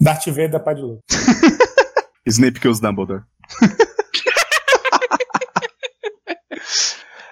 Darth 0.00 0.26
Vader, 0.26 0.60
pai 0.60 0.74
de 0.74 0.80
Luke. 0.82 1.02
Snape 2.28 2.60
kills 2.60 2.80
Dumbledore. 2.80 3.24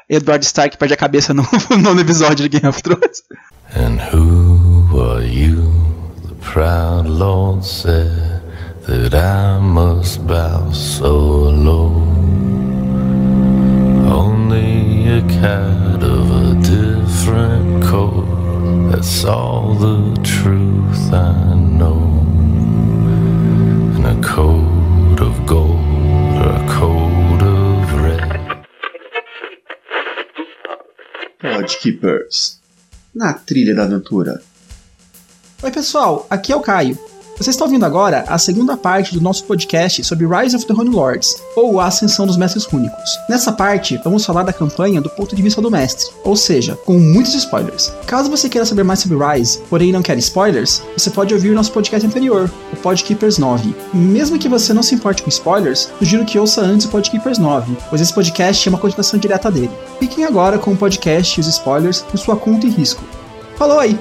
Edward 0.08 0.44
Stark 0.44 0.76
perde 0.76 0.94
a 0.94 0.96
cabeça 0.96 1.34
no 1.34 1.44
nono 1.82 2.00
episódio 2.00 2.48
de 2.48 2.58
Game 2.58 2.68
of 2.68 2.80
Thrones. 2.82 3.22
And 3.74 3.98
who 4.12 5.00
are 5.00 5.24
you? 5.24 5.72
The 6.28 6.34
proud 6.36 7.06
Lord 7.08 7.64
said 7.64 8.42
that 8.86 9.14
I 9.14 9.58
must 9.58 10.24
bow 10.26 10.70
so 10.72 11.10
low. 11.50 11.92
Only 14.06 15.08
a 15.18 15.22
cat 15.22 16.02
of 16.02 16.30
a 16.30 16.54
different 16.62 17.82
coat. 17.84 18.26
That's 18.92 19.24
all 19.24 19.74
the 19.74 20.14
truth 20.22 21.12
I 21.12 21.54
know. 21.54 22.03
Gold 25.46 26.36
or 26.40 26.48
a 26.48 26.66
coat 26.68 27.42
of 27.42 28.02
red. 28.02 28.64
Na 33.14 33.32
trilha 33.34 33.74
da 33.74 33.84
aventura. 33.84 34.42
Oi, 35.62 35.70
pessoal, 35.70 36.26
aqui 36.30 36.52
é 36.52 36.56
o 36.56 36.60
Caio. 36.60 36.98
Você 37.36 37.50
está 37.50 37.64
ouvindo 37.64 37.84
agora 37.84 38.24
a 38.28 38.38
segunda 38.38 38.76
parte 38.76 39.12
do 39.12 39.20
nosso 39.20 39.42
podcast 39.44 40.04
sobre 40.04 40.24
Rise 40.24 40.54
of 40.54 40.64
the 40.66 40.72
Rune 40.72 40.94
Lords, 40.94 41.34
ou 41.56 41.80
a 41.80 41.86
Ascensão 41.86 42.26
dos 42.26 42.36
Mestres 42.36 42.64
Rúnicos. 42.64 43.10
Nessa 43.28 43.50
parte, 43.50 44.00
vamos 44.04 44.24
falar 44.24 44.44
da 44.44 44.52
campanha 44.52 45.00
do 45.00 45.10
ponto 45.10 45.34
de 45.34 45.42
vista 45.42 45.60
do 45.60 45.70
mestre, 45.70 46.06
ou 46.22 46.36
seja, 46.36 46.78
com 46.84 46.96
muitos 46.96 47.34
spoilers. 47.34 47.92
Caso 48.06 48.30
você 48.30 48.48
queira 48.48 48.64
saber 48.64 48.84
mais 48.84 49.00
sobre 49.00 49.18
Rise, 49.18 49.58
porém 49.68 49.90
não 49.90 50.00
quer 50.00 50.16
spoilers, 50.18 50.80
você 50.96 51.10
pode 51.10 51.34
ouvir 51.34 51.50
nosso 51.50 51.72
podcast 51.72 52.06
anterior, 52.06 52.48
o 52.72 52.76
Podkeepers 52.76 53.36
9. 53.36 53.74
Mesmo 53.92 54.38
que 54.38 54.48
você 54.48 54.72
não 54.72 54.82
se 54.82 54.94
importe 54.94 55.24
com 55.24 55.28
spoilers, 55.28 55.90
sugiro 55.98 56.24
que 56.24 56.38
ouça 56.38 56.60
antes 56.60 56.86
o 56.86 56.90
Podkeepers 56.90 57.38
9, 57.38 57.76
pois 57.90 58.00
esse 58.00 58.14
podcast 58.14 58.68
é 58.68 58.70
uma 58.70 58.78
continuação 58.78 59.18
direta 59.18 59.50
dele. 59.50 59.70
Fiquem 59.98 60.24
agora 60.24 60.56
com 60.56 60.72
o 60.72 60.76
podcast 60.76 61.36
e 61.36 61.40
os 61.40 61.48
spoilers 61.48 62.00
por 62.02 62.16
sua 62.16 62.36
conta 62.36 62.68
e 62.68 62.70
risco. 62.70 63.02
Falou 63.56 63.80
aí! 63.80 63.98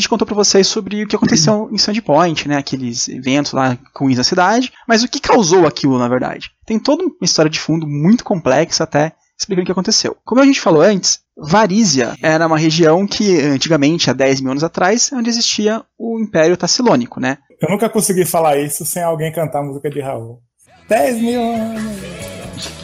Gente 0.00 0.08
contou 0.08 0.26
pra 0.26 0.34
vocês 0.34 0.66
sobre 0.66 1.04
o 1.04 1.06
que 1.06 1.14
aconteceu 1.14 1.68
em 1.70 1.78
Sandpoint, 1.78 2.48
né? 2.48 2.56
Aqueles 2.56 3.08
eventos 3.08 3.52
lá 3.52 3.78
com 3.92 4.08
na 4.08 4.24
cidade. 4.24 4.72
Mas 4.88 5.02
o 5.02 5.08
que 5.08 5.20
causou 5.20 5.66
aquilo, 5.66 5.98
na 5.98 6.08
verdade? 6.08 6.50
Tem 6.66 6.78
toda 6.78 7.04
uma 7.04 7.14
história 7.22 7.50
de 7.50 7.60
fundo 7.60 7.86
muito 7.86 8.24
complexa 8.24 8.84
até 8.84 9.12
explicando 9.38 9.62
o 9.62 9.66
que 9.66 9.72
aconteceu. 9.72 10.16
Como 10.24 10.40
a 10.40 10.44
gente 10.44 10.60
falou 10.60 10.82
antes, 10.82 11.20
Varízia 11.36 12.14
era 12.22 12.46
uma 12.46 12.58
região 12.58 13.06
que 13.06 13.40
antigamente, 13.40 14.10
há 14.10 14.12
10 14.12 14.40
mil 14.42 14.50
anos 14.50 14.64
atrás, 14.64 15.10
é 15.12 15.16
onde 15.16 15.30
existia 15.30 15.82
o 15.98 16.18
Império 16.20 16.56
Tassilônico, 16.56 17.20
né? 17.20 17.38
Eu 17.60 17.70
nunca 17.70 17.88
consegui 17.88 18.26
falar 18.26 18.58
isso 18.58 18.84
sem 18.84 19.02
alguém 19.02 19.32
cantar 19.32 19.60
a 19.60 19.62
música 19.62 19.88
de 19.90 20.00
Raul. 20.00 20.40
10 20.88 21.20
mil 21.22 21.42
anos. 21.42 21.82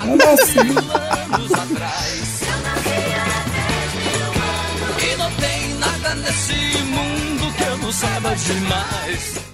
Eu 0.07 0.17
nasci. 0.17 0.59
E 2.23 2.26
saiba 7.97 8.35
demais. 8.37 9.47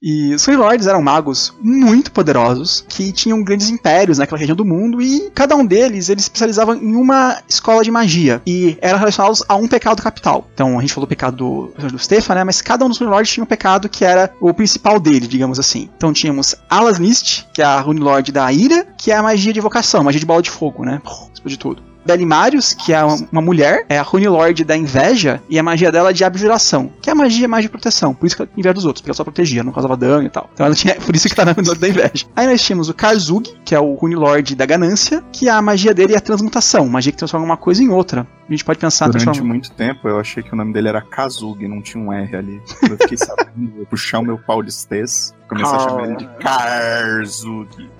E 0.00 0.32
os 0.32 0.44
Free 0.44 0.56
Lords 0.56 0.86
eram 0.86 1.02
magos 1.02 1.52
muito 1.60 2.12
poderosos 2.12 2.84
que 2.88 3.10
tinham 3.10 3.42
grandes 3.42 3.68
impérios 3.68 4.18
naquela 4.18 4.38
região 4.38 4.54
do 4.54 4.64
mundo 4.64 5.02
e 5.02 5.28
cada 5.34 5.56
um 5.56 5.66
deles 5.66 6.08
eles 6.08 6.24
especializavam 6.24 6.76
em 6.76 6.94
uma 6.94 7.38
escola 7.48 7.82
de 7.82 7.90
magia 7.90 8.40
e 8.46 8.78
eram 8.80 8.98
relacionados 8.98 9.42
a 9.48 9.56
um 9.56 9.66
pecado 9.66 10.00
capital. 10.00 10.46
Então 10.54 10.78
a 10.78 10.82
gente 10.82 10.92
falou 10.92 11.06
o 11.06 11.08
pecado 11.08 11.36
do, 11.36 11.88
do 11.88 11.98
Stefan, 11.98 12.36
né? 12.36 12.44
Mas 12.44 12.62
cada 12.62 12.84
um 12.84 12.88
dos 12.88 12.98
Free 12.98 13.08
Lords 13.08 13.32
tinha 13.32 13.42
um 13.42 13.46
pecado 13.46 13.88
que 13.88 14.04
era 14.04 14.32
o 14.40 14.54
principal 14.54 15.00
dele, 15.00 15.26
digamos 15.26 15.58
assim. 15.58 15.88
Então 15.96 16.12
tínhamos 16.12 16.54
Alasnist, 16.70 17.48
que 17.52 17.60
é 17.60 17.64
a 17.64 17.80
Rune 17.80 18.00
Lord 18.00 18.30
da 18.30 18.52
ira, 18.52 18.86
que 18.96 19.10
é 19.10 19.16
a 19.16 19.22
magia 19.22 19.52
de 19.52 19.58
evocação, 19.58 20.04
magia 20.04 20.20
de 20.20 20.26
bola 20.26 20.42
de 20.42 20.50
fogo, 20.50 20.84
né? 20.84 21.02
Explode 21.34 21.58
tudo. 21.58 21.87
Belimarius, 22.08 22.72
que 22.72 22.94
é 22.94 23.04
uma 23.04 23.42
mulher, 23.42 23.84
é 23.86 23.98
a 23.98 24.02
Rune 24.02 24.28
Lord 24.28 24.64
da 24.64 24.74
inveja, 24.74 25.42
e 25.46 25.58
a 25.58 25.62
magia 25.62 25.92
dela 25.92 26.08
é 26.08 26.12
de 26.14 26.24
abjuração, 26.24 26.90
que 27.02 27.10
é 27.10 27.12
a 27.12 27.14
magia 27.14 27.46
magia 27.46 27.68
de 27.68 27.68
proteção, 27.68 28.14
por 28.14 28.26
isso 28.26 28.34
que 28.34 28.40
ela 28.40 28.50
inveja 28.56 28.72
dos 28.72 28.86
outros, 28.86 29.02
porque 29.02 29.10
ela 29.10 29.16
só 29.16 29.24
protegia, 29.24 29.62
não 29.62 29.72
causava 29.72 29.94
dano 29.94 30.24
e 30.24 30.30
tal. 30.30 30.48
Então 30.54 30.64
ela 30.64 30.74
tinha, 30.74 30.94
por 31.04 31.14
isso 31.14 31.28
que 31.28 31.34
tá 31.34 31.44
na 31.44 31.52
Rune 31.52 31.66
Lord 31.66 31.80
da 31.80 31.88
inveja. 31.88 32.26
Aí 32.34 32.46
nós 32.46 32.62
tínhamos 32.62 32.88
o 32.88 32.94
Karzug, 32.94 33.52
que 33.62 33.74
é 33.74 33.80
o 33.80 33.92
Rune 33.94 34.14
Lord 34.14 34.54
da 34.54 34.64
ganância, 34.64 35.22
que 35.30 35.50
a 35.50 35.60
magia 35.60 35.92
dele 35.92 36.14
é 36.14 36.16
a 36.16 36.20
transmutação, 36.20 36.88
magia 36.88 37.12
que 37.12 37.18
transforma 37.18 37.44
uma 37.44 37.58
coisa 37.58 37.82
em 37.82 37.90
outra. 37.90 38.26
A 38.48 38.50
gente 38.50 38.64
pode 38.64 38.78
pensar 38.78 39.06
Durante 39.06 39.24
transforma... 39.24 39.52
muito 39.52 39.70
tempo 39.72 40.08
eu 40.08 40.18
achei 40.18 40.42
que 40.42 40.52
o 40.54 40.56
nome 40.56 40.72
dele 40.72 40.88
era 40.88 41.02
Kazug, 41.02 41.68
não 41.68 41.82
tinha 41.82 42.02
um 42.02 42.10
R 42.10 42.34
ali. 42.34 42.62
Eu 42.88 42.96
fiquei 42.96 43.18
sabendo, 43.18 43.74
eu 43.76 43.84
puxar 43.84 44.20
o 44.20 44.22
meu 44.22 44.38
paulistês, 44.38 45.34
comecei 45.48 45.76
a 45.76 45.80
chamar 45.80 46.04
ele 46.04 46.16
de 46.16 46.26
Karzug. 46.40 47.90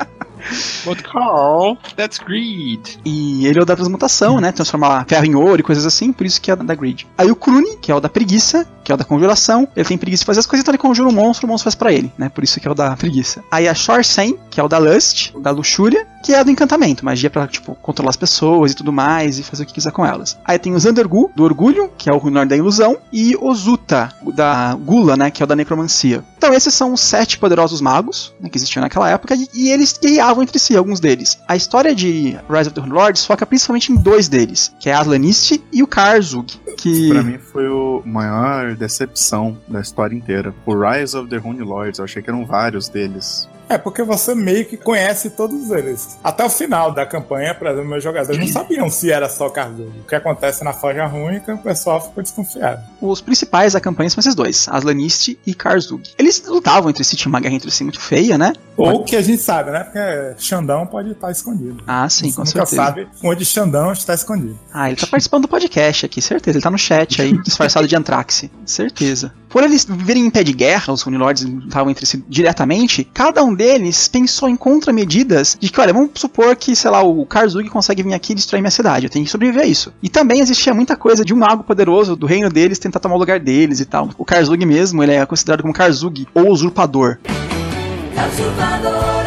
But 0.85 1.03
Carl, 1.03 1.77
that's 1.97 2.19
greed. 2.19 2.99
E 3.05 3.47
ele 3.47 3.59
é 3.59 3.63
o 3.63 3.65
da 3.65 3.75
transmutação, 3.75 4.41
né? 4.41 4.53
Transformar 4.53 5.05
ferro 5.07 5.25
em 5.25 5.35
ouro 5.35 5.61
e 5.61 5.65
coisas 5.65 5.85
assim, 5.85 6.13
por 6.13 6.27
isso 6.27 6.41
que 6.41 6.51
é 6.51 6.57
da 6.57 6.75
greed. 6.75 7.07
Aí 7.17 7.31
o 7.31 7.37
Kruni, 7.37 7.77
que 7.79 7.91
é 7.91 7.95
o 7.95 8.01
da 8.01 8.09
preguiça, 8.09 8.67
que 8.85 8.93
é 8.93 8.95
o 8.95 8.99
da 8.99 9.05
conjuração, 9.05 9.69
ele 9.77 9.89
tem 9.89 9.99
preguiça 9.99 10.23
de 10.23 10.27
fazer 10.27 10.41
as 10.41 10.47
coisas, 10.47 10.63
então 10.63 10.73
ele 10.73 10.79
conjura 10.79 11.09
um 11.09 11.13
monstro, 11.13 11.47
o 11.47 11.49
monstro 11.49 11.65
faz 11.65 11.75
pra 11.75 11.93
ele, 11.93 12.13
né? 12.17 12.29
Por 12.29 12.45
isso 12.45 12.61
que 12.61 12.69
é 12.69 12.71
o 12.71 12.75
da 12.75 12.97
preguiça. 12.97 13.43
Aí 13.51 13.69
a 13.69 13.75
Shorsen, 13.75 14.39
que 14.51 14.61
é 14.61 14.63
o 14.63 14.69
da 14.69 14.79
lust, 14.79 15.33
da 15.39 15.51
luxúria, 15.51 16.07
que 16.23 16.35
é 16.35 16.43
do 16.43 16.51
encantamento, 16.51 17.05
magia 17.05 17.31
pra, 17.31 17.47
tipo, 17.47 17.75
controlar 17.77 18.11
as 18.11 18.17
pessoas 18.17 18.73
e 18.73 18.75
tudo 18.75 18.93
mais, 18.93 19.39
e 19.39 19.43
fazer 19.43 19.63
o 19.63 19.67
que 19.67 19.75
quiser 19.75 19.93
com 19.93 20.05
elas. 20.05 20.39
Aí 20.45 20.59
tem 20.59 20.75
o 20.75 20.79
Zandergu, 20.79 21.31
do 21.35 21.45
orgulho, 21.45 21.91
que 21.97 22.11
é 22.11 22.13
o 22.13 22.19
Runor 22.19 22.47
da 22.47 22.57
ilusão, 22.57 22.99
e 23.13 23.37
o 23.41 23.55
Zuta, 23.55 24.13
da 24.35 24.75
gula, 24.75 25.17
né? 25.17 25.31
Que 25.31 25.43
é 25.43 25.45
o 25.45 25.47
da 25.47 25.57
necromancia. 25.57 26.25
Então 26.37 26.53
esses 26.53 26.75
são 26.75 26.93
os 26.93 27.01
sete 27.01 27.39
poderosos 27.39 27.81
magos, 27.81 28.33
né, 28.41 28.49
que 28.49 28.59
existiam 28.59 28.81
naquela 28.81 29.11
época, 29.11 29.35
e, 29.35 29.49
e 29.55 29.69
eles 29.71 29.99
guerreavam 30.01 30.43
entre 30.43 30.59
si, 30.59 30.77
alguns 30.77 31.01
deles. 31.01 31.39
A 31.47 31.57
história 31.57 31.95
de 31.95 32.39
Rise 32.49 32.69
of 32.69 32.73
the 32.73 32.81
Rune 32.81 32.93
Lords 32.93 33.25
foca 33.25 33.47
principalmente 33.47 33.93
em 33.93 33.97
dois 33.97 34.29
deles, 34.29 34.73
que 34.79 34.89
é 34.89 34.95
a 34.95 35.01
Aslanist 35.01 35.61
e 35.73 35.83
o 35.83 35.87
Karzug, 35.87 36.53
que... 36.77 37.09
Pra 37.09 37.23
mim 37.23 37.39
foi 37.39 37.69
o 37.69 38.03
maior 38.05 38.77
decepção 38.77 39.59
da 39.67 39.81
história 39.81 40.15
inteira. 40.15 40.55
O 40.65 40.75
Rise 40.75 41.17
of 41.17 41.29
the 41.29 41.37
Rune 41.37 41.63
Lords, 41.63 41.99
eu 41.99 42.05
achei 42.05 42.23
que 42.23 42.31
eram 42.31 42.47
vários 42.47 42.89
deles. 42.89 43.49
É, 43.69 43.77
porque 43.77 44.03
você 44.03 44.35
meio 44.35 44.65
que 44.65 44.77
conhece 44.77 45.31
todos 45.31 45.71
eles. 45.71 46.19
Até 46.23 46.45
o 46.45 46.51
final 46.51 46.93
da 46.93 47.05
campanha, 47.05 47.55
por 47.55 47.67
exemplo, 47.67 47.89
meus 47.89 48.03
jogadores 48.03 48.39
não 48.39 48.47
sabiam 48.49 48.91
se 48.91 49.11
era 49.11 49.29
só 49.29 49.49
Cardugo. 49.51 49.93
O 50.05 50.09
que 50.09 50.15
acontece 50.15 50.65
na 50.65 50.73
Forja 50.73 51.07
Rúnica, 51.07 51.55
o 51.55 51.59
pessoal 51.59 52.01
ficou 52.01 52.23
desconfiado. 52.23 52.83
Os 53.01 53.21
principais 53.21 53.75
da 53.75 53.81
campanha 53.81 54.11
são 54.11 54.21
esses 54.21 54.35
dois, 54.35 54.69
Aslanist 54.69 55.37
e 55.47 55.55
Karzug. 55.55 56.03
Eles 56.19 56.43
lutavam 56.47 56.91
entre 56.91 57.05
si, 57.05 57.17
tinha 57.17 57.29
uma 57.29 57.41
guerra 57.41 57.55
entre 57.55 57.71
si 57.71 57.85
muito 57.85 58.01
feia, 58.01 58.39
né? 58.39 58.53
Ou 58.77 59.05
que 59.05 59.17
a 59.17 59.23
gente 59.23 59.43
sabe, 59.43 59.71
né? 59.71 59.85
Porque 59.85 59.99
Xandão 60.39 60.87
pode 60.87 61.11
estar 61.11 61.31
escondido. 61.31 61.83
Ah, 61.87 62.09
sim, 62.09 62.31
com 62.33 62.43
nunca 62.43 62.65
certeza. 62.65 62.77
sabe 62.77 63.09
onde 63.23 63.45
Xandão 63.45 63.93
está 63.93 64.15
escondido. 64.15 64.59
Ah, 64.73 64.89
ele 64.89 64.97
tá 64.97 65.07
participando 65.07 65.43
do 65.43 65.49
podcast 65.49 66.07
aqui, 66.07 66.23
certeza. 66.23 66.59
Ele 66.59 66.63
tá 66.63 66.71
no 66.71 66.79
chat 66.79 67.21
aí, 67.21 67.37
disfarçado 67.43 67.87
de 67.87 67.97
Antraxe. 67.97 68.51
Certeza. 68.65 69.33
Por 69.59 69.65
eles 69.65 69.85
viverem 69.85 70.25
em 70.25 70.31
pé 70.31 70.45
de 70.45 70.53
guerra, 70.53 70.93
os 70.93 71.03
Rune 71.03 71.19
Lords 71.19 71.43
lutavam 71.43 71.91
entre 71.91 72.07
si 72.07 72.23
diretamente, 72.29 73.03
cada 73.03 73.43
um 73.43 73.53
deles 73.53 74.07
pensou 74.07 74.49
em 74.49 74.55
contramedidas 74.55 75.57
de 75.59 75.69
que, 75.69 75.81
olha, 75.81 75.93
vamos 75.93 76.11
supor 76.15 76.55
que, 76.55 76.77
sei 76.77 76.89
lá, 76.89 77.03
o 77.03 77.27
Karzug 77.27 77.69
consegue 77.69 78.05
vir 78.05 78.15
aqui 78.15 78.31
e 78.31 78.37
destruir 78.37 78.61
minha 78.61 78.71
cidade, 78.71 79.07
eu 79.07 79.11
tenho 79.11 79.25
que 79.25 79.31
sobreviver 79.33 79.65
a 79.65 79.67
isso. 79.67 79.93
E 80.01 80.09
também 80.09 80.39
existia 80.39 80.73
muita 80.73 80.95
coisa 80.95 81.25
de 81.25 81.35
um 81.35 81.39
mago 81.39 81.65
poderoso 81.65 82.15
do 82.15 82.25
reino 82.25 82.49
deles 82.49 82.79
tentar 82.79 83.01
tomar 83.01 83.17
o 83.17 83.19
lugar 83.19 83.41
deles 83.41 83.81
e 83.81 83.85
tal. 83.85 84.11
O 84.17 84.25
Karzug 84.25 84.65
mesmo, 84.65 85.03
ele 85.03 85.15
é 85.15 85.27
considerado 85.27 85.63
como 85.63 85.75
Karzug, 85.75 86.29
ou 86.33 86.53
usurpador. 86.53 87.19
Esperando 88.15 89.18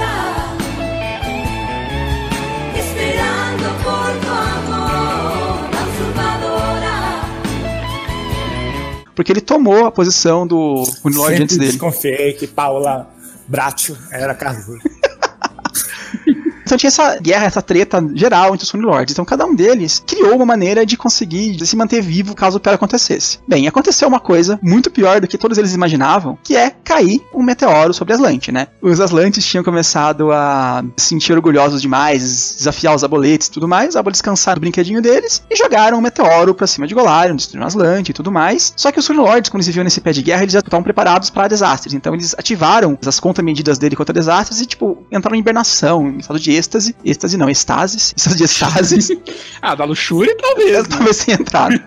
Porque 9.16 9.32
ele 9.32 9.42
tomou 9.42 9.86
a 9.86 9.92
posição 9.92 10.48
do 10.48 10.84
Rune 11.04 11.16
Lord 11.16 11.32
Sempre 11.32 11.44
antes 11.44 11.58
dele. 11.58 11.72
desconfiei 11.72 12.34
que 12.34 12.48
Paula 12.48 13.10
Bracho 13.48 13.98
era 14.12 14.34
Cardugo. 14.34 14.80
Então 16.72 16.80
tinha 16.80 16.88
essa 16.88 17.20
guerra, 17.20 17.48
essa 17.48 17.62
treta 17.62 18.02
geral 18.16 18.54
entre 18.54 18.64
os 18.64 18.70
Sony 18.70 18.86
Lords. 18.86 19.12
Então 19.12 19.26
cada 19.26 19.46
um 19.46 19.54
deles 19.54 20.02
criou 20.08 20.38
uma 20.38 20.46
maneira 20.46 20.86
de 20.86 20.96
conseguir 20.96 21.60
se 21.66 21.76
manter 21.76 22.02
vivo 22.02 22.34
caso 22.34 22.56
o 22.56 22.60
pior 22.62 22.76
acontecesse. 22.76 23.40
Bem, 23.46 23.68
aconteceu 23.68 24.08
uma 24.08 24.22
coisa 24.22 24.58
muito 24.64 24.90
pior 24.90 25.20
do 25.20 25.28
que 25.28 25.38
todos 25.38 25.58
eles 25.58 25.74
imaginavam, 25.74 26.40
que 26.42 26.56
é 26.56 26.70
cair 26.70 27.20
um 27.34 27.44
meteoro 27.44 27.94
sobre 27.94 28.14
Aslante, 28.14 28.54
né? 28.54 28.68
Os 28.82 29.02
Aslantes 29.02 29.46
tinham 29.46 29.66
começado 29.66 30.32
a 30.32 30.82
se 30.96 31.08
sentir 31.08 31.34
orgulhosos 31.34 31.82
demais, 31.82 32.56
desafiar 32.58 32.96
os 32.96 33.04
aboletes 33.04 33.48
e 33.48 33.52
tudo 33.52 33.68
mais, 33.68 33.98
a 33.98 34.02
descansar 34.04 34.56
do 34.56 34.62
brinquedinho 34.62 35.02
deles 35.02 35.44
e 35.50 35.58
jogaram 35.58 35.98
um 35.98 36.02
meteoro 36.02 36.56
pra 36.56 36.68
cima 36.68 36.88
de 36.88 36.94
Golarion, 36.96 37.36
destruíram 37.36 37.68
Aslante 37.68 38.12
e 38.12 38.14
tudo 38.14 38.32
mais. 38.32 38.72
Só 38.78 38.94
que 38.94 39.00
os 39.00 39.04
Sony 39.04 39.20
Lords, 39.20 39.50
quando 39.50 39.62
eles 39.62 39.76
viam 39.76 39.84
nesse 39.84 40.00
pé 40.00 40.14
de 40.14 40.22
guerra, 40.22 40.44
eles 40.44 40.54
já 40.54 40.60
estavam 40.60 40.84
preparados 40.84 41.30
para 41.30 41.50
desastres. 41.50 41.94
Então 41.94 42.14
eles 42.14 42.34
ativaram 42.38 42.98
as 43.06 43.20
contramedidas 43.20 43.78
dele 43.78 43.98
contra 43.98 44.14
desastres 44.14 44.62
e, 44.62 44.66
tipo, 44.66 45.06
entraram 45.12 45.36
em 45.36 45.40
hibernação, 45.42 46.08
em 46.08 46.20
estado 46.20 46.40
de 46.40 46.61
êxtase. 46.62 46.96
êxtase 47.04 47.38
não, 47.38 47.50
estases. 47.50 48.14
Estado 48.16 48.36
de 48.38 48.44
estases. 48.44 49.10
Ah, 49.64 49.76
da 49.76 49.86
luxúria 49.86 50.36
talvez. 50.42 50.72
né? 50.72 50.84
talvez 50.90 51.18
tenha 51.24 51.38
entrado. 51.38 51.80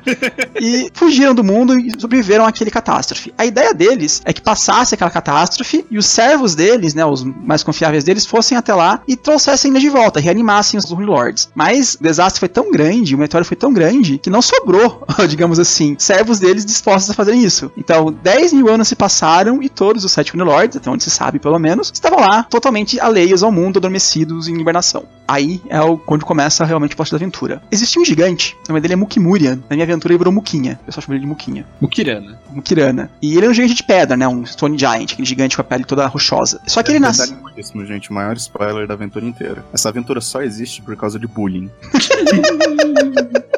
e 0.61 0.89
fugiram 0.95 1.35
do 1.35 1.43
mundo 1.43 1.77
e 1.77 1.91
sobreviveram 1.99 2.47
àquele 2.47 2.71
catástrofe. 2.71 3.35
A 3.37 3.45
ideia 3.45 3.75
deles 3.75 4.23
é 4.25 4.33
que 4.33 4.41
passasse 4.41 4.95
aquela 4.95 5.11
catástrofe 5.11 5.85
e 5.91 5.99
os 5.99 6.07
servos 6.07 6.55
deles, 6.55 6.95
né, 6.95 7.05
os 7.05 7.25
mais 7.25 7.65
confiáveis 7.65 8.05
deles, 8.05 8.25
fossem 8.27 8.57
até 8.57 8.73
lá 8.73 9.03
e 9.09 9.17
trouxessem 9.17 9.73
eles 9.73 9.83
de 9.83 9.89
volta, 9.89 10.21
reanimassem 10.21 10.79
os 10.79 10.89
Rune 10.89 11.07
Lords. 11.07 11.49
Mas 11.53 11.95
o 11.95 12.03
desastre 12.03 12.39
foi 12.39 12.49
tão 12.49 12.71
grande, 12.71 13.15
o 13.15 13.19
meteoro 13.19 13.45
foi 13.45 13.57
tão 13.57 13.73
grande, 13.73 14.19
que 14.19 14.31
não 14.31 14.41
sobrou, 14.41 15.05
digamos 15.29 15.59
assim, 15.59 15.97
servos 15.99 16.39
deles 16.39 16.65
dispostos 16.65 17.11
a 17.11 17.15
fazerem 17.15 17.43
isso. 17.43 17.73
Então, 17.77 18.13
10 18.23 18.53
mil 18.53 18.69
anos 18.69 18.87
se 18.87 18.95
passaram 18.95 19.61
e 19.63 19.69
todos 19.69 20.05
os 20.05 20.13
sete 20.13 20.31
Rune 20.33 20.45
Lords, 20.45 20.77
até 20.77 20.89
onde 20.89 21.03
se 21.03 21.11
sabe 21.11 21.41
pelo 21.41 21.59
menos, 21.59 21.91
estavam 21.93 22.21
lá, 22.21 22.45
totalmente 22.45 23.01
alheios 23.01 23.43
ao 23.43 23.51
mundo, 23.51 23.79
adormecidos 23.79 24.47
em 24.47 24.64
hibernação. 24.65 25.05
Aí 25.27 25.61
é 25.69 25.81
o, 25.81 25.97
quando 25.97 26.25
começa 26.25 26.65
realmente 26.65 26.93
o 26.93 26.97
plot 26.97 27.11
da 27.11 27.17
aventura. 27.17 27.63
Existia 27.71 28.01
um 28.01 28.05
gigante, 28.05 28.57
o 28.69 28.69
nome 28.69 28.81
dele 28.81 28.95
é 28.95 28.97
Mukimurian. 28.97 29.57
Na 29.69 29.77
minha 29.77 29.85
aventura 29.85 30.13
ele 30.13 30.19
virou 30.19 30.33
Muquinha. 30.33 30.79
O 30.83 30.87
pessoal 30.87 31.03
chama 31.03 31.15
ele 31.15 31.23
de 31.23 31.27
Muquinha. 31.27 31.67
Mukirana. 31.81 32.39
Mukirana. 32.51 33.11
E 33.23 33.37
ele 33.37 33.47
é 33.47 33.49
um 33.49 33.55
gigante 33.55 33.75
de 33.75 33.83
pedra, 33.83 34.17
né? 34.17 34.29
Um 34.29 34.45
Stone 34.45 34.79
Giant, 34.79 35.13
aquele 35.13 35.27
gigante 35.27 35.57
com 35.57 35.63
a 35.63 35.65
pele 35.65 35.85
toda 35.85 36.07
rochosa. 36.07 36.61
Só 36.67 36.83
que 36.83 36.93
ele 36.93 37.01
nasce. 37.01 37.33
Detalhadíssimo, 37.33 37.87
gente. 37.87 38.11
O 38.11 38.15
maior 38.15 38.37
spoiler 38.37 38.87
da 38.87 38.95
aventura 38.95 39.25
inteira. 39.25 39.65
Essa 39.73 39.89
aventura 39.89 40.21
só 40.21 40.43
existe 40.43 40.83
por 40.83 40.97
causa 40.97 41.19
de 41.19 41.27
bullying. 41.27 41.71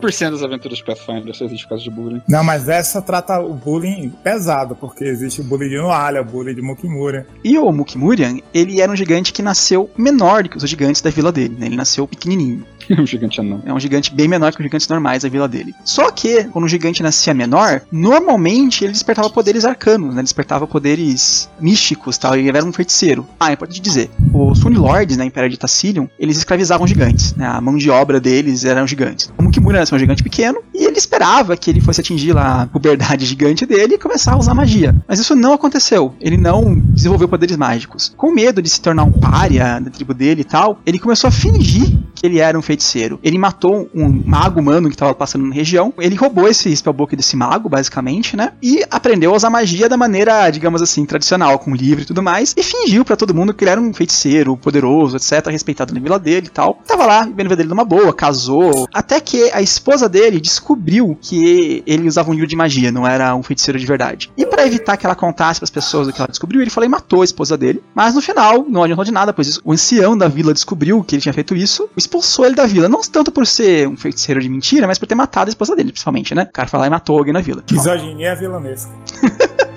Que 0.00 0.06
70% 0.06 0.30
das 0.32 0.42
aventuras 0.42 0.78
de 0.78 0.84
Pathfinder 0.84 1.34
só 1.34 1.44
existe 1.44 1.64
por 1.64 1.70
causa 1.70 1.84
de 1.84 1.90
bullying. 1.90 2.22
Não, 2.28 2.42
mas 2.42 2.68
essa 2.68 3.02
trata 3.02 3.40
o 3.40 3.52
bullying 3.54 4.10
pesado, 4.22 4.74
porque 4.74 5.04
existe 5.04 5.40
o 5.40 5.44
bullying 5.44 5.68
de 5.68 5.76
Noalha, 5.78 6.20
o 6.20 6.24
bullying 6.24 6.54
de 6.54 6.62
Mukimura. 6.62 7.26
E 7.44 7.58
o 7.58 7.70
Mukimurian, 7.72 8.38
ele 8.52 8.80
era 8.80 8.90
um 8.90 8.96
gigante 8.96 9.32
que 9.32 9.42
nasceu 9.42 9.90
menor 9.96 10.42
do 10.42 10.48
que 10.48 10.56
os 10.56 10.68
gigantes 10.68 11.00
da 11.00 11.10
vila 11.10 11.32
dele, 11.32 11.56
né? 11.58 11.66
Ele 11.66 11.76
nasceu 11.76 12.06
pequenininho. 12.06 12.64
um 12.98 13.06
gigante 13.06 13.40
anão. 13.40 13.62
É 13.64 13.72
um 13.72 13.80
gigante 13.80 14.12
bem 14.12 14.28
menor 14.28 14.52
que 14.52 14.58
os 14.58 14.64
gigantes 14.64 14.88
normais 14.88 15.22
da 15.22 15.28
vila 15.28 15.48
dele. 15.48 15.74
Só 15.84 16.10
que, 16.10 16.44
quando 16.44 16.64
o 16.64 16.68
gigante 16.68 17.02
nascia 17.02 17.32
menor, 17.32 17.82
normalmente 17.90 18.84
ele 18.84 18.92
despertava 18.92 19.30
poderes 19.30 19.64
arcanos, 19.64 20.14
né? 20.14 20.22
Despertava 20.22 20.66
poderes 20.66 21.48
místicos 21.60 22.18
tal. 22.18 22.36
Ele 22.36 22.48
era 22.48 22.64
um 22.64 22.72
feiticeiro. 22.72 23.26
Ah, 23.38 23.50
é 23.50 23.54
importante 23.54 23.80
dizer. 23.80 24.10
Os 24.32 24.58
Suni 24.58 24.76
Lords, 24.76 25.16
na 25.16 25.24
Império 25.24 25.50
de 25.50 25.56
Tassilion, 25.56 26.06
eles 26.18 26.36
escravizavam 26.38 26.86
gigantes, 26.86 27.34
né? 27.34 27.46
A 27.46 27.60
mão 27.60 27.76
de 27.76 27.90
obra 27.90 28.20
deles 28.20 28.64
eram 28.64 28.86
gigantes. 28.86 29.32
O 29.38 29.42
Mukimura 29.42 29.78
nasceu 29.78 29.96
um 29.96 29.98
gigante 29.98 30.22
pequeno 30.22 30.60
e 30.74 30.84
ele 30.84 30.98
esperava 30.98 31.56
que 31.56 31.70
ele 31.70 31.80
fosse 31.80 32.00
atingir 32.00 32.32
lá 32.32 32.62
a 32.62 32.66
puberdade 32.66 33.24
gigante 33.26 33.64
dele 33.66 33.94
e 33.94 33.98
começar 33.98 34.32
a 34.32 34.38
usar 34.38 34.54
magia. 34.54 34.94
Mas 35.06 35.18
isso 35.18 35.34
não 35.34 35.52
aconteceu. 35.52 36.14
Ele 36.20 36.36
não 36.36 36.74
desenvolveu 36.78 37.28
poderes 37.28 37.56
mágicos. 37.56 38.12
Com 38.16 38.32
medo 38.32 38.60
de 38.60 38.68
se 38.68 38.80
tornar 38.80 39.04
um 39.04 39.12
pária 39.12 39.78
da 39.80 39.90
tribo 39.90 40.14
dele 40.14 40.40
e 40.42 40.44
tal, 40.44 40.80
ele 40.84 40.98
começou 40.98 41.28
a 41.28 41.30
fingir 41.30 41.98
que 42.14 42.26
ele 42.26 42.38
era 42.38 42.58
um 42.58 42.62
feiticeiro. 42.62 42.79
Ele 43.22 43.38
matou 43.38 43.88
um 43.94 44.08
mago 44.24 44.60
humano 44.60 44.88
que 44.88 44.94
estava 44.94 45.14
passando 45.14 45.46
na 45.46 45.54
região. 45.54 45.92
Ele 45.98 46.16
roubou 46.16 46.48
esse 46.48 46.74
spellbook 46.74 47.14
desse 47.16 47.36
mago, 47.36 47.68
basicamente, 47.68 48.36
né? 48.36 48.52
E 48.62 48.84
aprendeu 48.90 49.32
a 49.32 49.36
usar 49.36 49.50
magia 49.50 49.88
da 49.88 49.96
maneira, 49.96 50.50
digamos 50.50 50.82
assim, 50.82 51.04
tradicional, 51.04 51.58
com 51.58 51.74
livro 51.74 52.02
e 52.02 52.06
tudo 52.06 52.22
mais. 52.22 52.54
E 52.56 52.62
fingiu 52.62 53.04
pra 53.04 53.16
todo 53.16 53.34
mundo 53.34 53.54
que 53.54 53.64
ele 53.64 53.70
era 53.70 53.80
um 53.80 53.92
feiticeiro, 53.92 54.56
poderoso, 54.56 55.16
etc., 55.16 55.46
respeitado 55.50 55.94
na 55.94 56.00
vila 56.00 56.18
dele 56.18 56.46
e 56.46 56.50
tal. 56.50 56.78
Tava 56.86 57.06
lá, 57.06 57.24
vivendo 57.24 57.54
dele 57.56 57.68
numa 57.68 57.84
boa, 57.84 58.12
casou. 58.12 58.88
Até 58.92 59.20
que 59.20 59.50
a 59.52 59.62
esposa 59.62 60.08
dele 60.08 60.40
descobriu 60.40 61.16
que 61.20 61.82
ele 61.86 62.08
usava 62.08 62.30
um 62.30 62.34
livro 62.34 62.48
de 62.48 62.56
magia, 62.56 62.90
não 62.92 63.06
era 63.06 63.34
um 63.34 63.42
feiticeiro 63.42 63.78
de 63.78 63.86
verdade. 63.86 64.30
E 64.36 64.46
pra 64.46 64.66
evitar 64.66 64.96
que 64.96 65.06
ela 65.06 65.14
contasse 65.14 65.60
pras 65.60 65.70
pessoas 65.70 66.08
o 66.08 66.12
que 66.12 66.20
ela 66.20 66.28
descobriu, 66.28 66.60
ele 66.60 66.70
lá 66.76 66.86
e 66.86 66.88
matou 66.88 67.22
a 67.22 67.24
esposa 67.24 67.56
dele. 67.56 67.82
Mas 67.94 68.14
no 68.14 68.20
final, 68.20 68.64
não 68.68 68.82
adiantou 68.82 69.04
de 69.04 69.12
nada, 69.12 69.32
pois 69.32 69.58
o 69.64 69.72
ancião 69.72 70.16
da 70.16 70.28
vila 70.28 70.52
descobriu 70.52 71.02
que 71.02 71.14
ele 71.14 71.22
tinha 71.22 71.32
feito 71.32 71.54
isso, 71.54 71.88
expulsou 71.96 72.46
ele 72.46 72.54
da 72.54 72.66
vila. 72.70 72.88
Não 72.88 73.00
tanto 73.00 73.30
por 73.30 73.46
ser 73.46 73.88
um 73.88 73.96
feiticeiro 73.96 74.40
de 74.40 74.48
mentira, 74.48 74.86
mas 74.86 74.98
por 74.98 75.06
ter 75.06 75.14
matado 75.14 75.48
a 75.48 75.50
esposa 75.50 75.76
dele, 75.76 75.92
principalmente, 75.92 76.34
né? 76.34 76.44
O 76.44 76.52
cara 76.52 76.68
foi 76.68 76.78
lá 76.78 76.86
e 76.86 76.90
matou 76.90 77.18
alguém 77.18 77.32
na 77.32 77.40
vila. 77.40 77.62
Misoginia 77.70 78.34
vilanesca. 78.34 78.90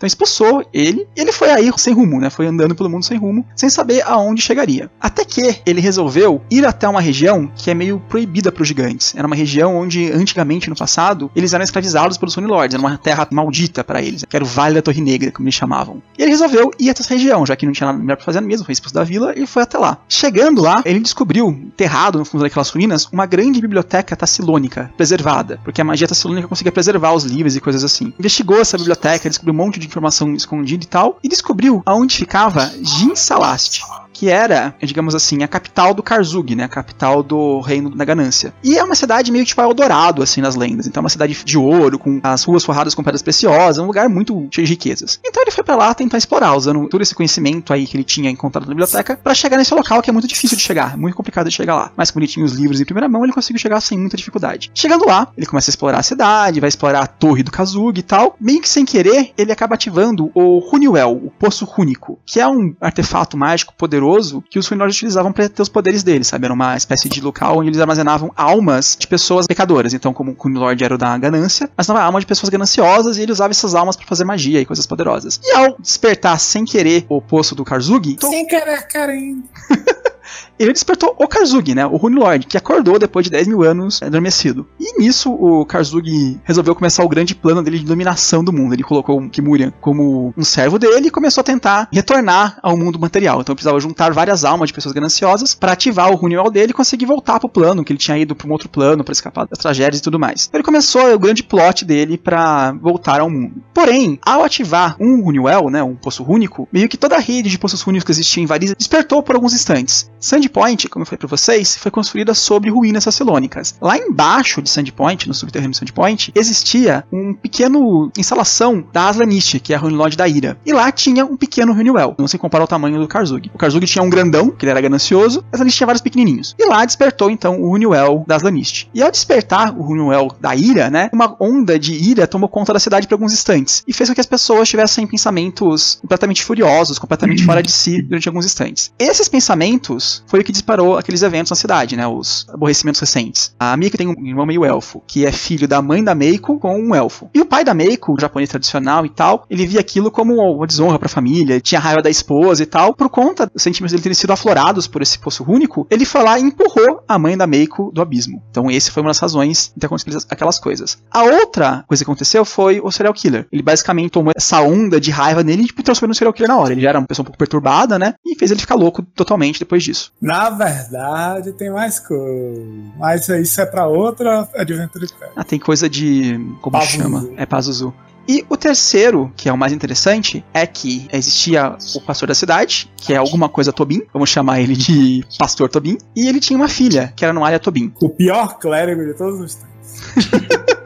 Então 0.00 0.06
expulsou 0.06 0.64
ele 0.72 1.06
e 1.14 1.20
ele 1.20 1.30
foi 1.30 1.50
aí 1.50 1.70
sem 1.76 1.92
rumo, 1.92 2.18
né? 2.18 2.30
Foi 2.30 2.46
andando 2.46 2.74
pelo 2.74 2.88
mundo 2.88 3.04
sem 3.04 3.18
rumo, 3.18 3.44
sem 3.54 3.68
saber 3.68 4.02
aonde 4.06 4.40
chegaria. 4.40 4.90
Até 4.98 5.26
que 5.26 5.60
ele 5.66 5.78
resolveu 5.78 6.40
ir 6.50 6.64
até 6.64 6.88
uma 6.88 7.02
região 7.02 7.52
que 7.54 7.70
é 7.70 7.74
meio 7.74 8.00
proibida 8.08 8.50
para 8.50 8.62
os 8.62 8.68
gigantes. 8.68 9.14
Era 9.14 9.26
uma 9.26 9.36
região 9.36 9.76
onde 9.76 10.10
antigamente 10.10 10.70
no 10.70 10.76
passado 10.76 11.30
eles 11.36 11.52
eram 11.52 11.62
escravizados 11.62 12.16
pelos 12.16 12.32
Sony 12.32 12.46
Lords, 12.46 12.72
era 12.72 12.82
uma 12.82 12.96
terra 12.96 13.28
maldita 13.30 13.84
para 13.84 14.00
eles, 14.00 14.24
que 14.24 14.34
era 14.34 14.42
o 14.42 14.48
Vale 14.48 14.76
da 14.76 14.80
Torre 14.80 15.02
Negra, 15.02 15.30
como 15.32 15.46
eles 15.46 15.54
chamavam. 15.54 16.02
E 16.18 16.22
ele 16.22 16.30
resolveu 16.30 16.70
ir 16.78 16.88
até 16.88 17.02
essa 17.02 17.12
região, 17.12 17.44
já 17.44 17.54
que 17.54 17.66
não 17.66 17.72
tinha 17.74 17.88
nada 17.88 17.98
melhor 17.98 18.16
para 18.16 18.24
fazer 18.24 18.40
mesmo, 18.40 18.64
foi 18.64 18.72
expulso 18.72 18.94
da 18.94 19.04
vila 19.04 19.34
e 19.36 19.46
foi 19.46 19.64
até 19.64 19.76
lá. 19.76 19.98
Chegando 20.08 20.62
lá, 20.62 20.80
ele 20.86 21.00
descobriu, 21.00 21.50
enterrado 21.50 22.18
no 22.18 22.24
fundo 22.24 22.42
daquelas 22.44 22.70
ruínas, 22.70 23.06
uma 23.12 23.26
grande 23.26 23.60
biblioteca 23.60 24.16
tassilônica, 24.16 24.90
preservada, 24.96 25.60
porque 25.62 25.82
a 25.82 25.84
magia 25.84 26.08
tassilônica 26.08 26.48
conseguia 26.48 26.72
preservar 26.72 27.12
os 27.12 27.24
livros 27.24 27.54
e 27.54 27.60
coisas 27.60 27.84
assim. 27.84 28.14
Investigou 28.18 28.58
essa 28.60 28.78
biblioteca, 28.78 29.28
descobriu 29.28 29.52
um 29.52 29.56
monte 29.58 29.78
de 29.78 29.89
informação 29.90 30.32
escondida 30.34 30.84
e 30.84 30.86
tal, 30.86 31.18
e 31.22 31.28
descobriu 31.28 31.82
aonde 31.84 32.16
ficava 32.16 32.70
Jin 32.80 33.16
Salast. 33.16 33.82
Que 34.20 34.28
era, 34.28 34.74
digamos 34.82 35.14
assim, 35.14 35.42
a 35.42 35.48
capital 35.48 35.94
do 35.94 36.02
Karzug, 36.02 36.54
né? 36.54 36.64
A 36.64 36.68
capital 36.68 37.22
do 37.22 37.60
Reino 37.60 37.88
da 37.88 38.04
Ganância. 38.04 38.52
E 38.62 38.76
é 38.76 38.84
uma 38.84 38.94
cidade 38.94 39.32
meio 39.32 39.46
tipo 39.46 39.62
Eldorado, 39.62 40.22
assim, 40.22 40.42
nas 40.42 40.56
lendas. 40.56 40.86
Então 40.86 41.00
é 41.00 41.04
uma 41.04 41.08
cidade 41.08 41.42
de 41.42 41.56
ouro, 41.56 41.98
com 41.98 42.20
as 42.22 42.44
ruas 42.44 42.62
forradas 42.62 42.94
com 42.94 43.02
pedras 43.02 43.22
preciosas, 43.22 43.82
um 43.82 43.86
lugar 43.86 44.10
muito 44.10 44.46
cheio 44.50 44.66
de 44.66 44.74
riquezas. 44.74 45.18
Então 45.24 45.42
ele 45.42 45.50
foi 45.50 45.64
pra 45.64 45.74
lá 45.74 45.94
tentar 45.94 46.18
explorar, 46.18 46.54
usando 46.54 46.86
todo 46.86 47.00
esse 47.00 47.14
conhecimento 47.14 47.72
aí 47.72 47.86
que 47.86 47.96
ele 47.96 48.04
tinha 48.04 48.28
encontrado 48.28 48.64
na 48.64 48.74
biblioteca, 48.74 49.16
pra 49.16 49.32
chegar 49.32 49.56
nesse 49.56 49.72
local 49.72 50.02
que 50.02 50.10
é 50.10 50.12
muito 50.12 50.28
difícil 50.28 50.54
de 50.54 50.62
chegar, 50.62 50.98
muito 50.98 51.16
complicado 51.16 51.48
de 51.48 51.54
chegar 51.54 51.74
lá. 51.74 51.90
Mas 51.96 52.10
como 52.10 52.22
ele 52.22 52.30
tinha 52.30 52.44
os 52.44 52.52
livros 52.52 52.78
em 52.78 52.84
primeira 52.84 53.08
mão, 53.08 53.24
ele 53.24 53.32
conseguiu 53.32 53.58
chegar 53.58 53.80
sem 53.80 53.98
muita 53.98 54.18
dificuldade. 54.18 54.70
Chegando 54.74 55.06
lá, 55.06 55.28
ele 55.34 55.46
começa 55.46 55.70
a 55.70 55.72
explorar 55.72 56.00
a 56.00 56.02
cidade, 56.02 56.60
vai 56.60 56.68
explorar 56.68 57.00
a 57.00 57.06
torre 57.06 57.42
do 57.42 57.50
Kazug 57.50 57.98
e 57.98 58.02
tal. 58.02 58.36
Meio 58.38 58.60
que 58.60 58.68
sem 58.68 58.84
querer, 58.84 59.32
ele 59.38 59.50
acaba 59.50 59.76
ativando 59.76 60.30
o 60.34 60.58
Runiwell, 60.58 61.12
o 61.12 61.30
Poço 61.30 61.64
Rúnico, 61.64 62.18
que 62.26 62.38
é 62.38 62.46
um 62.46 62.74
artefato 62.82 63.34
mágico 63.34 63.72
poderoso 63.78 64.09
que 64.48 64.58
os 64.58 64.66
Ruinlords 64.66 64.96
utilizavam 64.96 65.32
para 65.32 65.48
ter 65.48 65.62
os 65.62 65.68
poderes 65.68 66.02
deles, 66.02 66.26
sabe? 66.26 66.44
Era 66.44 66.54
uma 66.54 66.76
espécie 66.76 67.08
de 67.08 67.20
local 67.20 67.58
onde 67.58 67.68
eles 67.68 67.80
armazenavam 67.80 68.32
almas 68.36 68.96
de 68.98 69.06
pessoas 69.06 69.46
pecadoras. 69.46 69.94
Então, 69.94 70.12
como 70.12 70.32
o 70.32 70.34
Ruinlord 70.34 70.82
era 70.82 70.94
o 70.94 70.98
da 70.98 71.16
ganância, 71.18 71.70
mas 71.76 71.86
não 71.88 71.96
alma 71.96 72.20
de 72.20 72.26
pessoas 72.26 72.50
gananciosas 72.50 73.16
e 73.16 73.22
ele 73.22 73.32
usava 73.32 73.50
essas 73.50 73.74
almas 73.74 73.96
para 73.96 74.06
fazer 74.06 74.24
magia 74.24 74.60
e 74.60 74.66
coisas 74.66 74.86
poderosas. 74.86 75.40
E 75.42 75.52
ao 75.52 75.76
despertar 75.78 76.38
sem 76.40 76.64
querer 76.64 77.04
o 77.08 77.20
poço 77.20 77.54
do 77.54 77.64
Karzug, 77.64 78.16
Sem 78.20 78.46
querer, 78.46 78.86
querendo. 78.88 79.44
ele 80.58 80.72
despertou 80.72 81.14
o 81.18 81.26
Karzug, 81.26 81.74
né? 81.74 81.86
O 81.86 81.96
Rune 81.96 82.16
Lord, 82.16 82.46
que 82.46 82.56
acordou 82.56 82.98
depois 82.98 83.24
de 83.24 83.30
10 83.30 83.48
mil 83.48 83.62
anos 83.62 84.02
adormecido. 84.02 84.66
E 84.78 85.00
nisso 85.00 85.32
o 85.32 85.64
Karzug 85.64 86.38
resolveu 86.44 86.74
começar 86.74 87.02
o 87.02 87.08
grande 87.08 87.34
plano 87.34 87.62
dele 87.62 87.78
de 87.78 87.84
dominação 87.84 88.44
do 88.44 88.52
mundo. 88.52 88.74
Ele 88.74 88.82
colocou 88.82 89.28
Kimurian 89.30 89.72
como 89.80 90.34
um 90.36 90.44
servo 90.44 90.78
dele 90.78 91.08
e 91.08 91.10
começou 91.10 91.40
a 91.40 91.44
tentar 91.44 91.88
retornar 91.92 92.58
ao 92.62 92.76
mundo 92.76 92.98
material. 92.98 93.40
Então 93.40 93.54
precisava 93.54 93.80
juntar 93.80 94.12
várias 94.12 94.44
almas 94.44 94.68
de 94.68 94.74
pessoas 94.74 94.94
gananciosas 94.94 95.54
para 95.54 95.72
ativar 95.72 96.10
o 96.10 96.16
Runiwell 96.16 96.50
dele 96.50 96.70
e 96.70 96.74
conseguir 96.74 97.06
voltar 97.06 97.40
pro 97.40 97.48
plano, 97.48 97.84
que 97.84 97.92
ele 97.92 97.98
tinha 97.98 98.18
ido 98.18 98.34
para 98.34 98.48
um 98.48 98.52
outro 98.52 98.68
plano 98.68 99.02
para 99.02 99.12
escapar 99.12 99.46
das 99.46 99.58
tragédias 99.58 100.00
e 100.00 100.02
tudo 100.02 100.18
mais. 100.18 100.46
Então 100.46 100.58
ele 100.58 100.64
começou 100.64 101.14
o 101.14 101.18
grande 101.18 101.42
plot 101.42 101.84
dele 101.84 102.18
para 102.18 102.72
voltar 102.72 103.20
ao 103.20 103.30
mundo. 103.30 103.62
Porém, 103.72 104.18
ao 104.24 104.44
ativar 104.44 104.96
um 105.00 105.22
Runiwell, 105.22 105.70
né, 105.70 105.82
um 105.82 105.94
poço 105.94 106.22
rúnico, 106.22 106.68
meio 106.72 106.88
que 106.88 106.96
toda 106.96 107.16
a 107.16 107.20
rede 107.20 107.48
de 107.48 107.58
poços 107.58 107.80
rúnicos 107.82 108.04
que 108.04 108.12
existia 108.12 108.42
em 108.42 108.46
Variza 108.46 108.74
despertou 108.76 109.22
por 109.22 109.34
alguns 109.34 109.54
instantes. 109.54 110.10
Sandpoint, 110.20 110.88
como 110.88 111.02
eu 111.02 111.06
falei 111.06 111.18
pra 111.18 111.28
vocês, 111.28 111.76
foi 111.76 111.90
construída 111.90 112.34
sobre 112.34 112.70
ruínas 112.70 113.04
sassilônicas. 113.04 113.74
Lá 113.80 113.96
embaixo 113.96 114.60
de 114.60 114.68
Sandpoint, 114.68 115.26
no 115.26 115.34
subterrâneo 115.34 115.72
de 115.72 115.78
Sandpoint, 115.78 116.30
existia 116.34 117.04
um 117.10 117.32
pequeno 117.34 118.12
instalação 118.18 118.84
da 118.92 119.08
Aslanist, 119.08 119.58
que 119.60 119.72
é 119.72 119.76
a 119.76 119.78
Runelord 119.78 120.16
da 120.16 120.28
Ira. 120.28 120.58
E 120.64 120.72
lá 120.72 120.92
tinha 120.92 121.24
um 121.24 121.36
pequeno 121.36 121.72
Runewell. 121.72 122.14
Não 122.18 122.28
se 122.28 122.36
compara 122.36 122.62
ao 122.62 122.68
tamanho 122.68 122.98
do 123.00 123.08
Karzug. 123.08 123.50
O 123.54 123.58
Karzug 123.58 123.86
tinha 123.86 124.02
um 124.02 124.10
grandão, 124.10 124.50
que 124.50 124.64
ele 124.64 124.70
era 124.70 124.80
ganancioso, 124.80 125.44
a 125.50 125.56
Aslanist 125.56 125.76
tinha 125.76 125.86
vários 125.86 126.02
pequenininhos. 126.02 126.54
E 126.58 126.66
lá 126.66 126.84
despertou 126.84 127.30
então 127.30 127.60
o 127.60 127.70
Runewell 127.70 128.24
da 128.26 128.36
Aslanist. 128.36 128.88
E 128.92 129.02
ao 129.02 129.10
despertar 129.10 129.74
o 129.76 129.82
Runewell 129.82 130.36
da 130.38 130.54
Ira, 130.54 130.90
né, 130.90 131.08
uma 131.12 131.34
onda 131.40 131.78
de 131.78 131.94
ira 131.94 132.26
tomou 132.26 132.48
conta 132.48 132.72
da 132.72 132.78
cidade 132.78 133.06
por 133.06 133.14
alguns 133.14 133.32
instantes 133.32 133.82
e 133.86 133.92
fez 133.92 134.08
com 134.08 134.14
que 134.14 134.20
as 134.20 134.26
pessoas 134.26 134.68
tivessem 134.68 135.06
pensamentos 135.06 135.98
completamente 136.00 136.44
furiosos, 136.44 136.98
completamente 136.98 137.44
fora 137.44 137.62
de 137.62 137.72
si 137.72 138.02
durante 138.02 138.28
alguns 138.28 138.44
instantes. 138.44 138.92
Esses 138.98 139.28
pensamentos 139.28 140.09
foi 140.26 140.40
o 140.40 140.44
que 140.44 140.52
disparou 140.52 140.96
aqueles 140.96 141.22
eventos 141.22 141.50
na 141.50 141.56
cidade, 141.56 141.96
né, 141.96 142.06
os 142.06 142.46
aborrecimentos 142.48 143.00
recentes. 143.00 143.54
A 143.58 143.76
Mika 143.76 143.98
tem 143.98 144.08
um 144.08 144.26
irmão 144.26 144.46
meio 144.46 144.64
elfo, 144.64 145.02
que 145.06 145.26
é 145.26 145.32
filho 145.32 145.66
da 145.66 145.82
mãe 145.82 146.02
da 146.02 146.14
Meiko 146.14 146.58
com 146.58 146.78
um 146.78 146.94
elfo. 146.94 147.30
E 147.34 147.40
o 147.40 147.46
pai 147.46 147.64
da 147.64 147.74
Meiko, 147.74 148.16
japonês 148.18 148.48
tradicional 148.48 149.04
e 149.04 149.10
tal, 149.10 149.44
ele 149.48 149.66
via 149.66 149.80
aquilo 149.80 150.10
como 150.10 150.34
uma 150.34 150.66
desonra 150.66 150.98
pra 150.98 151.08
família, 151.08 151.60
tinha 151.60 151.80
raiva 151.80 152.02
da 152.02 152.10
esposa 152.10 152.62
e 152.62 152.66
tal. 152.66 152.94
Por 152.94 153.08
conta 153.08 153.46
dos 153.46 153.62
sentimentos 153.62 153.92
dele 153.92 154.02
terem 154.02 154.14
sido 154.14 154.32
aflorados 154.32 154.86
por 154.86 155.02
esse 155.02 155.18
poço 155.18 155.44
único, 155.46 155.86
ele 155.90 156.04
foi 156.04 156.22
lá 156.22 156.38
e 156.38 156.42
empurrou 156.42 157.02
a 157.06 157.18
mãe 157.18 157.36
da 157.36 157.46
Meiko 157.46 157.90
do 157.92 158.00
abismo. 158.00 158.42
Então 158.50 158.70
esse 158.70 158.90
foi 158.90 159.02
uma 159.02 159.10
das 159.10 159.18
razões 159.18 159.72
de 159.74 159.80
ter 159.80 159.86
acontecido 159.86 160.22
aquelas 160.28 160.58
coisas. 160.58 160.98
A 161.10 161.22
outra 161.22 161.84
coisa 161.86 162.04
que 162.04 162.10
aconteceu 162.10 162.44
foi 162.44 162.80
o 162.80 162.90
serial 162.90 163.14
killer. 163.14 163.46
Ele 163.52 163.62
basicamente 163.62 164.10
tomou 164.10 164.32
essa 164.36 164.60
onda 164.60 165.00
de 165.00 165.10
raiva 165.10 165.42
nele 165.42 165.62
e 165.62 165.66
tipo, 165.66 165.82
transformou 165.82 166.10
no 166.10 166.14
serial 166.14 166.32
killer 166.32 166.48
na 166.48 166.58
hora. 166.58 166.72
Ele 166.72 166.80
já 166.80 166.90
era 166.90 166.98
uma 166.98 167.06
pessoa 167.06 167.22
um 167.22 167.26
pouco 167.26 167.38
perturbada, 167.38 167.98
né? 167.98 168.14
E 168.24 168.36
fez 168.36 168.50
ele 168.50 168.60
ficar 168.60 168.74
louco 168.74 169.02
totalmente 169.02 169.58
depois 169.58 169.82
disso. 169.82 169.99
Na 170.20 170.50
verdade, 170.50 171.52
tem 171.52 171.70
mais 171.70 171.98
coisa. 171.98 172.60
Mas 172.98 173.28
isso 173.28 173.60
é 173.60 173.66
pra 173.66 173.86
outra 173.86 174.48
Adventure 174.54 175.06
Time. 175.06 175.30
Ah, 175.36 175.44
tem 175.44 175.58
coisa 175.58 175.88
de. 175.88 176.38
Como 176.60 176.78
Pazuzu. 176.78 177.02
chama? 177.02 177.28
É 177.36 177.46
Pazuzu. 177.46 177.94
E 178.28 178.44
o 178.48 178.56
terceiro, 178.56 179.32
que 179.36 179.48
é 179.48 179.52
o 179.52 179.58
mais 179.58 179.72
interessante, 179.72 180.44
é 180.54 180.64
que 180.66 181.08
existia 181.12 181.76
o 181.96 182.00
pastor 182.00 182.28
da 182.28 182.34
cidade, 182.34 182.88
que 182.96 183.12
é 183.12 183.16
alguma 183.16 183.48
coisa 183.48 183.72
Tobin, 183.72 184.02
vamos 184.12 184.30
chamar 184.30 184.60
ele 184.60 184.76
de 184.76 185.24
Pastor 185.36 185.68
Tobin, 185.68 185.98
e 186.14 186.28
ele 186.28 186.38
tinha 186.38 186.56
uma 186.56 186.68
filha, 186.68 187.12
que 187.16 187.24
era 187.24 187.34
no 187.34 187.44
área 187.44 187.58
Tobin. 187.58 187.92
O 188.00 188.08
pior 188.08 188.58
clérigo 188.58 189.04
de 189.04 189.14
todos 189.14 189.40
os 189.40 189.54
tempos. 189.56 190.70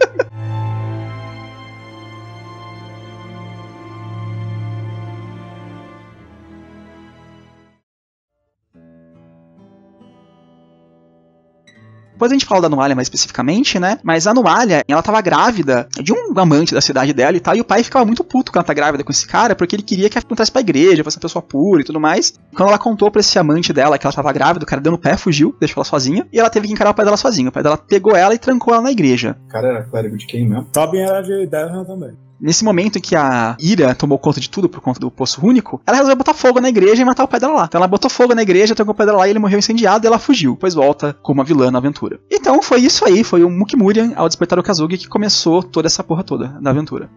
Depois 12.25 12.33
a 12.33 12.37
gente 12.37 12.47
fala 12.47 12.63
da 12.63 12.69
Anualha 12.69 12.95
mais 12.95 13.05
especificamente, 13.05 13.79
né? 13.79 13.99
Mas 14.03 14.27
a 14.27 14.31
Anualha, 14.31 14.83
ela 14.89 15.03
tava 15.03 15.21
grávida 15.21 15.87
de 16.03 16.11
um 16.11 16.33
amante 16.39 16.73
da 16.73 16.81
cidade 16.81 17.13
dela 17.13 17.37
e 17.37 17.41
tal, 17.41 17.55
e 17.55 17.61
o 17.61 17.65
pai 17.65 17.85
ficava 17.85 18.03
muito 18.07 18.25
puto 18.25 18.51
quando 18.51 18.61
ela 18.61 18.65
tá 18.65 18.73
grávida 18.73 19.05
com 19.05 19.13
esse 19.13 19.27
cara, 19.27 19.55
porque 19.55 19.77
ele 19.77 19.83
queria 19.83 20.09
que 20.09 20.17
ela 20.17 20.27
contasse 20.27 20.51
pra 20.51 20.63
igreja, 20.63 21.05
fosse 21.05 21.19
uma 21.19 21.21
pessoa 21.21 21.43
pura 21.43 21.83
e 21.83 21.85
tudo 21.85 22.01
mais. 22.01 22.33
Quando 22.57 22.71
ela 22.71 22.79
contou 22.79 23.11
pra 23.11 23.21
esse 23.21 23.39
amante 23.39 23.75
dela 23.75 23.99
que 23.99 24.07
ela 24.07 24.15
tava 24.15 24.33
grávida, 24.33 24.65
o 24.65 24.67
cara 24.67 24.81
deu 24.81 24.93
no 24.93 24.99
pé, 24.99 25.19
fugiu, 25.19 25.55
deixou 25.61 25.83
ela 25.83 25.85
sozinha, 25.85 26.27
e 26.33 26.41
ela 26.41 26.49
teve 26.49 26.67
que 26.67 26.73
encarar 26.73 26.93
o 26.93 26.95
pai 26.95 27.05
dela 27.05 27.19
sozinha. 27.19 27.51
O 27.51 27.53
pai 27.53 27.63
dela 27.63 27.77
pegou 27.77 28.17
ela 28.17 28.35
e 28.35 28.39
trancou 28.39 28.73
ela 28.73 28.85
na 28.85 28.91
igreja. 28.91 29.37
O 29.45 29.49
cara 29.49 29.69
era 29.69 29.85
clérigo 29.85 30.17
de 30.17 30.27
quem 30.27 30.49
mesmo? 30.49 30.65
Tobin 30.73 31.01
era 31.01 31.21
de 31.21 31.47
Devon 31.47 31.85
também. 31.85 32.24
Nesse 32.45 32.63
momento 32.63 32.99
em 32.99 33.01
que 33.01 33.17
a 33.17 33.57
Ira 33.59 33.95
tomou 33.95 34.19
conta 34.19 34.39
de 34.39 34.51
tudo 34.51 34.69
por 34.69 34.83
conta 34.83 35.01
do 35.01 35.11
Poço 35.11 35.41
Único, 35.43 35.81
ela 35.87 35.97
resolveu 35.97 36.17
botar 36.17 36.35
fogo 36.35 36.61
na 36.61 36.69
igreja 36.69 37.01
e 37.01 37.05
matar 37.05 37.25
o 37.25 37.29
pai 37.29 37.41
dela 37.41 37.55
lá. 37.55 37.65
Então 37.65 37.79
ela 37.79 37.89
botou 37.89 38.11
fogo 38.11 38.35
na 38.35 38.43
igreja, 38.43 38.75
trancou 38.75 38.93
o 38.93 38.95
pai 38.95 39.07
dela 39.07 39.21
lá 39.21 39.27
e 39.27 39.31
ele 39.31 39.39
morreu 39.39 39.59
incendiado 39.59 40.05
e 40.05 40.09
ela 40.09 40.19
fugiu. 40.19 40.53
Depois 40.53 40.75
volta 40.75 41.17
como 41.23 41.41
uma 41.41 41.45
vilã 41.45 41.71
na 41.71 41.79
aventura. 41.79 42.21
Então 42.31 42.61
foi 42.61 42.81
isso 42.81 43.03
aí, 43.07 43.25
foi 43.25 43.43
o 43.45 43.49
Mukimurian 43.49 44.13
ao 44.15 44.29
despertar 44.29 44.59
o 44.59 44.63
Kazugi 44.63 44.99
que 44.99 45.09
começou 45.09 45.63
toda 45.63 45.87
essa 45.87 46.05
porra 46.05 46.23
toda 46.23 46.49
da 46.61 46.69
aventura. 46.69 47.09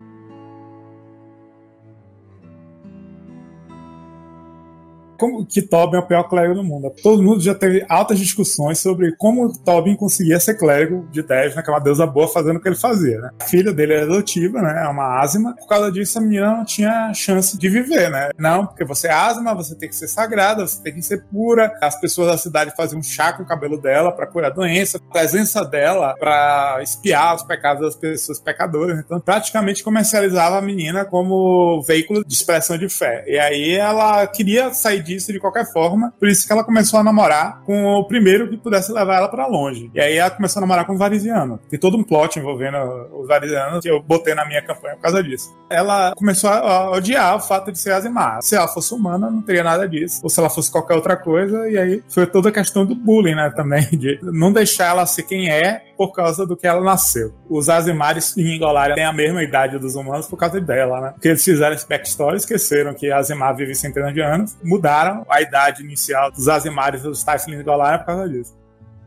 Como 5.17 5.45
que 5.45 5.61
Tobin 5.61 5.97
é 5.97 5.99
o 5.99 6.07
pior 6.07 6.23
clérigo 6.23 6.55
do 6.55 6.63
mundo? 6.63 6.91
Todo 7.01 7.23
mundo 7.23 7.41
já 7.41 7.55
teve 7.55 7.85
altas 7.89 8.19
discussões 8.19 8.79
sobre 8.79 9.15
como 9.17 9.51
Tobin 9.63 9.95
conseguia 9.95 10.39
ser 10.39 10.55
clérigo 10.55 11.07
de 11.11 11.21
Devna, 11.21 11.63
que 11.63 11.69
é 11.69 11.73
uma 11.73 11.79
deusa 11.79 12.05
boa, 12.05 12.27
fazendo 12.27 12.57
o 12.57 12.61
que 12.61 12.67
ele 12.67 12.75
fazia, 12.75 13.19
né? 13.19 13.29
A 13.41 13.45
filha 13.45 13.73
dele 13.73 13.93
é 13.93 14.01
adotiva, 14.01 14.61
né? 14.61 14.83
É 14.85 14.87
uma 14.87 15.19
asma. 15.19 15.55
Por 15.55 15.67
causa 15.67 15.91
disso, 15.91 16.17
a 16.17 16.21
menina 16.21 16.57
não 16.57 16.65
tinha 16.65 17.13
chance 17.13 17.57
de 17.57 17.69
viver, 17.69 18.09
né? 18.09 18.29
Não, 18.37 18.65
porque 18.65 18.85
você 18.85 19.07
é 19.07 19.11
asma, 19.11 19.53
você 19.53 19.75
tem 19.75 19.89
que 19.89 19.95
ser 19.95 20.07
sagrada, 20.07 20.65
você 20.65 20.81
tem 20.81 20.93
que 20.93 21.01
ser 21.01 21.25
pura. 21.25 21.73
As 21.81 21.99
pessoas 21.99 22.27
da 22.27 22.37
cidade 22.37 22.75
faziam 22.75 23.01
chá 23.01 23.33
com 23.33 23.43
o 23.43 23.45
cabelo 23.45 23.79
dela 23.79 24.11
para 24.11 24.27
curar 24.27 24.51
a 24.51 24.53
doença. 24.53 24.97
A 24.97 25.13
presença 25.13 25.63
dela 25.65 26.15
para 26.19 26.79
espiar 26.81 27.35
os 27.35 27.43
pecados 27.43 27.81
das 27.81 27.95
pessoas 27.95 28.39
pecadoras. 28.39 28.99
Então, 28.99 29.19
praticamente 29.19 29.83
comercializava 29.83 30.57
a 30.57 30.61
menina 30.61 31.05
como 31.05 31.81
veículo 31.81 32.23
de 32.25 32.33
expressão 32.33 32.77
de 32.77 32.89
fé. 32.89 33.23
E 33.27 33.37
aí 33.37 33.73
ela 33.73 34.25
queria 34.27 34.73
sair 34.73 35.01
disso 35.07 35.31
de 35.31 35.39
qualquer 35.39 35.65
forma, 35.71 36.13
por 36.19 36.27
isso 36.27 36.45
que 36.45 36.53
ela 36.53 36.63
começou 36.63 36.99
a 36.99 37.03
namorar 37.03 37.61
com 37.65 37.85
o 37.95 38.07
primeiro 38.07 38.49
que 38.49 38.57
pudesse 38.57 38.91
levar 38.91 39.17
ela 39.17 39.27
pra 39.27 39.47
longe. 39.47 39.89
E 39.93 39.99
aí 39.99 40.17
ela 40.17 40.29
começou 40.29 40.59
a 40.59 40.61
namorar 40.61 40.85
com 40.85 40.93
o 40.93 40.97
Varisiano. 40.97 41.59
Tem 41.69 41.79
todo 41.79 41.97
um 41.97 42.03
plot 42.03 42.37
envolvendo 42.37 42.77
os 43.13 43.27
Varisianos 43.27 43.81
que 43.81 43.89
eu 43.89 44.01
botei 44.01 44.35
na 44.35 44.45
minha 44.45 44.61
campanha 44.61 44.95
por 44.95 45.03
causa 45.03 45.23
disso. 45.23 45.55
Ela 45.69 46.13
começou 46.15 46.49
a 46.49 46.91
odiar 46.91 47.35
o 47.35 47.39
fato 47.39 47.71
de 47.71 47.79
ser 47.79 47.91
Azimar. 47.91 48.41
Se 48.41 48.55
ela 48.55 48.67
fosse 48.67 48.93
humana, 48.93 49.29
não 49.29 49.41
teria 49.41 49.63
nada 49.63 49.87
disso. 49.87 50.19
Ou 50.23 50.29
se 50.29 50.39
ela 50.39 50.49
fosse 50.49 50.71
qualquer 50.71 50.95
outra 50.95 51.15
coisa, 51.15 51.69
e 51.69 51.77
aí 51.77 52.03
foi 52.07 52.25
toda 52.25 52.49
a 52.49 52.51
questão 52.51 52.85
do 52.85 52.95
bullying, 52.95 53.35
né, 53.35 53.51
também, 53.55 53.87
de 53.91 54.19
não 54.21 54.51
deixar 54.51 54.89
ela 54.89 55.05
ser 55.05 55.23
quem 55.23 55.49
é 55.49 55.87
por 55.97 56.13
causa 56.13 56.45
do 56.45 56.55
que 56.55 56.67
ela 56.67 56.81
nasceu. 56.81 57.33
Os 57.49 57.69
Azimares 57.69 58.37
em 58.37 58.55
Ingolaria 58.55 58.95
têm 58.95 59.03
a 59.03 59.11
mesma 59.11 59.43
idade 59.43 59.79
dos 59.79 59.95
humanos 59.95 60.27
por 60.27 60.37
causa 60.37 60.61
dela, 60.61 61.01
né? 61.01 61.09
Porque 61.11 61.29
eles 61.29 61.43
fizeram 61.43 61.75
esse 61.75 61.87
backstory, 61.87 62.37
esqueceram 62.37 62.93
que 62.93 63.11
Azimar 63.11 63.55
vive 63.55 63.73
centenas 63.73 64.13
de 64.13 64.21
anos, 64.21 64.55
mudaram 64.63 64.96
a 65.29 65.41
idade 65.41 65.83
inicial 65.83 66.31
dos 66.31 66.47
Azimares 66.47 67.01
e 67.01 67.03
dos 67.03 67.25
em 67.47 67.53
Ingolaria 67.53 67.99
por 67.99 68.05
causa 68.05 68.29
disso. 68.29 68.57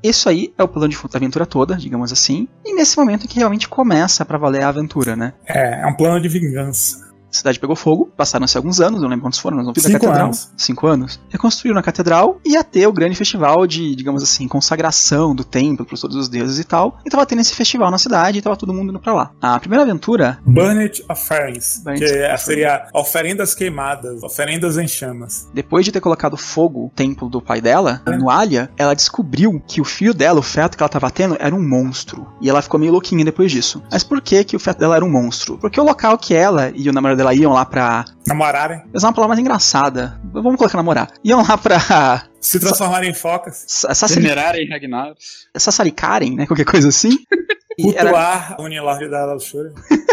Isso 0.03 0.29
aí 0.29 0.53
é 0.57 0.63
o 0.63 0.69
plano 0.69 0.89
de 0.89 0.97
fundo 0.97 1.13
da 1.13 1.19
aventura 1.19 1.45
toda, 1.45 1.77
digamos 1.77 2.11
assim. 2.11 2.49
E 2.65 2.75
nesse 2.75 2.97
momento 2.97 3.29
que 3.29 3.37
realmente 3.37 3.69
começa 3.69 4.25
pra 4.25 4.39
valer 4.39 4.63
a 4.63 4.69
aventura, 4.69 5.15
né? 5.15 5.35
É, 5.47 5.83
é 5.83 5.87
um 5.87 5.95
plano 5.95 6.21
de 6.21 6.29
vingança. 6.29 7.10
A 7.31 7.37
cidade 7.37 7.59
pegou 7.61 7.77
fogo, 7.77 8.11
passaram-se 8.17 8.57
alguns 8.57 8.81
anos, 8.81 9.01
não 9.01 9.09
lembro 9.09 9.25
quantos 9.25 9.39
foram, 9.39 9.57
nós 9.59 9.67
vamos 9.67 9.83
ver 9.83 9.89
Cinco 9.89 9.97
a 9.97 10.01
catedral. 10.01 10.27
anos. 10.27 10.51
Cinco 10.57 10.87
anos. 10.87 11.21
Reconstruíram 11.29 11.79
a 11.79 11.83
catedral 11.83 12.41
e 12.45 12.53
ia 12.53 12.65
ter 12.65 12.87
o 12.87 12.93
grande 12.93 13.15
festival 13.17 13.67
de, 13.67 13.95
digamos 13.95 14.23
assim, 14.23 14.49
consagração 14.49 15.35
do 15.35 15.45
templo 15.45 15.87
para 15.87 15.97
todos 15.97 16.17
os 16.17 16.29
deuses 16.29 16.59
e 16.59 16.65
tal. 16.65 16.99
E 17.05 17.11
tava 17.11 17.25
tendo 17.27 17.41
esse 17.41 17.55
festival 17.55 17.91
na 17.91 17.99
cidade 17.99 18.39
e 18.39 18.43
tava 18.43 18.57
todo 18.57 18.73
mundo 18.73 18.91
indo 18.91 18.99
pra 19.01 19.13
lá. 19.13 19.31
A 19.41 19.59
primeira 19.61 19.85
aventura 19.85 20.39
Burned 20.45 21.05
Offerings, 21.09 21.83
Burned 21.85 22.01
que 22.01 22.11
Offerings. 22.11 22.41
seria 22.43 22.89
oferendas 22.95 23.55
queimadas, 23.55 24.23
oferendas 24.23 24.77
em 24.77 24.89
chamas. 24.89 25.49
Depois 25.55 25.85
de 25.85 25.93
ter 25.93 26.01
colocado 26.01 26.37
fogo 26.37 26.81
no 26.85 26.91
templo 26.91 27.29
do 27.29 27.41
pai 27.41 27.61
dela, 27.61 28.03
no 28.19 28.31
Alia, 28.31 28.71
ela 28.77 28.95
descobriu 28.95 29.63
que 29.67 29.81
o 29.81 29.85
filho 29.85 30.15
dela, 30.15 30.41
o 30.41 30.43
feto 30.43 30.77
que 30.77 30.83
ela 30.83 30.89
tava 30.89 31.11
tendo, 31.11 31.37
era 31.39 31.55
um 31.55 31.67
monstro. 31.67 32.27
E 32.41 32.49
ela 32.49 32.63
ficou 32.63 32.81
meio 32.81 32.93
louquinha 32.93 33.25
depois 33.25 33.53
disso. 33.53 33.83
Mas 33.91 34.03
por 34.03 34.21
que 34.21 34.43
que 34.45 34.57
o 34.57 34.61
feto 34.61 34.79
dela 34.79 34.97
era 34.97 35.05
um 35.05 35.11
monstro? 35.11 35.59
Porque 35.59 35.81
o 35.81 35.85
local 35.85 36.17
que 36.19 36.35
ela 36.35 36.73
e 36.75 36.89
o 36.89 36.93
namorado 36.93 37.20
dela 37.21 37.35
iam 37.35 37.53
lá 37.53 37.65
pra... 37.65 38.05
Namorarem, 38.27 38.83
Usar 38.95 39.09
uma 39.09 39.13
palavra 39.15 39.35
mais 39.35 39.41
engraçada. 39.41 40.19
Vamos 40.33 40.57
colocar 40.57 40.77
namorar. 40.77 41.09
Iam 41.25 41.43
lá 41.47 41.57
pra... 41.59 42.25
se 42.41 42.59
transformarem 42.59 43.11
em 43.11 43.15
focas, 43.15 43.65
Sassari- 43.67 44.15
Temerarem 44.15 44.69
Ragnaros. 44.69 45.47
Sassaricarem, 45.57 46.35
né? 46.37 46.47
Qualquer 46.47 46.65
coisa 46.65 46.89
assim. 46.89 47.19
E 47.79 47.95
era, 47.95 48.11
cultuar 48.11 48.57
a 48.59 48.63
Unilord 48.63 49.09
da 49.09 49.33
luxúria. 49.33 49.73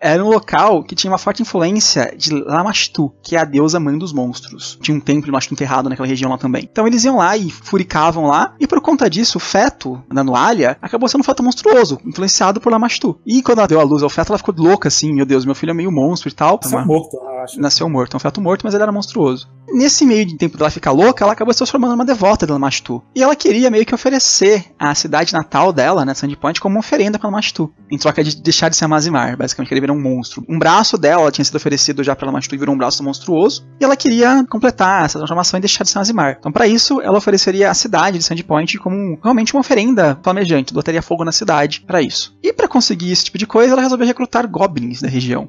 era 0.00 0.24
um 0.24 0.28
local 0.28 0.82
que 0.82 0.94
tinha 0.94 1.10
uma 1.10 1.18
forte 1.18 1.42
influência 1.42 2.14
de 2.16 2.30
Lamashtu, 2.32 3.12
que 3.22 3.36
é 3.36 3.40
a 3.40 3.44
deusa 3.44 3.80
mãe 3.80 3.96
dos 3.98 4.12
monstros. 4.12 4.78
Tinha 4.80 4.96
um 4.96 5.00
templo 5.00 5.24
de 5.24 5.30
Lamashtu 5.30 5.54
enterrado 5.54 5.88
naquela 5.88 6.06
região 6.08 6.30
lá 6.30 6.38
também. 6.38 6.68
Então 6.70 6.86
eles 6.86 7.04
iam 7.04 7.16
lá 7.16 7.36
e 7.36 7.50
furicavam 7.50 8.26
lá, 8.26 8.54
e 8.60 8.66
por 8.66 8.80
conta 8.80 9.08
disso, 9.08 9.38
o 9.38 9.40
feto 9.40 10.02
da 10.12 10.22
Nualha 10.22 10.76
acabou 10.80 11.08
sendo 11.08 11.20
um 11.20 11.24
feto 11.24 11.42
monstruoso, 11.42 11.98
influenciado 12.04 12.60
por 12.60 12.70
Lamashtu. 12.70 13.18
E 13.26 13.42
quando 13.42 13.58
ela 13.58 13.68
deu 13.68 13.80
a 13.80 13.84
luz 13.84 14.02
ao 14.02 14.10
feto, 14.10 14.30
ela 14.30 14.38
ficou 14.38 14.54
louca 14.56 14.88
assim: 14.88 15.12
meu 15.12 15.26
Deus, 15.26 15.44
meu 15.44 15.54
filho 15.54 15.70
é 15.70 15.74
meio 15.74 15.90
monstro 15.92 16.28
e 16.28 16.32
tal. 16.32 16.60
Uma- 16.66 16.84
morto, 16.84 17.16
eu 17.16 17.40
acho. 17.40 17.60
Nasceu 17.60 17.88
morto, 17.88 18.14
é 18.14 18.16
um 18.16 18.20
feto 18.20 18.40
morto, 18.40 18.62
mas 18.64 18.74
ele 18.74 18.82
era 18.82 18.92
monstruoso. 18.92 19.48
Nesse 19.70 20.06
meio 20.06 20.24
de 20.24 20.34
tempo 20.36 20.56
dela 20.56 20.70
ficar 20.70 20.92
louca, 20.92 21.22
ela 21.22 21.34
acabou 21.34 21.52
se 21.52 21.58
transformando 21.58 21.90
numa 21.90 22.04
devota 22.04 22.46
de 22.46 22.52
Lamashtu. 22.52 23.02
E 23.14 23.22
ela 23.22 23.36
queria 23.36 23.70
meio 23.70 23.84
que 23.84 23.94
oferecer 23.94 24.64
a 24.78 24.94
cidade 24.94 25.32
natal 25.34 25.72
dela, 25.74 26.04
né, 26.06 26.14
Sandpoint, 26.14 26.58
como 26.58 26.76
uma 26.76 26.80
oferenda 26.80 27.18
pra 27.18 27.28
Lamashtu. 27.28 27.70
Em 27.90 27.98
troca 27.98 28.24
de 28.24 28.34
deixar 28.36 28.70
de 28.70 28.76
ser 28.76 28.86
Amazimar, 28.86 29.36
basicamente, 29.36 29.68
queria 29.68 29.82
um 29.94 30.00
monstro. 30.00 30.44
Um 30.48 30.58
braço 30.58 30.96
dela 30.98 31.30
tinha 31.30 31.44
sido 31.44 31.56
oferecido 31.56 32.02
já 32.04 32.14
pra 32.16 32.26
Lamashtu 32.26 32.54
e 32.54 32.58
virou 32.58 32.74
um 32.74 32.78
braço 32.78 33.02
monstruoso. 33.02 33.66
E 33.80 33.84
ela 33.84 33.96
queria 33.96 34.44
completar 34.48 35.04
essa 35.04 35.18
transformação 35.18 35.58
e 35.58 35.60
deixar 35.60 35.84
de 35.84 35.90
ser 35.90 35.98
Amazimar. 35.98 36.36
Então, 36.38 36.52
pra 36.52 36.66
isso, 36.66 37.00
ela 37.00 37.18
ofereceria 37.18 37.70
a 37.70 37.74
cidade 37.74 38.18
de 38.18 38.24
Sandpoint 38.24 38.78
como 38.78 38.96
um- 38.96 39.18
realmente 39.22 39.52
uma 39.54 39.60
oferenda 39.60 40.18
flamejante, 40.22 40.72
botaria 40.74 41.02
fogo 41.02 41.24
na 41.24 41.32
cidade 41.32 41.82
pra 41.86 42.00
isso. 42.02 42.36
E 42.42 42.52
pra 42.52 42.68
conseguir 42.68 43.10
esse 43.12 43.24
tipo 43.24 43.38
de 43.38 43.46
coisa, 43.46 43.72
ela 43.72 43.82
resolveu 43.82 44.06
recrutar 44.06 44.46
goblins 44.48 45.00
da 45.00 45.08
região. 45.08 45.48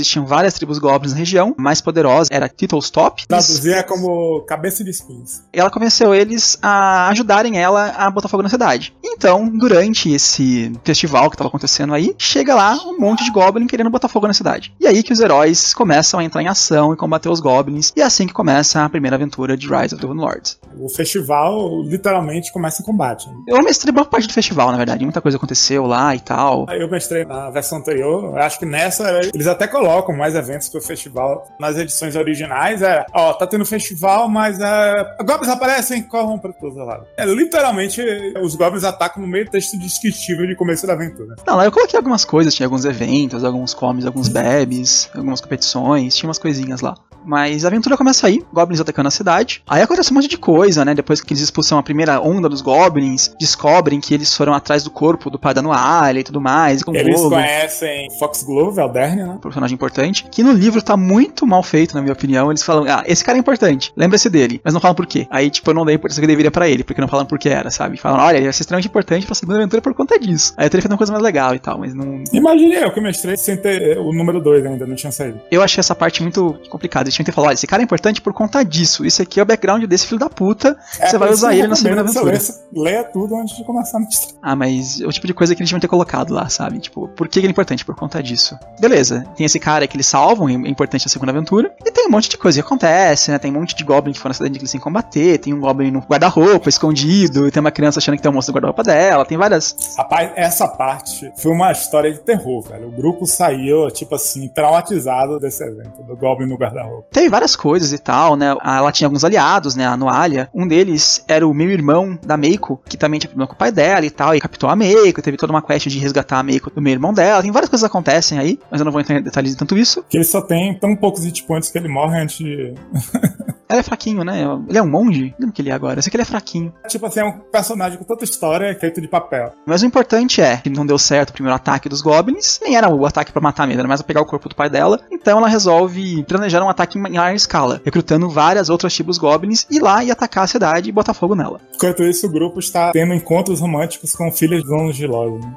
Existiam 0.00 0.24
várias 0.26 0.54
tribos 0.54 0.78
goblins 0.78 1.12
na 1.12 1.18
região. 1.18 1.54
A 1.58 1.62
mais 1.62 1.80
poderosa 1.80 2.28
era 2.32 2.48
Tittlestop. 2.48 3.26
Traduzir 3.26 3.72
é 3.74 3.82
como 3.82 4.40
cabeça 4.42 4.84
de 4.84 4.90
espinhos. 4.90 5.42
ela 5.52 5.70
convenceu 5.70 6.14
eles 6.14 6.58
a 6.62 7.08
ajudarem 7.08 7.58
ela 7.58 7.88
a 7.96 8.10
botar 8.10 8.28
fogo 8.28 8.42
na 8.42 8.48
cidade. 8.48 8.94
Então, 9.04 9.48
durante 9.48 10.12
esse 10.12 10.72
festival 10.84 11.28
que 11.30 11.34
estava 11.36 11.48
acontecendo 11.48 11.94
aí, 11.94 12.14
chega 12.18 12.54
lá 12.54 12.74
um 12.86 12.98
monte 12.98 13.24
de 13.24 13.30
goblin 13.30 13.66
querendo 13.66 13.90
botar 13.90 14.08
fogo 14.08 14.26
na 14.26 14.32
cidade. 14.34 14.74
E 14.78 14.86
aí 14.86 15.02
que 15.02 15.12
os 15.12 15.20
heróis 15.20 15.72
começam 15.74 16.20
a 16.20 16.24
entrar 16.24 16.42
em 16.42 16.48
ação 16.48 16.92
e 16.92 16.96
combater 16.96 17.28
os 17.28 17.40
goblins, 17.40 17.92
e 17.96 18.00
é 18.00 18.04
assim 18.04 18.26
que 18.26 18.32
começa 18.32 18.84
a 18.84 18.88
primeira 18.88 19.16
aventura 19.16 19.56
de 19.56 19.66
Rise 19.66 19.94
of 19.94 20.00
the 20.00 20.06
Moon 20.06 20.20
Lords. 20.20 20.58
O 20.78 20.88
festival 20.88 21.82
literalmente 21.82 22.52
começa 22.52 22.82
em 22.82 22.84
combate. 22.84 23.26
né? 23.28 23.34
Eu 23.48 23.62
mestrei 23.62 23.92
boa 23.92 24.04
parte 24.04 24.28
do 24.28 24.32
festival, 24.34 24.70
na 24.70 24.76
verdade, 24.76 25.04
muita 25.04 25.20
coisa 25.20 25.36
aconteceu 25.36 25.86
lá 25.86 26.14
e 26.14 26.20
tal. 26.20 26.66
Eu 26.70 26.90
mestrei 26.90 27.24
na 27.24 27.50
versão 27.50 27.78
anterior, 27.78 28.24
eu 28.24 28.36
acho 28.36 28.58
que 28.58 28.66
nessa 28.66 29.20
eles 29.34 29.46
até 29.46 29.66
colocam 29.86 30.16
mais 30.16 30.34
eventos 30.34 30.68
que 30.68 30.76
o 30.76 30.80
festival. 30.80 31.46
Nas 31.60 31.76
edições 31.76 32.16
originais 32.16 32.82
é, 32.82 33.06
ó, 33.14 33.32
tá 33.32 33.46
tendo 33.46 33.64
festival, 33.64 34.28
mas 34.28 34.58
é, 34.60 35.16
goblins 35.24 35.48
aparecem, 35.48 36.02
corram 36.02 36.38
pra 36.38 36.52
todos 36.52 36.76
os 36.76 36.84
lados. 36.84 37.06
É, 37.16 37.24
literalmente, 37.24 38.02
os 38.42 38.56
goblins 38.56 38.82
atacam 38.82 39.22
no 39.22 39.28
meio 39.28 39.44
do 39.44 39.50
texto 39.52 39.78
descritivo 39.78 40.44
de 40.44 40.56
começo 40.56 40.86
da 40.88 40.94
aventura. 40.94 41.36
Não, 41.46 41.56
lá 41.56 41.64
eu 41.64 41.70
coloquei 41.70 41.96
algumas 41.96 42.24
coisas, 42.24 42.52
tinha 42.52 42.66
alguns 42.66 42.84
eventos, 42.84 43.44
alguns 43.44 43.74
comes, 43.74 44.04
alguns 44.04 44.28
bebes, 44.28 45.08
algumas 45.14 45.40
competições, 45.40 46.16
tinha 46.16 46.26
umas 46.28 46.38
coisinhas 46.38 46.80
lá. 46.80 46.94
Mas 47.24 47.64
a 47.64 47.68
aventura 47.68 47.96
começa 47.96 48.28
aí, 48.28 48.40
goblins 48.52 48.80
atacando 48.80 49.08
a 49.08 49.10
cidade. 49.10 49.60
Aí 49.68 49.82
acontece 49.82 50.12
um 50.12 50.14
monte 50.14 50.28
de 50.28 50.38
coisa, 50.38 50.84
né? 50.84 50.94
Depois 50.94 51.20
que 51.20 51.32
eles 51.32 51.42
expulsam 51.42 51.76
a 51.76 51.82
primeira 51.82 52.20
onda 52.20 52.48
dos 52.48 52.60
goblins, 52.60 53.34
descobrem 53.38 54.00
que 54.00 54.14
eles 54.14 54.32
foram 54.32 54.54
atrás 54.54 54.84
do 54.84 54.90
corpo 54.90 55.28
do 55.28 55.36
pai 55.36 55.52
da 55.52 55.60
Noalha 55.60 56.20
e 56.20 56.24
tudo 56.24 56.40
mais. 56.40 56.82
E 56.82 56.84
com 56.84 56.94
Eles 56.94 57.16
fogo. 57.18 57.30
conhecem 57.30 58.08
Foxglove, 58.16 58.80
Alderne, 58.80 59.24
né? 59.24 59.30
um 59.30 59.38
personagem 59.38 59.75
importante, 59.76 60.26
que 60.30 60.42
no 60.42 60.52
livro 60.52 60.82
tá 60.82 60.96
muito 60.96 61.46
mal 61.46 61.62
feito, 61.62 61.94
na 61.94 62.02
minha 62.02 62.12
opinião. 62.12 62.50
Eles 62.50 62.62
falam, 62.62 62.84
ah, 62.88 63.04
esse 63.06 63.24
cara 63.24 63.38
é 63.38 63.40
importante, 63.40 63.92
lembre-se 63.96 64.28
dele, 64.28 64.60
mas 64.64 64.74
não 64.74 64.80
falam 64.80 64.94
por 64.94 65.06
quê. 65.06 65.26
Aí, 65.30 65.50
tipo, 65.50 65.70
eu 65.70 65.74
não 65.74 65.84
dei 65.84 65.94
a 65.94 65.96
importância 65.96 66.20
que 66.20 66.26
deveria 66.26 66.50
pra 66.50 66.68
ele, 66.68 66.82
porque 66.82 67.00
não 67.00 67.08
falam 67.08 67.26
por 67.26 67.38
que 67.38 67.48
era, 67.48 67.70
sabe? 67.70 67.96
Falam, 67.96 68.20
olha, 68.20 68.36
ele 68.36 68.44
vai 68.44 68.52
ser 68.52 68.62
extremamente 68.62 68.88
importante 68.88 69.26
pra 69.26 69.34
segunda 69.34 69.58
aventura 69.58 69.82
por 69.82 69.94
conta 69.94 70.18
disso. 70.18 70.54
Aí 70.56 70.66
eu 70.66 70.70
teria 70.70 70.82
feito 70.82 70.92
uma 70.92 70.98
coisa 70.98 71.12
mais 71.12 71.22
legal 71.22 71.54
e 71.54 71.58
tal, 71.58 71.78
mas 71.78 71.94
não. 71.94 72.24
Imagine 72.32 72.74
eu 72.74 72.92
que 72.92 73.00
mestrei 73.00 73.36
sem 73.36 73.56
ter 73.56 73.98
o 73.98 74.12
número 74.12 74.40
2 74.40 74.66
ainda, 74.66 74.86
não 74.86 74.96
tinha 74.96 75.12
saído. 75.12 75.40
Eu 75.50 75.62
achei 75.62 75.80
essa 75.80 75.94
parte 75.94 76.22
muito 76.22 76.58
complicada. 76.68 77.04
Eles 77.04 77.14
tinham 77.14 77.24
que 77.24 77.30
ter 77.30 77.34
falado, 77.34 77.48
olha, 77.48 77.54
esse 77.54 77.66
cara 77.66 77.82
é 77.82 77.84
importante 77.84 78.20
por 78.20 78.32
conta 78.32 78.64
disso. 78.64 79.04
Isso 79.04 79.22
aqui 79.22 79.40
é 79.40 79.42
o 79.42 79.46
background 79.46 79.84
desse 79.84 80.06
filho 80.06 80.18
da 80.18 80.28
puta. 80.28 80.76
você 81.00 81.18
vai 81.18 81.30
usar 81.30 81.54
ele 81.54 81.66
na 81.66 81.76
segunda 81.76 82.00
aventura. 82.00 82.38
Leia 82.72 83.04
tudo 83.04 83.36
antes 83.36 83.56
de 83.56 83.64
começar 83.64 83.98
a 83.98 84.00
mestrar. 84.00 84.40
Ah, 84.42 84.56
mas 84.56 85.00
é 85.00 85.06
o 85.06 85.12
tipo 85.12 85.26
de 85.26 85.34
coisa 85.34 85.54
que 85.54 85.62
eles 85.62 85.70
deviam 85.70 85.80
ter 85.80 85.88
colocado 85.88 86.32
lá, 86.32 86.48
sabe? 86.48 86.78
Tipo, 86.78 87.08
por 87.08 87.28
que 87.28 87.38
ele 87.38 87.48
é 87.48 87.50
importante? 87.50 87.84
Por 87.84 87.94
conta 87.94 88.22
disso. 88.22 88.58
Beleza, 88.80 89.24
tem 89.36 89.46
esse 89.46 89.58
cara 89.66 89.84
que 89.88 89.96
eles 89.96 90.06
salvam, 90.06 90.48
é 90.48 90.52
importante 90.52 91.04
na 91.04 91.10
segunda 91.10 91.32
aventura. 91.32 91.74
E 91.84 91.90
tem 91.90 92.06
um 92.06 92.10
monte 92.10 92.28
de 92.28 92.38
coisa 92.38 92.62
que 92.62 92.64
acontece, 92.64 93.32
né? 93.32 93.38
Tem 93.40 93.50
um 93.50 93.54
monte 93.54 93.74
de 93.74 93.82
goblin 93.82 94.12
que 94.12 94.18
foram 94.20 94.30
na 94.30 94.34
cidade 94.34 94.52
que 94.52 94.58
eles 94.60 94.70
têm 94.70 94.78
que 94.78 94.84
combater. 94.84 95.38
Tem 95.38 95.52
um 95.52 95.58
goblin 95.58 95.90
no 95.90 95.98
guarda-roupa, 95.98 96.68
escondido. 96.68 97.50
Tem 97.50 97.60
uma 97.60 97.72
criança 97.72 97.98
achando 97.98 98.14
que 98.16 98.22
tem 98.22 98.30
um 98.30 98.34
monstro 98.34 98.52
no 98.52 98.60
guarda-roupa 98.60 98.84
dela. 98.84 99.24
Tem 99.24 99.36
várias. 99.36 99.74
Rapaz, 99.98 100.30
essa 100.36 100.68
parte 100.68 101.32
foi 101.36 101.50
uma 101.50 101.72
história 101.72 102.12
de 102.12 102.20
terror, 102.20 102.62
velho. 102.62 102.86
O 102.86 102.92
grupo 102.92 103.26
saiu, 103.26 103.90
tipo 103.90 104.14
assim, 104.14 104.46
traumatizado 104.46 105.40
desse 105.40 105.64
evento, 105.64 106.00
do 106.04 106.16
Goblin 106.16 106.46
no 106.46 106.56
guarda-roupa. 106.56 107.08
Teve 107.10 107.28
várias 107.28 107.56
coisas 107.56 107.92
e 107.92 107.98
tal, 107.98 108.36
né? 108.36 108.54
Ah, 108.60 108.76
Ela 108.78 108.92
tinha 108.92 109.08
alguns 109.08 109.24
aliados, 109.24 109.74
né? 109.74 109.84
A 109.84 109.96
Noalha. 109.96 110.48
Um 110.54 110.68
deles 110.68 111.24
era 111.26 111.44
o 111.44 111.52
meu 111.52 111.70
irmão 111.70 112.16
da 112.24 112.36
Meiko, 112.36 112.80
que 112.88 112.96
também 112.96 113.18
tinha 113.18 113.30
problema 113.30 113.48
com 113.48 113.54
o 113.54 113.58
pai 113.58 113.72
dela 113.72 114.06
e 114.06 114.10
tal. 114.10 114.32
E 114.32 114.40
captou 114.40 114.70
a 114.70 114.76
Meiko. 114.76 115.20
Teve 115.20 115.36
toda 115.36 115.52
uma 115.52 115.60
quest 115.60 115.88
de 115.88 115.98
resgatar 115.98 116.38
a 116.38 116.42
Meiko 116.44 116.70
do 116.70 116.80
meu 116.80 116.92
irmão 116.92 117.12
dela. 117.12 117.42
Tem 117.42 117.50
várias 117.50 117.68
coisas 117.68 117.84
que 117.84 117.90
acontecem 117.90 118.38
aí, 118.38 118.60
mas 118.70 118.80
eu 118.80 118.84
não 118.84 118.92
vou 118.92 119.00
entrar 119.00 119.18
em 119.18 119.22
detalhes 119.22 119.55
de 119.56 119.58
tanto 119.58 119.76
isso. 119.76 120.04
Que 120.08 120.18
ele 120.18 120.24
só 120.24 120.40
tem 120.42 120.78
tão 120.78 120.94
poucos 120.94 121.24
hit 121.24 121.42
points 121.44 121.70
que 121.70 121.78
ele 121.78 121.88
morre 121.88 122.20
antes 122.20 122.38
de. 122.38 122.74
Ela 123.68 123.80
é 123.80 123.82
fraquinho, 123.82 124.22
né? 124.22 124.42
Ele 124.68 124.78
é 124.78 124.82
um 124.82 124.88
monge? 124.88 125.34
Não 125.40 125.50
que 125.50 125.60
ele 125.60 125.70
é 125.70 125.72
agora. 125.72 125.98
Eu 125.98 126.02
sei 126.02 126.08
que 126.08 126.16
ele 126.16 126.22
é 126.22 126.26
fraquinho. 126.26 126.72
tipo 126.86 127.04
assim, 127.04 127.18
é 127.18 127.24
um 127.24 127.32
personagem 127.32 127.98
com 127.98 128.04
tanta 128.04 128.22
história 128.22 128.72
feito 128.78 129.00
de 129.00 129.08
papel. 129.08 129.52
Mas 129.66 129.82
o 129.82 129.86
importante 129.86 130.40
é 130.40 130.58
que 130.58 130.70
não 130.70 130.86
deu 130.86 130.96
certo 130.96 131.30
o 131.30 131.32
primeiro 131.32 131.56
ataque 131.56 131.88
dos 131.88 132.00
goblins, 132.00 132.60
nem 132.62 132.76
era 132.76 132.88
o 132.88 133.04
ataque 133.04 133.32
pra 133.32 133.42
matar 133.42 133.66
mesmo, 133.66 133.80
era 133.80 133.88
mais 133.88 134.00
pra 134.00 134.06
pegar 134.06 134.20
o 134.20 134.24
corpo 134.24 134.48
do 134.48 134.54
pai 134.54 134.70
dela. 134.70 135.00
Então 135.10 135.38
ela 135.38 135.48
resolve 135.48 136.22
planejar 136.28 136.62
um 136.62 136.68
ataque 136.68 136.96
em 136.96 137.18
larga 137.18 137.34
escala, 137.34 137.82
recrutando 137.84 138.30
várias 138.30 138.70
outras 138.70 138.94
tribos 138.94 139.18
goblins, 139.18 139.66
ir 139.68 139.80
lá 139.80 140.04
e 140.04 140.12
atacar 140.12 140.44
a 140.44 140.46
cidade 140.46 140.88
e 140.88 140.92
botar 140.92 141.12
fogo 141.12 141.34
nela. 141.34 141.60
Enquanto 141.74 142.04
isso, 142.04 142.28
o 142.28 142.30
grupo 142.30 142.60
está 142.60 142.92
tendo 142.92 143.14
encontros 143.14 143.58
românticos 143.60 144.12
com 144.12 144.30
filhas 144.30 144.62
de 144.62 144.68
donos 144.68 144.94
de 144.94 145.08
loja. 145.08 145.40
né? 145.44 145.56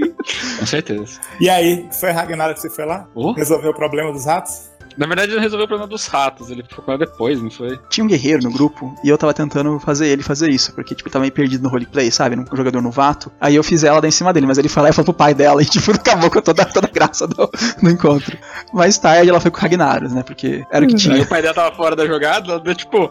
Com 0.58 0.66
certeza. 0.66 1.20
E 1.40 1.48
aí, 1.48 1.88
foi 1.92 2.10
Ragnar 2.10 2.54
que 2.54 2.60
você 2.60 2.70
foi 2.70 2.84
lá? 2.84 3.06
Oh. 3.14 3.32
Resolveu 3.32 3.70
o 3.70 3.74
problema 3.74 4.12
dos 4.12 4.26
ratos? 4.26 4.70
Na 4.96 5.06
verdade, 5.06 5.32
ele 5.32 5.40
resolveu 5.40 5.66
o 5.66 5.68
problema 5.68 5.88
dos 5.88 6.06
ratos. 6.06 6.50
Ele 6.50 6.62
ficou 6.62 6.82
com 6.82 6.90
ela 6.90 6.98
depois, 6.98 7.40
não 7.40 7.50
foi? 7.50 7.78
Tinha 7.90 8.02
um 8.02 8.08
guerreiro 8.08 8.42
no 8.42 8.50
grupo 8.50 8.94
e 9.04 9.08
eu 9.10 9.18
tava 9.18 9.34
tentando 9.34 9.78
fazer 9.78 10.06
ele 10.06 10.22
fazer 10.22 10.48
isso, 10.48 10.72
porque 10.72 10.94
tipo, 10.94 11.08
ele 11.08 11.12
tava 11.12 11.22
meio 11.22 11.32
perdido 11.32 11.62
no 11.62 11.68
roleplay, 11.68 12.10
sabe? 12.10 12.36
Um 12.36 12.56
jogador 12.56 12.80
novato. 12.80 13.30
Aí 13.38 13.54
eu 13.54 13.62
fiz 13.62 13.84
ela 13.84 14.00
dar 14.00 14.08
em 14.08 14.12
cima 14.12 14.32
dele, 14.32 14.46
mas 14.46 14.56
ele 14.56 14.68
foi 14.68 14.82
lá 14.82 14.88
e 14.88 14.92
falou 14.92 15.06
pro 15.06 15.14
pai 15.14 15.34
dela 15.34 15.60
e 15.62 15.66
tipo, 15.66 15.90
acabou 15.90 16.30
com 16.30 16.40
toda, 16.40 16.64
toda 16.64 16.86
a 16.86 16.90
graça 16.90 17.26
do, 17.26 17.50
do 17.82 17.90
encontro. 17.90 18.38
Mais 18.72 18.96
tarde 18.96 19.28
ela 19.28 19.40
foi 19.40 19.50
com 19.50 19.58
o 19.58 19.60
Ragnaros, 19.60 20.14
né? 20.14 20.22
Porque 20.22 20.64
era 20.70 20.84
o 20.84 20.88
que 20.88 20.94
Aí 20.94 21.00
tinha. 21.00 21.22
o 21.22 21.26
pai 21.26 21.42
dela 21.42 21.54
tava 21.54 21.76
fora 21.76 21.94
da 21.94 22.06
jogada, 22.06 22.52
ela 22.52 22.60
deu 22.60 22.74
tipo. 22.74 23.10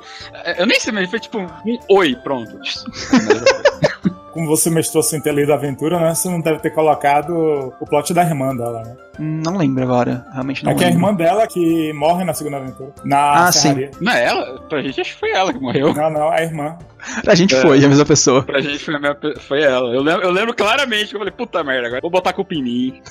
Eu 0.57 0.65
nem 0.65 0.79
sei, 0.79 0.91
mas 0.91 1.03
ele 1.03 1.11
foi 1.11 1.19
tipo 1.19 1.37
um 1.37 1.47
oi, 1.89 2.15
pronto. 2.15 2.57
Como 4.35 4.47
você 4.47 4.69
mestrou 4.69 5.01
sem 5.01 5.21
ter 5.21 5.33
lido 5.33 5.53
a 5.53 5.55
aventura, 5.55 5.97
né? 5.97 6.13
Você 6.13 6.29
não 6.29 6.41
deve 6.41 6.59
ter 6.59 6.71
colocado 6.71 7.73
o 7.79 7.85
plot 7.85 8.13
da 8.13 8.21
irmã 8.21 8.53
dela, 8.53 8.83
né? 8.83 8.97
Não 9.19 9.57
lembro 9.57 9.83
agora, 9.83 10.25
realmente 10.31 10.63
não 10.63 10.71
é 10.71 10.75
que 10.75 10.83
é 10.83 10.87
a 10.87 10.89
lembro. 10.89 11.05
irmã 11.07 11.15
dela 11.17 11.47
que 11.47 11.93
morre 11.93 12.23
na 12.23 12.33
segunda 12.33 12.57
aventura. 12.57 12.91
Na 13.03 13.45
Ah, 13.47 13.51
sim. 13.51 13.59
serraria. 13.59 13.91
Não 14.01 14.11
é 14.11 14.25
ela? 14.25 14.59
Pra 14.67 14.81
gente 14.81 14.99
acho 15.01 15.13
que 15.13 15.19
foi 15.19 15.31
ela 15.31 15.53
que 15.53 15.59
morreu. 15.59 15.93
Não, 15.93 16.09
não, 16.09 16.33
é 16.33 16.39
a 16.39 16.43
irmã. 16.43 16.77
Pra 17.23 17.35
gente 17.35 17.53
É. 17.55 17.61
foi 17.61 17.83
a 17.83 17.87
mesma 17.87 18.05
pessoa. 18.05 18.43
Pra 18.43 18.59
gente 18.61 18.79
foi, 18.79 18.95
a 18.95 18.99
minha, 18.99 19.15
foi 19.39 19.61
ela. 19.61 19.93
Eu 19.93 20.01
lembro, 20.01 20.23
eu 20.23 20.31
lembro 20.31 20.53
claramente 20.55 21.09
que 21.09 21.15
eu 21.15 21.19
falei, 21.19 21.31
puta 21.31 21.63
merda, 21.63 21.87
agora 21.87 22.01
vou 22.01 22.09
botar 22.11 22.31
a 22.31 22.33
culpa 22.33 22.53
em 22.55 22.63
mim. 22.63 23.01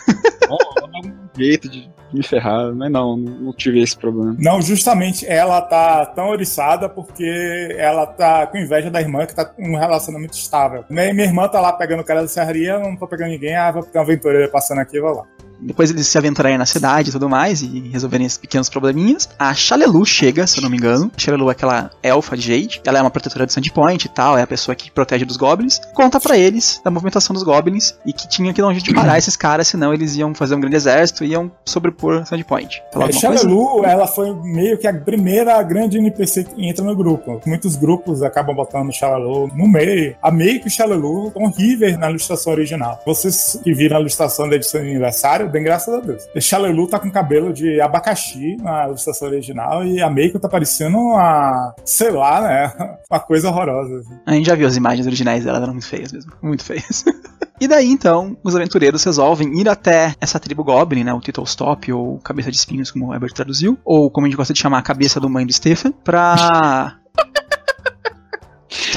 Vou 0.49 0.59
vou 0.81 0.91
dar 0.91 0.99
um 1.09 1.13
jeito 1.39 1.69
de 1.69 1.89
me 2.13 2.23
ferrar, 2.23 2.73
mas 2.75 2.91
não, 2.93 3.17
não 3.17 3.53
tive 3.53 3.81
esse 3.83 3.97
problema. 3.97 4.37
Não, 4.39 4.61
justamente 4.61 5.27
ela 5.27 5.61
tá 5.63 6.05
tão 6.07 6.29
oriçada 6.29 6.89
porque 6.89 7.75
ela 7.79 8.07
tá 8.07 8.47
com 8.47 8.59
inveja 8.59 8.91
da 8.91 9.01
irmã 9.01 9.27
que 9.27 9.35
tá 9.35 9.45
com 9.45 9.63
um 9.63 9.77
relacionamento 9.79 10.35
estável. 10.37 10.85
Minha, 10.91 11.15
minha 11.15 11.27
irmã 11.27 11.49
tá 11.49 11.61
lá 11.61 11.73
pegando 11.73 12.01
o 12.01 12.05
cara 12.05 12.21
da 12.23 12.29
serraria, 12.29 12.73
eu 12.73 12.81
não 12.81 12.95
tô 12.97 13.07
pegando 13.09 13.31
ninguém, 13.31 13.57
ah, 13.57 13.71
vou 13.73 13.83
ter 13.83 13.97
uma 13.99 14.05
aventureira 14.05 14.49
passando 14.49 14.81
aqui, 14.81 15.01
vou 15.01 15.15
lá. 15.17 15.23
Depois 15.65 15.91
eles 15.91 16.07
se 16.07 16.19
aventurarem 16.19 16.59
na 16.59 16.67
cidade 16.67 17.09
e 17.09 17.13
tudo 17.13 17.29
mais 17.29 17.63
e 17.63 17.89
resolverem 17.91 18.27
esses 18.27 18.39
pequenos 18.39 18.69
probleminhas. 18.69 19.29
A 19.39 19.55
Shalelu 19.55 20.05
chega, 20.05 20.47
se 20.47 20.59
eu 20.59 20.63
não 20.63 20.71
me 20.71 20.77
engano. 20.77 21.11
A 21.17 21.19
Shalelu 21.19 21.49
é 21.49 21.53
aquela 21.53 21.91
elfa 22.03 22.37
de 22.37 22.43
Jade. 22.43 22.83
Ela 22.85 22.99
é 22.99 23.01
uma 23.01 23.11
protetora 23.11 23.47
de 23.47 23.53
Sandpoint 23.53 24.05
e 24.05 24.09
tal, 24.09 24.37
é 24.37 24.43
a 24.43 24.47
pessoa 24.47 24.75
que 24.75 24.91
protege 24.91 25.25
dos 25.25 25.37
goblins. 25.37 25.81
Conta 25.95 26.21
pra 26.21 26.37
eles 26.37 26.81
da 26.85 26.91
movimentação 26.91 27.33
dos 27.33 27.43
goblins 27.43 27.95
e 28.05 28.13
que 28.13 28.29
tinha 28.29 28.53
que 28.53 28.61
dar 28.61 28.69
um 28.69 28.73
jeito 28.73 28.87
de 28.87 28.95
parar 28.95 29.17
esses 29.17 29.37
caras, 29.37 29.69
senão 29.69 29.95
eles 29.95 30.17
iam 30.17 30.35
fazer 30.35 30.55
um 30.55 30.61
grande 30.61 30.77
exército 30.77 31.25
e 31.25 31.29
iam 31.29 31.51
sobrepor 31.65 32.27
Sandpoint. 32.27 32.83
É, 32.93 32.99
coisa? 32.99 33.19
Shalalu, 33.19 33.85
ela 33.85 34.07
foi 34.07 34.35
meio 34.43 34.77
que 34.77 34.87
a 34.87 34.93
primeira 34.93 35.63
grande 35.63 35.99
NPC 35.99 36.45
que 36.45 36.67
entra 36.67 36.85
no 36.85 36.95
grupo. 36.95 37.41
Muitos 37.47 37.77
grupos 37.77 38.23
acabam 38.23 38.55
botando 38.55 38.93
Shalalu 38.93 39.51
no 39.55 39.67
meio. 39.67 40.15
A 40.23 40.31
meio 40.31 40.61
que 40.61 40.69
o 40.69 40.71
Shalalu 40.71 41.33
são 41.33 41.43
horríveis 41.43 41.97
na 41.99 42.11
ilustração 42.11 42.53
original. 42.53 43.01
Vocês 43.07 43.59
que 43.63 43.73
viram 43.73 43.97
a 43.97 44.01
ilustração 44.01 44.49
da 44.49 44.57
edição 44.57 44.83
de 44.83 44.91
aniversário, 44.91 45.49
bem 45.55 45.63
graças 45.63 45.95
a 45.95 46.01
Deus. 46.01 46.25
O 46.35 46.41
Shalalu 46.41 46.89
tá 46.89 46.99
com 46.99 47.09
cabelo 47.11 47.53
de 47.53 47.81
abacaxi 47.81 48.57
na 48.57 48.87
ilustração 48.87 49.29
original 49.29 49.85
e 49.85 50.03
a 50.03 50.11
Meiko 50.11 50.39
tá 50.41 50.49
parecendo 50.49 50.99
uma, 50.99 51.73
sei 51.85 52.11
lá, 52.11 52.41
né? 52.43 52.73
Uma 53.09 53.21
coisa 53.21 53.49
horrorosa. 53.49 54.01
assim. 54.01 54.19
A 54.27 54.33
gente 54.33 54.47
já 54.47 54.57
viu 54.57 54.67
as 54.67 54.77
imagens 54.77 55.07
originais 55.07 55.45
dela, 55.45 55.59
eram 55.59 55.73
muito 55.73 55.87
feias 55.87 56.13
mesmo. 56.13 56.33
Muito 56.43 56.65
feias. 56.65 57.05
e 57.61 57.69
daí, 57.69 57.89
então, 57.89 58.37
os 58.43 58.57
aventureiros 58.57 59.05
resolvem 59.05 59.61
ir 59.61 59.69
até 59.69 60.15
essa 60.21 60.41
tribo 60.41 60.65
Goblin, 60.65 61.05
né? 61.05 61.13
O 61.15 61.21
Tittlestop, 61.21 61.93
ou 61.93 62.19
Cabeça 62.19 62.51
de 62.51 62.57
Espinhos, 62.57 62.91
como 62.91 63.07
o 63.07 63.15
Herbert 63.15 63.33
traduziu. 63.33 63.79
Ou 63.85 64.11
como 64.11 64.27
a 64.27 64.29
gente 64.29 64.37
gosta 64.37 64.53
de 64.53 64.61
chamar, 64.61 64.79
a 64.79 64.83
cabeça 64.83 65.21
do 65.21 65.31
mãe 65.31 65.47
do 65.47 65.53
Stephen. 65.53 65.93
Pra 66.03 66.97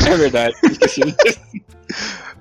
É 0.08 0.16
verdade, 0.18 0.56
esqueci. 0.64 1.16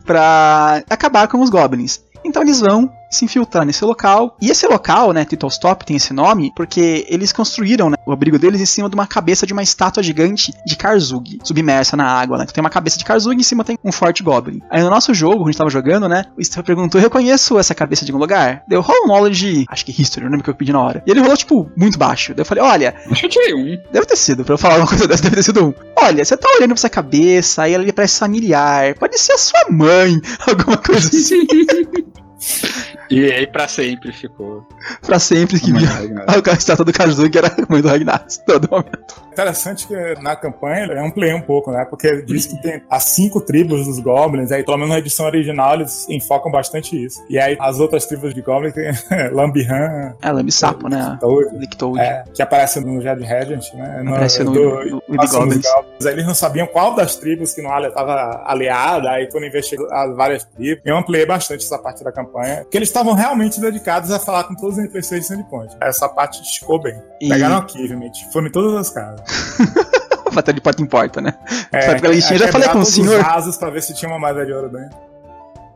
pra 0.07 0.83
acabar 0.89 1.29
com 1.29 1.41
os 1.43 1.51
goblins. 1.51 2.01
Então 2.25 2.43
eles 2.43 2.61
vão 2.61 2.91
se 3.11 3.25
infiltrar 3.25 3.65
nesse 3.65 3.85
local. 3.85 4.37
E 4.41 4.51
esse 4.51 4.67
local, 4.67 5.13
né, 5.13 5.25
Tittlestop, 5.25 5.85
tem 5.85 5.97
esse 5.97 6.13
nome 6.13 6.53
porque 6.55 7.07
eles 7.09 7.33
construíram 7.33 7.91
né, 7.91 7.97
o 8.07 8.13
abrigo 8.13 8.39
deles 8.39 8.61
em 8.61 8.67
cima 8.67 8.89
de 8.89 8.95
uma 8.95 9.07
cabeça 9.07 9.47
de 9.47 9.53
uma 9.53 9.63
estátua 9.63 10.03
gigante 10.03 10.53
de 10.67 10.77
Karzug, 10.77 11.39
submersa 11.43 11.97
na 11.97 12.07
água, 12.07 12.39
né? 12.39 12.45
Então 12.45 12.55
tem 12.55 12.63
uma 12.63 12.71
cabeça 12.71 12.99
de 12.99 13.05
Karzug 13.05 13.37
e 13.37 13.41
em 13.41 13.45
cima 13.45 13.65
tem 13.65 13.79
um 13.85 13.93
forte 13.93 14.23
goblin. 14.23 14.61
Aí 14.71 14.83
no 14.83 14.91
nosso 14.91 15.15
jogo, 15.15 15.37
quando 15.37 15.49
a 15.49 15.51
gente 15.53 15.59
tava 15.59 15.71
jogando, 15.71 16.09
né, 16.09 16.25
o 16.37 16.45
Stephen 16.45 16.65
perguntou: 16.65 17.01
Eu 17.01 17.05
reconheço 17.05 17.59
essa 17.59 17.75
cabeça 17.75 18.05
de 18.05 18.11
algum 18.11 18.21
lugar? 18.21 18.63
Deu 18.69 18.81
roll 18.81 19.07
knowledge, 19.07 19.65
acho 19.69 19.85
que 19.85 19.93
history, 19.93 20.25
não 20.25 20.31
lembro 20.31 20.43
o 20.43 20.45
que 20.45 20.51
eu 20.51 20.55
pedi 20.55 20.73
na 20.73 20.81
hora. 20.81 21.03
E 21.07 21.11
ele 21.11 21.21
rolou, 21.21 21.37
tipo, 21.37 21.71
muito 21.77 21.99
baixo. 21.99 22.35
Daí 22.35 22.43
eu 22.43 22.47
falei: 22.47 22.63
Olha, 22.63 22.95
Acho 23.11 23.21
que 23.21 23.27
eu 23.27 23.31
tirei 23.31 23.55
um. 23.55 23.79
Deve 23.93 24.07
ter 24.07 24.17
sido, 24.17 24.45
pra 24.45 24.55
eu 24.55 24.59
falar 24.59 24.77
uma 24.79 24.87
coisa 24.87 25.07
dessa, 25.07 25.23
deve 25.23 25.37
ter 25.37 25.43
sido 25.43 25.67
um. 25.67 25.75
Olha, 25.97 26.25
você 26.25 26.37
tá 26.37 26.49
olhando 26.49 26.71
pra 26.71 26.75
essa 26.75 26.91
cabeça, 26.91 27.63
aí 27.63 27.75
ela 27.75 27.85
lhe 27.85 27.93
parece 27.93 28.19
familiar. 28.19 28.95
Pode 28.95 29.19
ser 29.19 29.33
a 29.33 29.39
sua 29.39 29.67
mãe, 29.71 30.21
alguma 30.47 30.77
coisa 30.77 31.09
assim. 31.09 31.47
E 33.11 33.33
aí 33.33 33.47
pra 33.47 33.69
sempre 33.69 34.13
ficou. 34.13 34.67
Pra 35.03 35.19
sempre 35.19 35.61
que 35.61 35.73
via 35.73 35.89
Ragnar. 35.89 36.27
a 36.29 36.53
estátua 36.53 36.85
do 36.85 36.93
Kazuki 36.93 37.39
era 37.39 37.49
a 37.49 37.67
mãe 37.69 37.83
do 37.83 37.89
Ragnar. 37.89 38.27
Todo 38.47 38.69
momento. 38.71 39.26
Interessante 39.37 39.87
que 39.87 39.95
na 40.23 40.35
campanha 40.35 40.87
eu 40.87 41.05
ampliei 41.05 41.35
um 41.35 41.43
pouco, 41.43 41.71
né? 41.71 41.85
Porque 41.85 42.23
diz 42.23 42.47
que 42.47 42.61
tem 42.63 42.83
as 42.89 43.03
cinco 43.05 43.39
tribos 43.41 43.85
dos 43.87 43.99
Goblins, 43.99 44.51
aí 44.51 44.65
pelo 44.65 44.79
menos 44.79 44.93
na 44.95 44.99
edição 44.99 45.27
original 45.27 45.75
eles 45.75 46.09
enfocam 46.09 46.51
bastante 46.51 46.97
isso. 47.05 47.23
E 47.29 47.39
aí 47.39 47.55
as 47.61 47.79
outras 47.79 48.07
tribos 48.07 48.33
de 48.35 48.41
Goblins 48.41 48.73
tem 48.73 48.91
Lambihan, 49.33 50.15
É, 50.23 50.33
Lambi 50.33 50.51
Sapo, 50.51 50.89
né? 50.89 51.19
Toad, 51.21 51.55
Lictoad. 51.59 51.99
é, 52.01 52.25
que 52.35 52.41
aparece 52.43 52.81
no 52.81 53.01
Jade 53.03 53.25
Regent, 53.25 53.73
né? 53.75 54.03
Aparece 54.07 54.43
no, 54.43 54.53
do- 54.53 54.61
no, 54.85 55.03
no 55.07 55.17
Goblins. 55.17 55.31
Goblins. 55.31 56.07
Aí 56.07 56.13
Eles 56.15 56.27
não 56.27 56.35
sabiam 56.35 56.67
qual 56.67 56.95
das 56.95 57.17
tribos 57.17 57.53
que 57.53 57.61
Noalia 57.61 57.89
estava 57.89 58.43
aliada, 58.47 59.11
aí 59.11 59.31
quando 59.31 59.45
investigou 59.45 59.87
as 59.93 60.17
várias 60.17 60.45
tribos, 60.45 60.83
eu 60.85 60.97
ampliei 60.97 61.27
bastante 61.27 61.63
essa 61.65 61.79
parte 61.79 62.03
da 62.03 62.11
campanha, 62.11 62.63
porque 62.63 62.79
eles 62.79 62.89
estavam 62.89 63.13
realmente 63.13 63.61
dedicados 63.61 64.11
a 64.11 64.19
falar 64.19 64.45
com 64.45 64.55
todos 64.55 64.79
os 64.79 64.83
NPCs 64.83 65.21
de 65.21 65.27
Sandpoint. 65.27 65.77
Essa 65.81 66.09
parte 66.09 66.41
esticou 66.43 66.81
bem. 66.81 66.97
E- 67.21 67.29
Pegaram 67.29 67.59
achievement, 67.59 68.13
foram 68.33 68.47
em 68.47 68.51
todas 68.51 68.75
as 68.75 68.91
casas. 68.91 69.26
Bater 70.33 70.55
de 70.55 70.61
porta 70.61 70.83
em 70.83 70.87
porta, 70.87 71.21
né? 71.21 71.35
É, 71.73 71.81
Sabe 71.83 71.97
aquela 71.99 72.15
listinha? 72.15 72.37
é 72.37 72.41
Já 72.41 72.53
falei 72.53 72.69
com 72.69 72.81
o 72.81 72.85
senhor. 72.85 73.19
os 73.21 73.25
vasos 73.27 73.57
pra 73.57 73.71
ver 73.71 73.83
se 73.83 73.95
tinha 73.95 74.11
uma 74.11 74.19
moeda 74.19 74.45
de 74.45 74.53
ouro 74.53 74.69
dentro. 74.69 75.07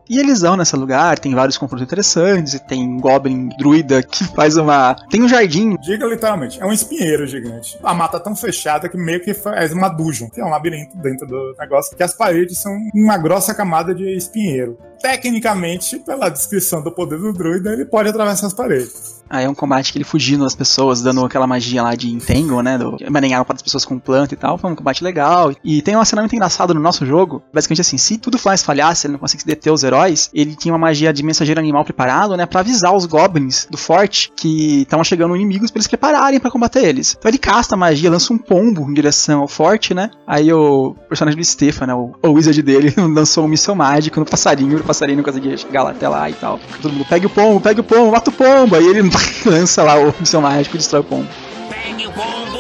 E 0.09 0.19
eles 0.19 0.41
vão 0.41 0.57
nesse 0.57 0.75
lugar, 0.75 1.21
tem 1.21 1.33
vários 1.37 1.57
confrontos 1.57 1.85
interessantes, 1.85 2.55
e 2.55 2.59
tem 2.59 2.99
Goblin 2.99 3.49
druida 3.57 4.03
que 4.03 4.25
faz 4.35 4.57
uma. 4.57 4.97
Tem 5.09 5.23
um 5.23 5.29
jardim. 5.29 5.77
Diga 5.77 6.05
literalmente, 6.05 6.61
é 6.61 6.67
um 6.67 6.73
espinheiro 6.73 7.27
gigante. 7.29 7.79
A 7.83 7.95
mata 7.95 8.17
é 8.17 8.21
tão 8.21 8.35
fechada 8.35 8.89
que 8.89 8.97
meio 8.99 9.21
que 9.23 9.33
faz 9.33 9.73
uma 9.73 9.89
dungeon, 9.89 10.27
é 10.37 10.45
um 10.45 10.51
labirinto 10.51 10.97
dentro 10.97 11.29
do 11.29 11.55
negócio, 11.59 11.97
que 11.97 12.03
as 12.03 12.13
paredes 12.13 12.59
são 12.59 12.77
uma 12.93 13.17
grossa 13.17 13.55
camada 13.55 13.95
de 13.95 14.05
espinheiro. 14.17 14.77
Tecnicamente, 15.01 15.99
pela 15.99 16.29
descrição 16.29 16.83
do 16.83 16.93
poder 16.93 17.19
do 17.19 17.33
druida, 17.33 17.73
ele 17.73 17.85
pode 17.85 18.09
atravessar 18.09 18.47
as 18.47 18.55
paredes. 18.55 19.21
Aí 19.31 19.45
é 19.45 19.49
um 19.49 19.55
combate 19.55 19.93
que 19.93 19.99
ele 19.99 20.05
fugindo 20.05 20.43
das 20.43 20.57
pessoas, 20.57 21.01
dando 21.01 21.25
aquela 21.25 21.47
magia 21.47 21.85
lá 21.85 21.95
de 21.95 22.11
entangle, 22.11 22.63
né? 22.63 22.77
Do 22.77 22.97
emaranhar 23.01 23.45
para 23.45 23.55
as 23.55 23.63
pessoas 23.63 23.85
com 23.85 23.97
planta 23.97 24.35
e 24.35 24.37
tal. 24.37 24.59
Foi 24.59 24.69
um 24.69 24.75
combate 24.75 25.05
legal. 25.05 25.53
E 25.65 25.81
tem 25.83 25.95
uma 25.95 26.05
cena 26.05 26.23
muito 26.23 26.35
engraçada 26.35 26.75
no 26.75 26.81
nosso 26.81 27.07
jogo. 27.07 27.41
Basicamente 27.55 27.81
assim, 27.81 27.97
se 27.97 28.19
tudo 28.19 28.37
falhasse, 28.39 29.07
ele 29.07 29.13
não 29.13 29.21
conseguisse 29.21 29.47
deter 29.47 29.73
os 29.73 29.85
heróis, 29.85 30.31
ele 30.35 30.57
tinha 30.57 30.75
uma 30.75 30.79
magia 30.79 31.13
de 31.13 31.23
mensageiro 31.23 31.61
animal 31.61 31.85
preparado, 31.85 32.37
né? 32.37 32.45
Pra 32.45 32.59
avisar 32.59 32.93
os 32.93 33.07
goblins 33.07 33.69
do 33.71 33.79
forte 33.79 34.33
que 34.35 34.83
estavam 34.83 35.05
chegando 35.05 35.37
inimigos 35.37 35.71
pra 35.71 35.79
eles 35.79 35.87
prepararem 35.87 36.41
pra 36.41 36.51
combater 36.51 36.85
eles. 36.85 37.15
Então 37.17 37.31
ele 37.31 37.39
casta 37.39 37.77
a 37.77 37.79
magia, 37.79 38.11
lança 38.11 38.33
um 38.33 38.39
pombo 38.39 38.91
em 38.91 38.95
direção 38.95 39.43
ao 39.43 39.49
forte, 39.49 39.95
né? 39.95 40.11
Aí 40.27 40.53
o 40.53 40.97
personagem 41.09 41.39
do 41.39 41.45
Stefan, 41.45 41.87
né? 41.87 41.95
O, 41.95 42.13
o 42.21 42.33
wizard 42.33 42.61
dele, 42.63 42.93
lançou 42.99 43.45
um 43.45 43.49
míssil 43.49 43.77
mágico 43.77 44.19
no 44.19 44.27
passarinho. 44.27 44.83
Passarinho 44.91 45.19
não 45.19 45.25
conseguia 45.25 45.57
chegar 45.57 45.85
lá 45.85 45.91
até 45.91 46.09
lá 46.09 46.29
e 46.29 46.33
tal. 46.33 46.59
Todo 46.83 46.93
mundo, 46.93 47.07
pega 47.09 47.25
o 47.25 47.31
pombo, 47.31 47.61
pega 47.61 47.81
o 47.81 47.85
pombo, 47.85 48.11
mata 48.11 48.29
o 48.29 48.33
pombo. 48.33 48.75
Aí 48.75 48.85
ele 48.85 49.09
lança 49.47 49.85
lá 49.85 49.95
o 49.97 50.13
míssil 50.19 50.41
mágico 50.41 50.75
e 50.75 50.79
destrói 50.79 51.03
o 51.03 51.05
pombo. 51.05 51.29
Pegue 51.69 52.09
o 52.09 52.13
pombo, 52.13 52.60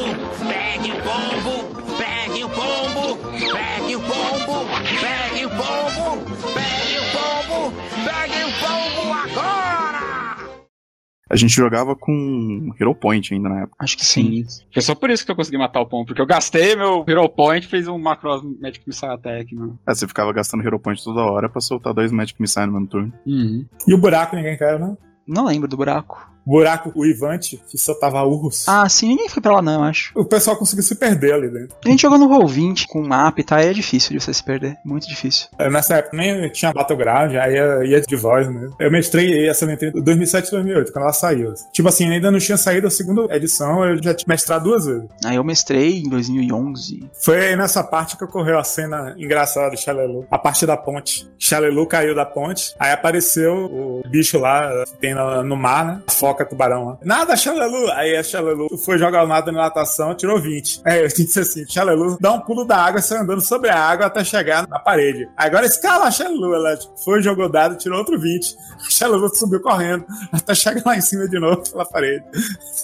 A 11.30 11.36
gente 11.36 11.54
jogava 11.54 11.94
com 11.94 12.74
Hero 12.78 12.92
Point 12.92 13.32
ainda 13.32 13.48
na 13.48 13.60
época. 13.60 13.76
Acho 13.78 13.96
que 13.96 14.04
sim. 14.04 14.44
Foi 14.72 14.82
só 14.82 14.96
por 14.96 15.10
isso 15.10 15.24
que 15.24 15.30
eu 15.30 15.36
consegui 15.36 15.56
matar 15.56 15.80
o 15.80 15.86
pombo, 15.86 16.06
porque 16.06 16.20
eu 16.20 16.26
gastei 16.26 16.74
meu 16.74 17.04
Hero 17.06 17.28
Point 17.28 17.64
e 17.66 17.70
fiz 17.70 17.86
um 17.86 17.98
Macross 17.98 18.42
Magic 18.60 18.82
Missile 18.84 19.12
Attack, 19.12 19.54
mano. 19.54 19.78
É, 19.86 19.94
você 19.94 20.08
ficava 20.08 20.32
gastando 20.32 20.66
Hero 20.66 20.80
Point 20.80 21.02
toda 21.04 21.20
hora 21.20 21.48
pra 21.48 21.60
soltar 21.60 21.94
dois 21.94 22.10
Magic 22.10 22.40
Missile 22.40 22.66
no 22.66 22.72
mesmo 22.72 22.88
turno. 22.88 23.12
Uhum. 23.24 23.64
E 23.86 23.94
o 23.94 23.98
buraco 23.98 24.34
ninguém 24.34 24.58
quer, 24.58 24.78
né? 24.80 24.96
Não 25.26 25.46
lembro 25.46 25.68
do 25.68 25.76
buraco. 25.76 26.29
Buraco, 26.46 26.92
o 26.94 27.04
Ivante, 27.04 27.62
que 27.68 27.78
soltava 27.78 28.22
urros. 28.24 28.68
Ah, 28.68 28.88
sim, 28.88 29.08
ninguém 29.08 29.28
foi 29.28 29.42
pra 29.42 29.52
lá 29.52 29.62
não, 29.62 29.82
acho. 29.84 30.12
O 30.14 30.24
pessoal 30.24 30.56
conseguiu 30.56 30.82
se 30.82 30.94
perder 30.94 31.34
ali 31.34 31.48
dentro. 31.48 31.76
A 31.84 31.88
gente 31.88 32.02
jogou 32.02 32.18
no 32.18 32.28
Roll20 32.28 32.86
com 32.88 33.02
mapa 33.02 33.40
e 33.40 33.44
tal, 33.44 33.58
e 33.60 33.66
é 33.66 33.72
difícil 33.72 34.16
de 34.16 34.22
você 34.22 34.32
se 34.32 34.42
perder. 34.42 34.76
Muito 34.84 35.08
difícil. 35.08 35.48
Eu, 35.58 35.70
Nessa 35.70 35.96
época 35.96 36.16
nem 36.16 36.50
tinha 36.50 36.72
Battleground, 36.72 37.34
aí 37.36 37.54
ia, 37.54 37.84
ia 37.84 38.00
de 38.00 38.16
voz 38.16 38.48
mesmo. 38.48 38.74
Eu 38.78 38.90
mestrei 38.90 39.48
essa 39.48 39.64
em 39.64 40.02
2007 40.02 40.48
e 40.48 40.50
2008, 40.50 40.92
quando 40.92 41.02
ela 41.04 41.12
saiu. 41.12 41.54
Tipo 41.72 41.88
assim, 41.88 42.08
ainda 42.10 42.30
não 42.30 42.38
tinha 42.38 42.56
saído 42.56 42.86
a 42.86 42.90
segunda 42.90 43.34
edição, 43.34 43.84
eu 43.84 44.02
já 44.02 44.14
tinha 44.14 44.26
mestrado 44.28 44.64
duas 44.64 44.84
vezes. 44.86 45.08
Aí 45.24 45.36
eu 45.36 45.44
mestrei 45.44 46.00
em 46.00 46.08
2011. 46.08 47.08
Foi 47.22 47.56
nessa 47.56 47.82
parte 47.82 48.16
que 48.16 48.24
ocorreu 48.24 48.58
a 48.58 48.64
cena 48.64 49.14
engraçada 49.18 49.70
de 49.70 49.80
Xalelu. 49.80 50.26
A 50.30 50.38
parte 50.38 50.66
da 50.66 50.76
ponte. 50.76 51.28
Xalelu 51.38 51.86
caiu 51.86 52.14
da 52.14 52.24
ponte, 52.26 52.74
aí 52.78 52.92
apareceu 52.92 53.54
o 53.66 54.02
bicho 54.08 54.38
lá, 54.38 54.84
que 54.86 54.98
tem 54.98 55.14
no, 55.14 55.42
no 55.44 55.56
mar, 55.56 55.84
né? 55.84 56.02
A 56.06 56.10
tubarão 56.34 56.86
lá. 56.86 56.98
Nada, 57.02 57.36
Xalelu! 57.36 57.90
Aí 57.92 58.16
a 58.16 58.22
Xalelu 58.22 58.68
foi 58.78 58.98
jogar 58.98 59.24
o 59.24 59.26
nada 59.26 59.50
na 59.52 59.62
natação, 59.62 60.14
tirou 60.14 60.40
20. 60.40 60.82
Aí 60.84 61.02
eu 61.02 61.08
disse 61.08 61.40
assim, 61.40 61.66
Xalelu, 61.68 62.16
dá 62.20 62.32
um 62.32 62.40
pulo 62.40 62.64
da 62.64 62.76
água, 62.76 63.00
sai 63.00 63.18
andando 63.18 63.40
sobre 63.40 63.70
a 63.70 63.78
água 63.78 64.06
até 64.06 64.24
chegar 64.24 64.66
na 64.68 64.78
parede. 64.78 65.28
Agora 65.36 65.66
escala 65.66 66.06
a 66.06 66.10
Xalelu, 66.10 66.54
ela 66.54 66.78
foi, 67.04 67.22
jogou 67.22 67.48
dado, 67.48 67.76
tirou 67.76 67.98
outro 67.98 68.18
20. 68.18 68.56
A 68.86 68.90
Xalelu 68.90 69.34
subiu 69.34 69.60
correndo 69.60 70.04
até 70.32 70.54
chegar 70.54 70.82
lá 70.84 70.96
em 70.96 71.00
cima 71.00 71.28
de 71.28 71.38
novo 71.38 71.62
pela 71.70 71.84
parede. 71.84 72.24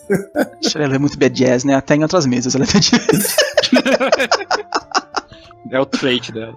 Ela 0.76 0.96
é 0.96 0.98
muito 0.98 1.18
bad 1.18 1.35
jazz, 1.35 1.64
né? 1.64 1.74
Até 1.74 1.94
em 1.94 2.02
outras 2.02 2.26
mesas 2.26 2.54
ela 2.54 2.64
é 2.64 2.66
bad 2.66 2.80
jazz. 2.80 3.37
É 5.70 5.80
o 5.80 5.87
trait 5.87 6.30
dela. 6.30 6.54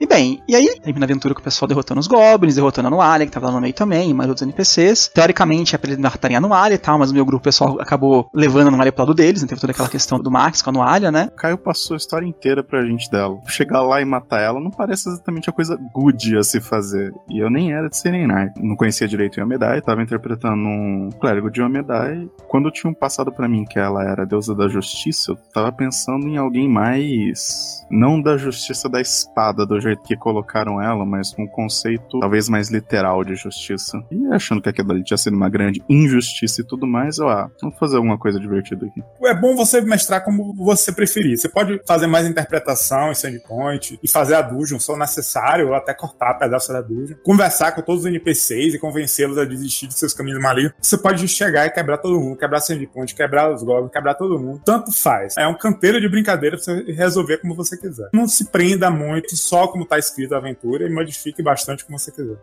E 0.00 0.06
bem, 0.06 0.42
e 0.48 0.56
aí 0.56 0.80
termina 0.80 1.04
a 1.04 1.06
aventura 1.06 1.34
com 1.34 1.40
o 1.40 1.44
pessoal 1.44 1.68
derrotando 1.68 2.00
os 2.00 2.06
goblins, 2.06 2.56
derrotando 2.56 2.88
a 2.88 2.90
Anualia, 2.90 3.26
que 3.26 3.32
tava 3.32 3.46
lá 3.46 3.52
no 3.52 3.60
meio 3.60 3.72
também, 3.72 4.10
e 4.10 4.14
mais 4.14 4.28
outros 4.28 4.42
NPCs. 4.42 5.08
Teoricamente 5.14 5.74
é 5.74 5.78
pra 5.78 5.90
eles 5.90 6.02
matarem 6.02 6.36
a 6.36 6.38
Anualia 6.38 6.74
e 6.74 6.78
tal, 6.78 6.98
mas 6.98 7.10
o 7.10 7.14
meu 7.14 7.24
grupo 7.24 7.44
pessoal 7.44 7.80
acabou 7.80 8.28
levando 8.34 8.66
a 8.66 8.68
Anualia 8.68 8.92
pro 8.92 9.04
lado 9.04 9.14
deles, 9.14 9.42
né? 9.42 9.48
Teve 9.48 9.60
toda 9.60 9.72
aquela 9.72 9.88
questão 9.88 10.18
do 10.18 10.30
Max 10.30 10.60
com 10.62 10.70
a 10.70 10.72
Anualia, 10.72 11.12
né? 11.12 11.28
O 11.32 11.36
Caio 11.36 11.58
passou 11.58 11.94
a 11.94 11.96
história 11.96 12.26
inteira 12.26 12.62
pra 12.62 12.84
gente 12.84 13.10
dela. 13.10 13.38
Chegar 13.46 13.82
lá 13.82 14.00
e 14.00 14.04
matar 14.04 14.40
ela 14.40 14.60
não 14.60 14.70
parece 14.70 15.08
exatamente 15.08 15.48
a 15.48 15.52
coisa 15.52 15.78
good 15.94 16.36
a 16.36 16.42
se 16.42 16.60
fazer. 16.60 17.12
E 17.28 17.38
eu 17.38 17.48
nem 17.48 17.72
era 17.72 17.88
de 17.88 17.96
Serenar. 17.96 18.52
Não 18.58 18.76
conhecia 18.76 19.06
direito 19.06 19.38
Yomedai, 19.38 19.80
tava 19.80 20.02
interpretando 20.02 20.56
um 20.56 21.10
clérigo 21.20 21.50
de 21.50 21.60
Yomedai. 21.60 22.28
Quando 22.48 22.70
tinham 22.70 22.92
passado 22.92 23.30
pra 23.32 23.48
mim 23.48 23.64
que 23.64 23.78
ela 23.78 24.02
era 24.02 24.26
deusa 24.26 24.54
da 24.54 24.68
justiça, 24.68 25.32
eu 25.32 25.36
tava 25.52 25.70
pensando 25.70 26.26
em 26.26 26.36
alguém 26.36 26.68
mais. 26.68 27.84
Não 27.90 28.20
da 28.20 28.36
justiça 28.36 28.88
da 28.88 29.00
espada, 29.00 29.64
do 29.64 29.83
jeito 29.84 30.02
que 30.02 30.16
colocaram 30.16 30.80
ela, 30.80 31.04
mas 31.04 31.34
um 31.38 31.46
conceito 31.46 32.18
talvez 32.20 32.48
mais 32.48 32.70
literal 32.70 33.24
de 33.24 33.34
justiça. 33.34 34.02
E 34.10 34.26
achando 34.32 34.60
que 34.60 34.68
aquilo 34.68 34.92
ali 34.92 35.04
tinha 35.04 35.16
sido 35.16 35.36
uma 35.36 35.48
grande 35.48 35.82
injustiça 35.88 36.60
e 36.60 36.64
tudo 36.64 36.86
mais, 36.86 37.18
eu, 37.18 37.28
ah, 37.28 37.50
vamos 37.60 37.78
fazer 37.78 37.96
alguma 37.96 38.18
coisa 38.18 38.38
divertida 38.38 38.86
aqui. 38.86 39.02
É 39.24 39.34
bom 39.34 39.54
você 39.54 39.80
mestrar 39.80 40.24
como 40.24 40.54
você 40.54 40.92
preferir. 40.92 41.36
Você 41.38 41.48
pode 41.48 41.80
fazer 41.86 42.06
mais 42.06 42.26
interpretação 42.26 43.10
em 43.10 43.14
Sandpoint 43.14 43.98
e 44.02 44.08
fazer 44.08 44.34
a 44.34 44.42
dungeon 44.42 44.78
só 44.78 44.96
necessário, 44.96 45.68
ou 45.68 45.74
até 45.74 45.94
cortar 45.94 46.34
pedaços 46.34 46.68
da 46.68 46.80
dungeon. 46.80 47.16
Conversar 47.22 47.72
com 47.72 47.82
todos 47.82 48.02
os 48.02 48.06
NPCs 48.06 48.74
e 48.74 48.78
convencê-los 48.78 49.38
a 49.38 49.44
desistir 49.44 49.86
de 49.86 49.94
seus 49.94 50.12
caminhos 50.12 50.40
malignos. 50.40 50.74
Você 50.80 50.98
pode 50.98 51.26
chegar 51.28 51.66
e 51.66 51.70
quebrar 51.70 51.98
todo 51.98 52.20
mundo, 52.20 52.36
quebrar 52.36 52.60
Sandpoint, 52.60 53.14
quebrar 53.14 53.52
os 53.52 53.62
goblins, 53.62 53.92
quebrar 53.92 54.14
todo 54.14 54.38
mundo. 54.38 54.60
Tanto 54.64 54.92
faz. 54.92 55.36
É 55.36 55.46
um 55.46 55.56
canteiro 55.56 56.00
de 56.00 56.08
brincadeira 56.08 56.56
pra 56.56 56.64
você 56.64 56.92
resolver 56.92 57.38
como 57.38 57.54
você 57.54 57.76
quiser. 57.76 58.08
Não 58.12 58.26
se 58.26 58.50
prenda 58.50 58.90
muito 58.90 59.36
só 59.36 59.66
como 59.74 59.84
tá 59.84 59.98
escrito 59.98 60.32
a 60.36 60.38
aventura 60.38 60.86
e 60.86 60.88
modifique 60.88 61.42
bastante 61.42 61.84
como 61.84 61.98
você 61.98 62.12
quiser. 62.12 62.38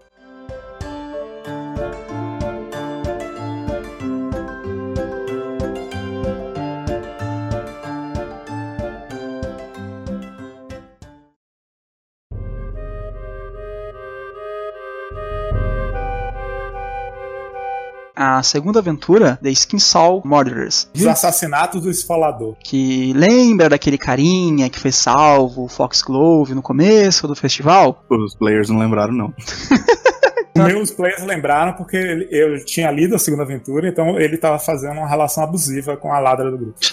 A 18.15 18.43
segunda 18.43 18.79
aventura, 18.79 19.39
The 19.41 19.49
Skinsaw 19.51 20.21
Murderers. 20.25 20.89
Os 20.93 21.05
assassinatos 21.05 21.81
do 21.81 21.89
esfolador. 21.89 22.55
Que 22.63 23.13
lembra 23.13 23.69
daquele 23.69 23.97
carinha 23.97 24.69
que 24.69 24.79
foi 24.79 24.91
salvo, 24.91 25.63
o 25.65 25.67
Foxglove, 25.67 26.53
no 26.53 26.61
começo 26.61 27.27
do 27.27 27.35
festival? 27.35 28.03
Os 28.09 28.35
players 28.35 28.69
não 28.69 28.79
lembraram, 28.79 29.13
não. 29.13 29.33
Meus 30.53 30.91
players 30.91 31.23
lembraram 31.23 31.73
porque 31.73 32.27
eu 32.29 32.63
tinha 32.65 32.91
lido 32.91 33.15
a 33.15 33.19
segunda 33.19 33.43
aventura, 33.43 33.87
então 33.87 34.19
ele 34.19 34.37
tava 34.37 34.59
fazendo 34.59 34.97
uma 34.97 35.07
relação 35.07 35.43
abusiva 35.43 35.95
com 35.95 36.13
a 36.13 36.19
ladra 36.19 36.51
do 36.51 36.57
grupo. 36.57 36.75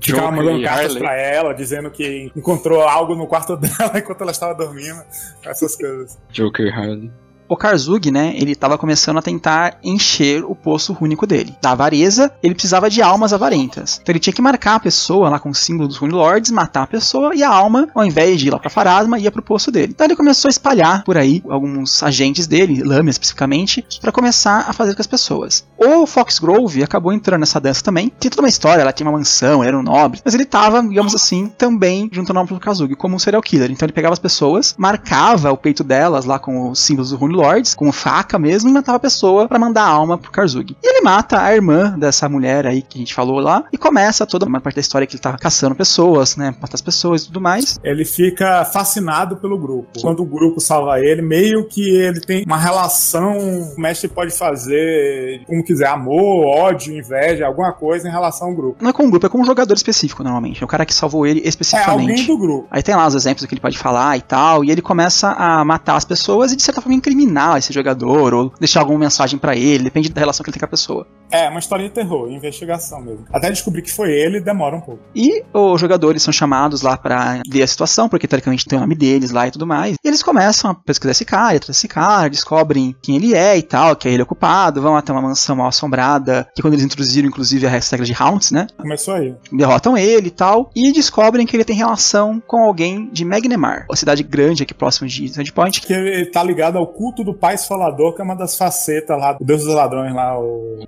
Ficava 0.00 0.28
Joker 0.28 0.32
mandando 0.32 0.62
cartas 0.62 0.86
Harley. 0.86 0.98
pra 0.98 1.14
ela, 1.14 1.52
dizendo 1.52 1.90
que 1.90 2.30
encontrou 2.34 2.82
algo 2.82 3.14
no 3.14 3.26
quarto 3.26 3.56
dela 3.58 3.92
enquanto 3.98 4.22
ela 4.22 4.30
estava 4.30 4.54
dormindo. 4.54 5.02
Essas 5.44 5.76
coisas. 5.76 6.18
Joker 6.30 6.72
Harley. 6.72 7.10
O 7.50 7.56
Karzug, 7.56 8.12
né, 8.12 8.32
ele 8.36 8.54
tava 8.54 8.78
começando 8.78 9.18
a 9.18 9.22
tentar 9.22 9.76
encher 9.82 10.44
o 10.44 10.54
poço 10.54 10.96
único 11.00 11.26
dele. 11.26 11.52
Da 11.60 11.72
avareza, 11.72 12.32
ele 12.40 12.54
precisava 12.54 12.88
de 12.88 13.02
almas 13.02 13.32
avarentas. 13.32 13.98
Então 14.00 14.12
ele 14.12 14.20
tinha 14.20 14.32
que 14.32 14.40
marcar 14.40 14.76
a 14.76 14.80
pessoa 14.80 15.28
lá 15.28 15.40
com 15.40 15.50
o 15.50 15.54
símbolo 15.54 15.88
dos 15.88 15.96
Rune 15.96 16.12
Lords, 16.12 16.52
matar 16.52 16.84
a 16.84 16.86
pessoa 16.86 17.34
e 17.34 17.42
a 17.42 17.50
alma, 17.50 17.88
ao 17.92 18.04
invés 18.04 18.38
de 18.38 18.46
ir 18.46 18.50
lá 18.52 18.58
pra 18.60 18.70
Farasma, 18.70 19.18
ia 19.18 19.32
pro 19.32 19.42
poço 19.42 19.72
dele. 19.72 19.90
Então 19.92 20.06
ele 20.06 20.14
começou 20.14 20.48
a 20.48 20.50
espalhar 20.50 21.02
por 21.02 21.18
aí 21.18 21.42
alguns 21.48 22.04
agentes 22.04 22.46
dele, 22.46 22.84
Lâmia 22.84 23.10
especificamente, 23.10 23.84
para 24.00 24.12
começar 24.12 24.66
a 24.68 24.72
fazer 24.72 24.94
com 24.94 25.00
as 25.00 25.08
pessoas. 25.08 25.66
O 25.76 26.06
Foxgrove 26.06 26.84
acabou 26.84 27.12
entrando 27.12 27.40
nessa 27.40 27.60
dança 27.60 27.82
também. 27.82 28.12
Tem 28.20 28.30
toda 28.30 28.42
uma 28.42 28.48
história, 28.48 28.82
ela 28.82 28.92
tinha 28.92 29.08
uma 29.08 29.18
mansão, 29.18 29.64
era 29.64 29.76
um 29.76 29.82
nobre, 29.82 30.20
mas 30.24 30.34
ele 30.34 30.44
tava, 30.44 30.80
digamos 30.80 31.16
assim, 31.16 31.48
também 31.58 32.08
junto 32.12 32.30
ao 32.30 32.34
nome 32.34 32.48
do 32.48 32.60
Kazugi, 32.60 32.94
como 32.94 33.16
um 33.16 33.18
serial 33.18 33.42
killer. 33.42 33.72
Então 33.72 33.86
ele 33.86 33.92
pegava 33.92 34.12
as 34.12 34.20
pessoas, 34.20 34.72
marcava 34.78 35.50
o 35.50 35.56
peito 35.56 35.82
delas 35.82 36.24
lá 36.24 36.38
com 36.38 36.70
os 36.70 36.78
símbolos 36.78 37.10
do 37.10 37.16
Rune 37.16 37.39
Lords, 37.40 37.74
com 37.74 37.90
faca 37.92 38.38
mesmo, 38.38 38.68
e 38.68 38.72
matava 38.72 38.96
a 38.96 39.00
pessoa 39.00 39.48
para 39.48 39.58
mandar 39.58 39.82
a 39.82 39.88
alma 39.88 40.18
pro 40.18 40.30
Kazugi. 40.30 40.76
E 40.82 40.88
ele 40.88 41.00
mata 41.02 41.40
a 41.40 41.54
irmã 41.54 41.96
dessa 41.98 42.28
mulher 42.28 42.66
aí 42.66 42.82
que 42.82 42.98
a 42.98 43.00
gente 43.00 43.14
falou 43.14 43.38
lá, 43.40 43.64
e 43.72 43.78
começa 43.78 44.26
toda 44.26 44.46
uma 44.46 44.60
parte 44.60 44.76
da 44.76 44.80
história 44.80 45.06
que 45.06 45.14
ele 45.14 45.22
tá 45.22 45.36
caçando 45.36 45.74
pessoas, 45.74 46.36
né? 46.36 46.54
Matar 46.60 46.74
as 46.74 46.80
pessoas 46.80 47.22
e 47.22 47.26
tudo 47.26 47.40
mais. 47.40 47.80
Ele 47.82 48.04
fica 48.04 48.64
fascinado 48.64 49.36
pelo 49.36 49.58
grupo. 49.58 50.00
Quando 50.00 50.20
o 50.20 50.26
grupo 50.26 50.60
salva 50.60 51.00
ele, 51.00 51.22
meio 51.22 51.66
que 51.66 51.90
ele 51.90 52.20
tem 52.20 52.44
uma 52.44 52.58
relação, 52.58 53.38
o 53.38 53.80
mestre 53.80 54.08
pode 54.08 54.32
fazer 54.32 55.42
como 55.46 55.64
quiser, 55.64 55.88
amor, 55.88 56.46
ódio, 56.46 56.96
inveja, 56.96 57.46
alguma 57.46 57.72
coisa 57.72 58.08
em 58.08 58.10
relação 58.10 58.48
ao 58.48 58.54
grupo. 58.54 58.76
Não 58.82 58.90
é 58.90 58.92
com 58.92 59.04
um 59.04 59.10
grupo, 59.10 59.26
é 59.26 59.28
com 59.28 59.40
um 59.40 59.44
jogador 59.44 59.74
específico, 59.74 60.22
normalmente. 60.22 60.62
É 60.62 60.64
o 60.64 60.68
cara 60.68 60.84
que 60.84 60.94
salvou 60.94 61.26
ele 61.26 61.40
É 61.44 61.48
especificamente. 61.48 62.10
alguém 62.10 62.26
do 62.26 62.38
grupo. 62.38 62.66
Aí 62.70 62.82
tem 62.82 62.94
lá 62.94 63.06
os 63.06 63.14
exemplos 63.14 63.46
que 63.46 63.54
ele 63.54 63.60
pode 63.60 63.78
falar 63.78 64.16
e 64.16 64.22
tal, 64.22 64.64
e 64.64 64.70
ele 64.70 64.82
começa 64.82 65.30
a 65.32 65.64
matar 65.64 65.96
as 65.96 66.04
pessoas 66.04 66.52
e 66.52 66.56
de 66.56 66.62
certa 66.62 66.80
forma 66.80 66.94
incriminar 66.96 67.29
esse 67.58 67.72
jogador, 67.72 68.34
ou 68.34 68.52
deixar 68.58 68.80
alguma 68.80 68.98
mensagem 68.98 69.38
pra 69.38 69.56
ele, 69.56 69.84
depende 69.84 70.08
da 70.08 70.20
relação 70.20 70.42
que 70.42 70.50
ele 70.50 70.54
tem 70.54 70.60
com 70.60 70.66
a 70.66 70.68
pessoa. 70.68 71.06
É, 71.30 71.48
uma 71.48 71.60
história 71.60 71.86
de 71.86 71.94
terror, 71.94 72.30
investigação 72.30 73.00
mesmo. 73.00 73.24
Até 73.32 73.50
descobrir 73.50 73.82
que 73.82 73.92
foi 73.92 74.12
ele, 74.12 74.40
demora 74.40 74.76
um 74.76 74.80
pouco. 74.80 75.02
E 75.14 75.42
os 75.52 75.80
jogadores 75.80 76.22
são 76.22 76.32
chamados 76.32 76.82
lá 76.82 76.96
pra 76.96 77.40
ver 77.48 77.62
a 77.62 77.66
situação, 77.66 78.08
porque 78.08 78.26
teoricamente 78.26 78.66
tem 78.66 78.78
o 78.78 78.80
nome 78.80 78.94
deles 78.94 79.30
lá 79.30 79.46
e 79.46 79.50
tudo 79.50 79.66
mais. 79.66 79.96
E 80.04 80.08
eles 80.08 80.22
começam 80.22 80.70
a 80.70 80.74
pesquisar 80.74 81.12
esse 81.12 81.24
cara, 81.24 81.56
atrás 81.56 81.68
desse 81.68 81.88
cara, 81.88 82.28
descobrem 82.28 82.94
quem 83.02 83.16
ele 83.16 83.34
é 83.34 83.56
e 83.56 83.62
tal, 83.62 83.94
que 83.96 84.08
é 84.08 84.12
ele 84.12 84.22
ocupado, 84.22 84.82
vão 84.82 84.96
até 84.96 85.12
uma 85.12 85.22
mansão 85.22 85.56
mal 85.56 85.68
assombrada, 85.68 86.48
que 86.54 86.62
quando 86.62 86.74
eles 86.74 86.84
introduziram 86.84 87.28
inclusive 87.28 87.66
a 87.66 87.70
regra 87.70 88.04
de 88.04 88.16
Haunts, 88.18 88.50
né? 88.50 88.66
Começou 88.76 89.14
aí. 89.14 89.34
derrotam 89.52 89.96
ele 89.96 90.28
e 90.28 90.30
tal, 90.30 90.70
e 90.74 90.92
descobrem 90.92 91.46
que 91.46 91.56
ele 91.56 91.64
tem 91.64 91.76
relação 91.76 92.42
com 92.46 92.64
alguém 92.64 93.08
de 93.12 93.24
Magnemar, 93.24 93.86
uma 93.88 93.96
cidade 93.96 94.22
grande 94.22 94.62
aqui 94.62 94.74
próximo 94.74 95.08
de 95.08 95.28
Sandpoint. 95.28 95.80
Que 95.80 95.92
ele 95.92 96.26
tá 96.26 96.42
ligado 96.42 96.76
ao 96.76 96.86
culto 96.86 97.22
do 97.22 97.34
Pai 97.34 97.54
Esfolador, 97.54 98.14
que 98.14 98.20
é 98.20 98.24
uma 98.24 98.36
das 98.36 98.56
facetas 98.56 99.18
lá, 99.18 99.36
o 99.40 99.44
Deus 99.44 99.64
dos 99.64 99.74
Ladrões 99.74 100.14
lá, 100.14 100.38
o 100.38 100.86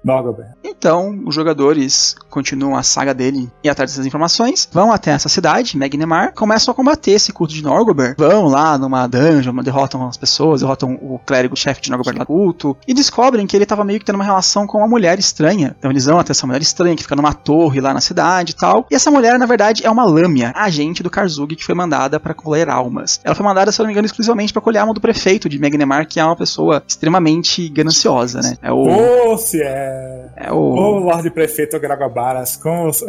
Então, 0.64 1.22
os 1.26 1.34
jogadores 1.34 2.16
continuam 2.28 2.76
a 2.76 2.82
saga 2.82 3.14
dele 3.14 3.50
e 3.62 3.68
atrás 3.68 3.90
dessas 3.90 4.06
informações, 4.06 4.68
vão 4.72 4.90
até 4.90 5.10
essa 5.12 5.28
cidade, 5.28 5.76
Magnemar, 5.76 6.32
começam 6.34 6.72
a 6.72 6.74
combater 6.74 7.12
esse 7.12 7.32
culto 7.32 7.52
de 7.52 7.62
Norgobert, 7.62 8.14
vão 8.18 8.46
lá 8.46 8.76
numa 8.78 9.06
dungeon, 9.06 9.54
derrotam 9.62 10.06
as 10.08 10.16
pessoas, 10.16 10.60
derrotam 10.60 10.94
o 10.94 11.18
clérigo-chefe 11.24 11.80
de 11.80 11.90
Norgobert 11.90 12.18
lá 12.18 12.26
culto, 12.26 12.76
e 12.86 12.94
descobrem 12.94 13.46
que 13.46 13.56
ele 13.56 13.66
tava 13.66 13.84
meio 13.84 13.98
que 13.98 14.04
tendo 14.04 14.16
uma 14.16 14.24
relação 14.24 14.66
com 14.66 14.78
uma 14.78 14.88
mulher 14.88 15.18
estranha. 15.18 15.76
Então 15.78 15.90
eles 15.90 16.06
vão 16.06 16.18
até 16.18 16.32
essa 16.32 16.46
mulher 16.46 16.62
estranha, 16.62 16.96
que 16.96 17.02
fica 17.02 17.16
numa 17.16 17.32
torre 17.32 17.80
lá 17.80 17.92
na 17.92 18.00
cidade 18.00 18.52
e 18.52 18.54
tal. 18.54 18.86
E 18.90 18.94
essa 18.94 19.10
mulher, 19.10 19.38
na 19.38 19.46
verdade, 19.46 19.84
é 19.84 19.90
uma 19.90 20.04
lâmia, 20.04 20.52
agente 20.54 21.02
do 21.02 21.10
Karzug, 21.10 21.54
que 21.54 21.64
foi 21.64 21.74
mandada 21.74 22.18
para 22.18 22.34
colher 22.34 22.68
almas. 22.68 23.20
Ela 23.22 23.34
foi 23.34 23.44
mandada, 23.44 23.70
se 23.70 23.80
eu 23.80 23.84
não 23.84 23.88
me 23.88 23.92
engano, 23.92 24.06
exclusivamente 24.06 24.52
para 24.52 24.62
colher 24.62 24.78
a 24.78 24.82
alma 24.82 24.94
do 24.94 25.00
prefeito 25.00 25.48
de 25.48 25.58
Magnemar, 25.58 26.06
que 26.06 26.18
é 26.18 26.24
uma 26.24 26.36
pessoa 26.36 26.82
extremamente 26.86 27.68
gananciosa, 27.68 28.40
né? 28.40 28.56
É 28.62 28.72
o. 28.72 29.32
Ô, 29.32 29.38
se 29.38 29.62
é. 29.62 30.21
É 30.36 30.52
Ô, 30.52 30.56
o. 30.56 30.98
Lorde 31.00 31.30
Prefeito 31.30 31.78
Gragobaras, 31.80 32.56
como, 32.56 32.86
você- 32.92 33.06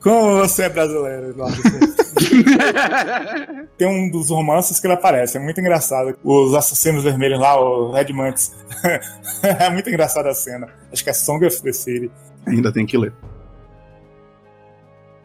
como 0.00 0.36
você 0.38 0.62
é 0.64 0.68
brasileiro, 0.68 1.34
Lorde 1.36 1.60
Prefeito. 1.62 2.06
Tem 3.76 3.86
um 3.88 4.10
dos 4.10 4.30
romances 4.30 4.80
que 4.80 4.86
ele 4.86 4.94
aparece, 4.94 5.36
é 5.36 5.40
muito 5.40 5.60
engraçado. 5.60 6.16
Os 6.24 6.54
assassinos 6.54 7.04
vermelhos 7.04 7.38
lá, 7.40 7.60
os 7.60 7.94
Red 7.94 8.12
Mantis. 8.12 8.52
é 9.42 9.70
muito 9.70 9.88
engraçada 9.88 10.30
a 10.30 10.34
cena. 10.34 10.68
Acho 10.92 11.04
que 11.04 11.10
é 11.10 11.12
Song 11.12 11.44
of 11.46 11.62
the 11.62 11.72
City. 11.72 12.10
Ainda 12.46 12.72
tem 12.72 12.86
que 12.86 12.96
ler. 12.96 13.12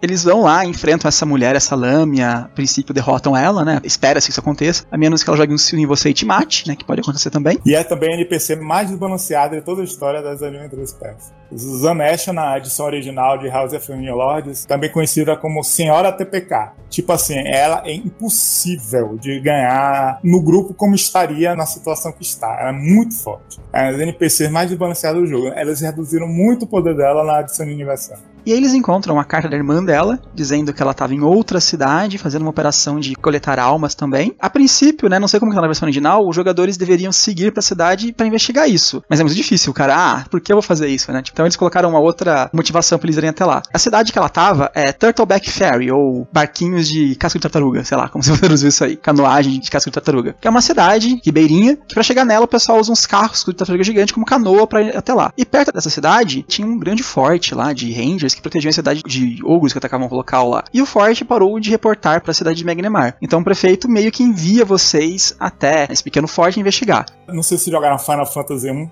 Eles 0.01 0.23
vão 0.23 0.41
lá, 0.41 0.65
enfrentam 0.65 1.07
essa 1.07 1.25
mulher, 1.25 1.55
essa 1.55 1.75
lâmina, 1.75 2.45
a 2.45 2.47
princípio 2.49 2.93
derrotam 2.93 3.35
ela, 3.37 3.63
né? 3.63 3.79
Espera-se 3.83 4.27
que 4.27 4.31
isso 4.31 4.39
aconteça, 4.39 4.85
a 4.91 4.97
menos 4.97 5.23
que 5.23 5.29
ela 5.29 5.37
jogue 5.37 5.53
um 5.53 5.57
sino 5.57 5.81
em 5.81 5.85
você 5.85 6.09
e 6.09 6.13
te 6.13 6.25
mate, 6.25 6.67
né? 6.67 6.75
Que 6.75 6.83
pode 6.83 7.01
acontecer 7.01 7.29
também. 7.29 7.59
E 7.65 7.75
é 7.75 7.83
também 7.83 8.11
a 8.11 8.15
NPC 8.15 8.55
mais 8.55 8.89
desbalanceada 8.89 9.55
de 9.55 9.61
toda 9.61 9.81
a 9.81 9.85
história 9.85 10.21
das 10.21 10.41
Adventures 10.41 10.93
Pass. 10.93 11.31
Zanesha, 11.53 12.31
na 12.31 12.57
edição 12.57 12.85
original 12.85 13.37
de 13.37 13.49
House 13.49 13.73
of 13.73 13.91
New 13.93 14.15
Lords, 14.15 14.65
também 14.65 14.89
conhecida 14.89 15.35
como 15.35 15.63
Senhora 15.63 16.11
TPK. 16.11 16.71
Tipo 16.89 17.11
assim, 17.11 17.37
ela 17.45 17.83
é 17.85 17.93
impossível 17.93 19.17
de 19.17 19.39
ganhar 19.39 20.19
no 20.23 20.41
grupo 20.41 20.73
como 20.73 20.95
estaria 20.95 21.55
na 21.55 21.65
situação 21.65 22.11
que 22.11 22.23
está. 22.23 22.47
Ela 22.59 22.69
é 22.69 22.73
muito 22.73 23.15
forte. 23.15 23.59
É 23.73 23.89
as 23.89 23.99
NPCs 23.99 24.49
mais 24.49 24.69
desbalanceadas 24.69 25.21
do 25.21 25.27
jogo. 25.27 25.47
Elas 25.49 25.81
reduziram 25.81 26.27
muito 26.27 26.63
o 26.63 26.67
poder 26.67 26.95
dela 26.95 27.23
na 27.23 27.41
edição 27.41 27.65
de 27.65 27.73
aniversário. 27.73 28.23
E 28.45 28.51
aí 28.51 28.57
eles 28.57 28.73
encontram 28.73 29.15
uma 29.15 29.23
carta 29.23 29.47
da 29.47 29.55
irmã 29.55 29.83
dela, 29.83 30.19
dizendo 30.33 30.73
que 30.73 30.81
ela 30.81 30.91
estava 30.91 31.13
em 31.13 31.21
outra 31.21 31.59
cidade, 31.59 32.17
fazendo 32.17 32.41
uma 32.41 32.49
operação 32.49 32.99
de 32.99 33.15
coletar 33.15 33.59
almas 33.59 33.95
também. 33.95 34.35
A 34.39 34.49
princípio, 34.49 35.09
né, 35.09 35.19
não 35.19 35.27
sei 35.27 35.39
como 35.39 35.51
que 35.51 35.55
tá 35.55 35.61
na 35.61 35.67
versão 35.67 35.85
original, 35.85 36.27
os 36.27 36.35
jogadores 36.35 36.77
deveriam 36.77 37.11
seguir 37.11 37.51
pra 37.51 37.61
cidade 37.61 38.13
pra 38.13 38.25
investigar 38.25 38.69
isso. 38.69 39.03
Mas 39.09 39.19
é 39.19 39.23
muito 39.23 39.35
difícil, 39.35 39.73
cara. 39.73 39.95
Ah, 39.95 40.25
por 40.29 40.41
que 40.41 40.51
eu 40.51 40.55
vou 40.55 40.63
fazer 40.63 40.87
isso, 40.87 41.11
né? 41.11 41.21
Então 41.31 41.45
eles 41.45 41.55
colocaram 41.55 41.89
uma 41.89 41.99
outra 41.99 42.49
motivação 42.53 42.97
pra 42.97 43.07
eles 43.07 43.17
irem 43.17 43.29
até 43.29 43.45
lá. 43.45 43.61
A 43.73 43.79
cidade 43.79 44.11
que 44.11 44.17
ela 44.17 44.29
tava 44.29 44.71
é 44.73 44.91
Turtleback 44.91 45.49
Ferry, 45.49 45.91
ou 45.91 46.27
barquinhos 46.31 46.87
de 46.87 47.15
casco 47.15 47.37
de 47.37 47.43
tartaruga, 47.43 47.83
sei 47.83 47.97
lá, 47.97 48.09
como 48.09 48.23
se 48.23 48.35
traduzir 48.37 48.67
isso 48.67 48.83
aí. 48.83 48.95
Canoagem 48.95 49.59
de 49.59 49.69
casco 49.69 49.89
de 49.89 49.93
tartaruga. 49.93 50.35
Que 50.39 50.47
é 50.47 50.51
uma 50.51 50.61
cidade 50.61 51.19
ribeirinha, 51.23 51.77
que 51.87 51.93
pra 51.93 52.03
chegar 52.03 52.25
nela 52.25 52.45
o 52.45 52.47
pessoal 52.47 52.79
usa 52.79 52.91
uns 52.91 53.05
carros 53.05 53.43
de 53.45 53.53
tartaruga 53.53 53.83
gigante 53.83 54.13
como 54.13 54.25
canoa 54.25 54.65
pra 54.65 54.81
ir 54.81 54.97
até 54.97 55.13
lá. 55.13 55.31
E 55.37 55.45
perto 55.45 55.71
dessa 55.71 55.89
cidade 55.89 56.43
tinha 56.47 56.67
um 56.67 56.77
grande 56.77 57.03
forte 57.03 57.53
lá 57.53 57.73
de 57.73 57.91
rangers 57.91 58.30
que 58.35 58.41
protegiam 58.41 58.69
a 58.69 58.73
cidade 58.73 59.01
de 59.03 59.39
ogros 59.43 59.71
que 59.71 59.77
atacavam 59.77 60.07
o 60.07 60.15
local 60.15 60.49
lá. 60.49 60.63
E 60.73 60.81
o 60.81 60.85
forte 60.85 61.25
parou 61.25 61.59
de 61.59 61.69
reportar 61.69 62.21
pra 62.21 62.33
cidade 62.33 62.57
de 62.57 62.65
Magnemar. 62.65 63.17
Então 63.21 63.39
o 63.39 63.43
prefeito 63.43 63.89
meio 63.89 64.11
que 64.11 64.23
envia 64.23 64.65
vocês 64.65 65.35
até 65.39 65.87
esse 65.89 66.03
pequeno 66.03 66.27
forte 66.27 66.59
investigar. 66.59 67.05
Não 67.27 67.43
sei 67.43 67.57
se 67.57 67.71
jogaram 67.71 67.97
Final 67.97 68.25
Fantasy 68.25 68.71
1. 68.71 68.89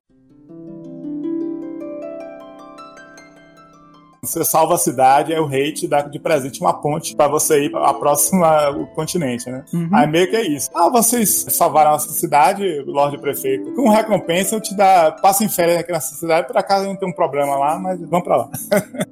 Você 4.22 4.44
salva 4.44 4.76
a 4.76 4.78
cidade, 4.78 5.34
aí 5.34 5.40
o 5.40 5.46
rei 5.46 5.72
te 5.72 5.88
dá 5.88 6.02
de 6.02 6.20
presente 6.20 6.60
uma 6.60 6.74
ponte 6.74 7.16
pra 7.16 7.28
você 7.28 7.66
ir 7.66 7.72
pra 7.72 7.94
próxima 7.94 8.70
o 8.70 8.86
continente, 8.88 9.50
né? 9.50 9.64
Uhum. 9.74 9.90
Aí 9.94 10.08
meio 10.08 10.30
que 10.30 10.36
é 10.36 10.46
isso. 10.46 10.70
Ah, 10.76 10.90
vocês 10.90 11.46
salvaram 11.50 11.92
a 11.92 11.94
nossa 11.94 12.12
cidade, 12.12 12.84
Lorde 12.86 13.18
Prefeito. 13.18 13.74
Com 13.74 13.90
recompensa 13.90 14.56
eu 14.56 14.62
te 14.62 14.76
dá, 14.76 15.12
passa 15.22 15.44
em 15.44 15.50
férias 15.50 15.78
aqui 15.78 15.92
nessa 15.92 16.16
cidade, 16.16 16.48
por 16.48 16.58
acaso 16.58 16.86
não 16.86 16.98
tem 16.98 17.08
um 17.08 17.14
problema 17.14 17.56
lá, 17.56 17.80
mas 17.80 18.00
vamos 18.02 18.24
pra 18.24 18.38
lá. 18.38 18.50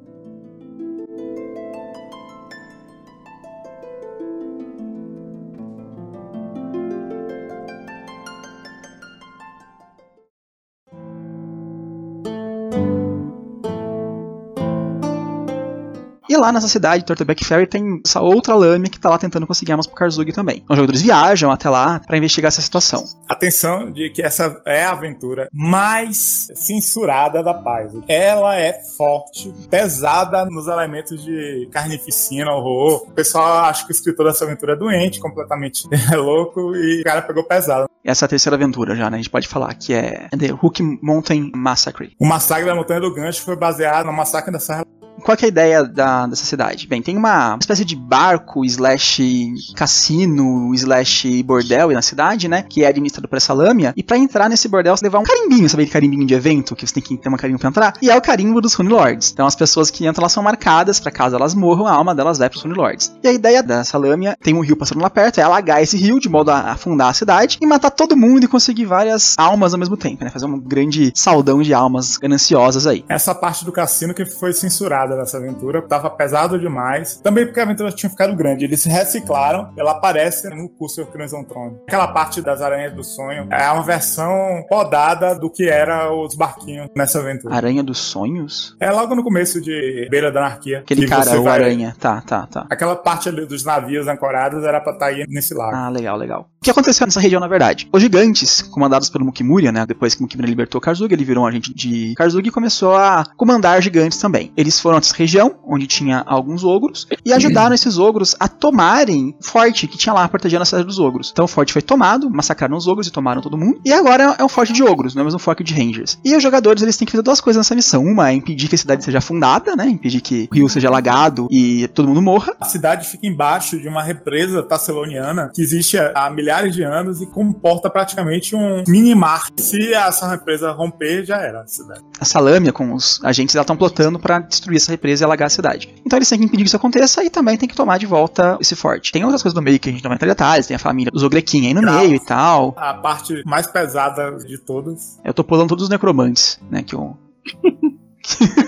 E 16.38 16.40
lá 16.40 16.52
nessa 16.52 16.68
cidade, 16.68 17.04
Turtleback 17.04 17.44
Ferry, 17.44 17.66
tem 17.66 18.00
essa 18.06 18.22
outra 18.22 18.54
lâmina 18.54 18.88
que 18.88 19.00
tá 19.00 19.10
lá 19.10 19.18
tentando 19.18 19.48
conseguir 19.48 19.72
armas 19.72 19.88
pro 19.88 19.96
Karzug 19.96 20.32
também. 20.32 20.58
Então, 20.58 20.76
os 20.76 20.78
jogadores 20.78 21.02
viajam 21.02 21.50
até 21.50 21.68
lá 21.68 22.00
pra 22.00 22.16
investigar 22.16 22.50
essa 22.50 22.62
situação. 22.62 23.04
Atenção 23.28 23.92
de 23.92 24.12
que 24.12 24.22
essa 24.22 24.62
é 24.64 24.84
a 24.84 24.92
aventura 24.92 25.50
mais 25.52 26.48
censurada 26.54 27.42
da 27.42 27.56
paz. 27.56 27.92
Ela 28.08 28.56
é 28.56 28.80
forte, 28.96 29.52
pesada 29.68 30.46
nos 30.46 30.68
elementos 30.68 31.24
de 31.24 31.68
carnificina, 31.72 32.52
horror. 32.52 33.08
O 33.08 33.12
pessoal 33.14 33.66
acha 33.66 33.84
que 33.84 33.92
o 33.92 33.96
escritor 33.96 34.28
dessa 34.28 34.46
aventura 34.46 34.74
é 34.74 34.76
doente, 34.76 35.20
completamente 35.20 35.88
louco, 36.16 36.76
e 36.76 37.02
o 37.02 37.04
cara 37.04 37.24
pegou 37.24 37.44
pesado. 37.46 37.90
Essa 38.06 38.26
é 38.26 38.28
a 38.28 38.30
terceira 38.30 38.56
aventura 38.56 38.96
já, 38.96 39.10
né? 39.10 39.16
A 39.16 39.20
gente 39.20 39.32
pode 39.32 39.48
falar 39.48 39.74
que 39.74 39.92
é 39.92 40.30
The 40.38 40.54
Hook 40.54 40.84
Mountain 41.02 41.52
Massacre. 41.56 42.16
O 42.20 42.26
massacre 42.28 42.66
da 42.66 42.76
Montanha 42.76 43.02
do 43.02 43.12
Gancho 43.12 43.42
foi 43.42 43.56
baseado 43.56 44.06
no 44.06 44.14
massacre 44.14 44.52
da 44.52 44.60
Serra 44.60 44.86
Qual 45.24 45.38
é 45.42 45.46
a 45.46 45.48
ideia 45.48 45.84
da, 45.84 46.28
dessa 46.28 46.46
cidade? 46.46 46.88
Bem, 46.88 47.02
tem 47.02 47.18
uma 47.18 47.58
espécie 47.60 47.84
de 47.84 47.96
barco 47.96 48.64
slash 48.66 49.54
cassino 49.76 50.74
slash 50.74 51.44
bordel 51.44 51.92
na 51.92 52.02
cidade, 52.02 52.48
né? 52.48 52.64
Que 52.68 52.84
é 52.84 52.88
administrado 52.88 53.28
por 53.28 53.38
essa 53.38 53.54
lâmina. 53.54 53.94
E 53.96 54.04
pra 54.04 54.18
entrar 54.18 54.50
nesse 54.50 54.68
bordel, 54.68 54.96
você 54.96 55.06
levar 55.06 55.20
um 55.20 55.24
carimbinho, 55.24 55.70
sabe 55.70 55.84
aquele 55.84 55.94
carimbinho 55.94 56.26
de 56.26 56.34
evento? 56.34 56.76
Que 56.76 56.86
você 56.86 56.94
tem 56.94 57.04
que 57.04 57.18
ter 57.18 57.30
uma 57.30 57.38
carimbo 57.38 57.60
pra 57.60 57.70
entrar. 57.70 57.94
E 58.02 58.10
é 58.10 58.16
o 58.16 58.22
carimbo 58.22 58.62
dos 58.62 58.74
Rune 58.74 58.90
Lords. 58.90 59.32
Então 59.32 59.46
as 59.46 59.56
pessoas 59.56 59.90
que 59.90 60.08
entram 60.08 60.24
lá 60.24 60.30
são 60.30 60.44
marcadas 60.44 61.00
pra 61.00 61.12
caso 61.12 61.36
elas 61.36 61.54
morram, 61.54 61.88
a 61.88 61.92
alma 61.92 62.14
delas 62.14 62.38
vai 62.38 62.50
pros 62.50 62.64
Rune 62.64 62.76
Lords. 62.76 63.14
E 63.24 63.28
a 63.28 63.34
ideia 63.34 63.64
dessa 63.64 63.98
lâmina, 63.98 64.38
tem 64.42 64.54
um 64.54 64.62
rio 64.62 64.76
passando 64.76 65.02
lá 65.02 65.10
perto, 65.10 65.40
é 65.40 65.44
alagar 65.44 65.82
esse 65.82 65.98
rio 65.98 66.20
de 66.20 66.30
modo 66.30 66.52
a 66.52 66.72
afundar 66.72 67.10
a 67.10 67.14
cidade 67.14 67.58
e 67.62 67.66
matar 67.66 67.92
todo 67.92 68.16
mundo 68.16 68.44
e 68.44 68.48
conseguir 68.48 68.86
várias 68.86 69.36
almas 69.38 69.74
ao 69.74 69.80
mesmo 69.80 69.98
tempo, 69.98 70.24
né? 70.24 70.30
Fazer 70.30 70.46
um 70.46 70.60
grande 70.60 71.12
saldão 71.16 71.62
de 71.62 71.74
almas 71.74 72.18
gananciosas 72.18 72.86
aí. 72.86 73.04
Essa 73.10 73.34
parte 73.34 73.66
do 73.66 73.72
cassino 73.72 74.14
que 74.14 74.26
foi 74.26 74.54
censurada 74.54 75.07
nessa 75.16 75.38
aventura, 75.38 75.82
tava 75.82 76.10
pesado 76.10 76.60
demais. 76.60 77.18
Também 77.18 77.46
porque 77.46 77.60
a 77.60 77.64
aventura 77.64 77.92
tinha 77.92 78.10
ficado 78.10 78.36
grande. 78.36 78.66
Eles 78.66 78.82
se 78.82 78.90
reciclaram, 78.90 79.72
ela 79.78 79.92
aparece 79.92 80.50
no 80.50 80.68
curso 80.70 81.06
Crimson 81.08 81.44
Throne. 81.44 81.78
Aquela 81.88 82.08
parte 82.10 82.42
das 82.42 82.62
aranhas 82.62 82.94
do 82.94 83.04
sonho 83.04 83.48
é 83.50 83.72
uma 83.72 83.84
versão 83.84 84.64
podada 84.70 85.36
do 85.36 85.50
que 85.50 85.68
era 85.70 86.12
os 86.14 86.36
barquinhos 86.36 86.90
nessa 86.96 87.20
aventura. 87.20 87.56
Aranha 87.56 87.84
dos 87.84 87.98
Sonhos? 88.00 88.76
É 88.80 88.90
logo 88.92 89.16
no 89.16 89.24
começo 89.24 89.62
de 89.62 90.08
Beira 90.10 90.32
da 90.32 90.40
Anarquia. 90.42 90.80
Aquele 90.80 91.02
que 91.02 91.08
cara, 91.08 91.40
o 91.40 91.44
vai- 91.44 91.54
aranha. 91.62 91.96
Tá, 92.00 92.22
tá, 92.22 92.46
tá. 92.48 92.66
Aquela 92.70 92.96
parte 92.96 93.30
ali 93.30 93.46
dos 93.46 93.64
navios 93.64 94.08
ancorados 94.08 94.64
era 94.64 94.80
pra 94.80 94.94
estar 94.94 95.06
aí 95.08 95.26
nesse 95.28 95.54
lago. 95.54 95.76
Ah, 95.76 95.90
legal, 95.90 96.18
legal. 96.18 96.48
Que 96.68 96.72
aconteceu 96.72 97.08
nessa 97.08 97.22
região, 97.22 97.40
na 97.40 97.48
verdade? 97.48 97.88
Os 97.94 98.02
gigantes, 98.02 98.62
comandados 98.62 99.10
pelo 99.10 99.24
Mukimuria, 99.24 99.72
né? 99.72 99.86
Depois 99.86 100.14
que 100.14 100.22
Mukimuria 100.22 100.50
libertou 100.50 100.82
Karzuga, 100.82 101.14
ele 101.14 101.24
virou 101.24 101.46
um 101.46 101.48
agente 101.48 101.74
de 101.74 102.14
Karzuga 102.14 102.46
e 102.46 102.52
começou 102.52 102.94
a 102.94 103.24
comandar 103.38 103.82
gigantes 103.82 104.18
também. 104.18 104.52
Eles 104.58 104.78
foram 104.78 104.98
nessa 104.98 105.16
região, 105.16 105.56
onde 105.66 105.88
tinha 105.88 106.26
alguns 106.28 106.66
ogros, 106.66 107.08
e 107.24 107.32
ajudaram 107.32 107.74
esses 107.74 107.98
ogros 107.98 108.36
a 108.38 108.50
tomarem 108.50 109.34
o 109.40 109.46
forte 109.46 109.88
que 109.88 109.98
tinha 109.98 110.12
lá 110.12 110.28
protegendo 110.28 110.64
a 110.64 110.66
cidade 110.66 110.86
dos 110.86 111.00
ogros. 111.00 111.30
Então 111.32 111.46
o 111.46 111.48
forte 111.48 111.72
foi 111.72 111.82
tomado, 111.82 112.30
massacraram 112.30 112.76
os 112.76 112.86
ogros 112.86 113.08
e 113.08 113.12
tomaram 113.12 113.42
todo 113.42 113.58
mundo. 113.58 113.80
E 113.86 113.94
agora 113.94 114.36
é 114.38 114.44
um 114.44 114.50
forte 114.50 114.74
de 114.74 114.84
ogros, 114.84 115.16
não 115.16 115.22
é 115.22 115.24
mais 115.24 115.36
um 115.36 115.40
forte 115.40 115.64
de 115.64 115.74
rangers. 115.74 116.20
E 116.26 116.36
os 116.36 116.44
jogadores, 116.44 116.84
eles 116.84 116.98
têm 116.98 117.06
que 117.06 117.14
fazer 117.14 117.24
duas 117.24 117.40
coisas 117.40 117.62
nessa 117.62 117.76
missão. 117.76 118.04
Uma 118.04 118.32
é 118.32 118.34
impedir 118.34 118.68
que 118.68 118.76
a 118.76 118.78
cidade 118.78 119.06
seja 119.06 119.20
afundada, 119.20 119.74
né? 119.74 119.88
Impedir 119.88 120.20
que 120.20 120.50
o 120.52 120.56
rio 120.56 120.68
seja 120.68 120.90
alagado 120.90 121.48
e 121.50 121.88
todo 121.94 122.10
mundo 122.10 122.22
morra. 122.22 122.58
A 122.60 122.66
cidade 122.66 123.08
fica 123.08 123.26
embaixo 123.26 123.80
de 123.80 123.88
uma 123.88 124.04
represa 124.04 124.62
tasseloniana 124.62 125.50
que 125.56 125.62
existe 125.62 125.98
há 125.98 126.30
milhares 126.30 126.57
de 126.66 126.84
anos 126.84 127.22
e 127.22 127.26
comporta 127.26 127.90
praticamente 127.90 128.56
um 128.56 128.84
mini-mar. 128.88 129.48
Se 129.58 129.94
essa 129.94 130.28
represa 130.30 130.72
romper, 130.72 131.24
já 131.26 131.38
era 131.38 131.62
a 131.62 131.68
cidade. 131.68 132.02
a 132.20 132.26
Salâmia 132.26 132.74
com 132.74 132.94
os 132.94 133.20
agentes 133.24 133.56
estão 133.56 133.78
plotando 133.78 134.20
pra 134.20 134.40
destruir 134.40 134.78
essa 134.78 134.92
represa 134.92 135.24
e 135.24 135.26
alagar 135.26 135.48
a 135.48 135.50
cidade. 135.50 135.94
Então 136.06 136.18
eles 136.18 136.30
têm 136.30 136.40
que 136.40 136.46
impedir 136.46 136.64
que 136.64 136.68
isso 136.68 136.76
aconteça 136.76 137.24
e 137.24 137.30
também 137.30 137.58
tem 137.58 137.68
que 137.70 137.76
tomar 137.76 137.98
de 137.98 138.06
volta 138.06 138.58
esse 138.60 138.76
forte. 138.76 139.12
Tem 139.12 139.24
outras 139.24 139.42
coisas 139.42 139.56
no 139.56 139.62
meio 139.62 139.80
que 139.80 139.90
a 139.90 139.92
gente 139.92 140.04
não 140.04 140.10
vai 140.10 140.16
entrar 140.16 140.28
em 140.28 140.32
detalhes, 140.32 140.68
tem 140.68 140.76
a 140.76 140.80
família 140.80 141.12
dos 141.12 141.24
Ogrequim 141.24 141.68
aí 141.68 141.74
no 141.74 141.82
Graus. 141.82 142.02
meio 142.02 142.16
e 142.16 142.20
tal. 142.20 142.74
A 142.78 142.94
parte 142.94 143.44
mais 143.46 143.68
pesada 143.68 144.32
de 144.38 144.58
todas. 144.58 145.20
Eu 145.24 145.34
tô 145.34 145.44
pulando 145.44 145.70
todos 145.70 145.84
os 145.84 145.90
necromantes, 145.90 146.60
né, 146.70 146.84
que 146.84 146.96
eu... 146.96 147.18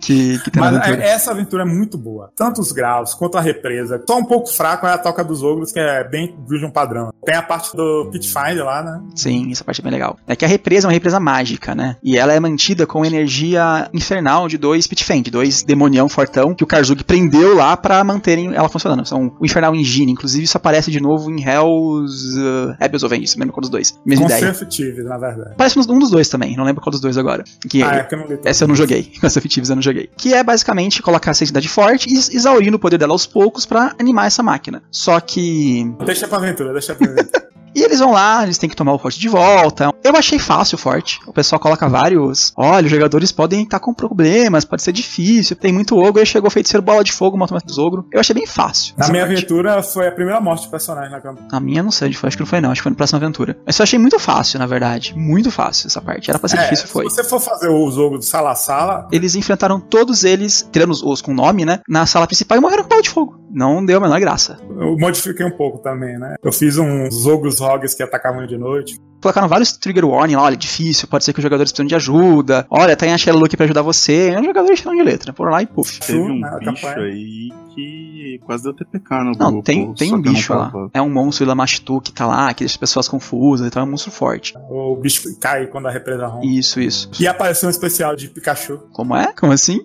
que, 0.00 0.38
que 0.40 0.50
tem 0.50 0.62
na 0.62 0.70
Mas 0.72 0.80
aventura. 0.80 1.04
é- 1.04 1.08
essa 1.10 1.30
aventura 1.30 1.62
é 1.62 1.66
muito 1.66 1.96
boa. 1.98 2.30
Tanto 2.36 2.60
os 2.60 2.72
graus 2.72 3.14
quanto 3.14 3.36
a 3.38 3.40
represa. 3.40 4.02
Só 4.08 4.18
um 4.18 4.24
pouco 4.24 4.48
fraco 4.50 4.86
é 4.86 4.92
a 4.92 4.98
Toca 4.98 5.24
dos 5.24 5.42
Ogros, 5.42 5.72
que 5.72 5.78
é 5.80 6.04
bem 6.04 6.34
de 6.48 6.64
um 6.64 6.70
padrão. 6.70 7.12
Tem 7.24 7.34
a 7.34 7.42
parte 7.42 7.76
do 7.76 8.08
Pitfinder 8.12 8.64
lá, 8.64 8.82
né? 8.82 9.00
Sim, 9.14 9.50
essa 9.52 9.64
parte 9.64 9.80
é 9.80 9.84
bem 9.84 9.92
legal. 9.92 10.16
É 10.26 10.34
que 10.36 10.44
a 10.44 10.48
represa 10.48 10.86
é 10.86 10.88
uma 10.88 10.92
represa 10.92 11.18
mágica, 11.20 11.74
né? 11.74 11.96
E 12.02 12.16
ela 12.16 12.32
é 12.32 12.40
mantida 12.40 12.86
com 12.86 13.04
energia 13.04 13.88
infernal 13.92 14.48
de 14.48 14.56
dois 14.58 14.86
Pitfend, 14.86 15.30
dois 15.30 15.62
demonião 15.62 16.08
fortão 16.08 16.54
que 16.54 16.64
o 16.64 16.66
Karzug 16.66 17.04
prendeu 17.04 17.54
lá 17.56 17.76
pra 17.76 18.02
manterem 18.04 18.54
ela 18.54 18.68
funcionando. 18.68 19.04
São 19.06 19.32
o 19.40 19.44
Infernal 19.44 19.74
Engine, 19.74 20.12
inclusive 20.12 20.44
isso 20.44 20.56
aparece 20.56 20.90
de 20.90 21.00
novo 21.00 21.30
em 21.30 21.42
Hell's 21.42 22.34
uh, 22.36 22.76
Abyss 22.80 23.02
of 23.04 23.14
Vengeance, 23.14 23.38
lembra 23.38 23.52
qual 23.52 23.60
dos 23.60 23.70
dois? 23.70 23.98
Mesma 24.04 24.26
ideia. 24.26 24.40
Conservative, 24.46 25.02
na 25.02 25.18
verdade. 25.18 25.54
Parece 25.56 25.78
um 25.78 25.98
dos 25.98 26.10
dois 26.10 26.28
também, 26.28 26.56
não 26.56 26.64
lembro 26.64 26.82
qual 26.82 26.90
dos 26.90 27.00
dois 27.00 27.16
agora. 27.18 27.44
Que 27.68 27.82
Ah, 27.82 27.96
é 27.96 28.02
que 28.04 28.14
eu 28.14 28.18
não 28.18 28.26
li 28.26 28.38
essa 28.44 28.64
eu 28.64 28.68
não 28.68 28.74
joguei, 28.74 29.10
com 29.20 29.28
Fictives 29.40 29.70
eu 29.70 29.76
não 29.76 29.79
joguei. 29.82 30.10
Que 30.16 30.34
é 30.34 30.42
basicamente 30.42 31.02
colocar 31.02 31.30
essa 31.32 31.44
entidade 31.44 31.68
forte 31.68 32.08
e 32.08 32.14
exaurindo 32.14 32.76
o 32.76 32.80
poder 32.80 32.98
dela 32.98 33.12
aos 33.12 33.26
poucos 33.26 33.66
pra 33.66 33.94
animar 33.98 34.26
essa 34.26 34.42
máquina. 34.42 34.82
Só 34.90 35.18
que 35.20 35.84
Deixa 36.04 36.26
pra 36.28 36.38
aventura, 36.38 36.72
deixa 36.72 36.94
pra 36.94 37.06
aventura. 37.06 37.40
e 37.74 37.82
eles 37.82 37.98
vão 38.00 38.12
lá, 38.12 38.42
eles 38.42 38.58
têm 38.58 38.68
que 38.68 38.76
tomar 38.76 38.92
o 38.92 38.98
forte 38.98 39.18
de 39.18 39.28
volta. 39.28 39.92
Eu 40.02 40.16
achei 40.16 40.38
fácil 40.38 40.76
o 40.76 40.78
forte. 40.78 41.20
O 41.26 41.32
pessoal 41.32 41.60
coloca 41.60 41.88
vários. 41.88 42.52
Olha, 42.56 42.84
os 42.86 42.90
jogadores 42.90 43.32
podem 43.32 43.62
estar 43.62 43.78
com 43.80 43.92
problemas, 43.94 44.64
pode 44.64 44.82
ser 44.82 44.92
difícil. 44.92 45.56
Tem 45.56 45.72
muito 45.72 45.96
ogro, 45.96 46.20
aí 46.20 46.26
chegou 46.26 46.48
o 46.48 46.50
feiticeiro 46.50 46.82
bola 46.84 47.04
de 47.04 47.12
fogo, 47.12 47.36
matou 47.36 47.54
mais 47.54 47.64
dos 47.64 47.78
ogro. 47.78 48.06
Eu 48.12 48.20
achei 48.20 48.34
bem 48.34 48.46
fácil. 48.46 48.94
Na 48.96 49.08
minha 49.08 49.24
parte. 49.24 49.38
aventura 49.38 49.82
foi 49.82 50.08
a 50.08 50.12
primeira 50.12 50.40
morte 50.40 50.64
do 50.66 50.70
personagem 50.70 51.10
na 51.10 51.20
campanha. 51.20 51.48
A 51.52 51.60
minha 51.60 51.82
não 51.82 51.90
sei 51.90 52.08
onde 52.08 52.16
foi, 52.16 52.28
acho 52.28 52.36
que 52.36 52.42
não 52.42 52.48
foi 52.48 52.60
não, 52.60 52.70
acho 52.70 52.80
que 52.80 52.84
foi 52.84 52.90
na 52.90 52.96
próxima 52.96 53.18
aventura. 53.18 53.56
Mas 53.66 53.78
eu 53.78 53.82
achei 53.82 53.98
muito 53.98 54.18
fácil, 54.18 54.58
na 54.58 54.66
verdade. 54.66 55.14
Muito 55.16 55.50
fácil 55.50 55.86
essa 55.86 56.00
parte. 56.00 56.30
Era 56.30 56.38
pra 56.38 56.48
ser 56.48 56.58
É, 56.58 56.62
difícil, 56.64 56.88
foi. 56.88 57.08
Se 57.08 57.16
você 57.16 57.24
for 57.24 57.40
fazer 57.40 57.68
os 57.68 57.96
ogros 57.98 58.20
do 58.20 58.24
sala 58.26 58.50
a 58.52 58.54
sala, 58.54 59.08
Eles 59.12 59.34
enfrentaram 59.34 59.80
todos 59.80 60.24
eles, 60.24 60.68
tirando 60.72 60.90
os, 60.90 61.02
os 61.02 61.20
com 61.22 61.32
nome, 61.34 61.64
né? 61.64 61.80
Na 61.88 62.06
sala 62.06 62.26
principal 62.26 62.58
e 62.58 62.60
morreram 62.60 62.82
com 62.84 62.88
bola 62.88 63.02
de 63.02 63.10
fogo. 63.10 63.39
Não 63.52 63.84
deu 63.84 63.98
a 63.98 64.00
menor 64.00 64.20
graça. 64.20 64.58
eu 64.78 64.96
modifiquei 64.98 65.44
um 65.44 65.50
pouco 65.50 65.78
também, 65.78 66.18
né? 66.18 66.36
Eu 66.42 66.52
fiz 66.52 66.78
uns 66.78 67.26
ogros 67.26 67.58
rogues 67.58 67.94
que 67.94 68.02
atacavam 68.02 68.46
de 68.46 68.56
noite. 68.56 68.98
Colocaram 69.20 69.48
vários 69.48 69.72
trigger 69.72 70.06
warning 70.06 70.36
lá, 70.36 70.44
olha, 70.44 70.56
difícil, 70.56 71.06
pode 71.06 71.24
ser 71.24 71.34
que 71.34 71.40
os 71.40 71.42
jogadores 71.42 71.70
precisam 71.70 71.86
de 71.86 71.94
ajuda. 71.94 72.66
Olha, 72.70 72.96
tem 72.96 73.12
a 73.12 73.18
Shello 73.18 73.44
aqui 73.44 73.54
pra 73.56 73.64
ajudar 73.64 73.82
você. 73.82 74.30
É 74.34 74.40
um 74.40 74.44
jogador 74.44 74.72
de 74.72 74.80
de 74.82 75.02
letra. 75.02 75.32
Foram 75.34 75.52
lá 75.52 75.62
e 75.62 75.66
puf. 75.66 76.00
Teve 76.00 76.18
um 76.18 76.40
bicho 76.40 76.80
campanha. 76.80 77.06
aí 77.06 77.52
que 77.74 78.40
quase 78.46 78.64
deu 78.64 78.72
TPK 78.74 79.14
no 79.18 79.32
Não, 79.32 79.50
grupo. 79.52 79.62
tem, 79.62 79.92
tem 79.94 80.14
um 80.14 80.22
bicho 80.22 80.54
lá. 80.54 80.72
É 80.94 81.02
um 81.02 81.10
monstro 81.10 81.46
Lamashtu 81.46 82.00
que 82.00 82.12
tá 82.12 82.26
lá, 82.26 82.52
que 82.54 82.60
deixa 82.60 82.74
as 82.74 82.78
pessoas 82.78 83.08
confusas, 83.08 83.66
então 83.66 83.82
é 83.82 83.84
um 83.84 83.90
monstro 83.90 84.10
forte. 84.10 84.54
O 84.70 84.96
bicho 84.96 85.22
cai 85.38 85.66
quando 85.66 85.86
a 85.88 85.90
represa 85.90 86.26
rompe. 86.26 86.58
Isso, 86.58 86.80
isso. 86.80 87.10
E 87.20 87.26
apareceu 87.28 87.66
um 87.68 87.70
especial 87.70 88.16
de 88.16 88.28
Pikachu. 88.28 88.78
Como 88.92 89.14
é? 89.14 89.32
Como 89.38 89.52
assim? 89.52 89.80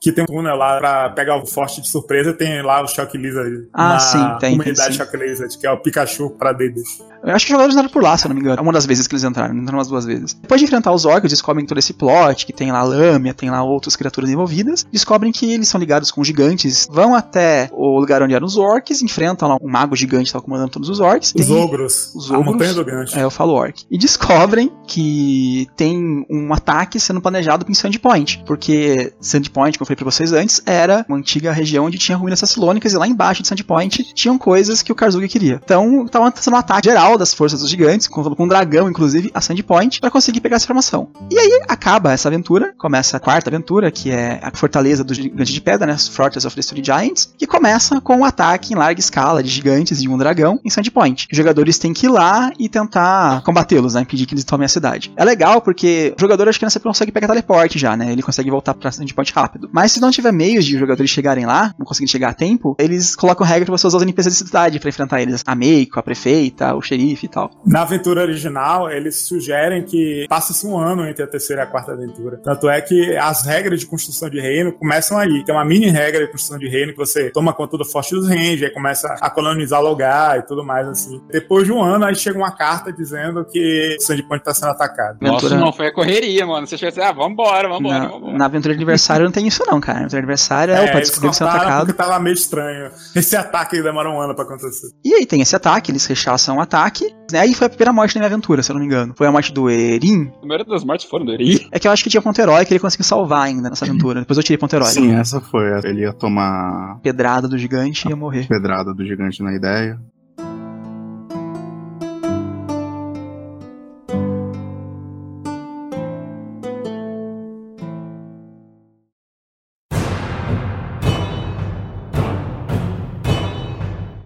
Que 0.00 0.10
tem 0.10 0.24
um 0.24 0.26
túnel 0.26 0.56
lá 0.56 0.78
pra 0.78 1.10
pegar 1.10 1.36
o 1.36 1.46
forte 1.46 1.82
de 1.82 1.88
surpresa. 1.88 2.32
Tem 2.32 2.62
lá 2.62 2.82
o 2.82 2.88
Shock 2.88 3.18
Lizard. 3.18 3.68
Ah, 3.74 3.98
sim, 3.98 4.18
tem, 4.40 4.56
Comunidade 4.56 4.96
tem. 4.96 4.96
Shock 4.96 5.16
Lizard, 5.16 5.58
que 5.58 5.66
é 5.66 5.70
o 5.70 5.76
Pikachu 5.76 6.30
pra 6.30 6.52
DD. 6.52 6.82
Eu 7.22 7.34
acho 7.34 7.44
que 7.44 7.52
os 7.52 7.54
jogadores 7.54 7.74
entraram 7.74 7.90
por 7.90 8.02
lá, 8.02 8.16
se 8.16 8.24
eu 8.24 8.30
não 8.30 8.34
me 8.34 8.40
engano. 8.40 8.62
Uma 8.62 8.72
das 8.72 8.86
vezes 8.86 9.06
que 9.06 9.14
eles 9.14 9.24
entraram, 9.24 9.54
entraram 9.54 9.78
umas 9.78 9.88
duas 9.88 10.06
vezes. 10.06 10.32
Depois 10.32 10.58
de 10.58 10.64
enfrentar 10.64 10.90
os 10.92 11.04
orcs, 11.04 11.30
descobrem 11.30 11.66
todo 11.66 11.76
esse 11.76 11.92
plot, 11.92 12.46
que 12.46 12.52
tem 12.52 12.72
lá 12.72 12.82
lâmina, 12.82 13.34
tem 13.34 13.50
lá 13.50 13.62
outras 13.62 13.94
criaturas 13.94 14.30
envolvidas. 14.30 14.86
Descobrem 14.90 15.30
que 15.30 15.52
eles 15.52 15.68
são 15.68 15.78
ligados 15.78 16.10
com 16.10 16.24
gigantes. 16.24 16.88
Vão 16.90 17.14
até 17.14 17.68
o 17.70 18.00
lugar 18.00 18.22
onde 18.22 18.34
eram 18.34 18.46
os 18.46 18.56
orcs, 18.56 19.02
enfrentam 19.02 19.50
lá 19.50 19.58
um 19.60 19.70
mago 19.70 19.94
gigante 19.94 20.26
que 20.26 20.32
tava 20.32 20.44
comandando 20.44 20.70
todos 20.70 20.88
os 20.88 20.98
orcs. 20.98 21.34
Os 21.38 21.50
ogros. 21.50 22.14
os 22.14 22.30
a 22.30 22.38
ogros. 22.38 22.52
montanha 22.52 22.72
do 22.72 22.84
gancho. 22.86 23.18
É, 23.18 23.22
eu 23.22 23.30
falo 23.30 23.52
orc. 23.52 23.84
E 23.90 23.98
descobrem 23.98 24.72
que 24.86 25.68
tem 25.76 26.24
um 26.30 26.54
ataque 26.54 26.98
sendo 26.98 27.20
planejado 27.20 27.66
em 27.68 27.74
Sandpoint. 27.74 28.42
Porque 28.46 29.12
Sandpoint, 29.20 29.78
como 29.78 29.84
eu 29.84 29.89
falei 29.90 29.96
pra 29.96 30.04
vocês 30.04 30.32
antes, 30.32 30.62
era 30.64 31.04
uma 31.08 31.18
antiga 31.18 31.52
região 31.52 31.86
onde 31.86 31.98
tinha 31.98 32.16
ruínas 32.16 32.38
sassilônicas 32.38 32.92
e 32.92 32.96
lá 32.96 33.06
embaixo 33.06 33.42
de 33.42 33.48
Sandpoint 33.48 34.14
tinham 34.14 34.38
coisas 34.38 34.82
que 34.82 34.92
o 34.92 34.94
Karzuga 34.94 35.26
queria. 35.26 35.60
Então, 35.62 36.06
tava 36.06 36.32
sendo 36.36 36.54
um 36.54 36.58
ataque 36.58 36.88
geral 36.88 37.18
das 37.18 37.34
forças 37.34 37.60
dos 37.60 37.70
gigantes, 37.70 38.06
com, 38.06 38.22
com 38.22 38.44
um 38.44 38.48
dragão, 38.48 38.88
inclusive, 38.88 39.30
a 39.34 39.40
Sandpoint, 39.40 40.00
pra 40.00 40.10
conseguir 40.10 40.40
pegar 40.40 40.56
essa 40.56 40.64
informação. 40.64 41.08
E 41.30 41.38
aí 41.38 41.62
acaba 41.68 42.12
essa 42.12 42.28
aventura, 42.28 42.72
começa 42.78 43.16
a 43.16 43.20
quarta 43.20 43.50
aventura, 43.50 43.90
que 43.90 44.10
é 44.10 44.40
a 44.42 44.50
fortaleza 44.54 45.02
do 45.02 45.12
gigante 45.12 45.52
de 45.52 45.60
pedra, 45.60 45.86
né? 45.86 45.96
Fortress 45.98 46.46
of 46.46 46.54
the 46.54 46.60
Story 46.60 46.82
Giants, 46.84 47.32
que 47.36 47.46
começa 47.46 48.00
com 48.00 48.16
um 48.16 48.24
ataque 48.24 48.72
em 48.72 48.76
larga 48.76 49.00
escala 49.00 49.42
de 49.42 49.48
gigantes 49.48 50.00
e 50.00 50.08
um 50.08 50.16
dragão 50.16 50.60
em 50.64 50.70
Sandpoint. 50.70 51.26
Os 51.30 51.36
jogadores 51.36 51.78
têm 51.78 51.92
que 51.92 52.06
ir 52.06 52.10
lá 52.10 52.52
e 52.58 52.68
tentar 52.68 53.42
combatê-los, 53.42 53.94
né? 53.94 54.02
Impedir 54.02 54.26
que 54.26 54.34
eles 54.34 54.44
tomem 54.44 54.66
a 54.66 54.68
cidade. 54.68 55.12
É 55.16 55.24
legal 55.24 55.60
porque 55.60 56.14
o 56.16 56.20
jogador 56.20 56.48
acho 56.48 56.58
que 56.58 56.70
sempre 56.70 56.88
consegue 56.88 57.10
pegar 57.10 57.26
teleporte 57.28 57.78
já, 57.78 57.96
né? 57.96 58.12
Ele 58.12 58.22
consegue 58.22 58.50
voltar 58.50 58.74
pra 58.74 58.92
Sandpoint 58.92 59.32
rápido. 59.32 59.70
Mas 59.80 59.92
se 59.92 60.00
não 60.00 60.10
tiver 60.10 60.30
meios 60.30 60.66
de 60.66 60.74
os 60.74 60.80
jogadores 60.80 61.10
chegarem 61.10 61.46
lá, 61.46 61.74
não 61.78 61.86
conseguirem 61.86 62.12
chegar 62.12 62.28
a 62.28 62.34
tempo, 62.34 62.76
eles 62.78 63.16
colocam 63.16 63.46
regra 63.46 63.64
pra 63.64 63.78
você 63.78 63.86
usar 63.86 63.96
os 63.96 64.02
NPCs 64.02 64.38
da 64.42 64.46
cidade 64.46 64.78
pra 64.78 64.90
enfrentar 64.90 65.22
eles. 65.22 65.42
A 65.46 65.54
Meiko, 65.54 65.98
a 65.98 66.02
prefeita, 66.02 66.74
o 66.74 66.82
xerife 66.82 67.24
e 67.24 67.28
tal. 67.30 67.50
Na 67.64 67.80
aventura 67.80 68.20
original, 68.20 68.90
eles 68.90 69.16
sugerem 69.26 69.82
que 69.82 70.26
passe-se 70.28 70.66
um 70.66 70.76
ano 70.76 71.08
entre 71.08 71.22
a 71.22 71.26
terceira 71.26 71.62
e 71.62 71.64
a 71.64 71.66
quarta 71.66 71.92
aventura. 71.92 72.36
Tanto 72.44 72.68
é 72.68 72.78
que 72.82 73.16
as 73.16 73.46
regras 73.46 73.80
de 73.80 73.86
construção 73.86 74.28
de 74.28 74.38
reino 74.38 74.70
começam 74.70 75.16
aí. 75.16 75.42
Tem 75.46 75.54
uma 75.54 75.64
mini 75.64 75.86
regra 75.88 76.26
de 76.26 76.30
construção 76.30 76.58
de 76.58 76.68
reino 76.68 76.92
que 76.92 76.98
você 76.98 77.30
toma 77.30 77.54
conta 77.54 77.78
do 77.78 77.84
forte 77.86 78.14
dos 78.14 78.28
Rangers, 78.28 78.64
aí 78.64 78.70
começa 78.74 79.08
a 79.18 79.30
colonizar 79.30 79.80
o 79.80 79.88
lugar 79.88 80.40
e 80.40 80.42
tudo 80.42 80.62
mais 80.62 80.86
assim. 80.88 81.22
Depois 81.32 81.64
de 81.64 81.72
um 81.72 81.82
ano, 81.82 82.04
aí 82.04 82.14
chega 82.14 82.36
uma 82.38 82.50
carta 82.54 82.92
dizendo 82.92 83.46
que 83.46 83.96
o 83.98 84.02
Sandpoint 84.04 84.44
tá 84.44 84.52
sendo 84.52 84.72
atacado. 84.72 85.16
Nossa, 85.22 85.46
Aventura- 85.46 85.58
não, 85.64 85.72
foi 85.72 85.86
a 85.86 85.94
correria, 85.94 86.44
mano. 86.44 86.66
Você 86.66 86.76
chega 86.76 86.90
assim, 86.90 87.00
ah, 87.00 87.12
vambora, 87.12 87.66
vambora, 87.66 87.98
Na, 87.98 88.08
vambora. 88.08 88.36
na 88.36 88.44
aventura 88.44 88.74
de 88.74 88.78
aniversário 88.78 89.24
não 89.24 89.32
tem 89.32 89.46
isso 89.46 89.62
não, 89.70 89.80
cara. 89.80 89.98
Aventura 90.00 90.10
de 90.10 90.16
aniversário 90.18 90.74
é, 90.74 90.76
É, 90.76 90.80
opa, 90.88 90.96
eles 90.98 91.08
descobriu 91.08 91.30
que 91.30 91.36
você 91.36 91.44
é 91.44 91.46
atacado. 91.46 91.92
tava 91.94 92.18
meio 92.18 92.34
estranho. 92.34 92.90
Esse 93.14 93.36
ataque 93.36 93.82
demora 93.82 94.10
um 94.10 94.20
ano 94.20 94.34
pra 94.34 94.44
acontecer. 94.44 94.88
E 95.04 95.14
aí 95.14 95.26
tem 95.26 95.40
esse 95.40 95.54
ataque, 95.54 95.90
eles 95.90 96.04
rechaçam 96.06 96.56
o 96.56 96.60
ataque. 96.60 97.04
Né? 97.30 97.40
Aí 97.40 97.54
foi 97.54 97.66
a 97.66 97.70
primeira 97.70 97.92
morte 97.92 98.14
da 98.14 98.20
minha 98.20 98.26
aventura, 98.26 98.62
se 98.62 98.70
eu 98.70 98.74
não 98.74 98.80
me 98.80 98.86
engano. 98.86 99.14
Foi 99.16 99.26
a 99.26 99.32
morte 99.32 99.52
do 99.52 99.70
Erin. 99.70 100.30
A 100.42 100.46
maioria 100.46 100.66
das 100.66 100.84
mortes 100.84 101.06
foram 101.08 101.24
dele. 101.26 101.66
É 101.70 101.78
que 101.78 101.86
eu 101.86 101.92
acho 101.92 102.02
que 102.02 102.10
tinha 102.10 102.20
ponto 102.22 102.40
herói 102.40 102.64
que 102.64 102.72
ele 102.72 102.80
conseguiu 102.80 103.04
salvar 103.04 103.42
ainda 103.46 103.70
nessa 103.70 103.84
aventura. 103.86 104.20
Depois 104.20 104.36
eu 104.36 104.42
tirei 104.42 104.58
ponto 104.58 104.74
herói. 104.74 104.88
Sim, 104.88 105.14
essa 105.14 105.40
foi. 105.40 105.66
Ele 105.84 106.02
ia 106.02 106.12
tomar 106.12 106.98
Pedrada 107.02 107.46
do 107.48 107.56
gigante 107.58 108.06
e 108.06 108.10
ia 108.10 108.16
morrer. 108.16 108.46
pedrada 108.48 108.92
do 108.94 109.04
gigante 109.04 109.42
na 109.42 109.54
ideia. 109.54 109.98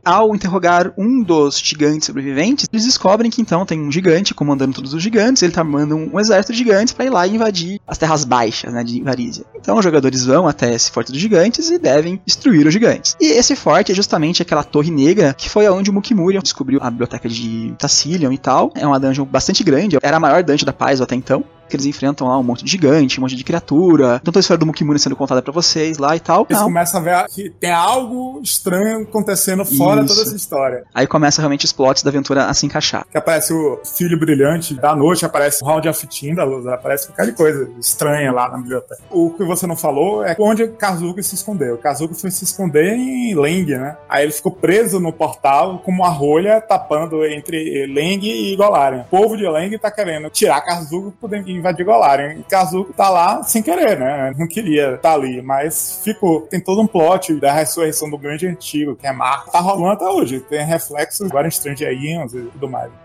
Ao 0.04 0.34
interrogar 0.34 0.92
um 0.98 1.22
dos 1.22 1.58
gigantes 1.58 2.06
sobreviventes, 2.06 2.68
eles 2.72 2.84
descobrem 2.84 3.30
que 3.30 3.40
então 3.40 3.64
tem 3.64 3.80
um 3.80 3.90
gigante 3.90 4.34
comandando 4.34 4.74
todos 4.74 4.92
os 4.92 5.02
gigantes, 5.02 5.42
ele 5.42 5.52
tá 5.52 5.62
armando 5.62 5.96
um 5.96 6.20
exército 6.20 6.52
de 6.52 6.58
gigantes 6.58 6.92
pra 6.92 7.04
ir 7.04 7.10
lá 7.10 7.26
e 7.26 7.34
invadir 7.34 7.80
as 7.86 7.96
terras 7.96 8.24
baixas, 8.24 8.72
né, 8.72 8.84
de 8.84 9.02
Varízia. 9.02 9.44
Então 9.54 9.78
os 9.78 9.84
jogadores 9.84 10.24
vão 10.26 10.46
até 10.46 10.74
esse 10.74 10.90
forte 10.90 11.10
dos 11.10 11.20
gigantes 11.20 11.70
e 11.70 11.78
devem 11.78 12.20
destruir 12.26 12.66
os 12.66 12.72
gigantes. 12.72 13.16
E 13.20 13.26
esse 13.32 13.56
forte 13.56 13.92
é 13.92 13.94
justamente 13.94 14.42
aquela 14.42 14.62
torre 14.62 14.90
negra 14.90 15.34
que 15.34 15.48
foi 15.48 15.66
aonde 15.66 15.90
o 15.90 15.92
Mukimurion 15.92 16.42
descobriu 16.42 16.80
a 16.82 16.90
biblioteca 16.90 17.28
de 17.28 17.74
Tassilion 17.78 18.32
e 18.32 18.38
tal. 18.38 18.70
É 18.74 18.86
uma 18.86 19.00
dungeon 19.00 19.24
bastante 19.24 19.64
grande, 19.64 19.98
era 20.02 20.16
a 20.16 20.20
maior 20.20 20.42
dungeon 20.42 20.66
da 20.66 20.72
paz 20.72 21.00
até 21.00 21.14
então. 21.14 21.44
Que 21.68 21.76
eles 21.76 21.86
enfrentam 21.86 22.28
lá 22.28 22.38
um 22.38 22.42
monte 22.42 22.64
de 22.64 22.70
gigante, 22.70 23.18
um 23.18 23.22
monte 23.22 23.36
de 23.36 23.44
criatura. 23.44 24.20
Então 24.22 24.32
a 24.34 24.40
história 24.40 24.58
do 24.58 24.66
Mukimurion 24.66 24.98
sendo 24.98 25.16
contada 25.16 25.42
pra 25.42 25.52
vocês 25.52 25.98
lá 25.98 26.14
e 26.16 26.20
tal. 26.20 26.46
Eles 26.48 26.60
Não. 26.60 26.68
começam 26.68 27.00
a 27.00 27.04
ver 27.04 27.24
que 27.28 27.50
tem 27.50 27.70
algo 27.72 28.40
estranho 28.42 29.02
acontecendo 29.02 29.64
fora 29.64 30.02
Isso. 30.02 30.14
toda 30.14 30.26
essa 30.26 30.36
história. 30.36 30.84
Aí 30.94 31.06
começa 31.06 31.40
realmente 31.40 31.64
os 31.64 31.72
plots 31.72 32.02
da 32.02 32.10
aventura 32.10 32.46
a 32.46 32.54
se 32.54 32.66
encaixar. 32.66 33.06
Que 33.10 33.18
aparece 33.18 33.52
o 33.52 33.80
filho 33.96 34.18
brilhante 34.18 34.74
da 34.74 34.94
noite, 34.94 35.24
aparece 35.24 35.62
o 35.62 35.66
Round 35.66 35.88
of 35.88 36.06
Tindalus, 36.06 36.66
aparece 36.66 37.08
qualquer 37.08 37.34
coisa 37.34 37.70
estranha 37.78 38.32
lá 38.32 38.48
na 38.50 38.58
biblioteca. 38.58 39.02
O 39.10 39.30
que 39.30 39.44
você 39.44 39.66
não 39.66 39.76
falou 39.76 40.24
é 40.24 40.36
onde 40.38 40.66
Kazuki 40.68 41.22
se 41.22 41.34
escondeu. 41.34 41.78
Kazuki 41.78 42.14
foi 42.14 42.30
se 42.30 42.44
esconder 42.44 42.94
em 42.94 43.34
Leng, 43.34 43.66
né? 43.76 43.96
Aí 44.08 44.24
ele 44.24 44.32
ficou 44.32 44.52
preso 44.52 45.00
no 45.00 45.12
portal 45.12 45.78
com 45.78 45.90
uma 45.90 46.08
rolha 46.08 46.60
tapando 46.60 47.24
entre 47.24 47.86
Leng 47.86 48.24
e 48.24 48.56
Golarion. 48.56 49.00
O 49.00 49.04
povo 49.04 49.36
de 49.36 49.46
Leng 49.48 49.76
tá 49.78 49.90
querendo 49.90 50.30
tirar 50.30 50.60
Kazuki 50.62 51.10
pra 51.10 51.20
poder 51.20 51.42
invadir 51.56 51.84
Golarion. 51.84 52.38
E 52.38 52.42
Kazuki 52.42 52.92
tá 52.92 53.10
lá 53.10 53.42
sem 53.42 53.62
querer, 53.62 53.98
né? 53.98 54.34
Não 54.38 54.46
queria 54.46 54.94
estar 54.94 55.14
ali, 55.14 55.42
mas 55.42 56.00
ficou. 56.02 56.42
Tem 56.42 56.60
todo 56.60 56.80
um 56.80 56.86
plot 56.86 57.34
da 57.40 57.52
ressurreição 57.52 58.10
do 58.10 58.18
grande 58.18 58.46
antigo, 58.46 58.96
que 58.96 59.06
é 59.06 59.12
Marco. 59.12 59.50
Tá 59.50 59.60
rolando 59.60 59.92
até 59.92 60.06
hoje. 60.06 60.40
Tem 60.40 60.64
reflexos 60.64 61.26
agora 61.28 61.50
Stranger 61.50 61.98
Things 61.98 62.34
e 62.34 62.42
tudo 62.42 62.68
mais. 62.68 63.03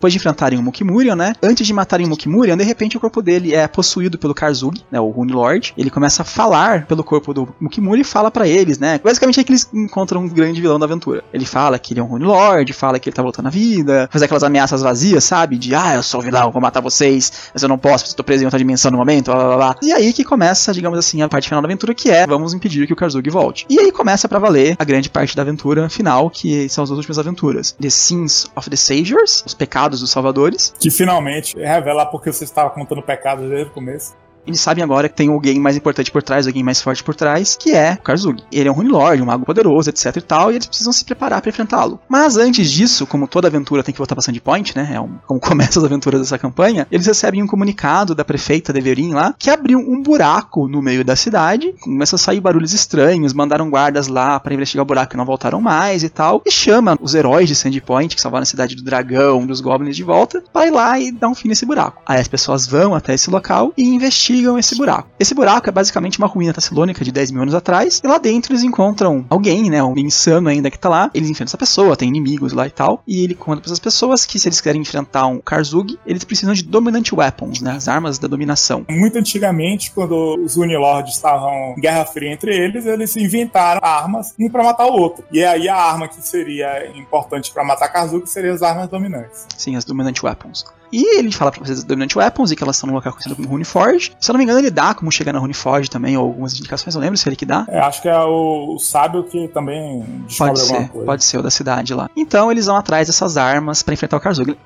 Depois 0.00 0.14
de 0.14 0.16
enfrentarem 0.16 0.58
o 0.58 0.62
Mukimurion, 0.62 1.14
né? 1.14 1.34
Antes 1.42 1.66
de 1.66 1.74
matarem 1.74 2.06
o 2.06 2.08
Mukimurion, 2.08 2.56
de 2.56 2.64
repente 2.64 2.96
o 2.96 3.00
corpo 3.00 3.20
dele 3.20 3.54
é 3.54 3.68
possuído 3.68 4.16
pelo 4.16 4.34
Karzugi, 4.34 4.82
né? 4.90 4.98
O 4.98 5.10
Rune 5.10 5.30
Lord. 5.30 5.74
Ele 5.76 5.90
começa 5.90 6.22
a 6.22 6.24
falar 6.24 6.86
pelo 6.86 7.04
corpo 7.04 7.34
do 7.34 7.54
Mukimuri 7.60 8.00
e 8.00 8.04
fala 8.04 8.30
pra 8.30 8.48
eles, 8.48 8.78
né? 8.78 8.98
Basicamente 9.04 9.38
é 9.40 9.44
que 9.44 9.52
eles 9.52 9.68
encontram 9.74 10.22
um 10.22 10.28
grande 10.28 10.58
vilão 10.58 10.78
da 10.78 10.86
aventura. 10.86 11.22
Ele 11.34 11.44
fala 11.44 11.78
que 11.78 11.92
ele 11.92 12.00
é 12.00 12.02
um 12.02 12.06
Rune 12.06 12.24
Lord, 12.24 12.72
fala 12.72 12.98
que 12.98 13.10
ele 13.10 13.14
tá 13.14 13.22
voltando 13.22 13.48
à 13.48 13.50
vida, 13.50 14.08
faz 14.10 14.22
aquelas 14.22 14.42
ameaças 14.42 14.80
vazias, 14.80 15.22
sabe? 15.22 15.58
De, 15.58 15.74
ah, 15.74 15.96
eu 15.96 16.02
sou 16.02 16.20
o 16.20 16.22
vilão, 16.22 16.50
vou 16.50 16.62
matar 16.62 16.80
vocês, 16.80 17.50
mas 17.52 17.62
eu 17.62 17.68
não 17.68 17.76
posso, 17.76 18.04
porque 18.04 18.12
eu 18.12 18.16
tô 18.16 18.24
preso 18.24 18.42
em 18.42 18.46
outra 18.46 18.58
dimensão 18.58 18.90
no 18.90 18.96
momento, 18.96 19.26
blá 19.26 19.44
blá 19.44 19.56
blá. 19.56 19.76
E 19.82 19.92
aí 19.92 20.14
que 20.14 20.24
começa, 20.24 20.72
digamos 20.72 20.98
assim, 20.98 21.20
a 21.20 21.28
parte 21.28 21.46
final 21.46 21.60
da 21.60 21.68
aventura, 21.68 21.94
que 21.94 22.10
é 22.10 22.26
vamos 22.26 22.54
impedir 22.54 22.86
que 22.86 22.92
o 22.94 22.96
Karzugi 22.96 23.28
volte. 23.28 23.66
E 23.68 23.78
aí 23.78 23.92
começa 23.92 24.26
pra 24.26 24.38
valer 24.38 24.76
a 24.78 24.84
grande 24.84 25.10
parte 25.10 25.36
da 25.36 25.42
aventura 25.42 25.90
final, 25.90 26.30
que 26.30 26.70
são 26.70 26.84
as 26.84 26.88
duas 26.88 26.96
últimas 26.96 27.18
aventuras. 27.18 27.76
The 27.78 27.90
Sins 27.90 28.46
of 28.56 28.70
the 28.70 28.76
Saviors, 28.76 29.44
os 29.46 29.52
pecados 29.52 29.89
dos 29.98 30.10
salvadores. 30.10 30.72
Que 30.78 30.90
finalmente 30.90 31.58
revela 31.58 32.06
porque 32.06 32.32
você 32.32 32.44
estava 32.44 32.70
contando 32.70 33.02
pecado 33.02 33.48
desde 33.48 33.70
o 33.70 33.70
começo. 33.70 34.14
Eles 34.50 34.60
sabem 34.60 34.82
agora 34.82 35.08
que 35.08 35.14
tem 35.14 35.28
alguém 35.28 35.60
mais 35.60 35.76
importante 35.76 36.10
por 36.10 36.22
trás, 36.22 36.46
alguém 36.46 36.62
mais 36.62 36.82
forte 36.82 37.04
por 37.04 37.14
trás, 37.14 37.56
que 37.56 37.72
é 37.72 37.92
o 37.94 38.02
Karzugi. 38.02 38.42
Ele 38.52 38.68
é 38.68 38.72
um 38.72 38.74
Rune 38.74 38.90
Lord, 38.90 39.22
um 39.22 39.26
mago 39.26 39.46
poderoso, 39.46 39.90
etc 39.90 40.16
e 40.16 40.20
tal, 40.20 40.50
e 40.50 40.56
eles 40.56 40.66
precisam 40.66 40.92
se 40.92 41.04
preparar 41.04 41.40
para 41.40 41.50
enfrentá-lo. 41.50 42.00
Mas 42.08 42.36
antes 42.36 42.70
disso, 42.70 43.06
como 43.06 43.28
toda 43.28 43.46
aventura 43.46 43.82
tem 43.82 43.92
que 43.92 43.98
voltar 43.98 44.16
pra 44.16 44.22
Sandpoint, 44.22 44.76
né, 44.76 44.90
é 44.92 45.00
um, 45.00 45.18
como 45.26 45.38
começa 45.40 45.78
as 45.78 45.84
aventuras 45.84 46.20
dessa 46.20 46.38
campanha, 46.38 46.86
eles 46.90 47.06
recebem 47.06 47.42
um 47.42 47.46
comunicado 47.46 48.14
da 48.14 48.24
prefeita 48.24 48.72
Deverin 48.72 49.12
lá, 49.12 49.34
que 49.38 49.50
abriu 49.50 49.78
um 49.78 50.02
buraco 50.02 50.66
no 50.66 50.82
meio 50.82 51.04
da 51.04 51.14
cidade, 51.14 51.72
começa 51.80 52.16
a 52.16 52.18
sair 52.18 52.40
barulhos 52.40 52.72
estranhos, 52.72 53.32
mandaram 53.32 53.70
guardas 53.70 54.08
lá 54.08 54.40
para 54.40 54.52
investigar 54.52 54.82
o 54.82 54.86
buraco 54.86 55.14
e 55.14 55.16
não 55.16 55.24
voltaram 55.24 55.60
mais 55.60 56.02
e 56.02 56.08
tal, 56.08 56.42
e 56.44 56.50
chama 56.50 56.98
os 57.00 57.14
heróis 57.14 57.48
de 57.48 57.54
Sandpoint, 57.54 58.16
que 58.16 58.20
salvaram 58.20 58.42
a 58.42 58.46
cidade 58.46 58.74
do 58.74 58.82
dragão, 58.82 59.46
dos 59.46 59.60
goblins 59.60 59.96
de 59.96 60.02
volta, 60.02 60.42
para 60.52 60.66
ir 60.66 60.70
lá 60.70 60.98
e 60.98 61.12
dar 61.12 61.28
um 61.28 61.34
fim 61.34 61.48
nesse 61.48 61.64
buraco. 61.64 62.02
Aí 62.06 62.20
as 62.20 62.28
pessoas 62.28 62.66
vão 62.66 62.94
até 62.94 63.14
esse 63.14 63.30
local 63.30 63.72
e 63.76 63.84
investigam 63.84 64.39
esse 64.58 64.76
buraco. 64.76 65.08
Esse 65.18 65.34
buraco 65.34 65.68
é 65.68 65.72
basicamente 65.72 66.18
uma 66.18 66.26
ruína 66.26 66.52
tassilônica 66.52 67.04
de 67.04 67.12
10 67.12 67.30
mil 67.30 67.42
anos 67.42 67.54
atrás, 67.54 68.00
e 68.02 68.06
lá 68.06 68.18
dentro 68.18 68.52
eles 68.52 68.62
encontram 68.62 69.24
alguém, 69.28 69.70
né, 69.70 69.82
um 69.82 69.94
insano 69.96 70.48
ainda 70.48 70.70
que 70.70 70.78
tá 70.78 70.88
lá, 70.88 71.10
eles 71.14 71.30
enfrentam 71.30 71.50
essa 71.50 71.58
pessoa, 71.58 71.96
tem 71.96 72.08
inimigos 72.08 72.52
lá 72.52 72.66
e 72.66 72.70
tal, 72.70 73.02
e 73.06 73.24
ele 73.24 73.34
conta 73.34 73.60
para 73.60 73.68
essas 73.68 73.78
pessoas 73.78 74.24
que 74.24 74.38
se 74.38 74.48
eles 74.48 74.60
querem 74.60 74.80
enfrentar 74.80 75.26
um 75.26 75.40
Karzugi, 75.40 75.98
eles 76.06 76.24
precisam 76.24 76.54
de 76.54 76.62
Dominant 76.62 77.12
Weapons, 77.12 77.60
né, 77.60 77.72
as 77.72 77.88
armas 77.88 78.18
da 78.18 78.28
dominação. 78.28 78.84
Muito 78.88 79.18
antigamente, 79.18 79.90
quando 79.92 80.36
os 80.44 80.56
Unilords 80.56 81.14
estavam 81.14 81.74
em 81.76 81.80
guerra 81.80 82.04
fria 82.04 82.32
entre 82.32 82.54
eles, 82.56 82.86
eles 82.86 83.16
inventaram 83.16 83.80
armas 83.82 84.34
um 84.38 84.48
para 84.48 84.62
matar 84.62 84.86
o 84.86 84.92
outro. 84.92 85.24
E 85.32 85.44
aí 85.44 85.68
a 85.68 85.76
arma 85.76 86.08
que 86.08 86.20
seria 86.22 86.90
importante 86.96 87.52
para 87.52 87.64
matar 87.64 87.88
Kazuki 87.88 88.28
seria 88.28 88.52
as 88.52 88.62
armas 88.62 88.88
dominantes. 88.88 89.46
Sim, 89.56 89.76
as 89.76 89.84
Dominant 89.84 90.22
Weapons. 90.22 90.64
E 90.92 91.18
ele 91.18 91.30
fala 91.30 91.50
pra 91.50 91.64
vocês 91.64 91.78
as 91.78 91.84
Dominant 91.84 92.14
Weapons 92.16 92.50
e 92.50 92.56
que 92.56 92.62
elas 92.62 92.76
estão 92.76 92.88
num 92.88 92.94
local 92.94 93.12
conhecido 93.12 93.36
como 93.36 93.48
Runeforge. 93.48 94.12
Se 94.18 94.30
eu 94.30 94.32
não 94.32 94.38
me 94.38 94.44
engano, 94.44 94.58
ele 94.58 94.70
dá 94.70 94.94
como 94.94 95.10
chegar 95.12 95.32
na 95.32 95.38
Runeforge 95.38 95.88
também, 95.88 96.16
ou 96.16 96.26
algumas 96.26 96.54
indicações, 96.58 96.94
eu 96.94 97.00
lembro 97.00 97.16
se 97.16 97.28
ele 97.28 97.36
que 97.36 97.46
dá. 97.46 97.64
É, 97.68 97.78
acho 97.80 98.02
que 98.02 98.08
é 98.08 98.18
o, 98.18 98.74
o 98.74 98.78
sábio 98.78 99.24
que 99.24 99.48
também 99.48 100.00
descobre 100.26 100.52
Pode 100.54 100.60
alguma 100.62 100.80
ser, 100.80 100.88
coisa. 100.88 101.06
pode 101.06 101.24
ser 101.24 101.38
o 101.38 101.42
da 101.42 101.50
cidade 101.50 101.94
lá. 101.94 102.10
Então 102.16 102.50
eles 102.50 102.66
vão 102.66 102.76
atrás 102.76 103.06
dessas 103.06 103.36
armas 103.36 103.82
pra 103.82 103.94
enfrentar 103.94 104.16
o 104.16 104.20
Karzugi. 104.20 104.56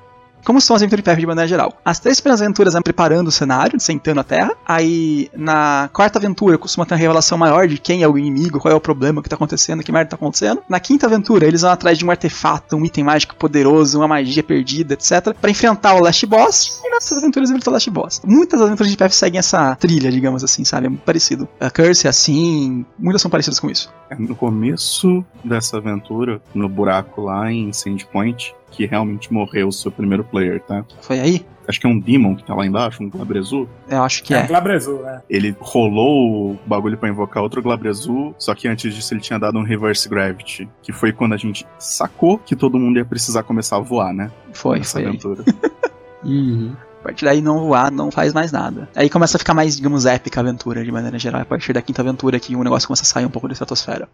Como 0.44 0.60
são 0.60 0.76
as 0.76 0.82
aventuras 0.82 1.02
de 1.02 1.10
PF 1.10 1.20
de 1.20 1.26
maneira 1.26 1.48
geral? 1.48 1.72
As 1.84 1.98
três 1.98 2.20
primeiras 2.20 2.42
aventuras 2.42 2.74
é 2.74 2.80
preparando 2.80 3.28
o 3.28 3.32
cenário, 3.32 3.80
sentando 3.80 4.20
a 4.20 4.24
terra. 4.24 4.52
Aí, 4.66 5.30
na 5.34 5.88
quarta 5.92 6.18
aventura, 6.18 6.58
costuma 6.58 6.84
ter 6.84 6.94
uma 6.94 7.00
revelação 7.00 7.38
maior 7.38 7.66
de 7.66 7.78
quem 7.78 8.02
é 8.02 8.08
o 8.08 8.18
inimigo, 8.18 8.60
qual 8.60 8.72
é 8.72 8.74
o 8.74 8.80
problema, 8.80 9.22
que 9.22 9.28
tá 9.28 9.36
acontecendo, 9.36 9.82
que 9.82 9.90
merda 9.90 10.10
tá 10.10 10.16
acontecendo. 10.16 10.62
Na 10.68 10.78
quinta 10.78 11.06
aventura, 11.06 11.46
eles 11.46 11.62
vão 11.62 11.70
atrás 11.70 11.96
de 11.96 12.04
um 12.04 12.10
artefato, 12.10 12.76
um 12.76 12.84
item 12.84 13.04
mágico 13.04 13.34
poderoso, 13.36 13.98
uma 13.98 14.08
magia 14.08 14.42
perdida, 14.42 14.94
etc. 14.94 15.34
Pra 15.40 15.50
enfrentar 15.50 15.94
o 15.94 16.00
Last 16.00 16.26
Boss. 16.26 16.80
E 16.84 16.90
nessas 16.90 17.18
aventuras 17.18 17.50
enfrentar 17.50 17.70
o 17.70 17.74
Last 17.74 17.90
Boss. 17.90 18.22
Muitas 18.24 18.60
aventuras 18.60 18.90
de 18.90 18.96
PF 18.98 19.16
seguem 19.16 19.38
essa 19.38 19.74
trilha, 19.76 20.12
digamos 20.12 20.44
assim, 20.44 20.64
sabe? 20.64 20.86
É 20.86 20.88
muito 20.90 21.02
parecido. 21.02 21.48
A 21.58 21.70
Curse 21.70 22.06
é 22.06 22.10
assim, 22.10 22.84
muitas 22.98 23.22
são 23.22 23.30
parecidas 23.30 23.58
com 23.58 23.70
isso. 23.70 23.92
É 24.10 24.14
no 24.14 24.36
começo 24.36 25.24
dessa 25.42 25.78
aventura, 25.78 26.40
no 26.54 26.68
buraco 26.68 27.22
lá 27.22 27.50
em 27.50 27.72
Sandpoint, 27.72 28.54
que 28.74 28.86
realmente 28.86 29.32
morreu 29.32 29.68
o 29.68 29.72
seu 29.72 29.90
primeiro 29.90 30.24
player, 30.24 30.60
tá? 30.60 30.84
Foi 31.00 31.20
aí? 31.20 31.46
Acho 31.66 31.80
que 31.80 31.86
é 31.86 31.88
um 31.90 31.98
Demon 31.98 32.34
que 32.36 32.44
tá 32.44 32.54
lá 32.54 32.66
embaixo, 32.66 33.02
um 33.02 33.08
Glabrezu. 33.08 33.66
Eu 33.88 34.02
acho 34.02 34.22
que 34.22 34.34
É, 34.34 34.40
é. 34.40 34.46
Glabrezu, 34.46 34.96
né? 34.96 35.22
Ele 35.30 35.56
rolou 35.58 36.50
o 36.52 36.58
bagulho 36.66 36.98
pra 36.98 37.08
invocar 37.08 37.42
outro 37.42 37.62
Glabrezu, 37.62 38.34
só 38.38 38.54
que 38.54 38.68
antes 38.68 38.94
disso 38.94 39.14
ele 39.14 39.20
tinha 39.20 39.38
dado 39.38 39.58
um 39.58 39.62
Reverse 39.62 40.08
Gravity, 40.08 40.68
que 40.82 40.92
foi 40.92 41.12
quando 41.12 41.32
a 41.32 41.38
gente 41.38 41.66
sacou 41.78 42.38
que 42.38 42.54
todo 42.54 42.78
mundo 42.78 42.98
ia 42.98 43.04
precisar 43.04 43.42
começar 43.44 43.76
a 43.76 43.80
voar, 43.80 44.12
né? 44.12 44.30
Foi, 44.52 44.78
Nessa 44.78 44.98
foi 44.98 45.06
aventura. 45.08 45.44
Uhum. 46.24 46.74
A 47.00 47.02
partir 47.04 47.26
daí 47.26 47.42
não 47.42 47.60
voar, 47.60 47.90
não 47.90 48.10
faz 48.10 48.32
mais 48.32 48.50
nada. 48.50 48.88
Aí 48.96 49.10
começa 49.10 49.36
a 49.36 49.38
ficar 49.38 49.52
mais, 49.52 49.76
digamos, 49.76 50.06
épica 50.06 50.40
a 50.40 50.42
aventura, 50.42 50.82
de 50.82 50.90
maneira 50.90 51.18
geral. 51.18 51.42
A 51.42 51.44
partir 51.44 51.74
da 51.74 51.82
quinta 51.82 52.00
aventura 52.00 52.40
que 52.40 52.56
o 52.56 52.64
negócio 52.64 52.88
começa 52.88 53.02
a 53.02 53.06
sair 53.06 53.26
um 53.26 53.30
pouco 53.30 53.46
da 53.46 53.52
estratosfera. 53.52 54.08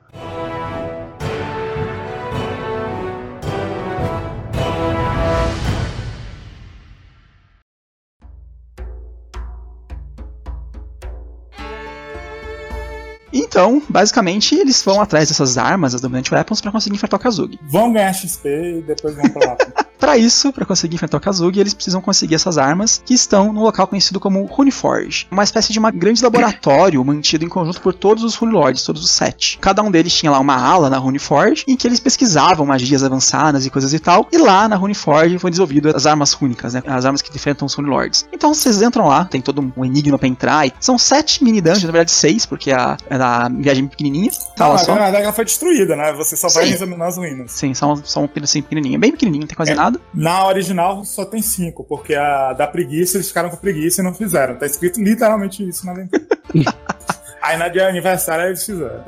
Então, 13.51 13.82
basicamente, 13.88 14.55
eles 14.55 14.80
vão 14.80 15.01
atrás 15.01 15.28
dessas 15.28 15.59
armas, 15.59 15.92
as 15.92 16.01
Dominant 16.01 16.30
Weapons, 16.30 16.61
pra 16.61 16.70
conseguir 16.70 16.94
enfrentar 16.94 17.16
o 17.16 17.20
Kazugi. 17.20 17.59
Vão 17.64 17.92
ganhar 17.92 18.12
XP 18.12 18.48
e 18.78 18.82
depois 18.82 19.16
vão 19.16 19.28
pra 19.28 19.51
lá. 19.51 19.57
Pra 20.01 20.16
isso, 20.16 20.53
pra 20.53 20.64
conseguir 20.64 20.94
enfrentar 20.96 21.18
o 21.18 21.20
Kazugi, 21.20 21.61
eles 21.61 21.74
precisam 21.74 22.01
conseguir 22.01 22.34
essas 22.34 22.57
armas 22.59 23.03
que 23.05 23.12
estão 23.14 23.53
num 23.53 23.61
local 23.62 23.86
conhecido 23.86 24.18
como 24.18 24.42
Runeforge, 24.46 25.26
uma 25.30 25.44
espécie 25.44 25.72
de 25.72 25.78
uma 25.78 25.90
grande 25.90 26.22
laboratório 26.22 27.05
mantido 27.05 27.44
em 27.44 27.48
conjunto 27.48 27.80
por 27.80 27.92
todos 27.92 28.24
os 28.24 28.34
Rune 28.34 28.53
Lords, 28.53 28.82
todos 28.82 29.05
os 29.05 29.11
sete. 29.11 29.59
Cada 29.61 29.82
um 29.82 29.90
deles 29.90 30.12
tinha 30.14 30.32
lá 30.32 30.38
uma 30.40 30.57
ala 30.57 30.88
na 30.88 30.96
Runeforge 30.98 31.64
em 31.68 31.76
que 31.76 31.86
eles 31.86 32.01
pesquisavam 32.01 32.64
magias 32.66 33.03
avançadas 33.05 33.66
e 33.66 33.70
coisas 33.70 33.92
e 33.92 33.98
tal. 33.98 34.26
E 34.32 34.38
lá 34.38 34.68
na 34.68 34.76
Runeforge 34.76 35.38
foi 35.38 35.51
desenvolvido 35.51 35.94
as 35.94 36.07
armas 36.07 36.32
rúnicas, 36.32 36.74
né? 36.74 36.82
As 36.86 37.05
armas 37.05 37.20
que 37.22 37.34
enfrentam 37.36 37.66
os 37.66 37.74
Rune 37.74 37.90
Lords. 37.90 38.26
Então 38.32 38.55
vocês 38.55 38.80
entram 38.80 39.07
lá, 39.07 39.26
tem 39.26 39.40
todo 39.42 39.72
um 39.76 39.84
enigma 39.84 40.18
pra 40.18 40.26
entrar. 40.28 40.66
E 40.66 40.72
são 40.80 40.96
sete 40.98 41.44
mini 41.44 41.61
dungeons, 41.61 41.84
na 41.84 41.92
verdade 41.92 42.11
seis, 42.11 42.46
porque 42.46 42.72
a, 42.72 42.96
a 43.11 43.48
viagem 43.51 43.86
pequenininha. 43.86 44.30
Tá 44.57 44.66
lá 44.66 44.74
na 44.74 44.78
só. 44.78 44.94
verdade 44.94 45.16
ela 45.24 45.32
foi 45.32 45.44
destruída, 45.44 45.94
né? 45.94 46.12
Você 46.14 46.36
só 46.36 46.48
vai 46.48 46.66
Sim. 46.68 46.72
examinar 46.74 47.09
as 47.09 47.16
ruínas. 47.16 47.51
Sim, 47.53 47.74
são, 47.74 47.96
são 47.96 48.24
um 48.24 48.28
pedacinho 48.28 48.64
pequenininho. 48.64 48.98
Bem 48.98 49.12
pequenininho, 49.12 49.42
não 49.42 49.48
tem 49.48 49.57
quase 49.57 49.72
É. 49.72 49.74
nada. 49.74 49.89
Na 50.12 50.47
original 50.47 51.05
só 51.05 51.24
tem 51.24 51.43
cinco, 51.43 51.84
porque 51.84 52.14
a 52.14 52.53
da 52.53 52.66
preguiça 52.66 53.16
eles 53.16 53.28
ficaram 53.28 53.51
com 53.51 53.57
preguiça 53.57 54.01
e 54.01 54.05
não 54.05 54.14
fizeram. 54.14 54.57
Tá 54.57 54.66
escrito 54.66 55.01
literalmente 55.01 55.66
isso 55.66 55.86
na 55.86 55.93
aventura. 55.93 56.22
Aí 57.43 57.57
na 57.57 57.68
de 57.68 57.80
aniversário 57.80 58.45
eles 58.45 58.64
fizeram. 58.64 59.03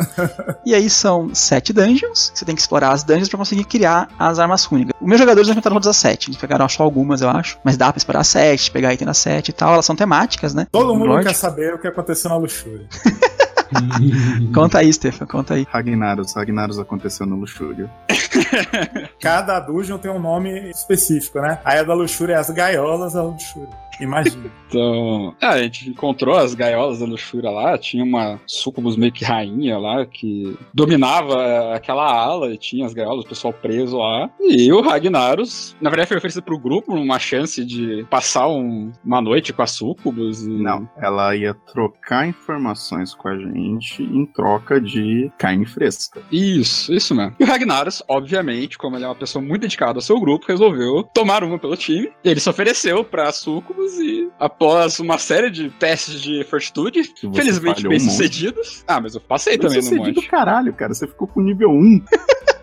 E 0.65 0.75
aí 0.75 0.89
são 0.89 1.35
sete 1.35 1.71
dungeons. 1.71 2.33
Você 2.35 2.47
tem 2.47 2.55
que 2.55 2.63
explorar 2.63 2.91
as 2.93 3.05
dungeons 3.05 3.29
pra 3.29 3.37
conseguir 3.37 3.65
criar 3.65 4.09
as 4.19 4.39
armas 4.39 4.65
rúnicas. 4.65 4.95
Os 4.99 5.07
meus 5.07 5.21
jogadores 5.21 5.51
enfrentaram 5.51 5.75
todas 5.77 5.89
as 5.89 5.99
sete. 5.99 6.31
Eles 6.31 6.41
pegaram 6.41 6.67
só 6.67 6.83
algumas, 6.83 7.21
eu 7.21 7.29
acho. 7.29 7.59
Mas 7.63 7.77
dá 7.77 7.93
pra 7.93 7.99
explorar 7.99 8.21
as 8.21 8.29
sete, 8.29 8.71
pegar 8.71 8.95
item 8.95 9.07
na 9.07 9.13
sete 9.13 9.51
e 9.51 9.53
tal. 9.53 9.75
Elas 9.75 9.85
são 9.85 9.95
temáticas, 9.95 10.55
né? 10.55 10.67
Todo 10.73 10.95
mundo 10.95 11.09
Lorde. 11.09 11.27
quer 11.27 11.35
saber 11.35 11.75
o 11.75 11.79
que 11.79 11.87
aconteceu 11.87 12.31
na 12.31 12.37
luxúria. 12.37 12.87
Conta 14.55 14.79
aí, 14.79 14.93
Stefan, 14.93 15.27
conta 15.27 15.55
aí. 15.55 15.67
Ragnaros, 15.71 16.35
Ragnaros 16.35 16.79
aconteceu 16.79 17.27
no 17.27 17.37
Luxúria. 17.37 17.91
Cada 19.21 19.61
dungeon 19.61 19.99
tem 19.99 20.11
um 20.11 20.21
nome 20.21 20.71
específico, 20.71 21.41
né? 21.41 21.59
Aí 21.65 21.79
a 21.79 21.83
da 21.83 21.95
luxúria 21.95 22.35
é 22.35 22.37
as 22.39 22.51
gaiolas 22.51 23.15
da 23.15 23.23
luxúria. 23.23 23.69
Imagina. 24.01 24.51
Então, 24.73 25.35
é, 25.39 25.47
a 25.49 25.63
gente 25.65 25.91
encontrou 25.91 26.35
as 26.35 26.55
gaiolas 26.55 27.01
da 27.01 27.05
luxúria 27.05 27.51
lá, 27.51 27.77
tinha 27.77 28.03
uma 28.03 28.41
sucubus 28.47 28.97
meio 28.97 29.13
que 29.13 29.23
rainha 29.23 29.77
lá, 29.77 30.07
que 30.07 30.57
dominava 30.73 31.75
aquela 31.75 32.11
ala, 32.11 32.55
e 32.55 32.57
tinha 32.57 32.87
as 32.87 32.95
gaiolas, 32.95 33.27
o 33.27 33.29
pessoal 33.29 33.53
preso 33.53 33.99
lá. 33.99 34.31
E 34.41 34.73
o 34.73 34.81
Ragnaros, 34.81 35.77
na 35.79 35.91
verdade, 35.91 36.09
foi 36.09 36.17
oferecido 36.17 36.43
pro 36.43 36.59
grupo 36.59 36.95
uma 36.95 37.19
chance 37.19 37.63
de 37.67 38.07
passar 38.09 38.49
um- 38.49 38.91
uma 39.05 39.21
noite 39.21 39.53
com 39.53 39.61
a 39.61 39.67
sucubus. 39.67 40.43
E... 40.43 40.49
Não, 40.49 40.89
ela 40.97 41.37
ia 41.37 41.53
trocar 41.53 42.27
informações 42.27 43.15
com 43.15 43.29
a 43.29 43.37
gente 43.37 43.59
em 43.67 44.27
troca 44.27 44.81
de 44.81 45.31
carne 45.39 45.67
fresca. 45.67 46.21
Isso, 46.31 46.93
isso 46.93 47.15
mesmo. 47.15 47.35
E 47.39 47.45
o 47.45 47.47
Ragnaros, 47.47 48.03
obviamente, 48.09 48.79
como 48.79 48.97
ele 48.97 49.05
é 49.05 49.09
uma 49.09 49.15
pessoa 49.15 49.43
muito 49.43 49.63
dedicada 49.63 49.99
ao 49.99 50.03
seu 50.03 50.19
grupo, 50.21 50.47
resolveu 50.49 51.03
tomar 51.15 51.45
uma 51.45 51.59
pelo 51.59 51.77
time. 51.77 52.11
Ele 52.25 52.41
se 52.41 52.49
ofereceu 52.49 53.05
pra 53.05 53.33
Sucubus 53.33 53.99
e, 53.99 54.29
após 54.39 54.99
uma 54.99 55.19
série 55.19 55.51
de 55.51 55.71
testes 55.71 56.21
de 56.21 56.45
fortitude, 56.45 57.03
felizmente 57.35 57.87
bem 57.87 57.97
um 57.97 58.01
sucedidos. 58.01 58.85
Ah, 58.87 59.01
mas 59.01 59.15
eu 59.15 59.21
passei 59.21 59.59
Mas 59.61 59.75
também 59.75 59.91
no 59.99 60.07
monte. 60.07 60.27
caralho, 60.29 60.73
cara. 60.73 60.95
Você 60.95 61.07
ficou 61.07 61.29
com 61.29 61.41
nível 61.41 61.71
1. 61.71 62.03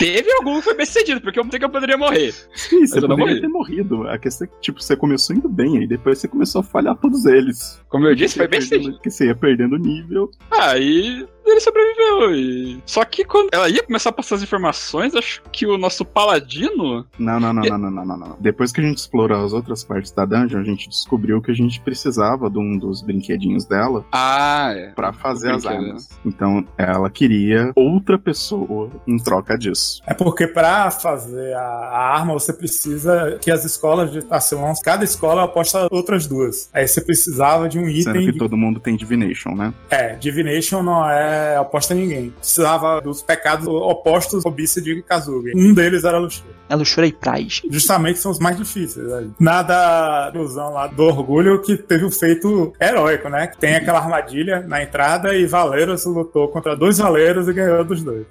Teve 0.00 0.32
algum 0.32 0.56
que 0.56 0.62
foi 0.62 0.74
bem 0.74 0.86
sucedido, 0.86 1.20
porque 1.20 1.38
eu 1.38 1.44
pensei 1.44 1.58
que 1.58 1.64
eu 1.66 1.70
poderia 1.70 1.98
morrer. 1.98 2.32
Sim, 2.54 2.86
você 2.86 3.00
não 3.00 3.08
poderia 3.10 3.26
morri. 3.26 3.40
ter 3.42 3.48
morrido. 3.48 4.08
A 4.08 4.18
questão 4.18 4.46
é 4.46 4.48
que, 4.48 4.60
tipo, 4.60 4.82
você 4.82 4.96
começou 4.96 5.36
indo 5.36 5.46
bem, 5.48 5.76
aí 5.76 5.86
depois 5.86 6.18
você 6.18 6.26
começou 6.26 6.62
a 6.62 6.64
falhar 6.64 6.96
todos 6.96 7.26
eles. 7.26 7.78
Como 7.88 8.06
eu 8.06 8.14
disse, 8.14 8.38
foi 8.38 8.48
bem 8.48 8.62
sucedido. 8.62 8.94
Porque 8.94 9.10
você 9.10 9.26
ia 9.26 9.34
perdendo 9.34 9.76
nível. 9.76 10.30
Aí 10.50 11.28
ele 11.50 11.60
sobreviveu. 11.60 12.34
E... 12.34 12.82
Só 12.86 13.04
que 13.04 13.24
quando 13.24 13.48
ela 13.52 13.68
ia 13.68 13.82
começar 13.82 14.10
a 14.10 14.12
passar 14.12 14.36
as 14.36 14.42
informações, 14.42 15.14
acho 15.14 15.42
que 15.52 15.66
o 15.66 15.76
nosso 15.78 16.04
paladino. 16.04 17.06
Não, 17.18 17.38
não, 17.40 17.52
não, 17.52 17.64
E- 17.64 17.70
não, 17.70 17.78
não, 17.78 17.90
não, 17.90 18.04
não, 18.06 18.16
não. 18.16 18.36
Depois 18.40 18.72
que 18.72 18.80
a 18.80 18.84
gente 18.84 18.98
explorou 18.98 19.44
as 19.44 19.52
outras 19.52 19.84
partes 19.84 20.12
da 20.12 20.24
dungeon, 20.24 20.60
a 20.60 20.64
gente 20.64 20.88
descobriu 20.88 21.40
que 21.42 21.50
a 21.50 21.54
gente 21.54 21.80
precisava 21.80 22.48
de 22.50 22.58
um 22.58 22.78
dos 22.78 23.02
brinquedinhos 23.02 23.64
dela 23.64 24.04
Ah, 24.12 24.72
é. 24.74 24.88
pra 24.92 25.12
fazer 25.12 25.52
as 25.52 25.66
armas. 25.66 26.08
Então, 26.24 26.64
ela 26.78 27.10
queria 27.10 27.72
outra 27.74 28.18
pessoa 28.18 28.90
em 29.06 29.16
troca 29.18 29.56
disso. 29.58 30.00
É 30.06 30.14
porque 30.14 30.46
pra 30.46 30.90
fazer 30.90 31.54
a, 31.54 31.60
a 31.60 32.14
arma 32.18 32.32
você 32.34 32.52
precisa 32.52 33.38
que 33.40 33.50
as 33.50 33.64
escolas 33.64 34.10
de 34.10 34.22
Tarcelon, 34.24 34.72
cada 34.82 35.04
escola 35.04 35.44
aposta 35.44 35.88
outras 35.90 36.26
duas. 36.26 36.68
Aí 36.72 36.86
você 36.86 37.00
precisava 37.00 37.68
de 37.68 37.78
um 37.78 37.84
Sendo 37.86 37.98
item. 38.16 38.26
que 38.26 38.32
de- 38.32 38.38
todo 38.38 38.56
mundo 38.56 38.80
tem 38.80 38.96
Divination, 38.96 39.54
né? 39.54 39.72
É, 39.88 40.14
Divination 40.16 40.82
não 40.82 41.08
é 41.08 41.39
oposta 41.60 41.94
a 41.94 41.96
ninguém. 41.96 42.30
Precisava 42.30 43.00
dos 43.00 43.22
pecados 43.22 43.66
opostos 43.66 44.44
ao 44.44 44.52
Bíceps 44.52 44.84
de 44.84 45.02
Kazuga. 45.02 45.52
Um 45.54 45.72
deles 45.74 46.04
era 46.04 46.18
luxúria. 46.18 46.54
É 46.68 46.76
luxúria 46.76 47.08
e 47.08 47.12
pride. 47.12 47.62
Justamente 47.70 48.18
são 48.18 48.30
os 48.30 48.38
mais 48.38 48.56
difíceis. 48.56 49.06
Né? 49.06 49.28
Nada 49.38 50.30
ilusão 50.34 50.72
lá 50.72 50.86
do 50.86 51.02
orgulho 51.04 51.60
que 51.60 51.76
teve 51.76 52.04
o 52.04 52.10
feito 52.10 52.72
heróico, 52.80 53.28
né? 53.28 53.46
Que 53.46 53.58
tem 53.58 53.74
aquela 53.74 53.98
armadilha 53.98 54.60
na 54.60 54.82
entrada 54.82 55.34
e 55.34 55.46
Valeiros 55.46 56.04
lutou 56.04 56.48
contra 56.48 56.76
dois 56.76 56.98
Valeiros 56.98 57.48
e 57.48 57.52
ganhou 57.52 57.84
dos 57.84 58.02
dois. 58.02 58.26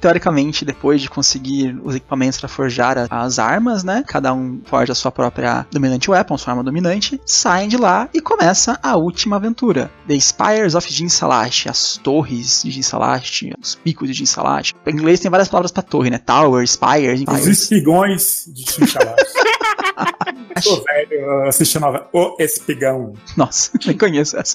Teoricamente, 0.00 0.64
depois 0.64 1.00
de 1.00 1.10
conseguir 1.10 1.78
os 1.82 1.94
equipamentos 1.94 2.38
para 2.38 2.48
forjar 2.48 3.06
as 3.10 3.38
armas, 3.38 3.82
né? 3.82 4.04
Cada 4.06 4.32
um 4.32 4.60
forja 4.64 4.92
a 4.92 4.94
sua 4.94 5.10
própria 5.10 5.66
dominante 5.70 6.10
weapon, 6.10 6.38
sua 6.38 6.52
arma 6.52 6.62
dominante, 6.62 7.20
saem 7.24 7.68
de 7.68 7.76
lá 7.76 8.08
e 8.14 8.20
começa 8.20 8.78
a 8.82 8.96
última 8.96 9.36
aventura. 9.36 9.90
The 10.06 10.18
Spires 10.18 10.74
of 10.74 10.90
Jin 10.92 11.08
Salash, 11.08 11.66
as 11.68 11.96
torres 11.96 12.62
de 12.62 12.70
Jin 12.70 12.82
Salash, 12.82 13.50
os 13.60 13.74
picos 13.74 14.08
de 14.08 14.14
Jin 14.14 14.26
Salash. 14.26 14.74
Em 14.86 14.92
inglês 14.92 15.20
tem 15.20 15.30
várias 15.30 15.48
palavras 15.48 15.72
para 15.72 15.82
torre, 15.82 16.10
né? 16.10 16.18
Tower, 16.18 16.66
Spires, 16.66 17.22
Os 17.26 17.46
espigões 17.46 18.44
de 18.48 18.70
Xinxalás. 18.70 19.32
Tô 20.62 20.82
velho 20.82 21.48
assistindo 21.48 21.84
a 21.84 21.86
novela. 21.86 22.08
O 22.12 22.36
Espigão. 22.38 23.14
Nossa, 23.36 23.70
nem 23.86 23.96
conheço 23.96 24.36
essa. 24.36 24.54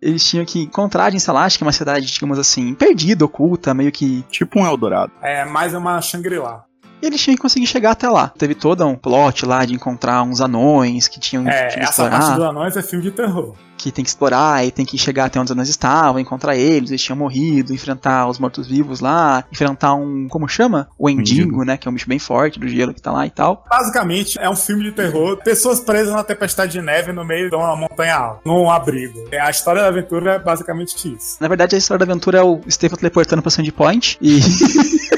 Eles 0.00 0.24
tinham 0.24 0.44
que 0.44 0.62
encontrar 0.62 1.10
Jin 1.10 1.18
Salash, 1.18 1.56
que 1.56 1.64
é 1.64 1.66
uma 1.66 1.72
cidade, 1.72 2.06
digamos 2.06 2.38
assim, 2.38 2.74
perdida, 2.74 3.24
oculta, 3.24 3.74
meio 3.74 3.90
que 3.90 4.22
Tipo 4.30 4.60
um 4.60 4.66
Eldorado. 4.66 5.12
É 5.20 5.44
mais 5.44 5.74
uma 5.74 6.00
Shangri-La. 6.00 6.67
E 7.02 7.06
eles 7.06 7.20
tinham 7.20 7.36
que 7.36 7.42
conseguir 7.42 7.66
chegar 7.66 7.92
até 7.92 8.08
lá. 8.08 8.32
Teve 8.36 8.54
todo 8.54 8.84
um 8.86 8.94
plot 8.96 9.46
lá 9.46 9.64
de 9.64 9.74
encontrar 9.74 10.22
uns 10.22 10.40
anões 10.40 11.06
que 11.08 11.20
tinham 11.20 11.46
É, 11.48 11.68
que 11.68 11.78
essa 11.80 11.90
explorar, 11.90 12.10
parte 12.20 12.34
dos 12.36 12.44
anões 12.44 12.76
é 12.76 12.82
filme 12.82 13.04
de 13.04 13.10
terror. 13.12 13.54
que 13.76 13.92
tem 13.92 14.02
que 14.04 14.10
explorar 14.10 14.66
e 14.66 14.72
tem 14.72 14.84
que 14.84 14.98
chegar 14.98 15.26
até 15.26 15.38
onde 15.38 15.46
os 15.46 15.52
anões 15.52 15.68
estavam, 15.68 16.18
encontrar 16.18 16.56
eles, 16.56 16.90
eles 16.90 17.00
tinham 17.00 17.16
morrido, 17.16 17.72
enfrentar 17.72 18.26
os 18.28 18.36
mortos-vivos 18.36 18.98
lá, 18.98 19.44
enfrentar 19.52 19.94
um, 19.94 20.26
como 20.28 20.48
chama? 20.48 20.88
O 20.98 21.08
Endigo, 21.08 21.62
né, 21.64 21.76
que 21.76 21.86
é 21.86 21.90
um 21.90 21.94
bicho 21.94 22.08
bem 22.08 22.18
forte 22.18 22.58
do 22.58 22.66
gelo 22.66 22.92
que 22.92 23.00
tá 23.00 23.12
lá 23.12 23.24
e 23.24 23.30
tal. 23.30 23.64
Basicamente, 23.70 24.36
é 24.40 24.50
um 24.50 24.56
filme 24.56 24.82
de 24.82 24.90
terror. 24.90 25.36
Pessoas 25.44 25.78
presas 25.78 26.12
na 26.12 26.24
tempestade 26.24 26.72
de 26.72 26.82
neve 26.82 27.12
no 27.12 27.24
meio 27.24 27.48
de 27.48 27.54
uma 27.54 27.76
montanha 27.76 28.16
alta, 28.16 28.40
num 28.44 28.68
abrigo. 28.68 29.28
É, 29.30 29.38
A 29.40 29.48
história 29.50 29.80
da 29.82 29.86
aventura 29.88 30.32
é 30.32 30.38
basicamente 30.40 31.14
isso. 31.14 31.36
Na 31.40 31.46
verdade, 31.46 31.76
a 31.76 31.78
história 31.78 32.04
da 32.04 32.10
aventura 32.10 32.38
é 32.38 32.42
o 32.42 32.60
Stefan 32.68 32.96
teleportando 32.96 33.42
pra 33.42 33.50
Sandpoint 33.52 34.18
e 34.20 34.40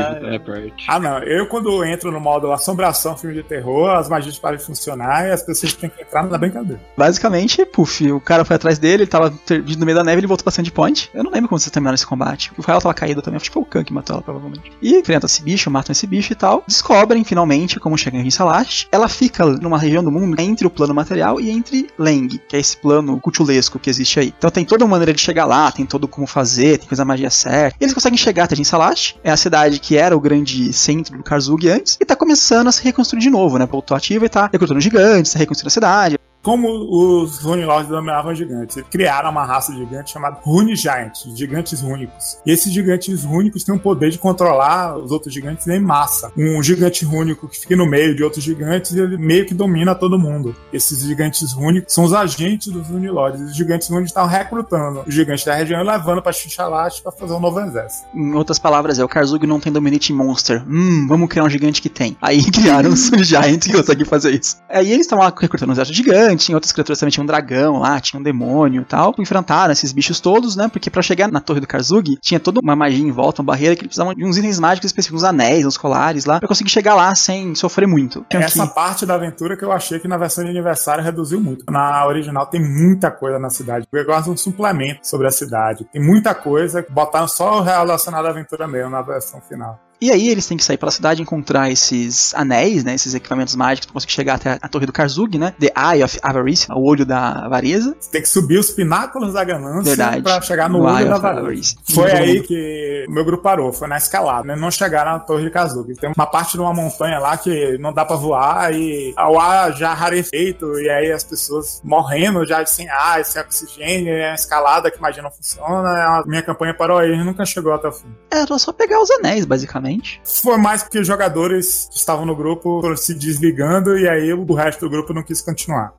É, 0.00 0.38
parte. 0.38 0.86
Ah, 0.88 0.98
não. 0.98 1.18
Eu, 1.18 1.46
quando 1.46 1.84
entro 1.84 2.10
no 2.10 2.20
modo 2.20 2.52
assombração, 2.52 3.16
filme 3.16 3.36
de 3.36 3.42
terror, 3.42 3.90
as 3.90 4.08
magias 4.08 4.38
param 4.38 4.56
de 4.56 4.64
funcionar 4.64 5.26
e 5.26 5.32
as 5.32 5.42
pessoas 5.42 5.72
têm 5.74 5.90
que 5.90 6.02
entrar 6.02 6.24
na 6.24 6.38
brincadeira. 6.38 6.80
basicamente, 6.96 7.64
puf, 7.64 8.10
o 8.10 8.20
cara 8.20 8.44
foi 8.44 8.56
atrás 8.56 8.78
dele, 8.78 9.04
ele 9.04 9.10
tava 9.10 9.30
no 9.30 9.86
meio 9.86 9.96
da 9.96 10.04
neve, 10.04 10.20
ele 10.20 10.26
voltou 10.26 10.44
pra 10.44 10.52
Sandpoint. 10.52 11.10
Eu 11.14 11.24
não 11.24 11.30
lembro 11.30 11.48
como 11.48 11.58
vocês 11.58 11.70
terminaram 11.70 11.94
esse 11.94 12.06
combate. 12.06 12.52
O 12.56 12.62
Rael 12.62 12.80
tava 12.80 12.94
caído 12.94 13.22
também, 13.22 13.36
acho 13.36 13.46
que 13.46 13.54
foi 13.54 13.62
o 13.62 13.66
Khan 13.66 13.84
que 13.84 13.92
matou 13.92 14.14
ela, 14.14 14.22
provavelmente. 14.22 14.72
E 14.80 14.96
enfrentam 14.96 15.26
esse 15.26 15.42
bicho, 15.42 15.70
matam 15.70 15.92
esse 15.92 16.06
bicho 16.06 16.32
e 16.32 16.36
tal. 16.36 16.62
Descobrem, 16.66 17.24
finalmente, 17.24 17.78
como 17.78 17.96
chegar 17.96 18.18
em 18.18 18.30
Salash. 18.30 18.88
Ela 18.90 19.08
fica 19.08 19.44
numa 19.46 19.78
região 19.78 20.02
do 20.02 20.10
mundo 20.10 20.38
entre 20.40 20.66
o 20.66 20.70
plano 20.70 20.94
material 20.94 21.40
e 21.40 21.50
entre 21.50 21.88
Leng, 21.98 22.28
que 22.48 22.56
é 22.56 22.58
esse 22.58 22.76
plano 22.76 23.18
cultulesco 23.20 23.78
que 23.78 23.90
existe 23.90 24.20
aí. 24.20 24.34
Então 24.36 24.50
tem 24.50 24.64
toda 24.64 24.84
uma 24.84 24.92
maneira 24.92 25.12
de 25.12 25.20
chegar 25.20 25.44
lá, 25.44 25.70
tem 25.70 25.86
todo 25.86 26.08
como 26.08 26.26
fazer, 26.26 26.78
tem 26.78 26.88
coisa 26.88 27.02
a 27.02 27.06
magia 27.06 27.30
certa. 27.30 27.76
Eles 27.80 27.94
conseguem 27.94 28.18
chegar 28.18 28.44
até 28.44 28.56
Jin 28.56 28.64
Salash, 28.64 29.16
é 29.22 29.30
a 29.30 29.36
cidade 29.36 29.78
que 29.78 29.85
era 29.94 30.16
o 30.16 30.20
grande 30.20 30.72
centro 30.72 31.16
do 31.16 31.22
Karzug 31.22 31.68
antes, 31.68 31.98
e 32.00 32.04
tá 32.04 32.16
começando 32.16 32.68
a 32.68 32.72
se 32.72 32.82
reconstruir 32.82 33.20
de 33.20 33.30
novo, 33.30 33.58
né? 33.58 33.66
Voltou 33.66 33.94
ativa 33.96 34.24
e 34.24 34.28
tá 34.28 34.48
recrutando 34.50 34.80
gigantes, 34.80 35.32
tá 35.32 35.38
reconstruindo 35.38 35.68
a 35.68 35.70
cidade. 35.70 36.18
Como 36.46 36.68
os 36.70 37.38
Rune 37.38 37.64
Lords 37.64 37.88
dominavam 37.88 38.32
gigantes, 38.32 38.76
eles 38.76 38.88
criaram 38.88 39.30
uma 39.30 39.44
raça 39.44 39.72
de 39.72 39.78
gigantes 39.78 40.12
chamada 40.12 40.38
Rune 40.44 40.76
Giants, 40.76 41.26
gigantes 41.34 41.80
rúnicos. 41.80 42.38
E 42.46 42.52
esses 42.52 42.72
gigantes 42.72 43.24
rúnicos 43.24 43.64
têm 43.64 43.74
o 43.74 43.80
poder 43.80 44.10
de 44.10 44.18
controlar 44.18 44.96
os 44.96 45.10
outros 45.10 45.34
gigantes 45.34 45.66
em 45.66 45.80
massa. 45.80 46.30
Um 46.38 46.62
gigante 46.62 47.04
rúnico 47.04 47.48
que 47.48 47.58
fica 47.58 47.74
no 47.74 47.84
meio 47.84 48.14
de 48.14 48.22
outros 48.22 48.44
gigantes, 48.44 48.94
ele 48.94 49.18
meio 49.18 49.44
que 49.44 49.54
domina 49.54 49.92
todo 49.92 50.20
mundo. 50.20 50.54
Esses 50.72 51.00
gigantes 51.00 51.52
rúnicos 51.52 51.92
são 51.92 52.04
os 52.04 52.12
agentes 52.12 52.72
dos 52.72 52.86
Rune 52.86 53.08
Lords. 53.08 53.40
E 53.40 53.44
os 53.46 53.56
gigantes 53.56 53.88
rúnicos 53.88 54.10
estavam 54.10 54.30
recrutando 54.30 55.02
os 55.04 55.12
gigantes 55.12 55.44
da 55.44 55.52
região 55.52 55.80
e 55.80 55.84
levando 55.84 56.22
pra 56.22 56.30
Xixalash 56.30 57.00
pra 57.00 57.10
fazer 57.10 57.32
um 57.32 57.40
novo 57.40 57.58
exército. 57.58 58.06
Em 58.14 58.34
outras 58.34 58.60
palavras, 58.60 59.00
é 59.00 59.04
o 59.04 59.08
Karzug 59.08 59.44
não 59.48 59.58
tem 59.58 59.72
Dominate 59.72 60.12
Monster. 60.12 60.62
Hum, 60.64 61.08
vamos 61.08 61.28
criar 61.28 61.42
um 61.42 61.50
gigante 61.50 61.82
que 61.82 61.88
tem. 61.88 62.16
Aí 62.22 62.40
criaram 62.52 62.90
os 62.90 63.08
Giants 63.08 63.66
que 63.66 63.72
conseguem 63.72 64.04
fazer 64.04 64.30
isso. 64.32 64.58
Aí 64.68 64.92
eles 64.92 65.06
estavam 65.06 65.24
lá 65.24 65.34
recrutando 65.36 65.72
um 65.72 65.74
exército 65.74 65.96
gigante 65.96 66.35
tinha 66.36 66.56
outras 66.56 66.72
criaturas 66.72 66.98
também, 66.98 67.10
tinha 67.12 67.22
um 67.22 67.26
dragão 67.26 67.78
lá, 67.78 68.00
tinha 68.00 68.18
um 68.20 68.22
demônio 68.22 68.82
e 68.82 68.84
tal. 68.84 69.14
Enfrentaram 69.18 69.72
esses 69.72 69.92
bichos 69.92 70.20
todos, 70.20 70.56
né? 70.56 70.68
Porque 70.68 70.90
pra 70.90 71.02
chegar 71.02 71.30
na 71.30 71.40
torre 71.40 71.60
do 71.60 71.66
Karzugi, 71.66 72.16
tinha 72.20 72.38
toda 72.40 72.60
uma 72.62 72.76
magia 72.76 73.04
em 73.06 73.10
volta, 73.10 73.42
uma 73.42 73.46
barreira 73.46 73.74
que 73.74 73.82
eles 73.82 73.88
precisavam 73.88 74.14
de 74.14 74.24
uns 74.24 74.36
itens 74.36 74.58
mágicos 74.58 74.86
específicos, 74.90 75.22
uns 75.22 75.28
anéis, 75.28 75.64
uns 75.66 75.76
colares 75.76 76.24
lá, 76.24 76.38
pra 76.38 76.48
conseguir 76.48 76.70
chegar 76.70 76.94
lá 76.94 77.14
sem 77.14 77.54
sofrer 77.54 77.86
muito. 77.86 78.24
Tinha 78.28 78.42
Essa 78.44 78.66
que- 78.66 78.74
parte 78.74 79.06
da 79.06 79.14
aventura 79.14 79.56
que 79.56 79.64
eu 79.64 79.72
achei 79.72 79.98
que 79.98 80.08
na 80.08 80.16
versão 80.16 80.44
de 80.44 80.50
aniversário 80.50 81.02
reduziu 81.02 81.40
muito. 81.40 81.64
Na 81.70 82.06
original 82.06 82.46
tem 82.46 82.60
muita 82.60 83.10
coisa 83.10 83.38
na 83.38 83.50
cidade. 83.50 83.86
Eu 83.92 84.04
gosto 84.04 84.24
de 84.24 84.30
um 84.30 84.36
suplemento 84.36 85.06
sobre 85.06 85.26
a 85.26 85.30
cidade. 85.30 85.86
Tem 85.92 86.02
muita 86.02 86.34
coisa. 86.34 86.84
Botaram 86.90 87.28
só 87.28 87.58
o 87.58 87.62
relacionado 87.62 88.26
à 88.26 88.30
aventura 88.30 88.66
mesmo 88.66 88.90
na 88.90 89.02
versão 89.02 89.40
final. 89.40 89.78
E 90.00 90.10
aí 90.10 90.28
eles 90.28 90.46
têm 90.46 90.56
que 90.56 90.64
sair 90.64 90.76
pela 90.76 90.90
cidade 90.90 91.20
e 91.20 91.22
encontrar 91.22 91.70
esses 91.70 92.34
anéis, 92.34 92.84
né? 92.84 92.94
Esses 92.94 93.14
equipamentos 93.14 93.54
mágicos 93.56 93.86
pra 93.86 93.94
conseguir 93.94 94.12
chegar 94.12 94.34
até 94.34 94.58
a 94.60 94.68
torre 94.68 94.84
do 94.84 94.92
Karzugi, 94.92 95.38
né? 95.38 95.54
The 95.58 95.72
Eye 95.76 96.04
of 96.04 96.18
Avarice, 96.22 96.70
o 96.70 96.86
olho 96.86 97.06
da 97.06 97.46
avareza. 97.46 97.96
Você 97.98 98.10
tem 98.10 98.20
que 98.22 98.28
subir 98.28 98.58
os 98.58 98.70
pináculos 98.70 99.32
da 99.32 99.42
ganância 99.42 99.82
Verdade. 99.96 100.22
pra 100.22 100.40
chegar 100.42 100.68
no 100.68 100.78
No 100.78 100.84
olho 100.84 101.08
da. 101.08 101.16
Avarice. 101.16 101.76
Foi 101.94 102.12
aí 102.12 102.42
que 102.42 103.06
o 103.08 103.12
meu 103.12 103.24
grupo 103.24 103.42
parou, 103.42 103.72
foi 103.72 103.88
na 103.88 103.96
escalada, 103.96 104.46
né? 104.48 104.56
Não 104.56 104.70
chegaram 104.70 105.12
na 105.12 105.18
Torre 105.20 105.44
de 105.44 105.50
Kazuki. 105.50 105.94
Tem 105.94 106.12
uma 106.14 106.26
parte 106.26 106.52
de 106.52 106.60
uma 106.60 106.74
montanha 106.74 107.18
lá 107.18 107.36
que 107.38 107.78
não 107.78 107.92
dá 107.92 108.04
pra 108.04 108.16
voar 108.16 108.74
e 108.74 109.14
o 109.16 109.40
ar 109.40 109.72
já 109.72 109.94
rarefeito 109.94 110.78
e 110.78 110.90
aí 110.90 111.10
as 111.10 111.24
pessoas 111.24 111.80
morrendo 111.82 112.44
já 112.46 112.64
sem 112.66 112.88
ar, 112.90 113.24
sem 113.24 113.40
oxigênio, 113.40 114.12
e 114.12 114.24
a 114.24 114.34
escalada 114.34 114.90
que 114.90 115.00
magia 115.00 115.22
não 115.22 115.30
funciona. 115.30 115.88
A 115.88 116.24
minha 116.26 116.42
campanha 116.42 116.74
parou 116.74 116.98
aí, 116.98 117.16
nunca 117.24 117.46
chegou 117.46 117.72
até 117.72 117.88
o 117.88 117.92
fim. 117.92 118.08
Era 118.30 118.58
só 118.58 118.72
pegar 118.72 119.00
os 119.00 119.10
anéis, 119.10 119.44
basicamente. 119.46 119.85
Foi 120.24 120.56
mais 120.56 120.82
porque 120.82 120.98
os 120.98 121.06
jogadores 121.06 121.88
que 121.90 121.98
estavam 121.98 122.26
no 122.26 122.34
grupo 122.34 122.80
foram 122.80 122.96
se 122.96 123.14
desligando 123.14 123.98
e 123.98 124.08
aí 124.08 124.32
o 124.32 124.54
resto 124.54 124.80
do 124.80 124.90
grupo 124.90 125.12
não 125.12 125.22
quis 125.22 125.40
continuar. 125.40 125.92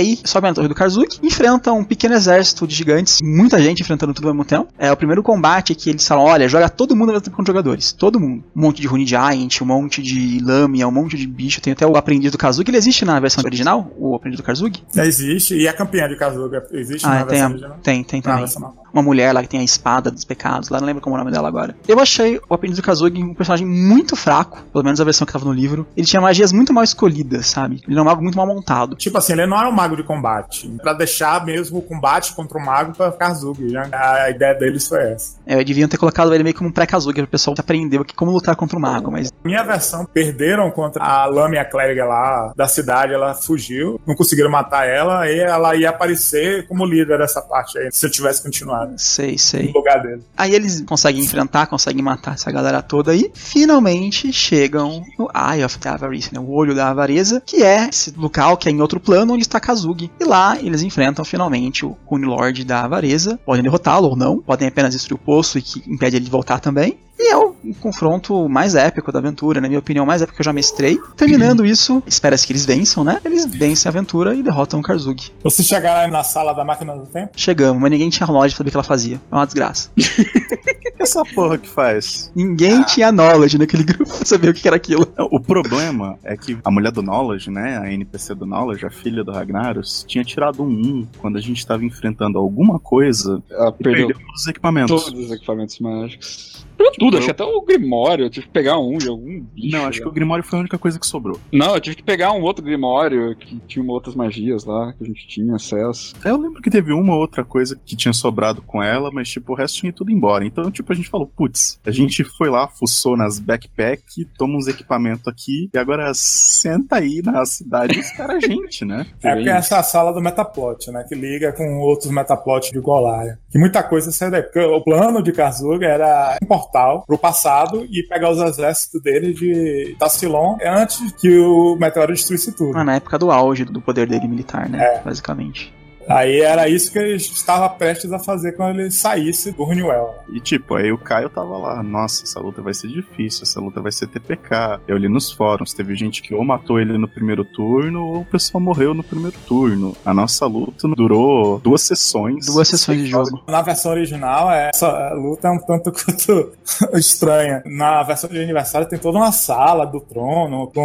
Aí, 0.00 0.18
sobem 0.24 0.50
na 0.50 0.54
torre 0.54 0.68
do 0.68 0.74
Karzuki, 0.74 1.18
enfrentam 1.22 1.78
um 1.78 1.84
pequeno 1.84 2.14
exército 2.14 2.66
de 2.66 2.74
gigantes, 2.74 3.20
muita 3.22 3.60
gente 3.62 3.80
enfrentando 3.82 4.12
tudo 4.14 4.28
ao 4.28 4.34
mesmo 4.34 4.44
tempo. 4.44 4.68
É 4.78 4.90
o 4.92 4.96
primeiro 4.96 5.22
combate 5.22 5.74
que 5.74 5.90
eles 5.90 6.06
falam: 6.06 6.24
olha, 6.24 6.48
joga 6.48 6.68
todo 6.68 6.94
mundo 6.96 7.08
ao 7.10 7.14
mesmo 7.14 7.24
tempo 7.24 7.36
contra 7.36 7.52
os 7.52 7.56
jogadores. 7.56 7.92
Todo 7.92 8.18
mundo. 8.20 8.42
Um 8.54 8.60
monte 8.60 8.80
de 8.80 8.86
Rune 8.86 9.06
Giant, 9.06 9.60
um 9.62 9.66
monte 9.66 10.02
de 10.02 10.40
Lamia, 10.42 10.86
um 10.88 10.90
monte 10.90 11.16
de 11.16 11.26
bicho. 11.26 11.60
Tem 11.60 11.72
até 11.72 11.86
o 11.86 11.96
aprendiz 11.96 12.32
do 12.32 12.38
Kazuki. 12.38 12.70
Ele 12.70 12.78
existe 12.78 13.04
na 13.04 13.18
versão 13.20 13.42
original? 13.44 13.90
O 13.98 14.14
aprendiz 14.14 14.38
do 14.40 14.42
Kazuki? 14.44 14.82
Existe, 14.96 15.54
e 15.56 15.68
a 15.68 15.72
campeã 15.72 16.08
de 16.08 16.16
Kazuga 16.16 16.66
existe 16.72 17.06
Ah, 17.06 17.10
na 17.10 17.16
tem, 17.18 17.26
versão 17.26 17.46
a- 17.46 17.50
original? 17.50 17.78
tem, 17.82 18.04
tem 18.04 18.22
Na 18.24 18.46
também. 18.46 18.70
Uma 18.92 19.02
mulher 19.02 19.32
lá 19.32 19.40
que 19.42 19.48
tem 19.48 19.60
a 19.60 19.64
espada 19.64 20.10
dos 20.10 20.24
pecados, 20.24 20.68
lá 20.68 20.80
não 20.80 20.86
lembro 20.86 21.00
como 21.00 21.14
é 21.14 21.18
o 21.20 21.22
nome 21.22 21.30
dela 21.30 21.46
agora. 21.46 21.76
Eu 21.86 22.00
achei 22.00 22.40
o 22.48 22.54
aprendiz 22.54 22.76
do 22.76 22.82
Kazuki 22.82 23.22
um 23.22 23.34
personagem 23.34 23.64
muito 23.66 24.16
fraco, 24.16 24.64
pelo 24.72 24.82
menos 24.84 25.00
a 25.00 25.04
versão 25.04 25.24
que 25.24 25.32
tava 25.32 25.44
no 25.44 25.52
livro. 25.52 25.86
Ele 25.96 26.06
tinha 26.06 26.20
magias 26.20 26.52
muito 26.52 26.72
mal 26.74 26.82
escolhidas, 26.82 27.46
sabe? 27.46 27.76
Ele 27.86 27.92
era 27.94 28.02
um 28.02 28.04
mago 28.04 28.20
muito 28.22 28.36
mal 28.36 28.46
montado. 28.48 28.96
Tipo 28.96 29.18
assim, 29.18 29.32
ele 29.34 29.46
não 29.46 29.56
era 29.58 29.68
um 29.68 29.72
mago 29.72 29.89
de 29.96 30.02
combate. 30.02 30.68
Pra 30.82 30.92
deixar 30.92 31.44
mesmo 31.44 31.78
o 31.78 31.82
combate 31.82 32.34
contra 32.34 32.58
o 32.58 32.64
mago 32.64 32.92
pra 32.94 33.12
Kazugi. 33.12 33.72
né? 33.72 33.88
A 33.92 34.30
ideia 34.30 34.54
deles 34.54 34.86
foi 34.88 35.12
essa. 35.12 35.36
É, 35.46 35.62
deviam 35.62 35.88
ter 35.88 35.96
colocado 35.96 36.34
ele 36.34 36.44
meio 36.44 36.54
como 36.54 36.68
um 36.70 36.72
pré-Kazuki, 36.72 37.16
para 37.16 37.24
o 37.24 37.28
pessoal 37.28 37.54
aprender 37.58 38.00
aqui 38.00 38.14
como 38.14 38.32
lutar 38.32 38.56
contra 38.56 38.78
o 38.78 38.80
mago, 38.80 39.10
mas 39.10 39.32
Minha 39.44 39.62
versão, 39.62 40.04
perderam 40.04 40.70
contra 40.70 41.02
a 41.02 41.26
Lamia 41.26 41.64
clériga 41.64 42.04
lá 42.04 42.52
da 42.56 42.66
cidade, 42.66 43.12
ela 43.12 43.34
fugiu, 43.34 44.00
não 44.06 44.14
conseguiram 44.14 44.50
matar 44.50 44.86
ela, 44.86 45.28
e 45.28 45.38
ela 45.40 45.74
ia 45.76 45.90
aparecer 45.90 46.66
como 46.66 46.84
líder 46.84 47.18
dessa 47.18 47.40
parte 47.42 47.78
aí, 47.78 47.88
se 47.92 48.06
eu 48.06 48.10
tivesse 48.10 48.42
continuado 48.42 48.94
sei, 48.96 49.32
no 49.32 49.38
sei. 49.38 49.72
lugar 49.72 50.02
dele. 50.02 50.22
Aí 50.36 50.54
eles 50.54 50.82
conseguem 50.82 51.22
enfrentar, 51.22 51.66
conseguem 51.66 52.02
matar 52.02 52.34
essa 52.34 52.50
galera 52.50 52.82
toda 52.82 53.12
aí. 53.12 53.30
Finalmente 53.34 54.32
chegam 54.32 55.04
no 55.18 55.28
Eye 55.34 55.64
of 55.64 55.78
the 55.78 55.88
Avarice, 55.88 56.32
né? 56.32 56.40
O 56.40 56.50
olho 56.50 56.74
da 56.74 56.88
avareza, 56.88 57.42
que 57.44 57.62
é 57.62 57.88
esse 57.88 58.12
local 58.16 58.56
que 58.56 58.68
é 58.68 58.72
em 58.72 58.80
outro 58.80 59.00
plano 59.00 59.34
onde 59.34 59.42
está 59.42 59.60
Kazugi. 59.60 59.79
E 60.20 60.24
lá 60.24 60.58
eles 60.58 60.82
enfrentam 60.82 61.24
finalmente 61.24 61.84
o 61.84 61.96
Rune 62.06 62.26
Lord 62.26 62.64
da 62.64 62.84
avareza. 62.84 63.38
Podem 63.44 63.62
derrotá-lo 63.62 64.08
ou 64.08 64.16
não, 64.16 64.40
podem 64.40 64.68
apenas 64.68 64.92
destruir 64.92 65.16
o 65.16 65.24
poço 65.24 65.58
e 65.58 65.62
que 65.62 65.82
impede 65.90 66.16
ele 66.16 66.24
de 66.24 66.30
voltar 66.30 66.60
também. 66.60 66.98
E 67.18 67.32
é 67.32 67.36
o 67.36 67.54
confronto 67.80 68.48
mais 68.48 68.74
épico 68.74 69.12
da 69.12 69.18
aventura, 69.18 69.60
na 69.60 69.68
minha 69.68 69.78
opinião, 69.78 70.06
mais 70.06 70.22
épico 70.22 70.36
que 70.36 70.40
eu 70.40 70.44
já 70.44 70.54
mestrei. 70.54 70.98
Terminando 71.16 71.64
isso, 71.66 72.02
espera-se 72.06 72.46
que 72.46 72.52
eles 72.52 72.64
vençam, 72.64 73.04
né? 73.04 73.20
Eles 73.22 73.44
vencem 73.44 73.88
a 73.88 73.90
aventura 73.90 74.34
e 74.34 74.42
derrotam 74.42 74.80
o 74.80 74.82
Karzugi. 74.82 75.30
Vocês 75.42 75.68
chegaram 75.68 76.10
na 76.10 76.24
sala 76.24 76.54
da 76.54 76.64
máquina 76.64 76.96
do 76.96 77.04
tempo? 77.04 77.32
Chegamos, 77.36 77.80
mas 77.80 77.90
ninguém 77.90 78.08
tinha 78.08 78.26
knowledge 78.26 78.54
pra 78.54 78.58
saber 78.58 78.68
o 78.68 78.70
que 78.70 78.76
ela 78.78 78.84
fazia. 78.84 79.20
É 79.30 79.34
uma 79.34 79.44
desgraça. 79.44 79.90
Que 81.00 81.04
essa 81.04 81.24
porra 81.24 81.56
que 81.56 81.66
faz? 81.66 82.30
Ninguém 82.36 82.82
tinha 82.82 83.10
knowledge 83.10 83.56
naquele 83.56 83.84
grupo 83.84 84.04
pra 84.04 84.26
saber 84.26 84.50
o 84.50 84.52
que 84.54 84.68
era 84.68 84.76
aquilo. 84.76 85.10
O 85.30 85.40
problema 85.40 86.18
é 86.22 86.36
que 86.36 86.58
a 86.62 86.70
mulher 86.70 86.92
do 86.92 87.00
Knowledge, 87.02 87.50
né, 87.50 87.78
a 87.78 87.90
NPC 87.90 88.34
do 88.34 88.44
Knowledge, 88.44 88.84
a 88.84 88.90
filha 88.90 89.24
do 89.24 89.32
Ragnaros, 89.32 90.04
tinha 90.06 90.22
tirado 90.22 90.62
um 90.62 90.68
1 90.68 91.08
quando 91.16 91.38
a 91.38 91.40
gente 91.40 91.66
tava 91.66 91.82
enfrentando 91.86 92.38
alguma 92.38 92.78
coisa 92.78 93.42
Ela 93.50 93.70
e 93.70 93.82
perdeu 93.82 94.08
perdeu 94.08 94.18
todos 94.18 94.42
os 94.42 94.46
equipamentos. 94.46 95.04
todos 95.04 95.24
os 95.24 95.30
equipamentos 95.30 95.78
mágicos. 95.78 96.49
Perdeu 96.80 96.92
tudo, 96.98 97.18
achei 97.18 97.30
até 97.30 97.44
o 97.44 97.60
Grimório. 97.60 98.24
Eu 98.24 98.30
tive 98.30 98.46
que 98.46 98.52
pegar 98.52 98.78
um 98.78 98.96
de 98.96 99.08
algum 99.08 99.40
bicho. 99.40 99.76
Não, 99.76 99.86
acho 99.86 99.98
que 99.98 100.04
lá. 100.04 100.10
o 100.10 100.14
Grimório 100.14 100.42
foi 100.42 100.58
a 100.58 100.60
única 100.60 100.78
coisa 100.78 100.98
que 100.98 101.06
sobrou. 101.06 101.38
Não, 101.52 101.74
eu 101.74 101.80
tive 101.80 101.96
que 101.96 102.02
pegar 102.02 102.32
um 102.32 102.40
outro 102.40 102.64
Grimório 102.64 103.36
que 103.36 103.60
tinha 103.68 103.84
outras 103.84 104.14
magias 104.14 104.64
lá, 104.64 104.94
que 104.94 105.04
a 105.04 105.06
gente 105.06 105.28
tinha 105.28 105.54
acesso. 105.56 106.14
Eu 106.24 106.38
lembro 106.38 106.62
que 106.62 106.70
teve 106.70 106.92
uma 106.92 107.14
outra 107.14 107.44
coisa 107.44 107.78
que 107.84 107.94
tinha 107.94 108.14
sobrado 108.14 108.62
com 108.62 108.82
ela, 108.82 109.10
mas 109.12 109.28
tipo, 109.28 109.52
o 109.52 109.54
resto 109.54 109.78
tinha 109.78 109.92
tudo 109.92 110.10
embora. 110.10 110.44
Então, 110.44 110.70
tipo, 110.70 110.90
a 110.90 110.96
gente 110.96 111.08
falou, 111.08 111.26
putz, 111.26 111.78
a 111.84 111.90
gente 111.90 112.24
foi 112.24 112.48
lá, 112.48 112.66
fuçou 112.66 113.14
nas 113.14 113.38
backpack, 113.38 114.24
toma 114.38 114.56
uns 114.56 114.66
equipamentos 114.66 115.28
aqui, 115.28 115.68
e 115.74 115.78
agora 115.78 116.12
senta 116.14 116.96
aí 116.96 117.20
na 117.22 117.44
cidade 117.44 117.98
e 117.98 118.00
espera 118.00 118.34
a 118.34 118.40
gente, 118.40 118.86
né? 118.86 119.06
É 119.22 119.34
porque 119.34 119.50
essa 119.50 119.76
é 119.76 119.78
a 119.78 119.82
sala 119.82 120.12
do 120.12 120.20
Metaplot, 120.20 120.90
né? 120.90 121.04
Que 121.06 121.14
liga 121.14 121.52
com 121.52 121.78
outros 121.80 122.10
Metaplots 122.10 122.70
de 122.70 122.80
Golaria. 122.80 123.38
Que 123.50 123.58
muita 123.58 123.82
coisa 123.82 124.10
saiu 124.10 124.30
daí. 124.30 124.42
Porque 124.42 124.60
o 124.60 124.80
plano 124.82 125.22
de 125.22 125.32
Kazuga 125.32 125.86
era 125.86 126.38
um 126.42 126.46
portal 126.70 127.04
pro 127.06 127.18
passado 127.18 127.86
e 127.90 128.02
pegar 128.04 128.30
os 128.30 128.40
exércitos 128.40 129.02
dele 129.02 129.34
de 129.34 129.96
Tassilon 129.98 130.56
antes 130.64 131.12
que 131.12 131.38
o 131.38 131.76
meteoro 131.76 132.12
destruísse 132.12 132.52
tudo. 132.52 132.78
Ah, 132.78 132.84
na 132.84 132.94
época 132.94 133.18
do 133.18 133.30
auge 133.30 133.64
do 133.64 133.80
poder 133.80 134.06
dele 134.06 134.28
militar, 134.28 134.68
né? 134.68 134.82
É. 134.82 135.00
Basicamente. 135.02 135.74
Aí 136.10 136.40
era 136.40 136.68
isso 136.68 136.90
que 136.90 136.98
ele 136.98 137.14
estava 137.14 137.68
prestes 137.68 138.12
a 138.12 138.18
fazer 138.18 138.52
quando 138.52 138.80
ele 138.80 138.90
saísse 138.90 139.52
do 139.52 139.64
Runewell. 139.64 140.14
E 140.32 140.40
tipo, 140.40 140.74
aí 140.74 140.90
o 140.90 140.98
Caio 140.98 141.30
tava 141.30 141.56
lá, 141.56 141.82
nossa, 141.82 142.24
essa 142.24 142.40
luta 142.40 142.60
vai 142.60 142.74
ser 142.74 142.88
difícil, 142.88 143.44
essa 143.44 143.60
luta 143.60 143.80
vai 143.80 143.92
ser 143.92 144.08
TPK. 144.08 144.80
Eu 144.88 144.96
li 144.96 145.08
nos 145.08 145.30
fóruns, 145.30 145.72
teve 145.72 145.94
gente 145.94 146.20
que 146.20 146.34
ou 146.34 146.44
matou 146.44 146.80
ele 146.80 146.98
no 146.98 147.08
primeiro 147.08 147.44
turno, 147.44 148.04
ou 148.04 148.20
o 148.22 148.24
pessoal 148.24 148.60
morreu 148.60 148.92
no 148.92 149.04
primeiro 149.04 149.36
turno. 149.46 149.96
A 150.04 150.12
nossa 150.12 150.46
luta 150.46 150.88
durou 150.88 151.60
duas 151.60 151.82
sessões. 151.82 152.46
Duas 152.46 152.68
sessões 152.68 152.98
de 152.98 153.06
jogo. 153.06 153.42
Na 153.48 153.62
versão 153.62 153.92
original, 153.92 154.50
essa 154.50 155.12
luta 155.14 155.48
é 155.48 155.50
um 155.50 155.58
tanto 155.58 155.92
quanto 155.94 156.52
estranha. 156.94 157.62
Na 157.64 158.02
versão 158.02 158.28
de 158.28 158.42
aniversário 158.42 158.88
tem 158.88 158.98
toda 158.98 159.18
uma 159.18 159.32
sala 159.32 159.86
do 159.86 160.00
trono 160.00 160.70
com 160.74 160.80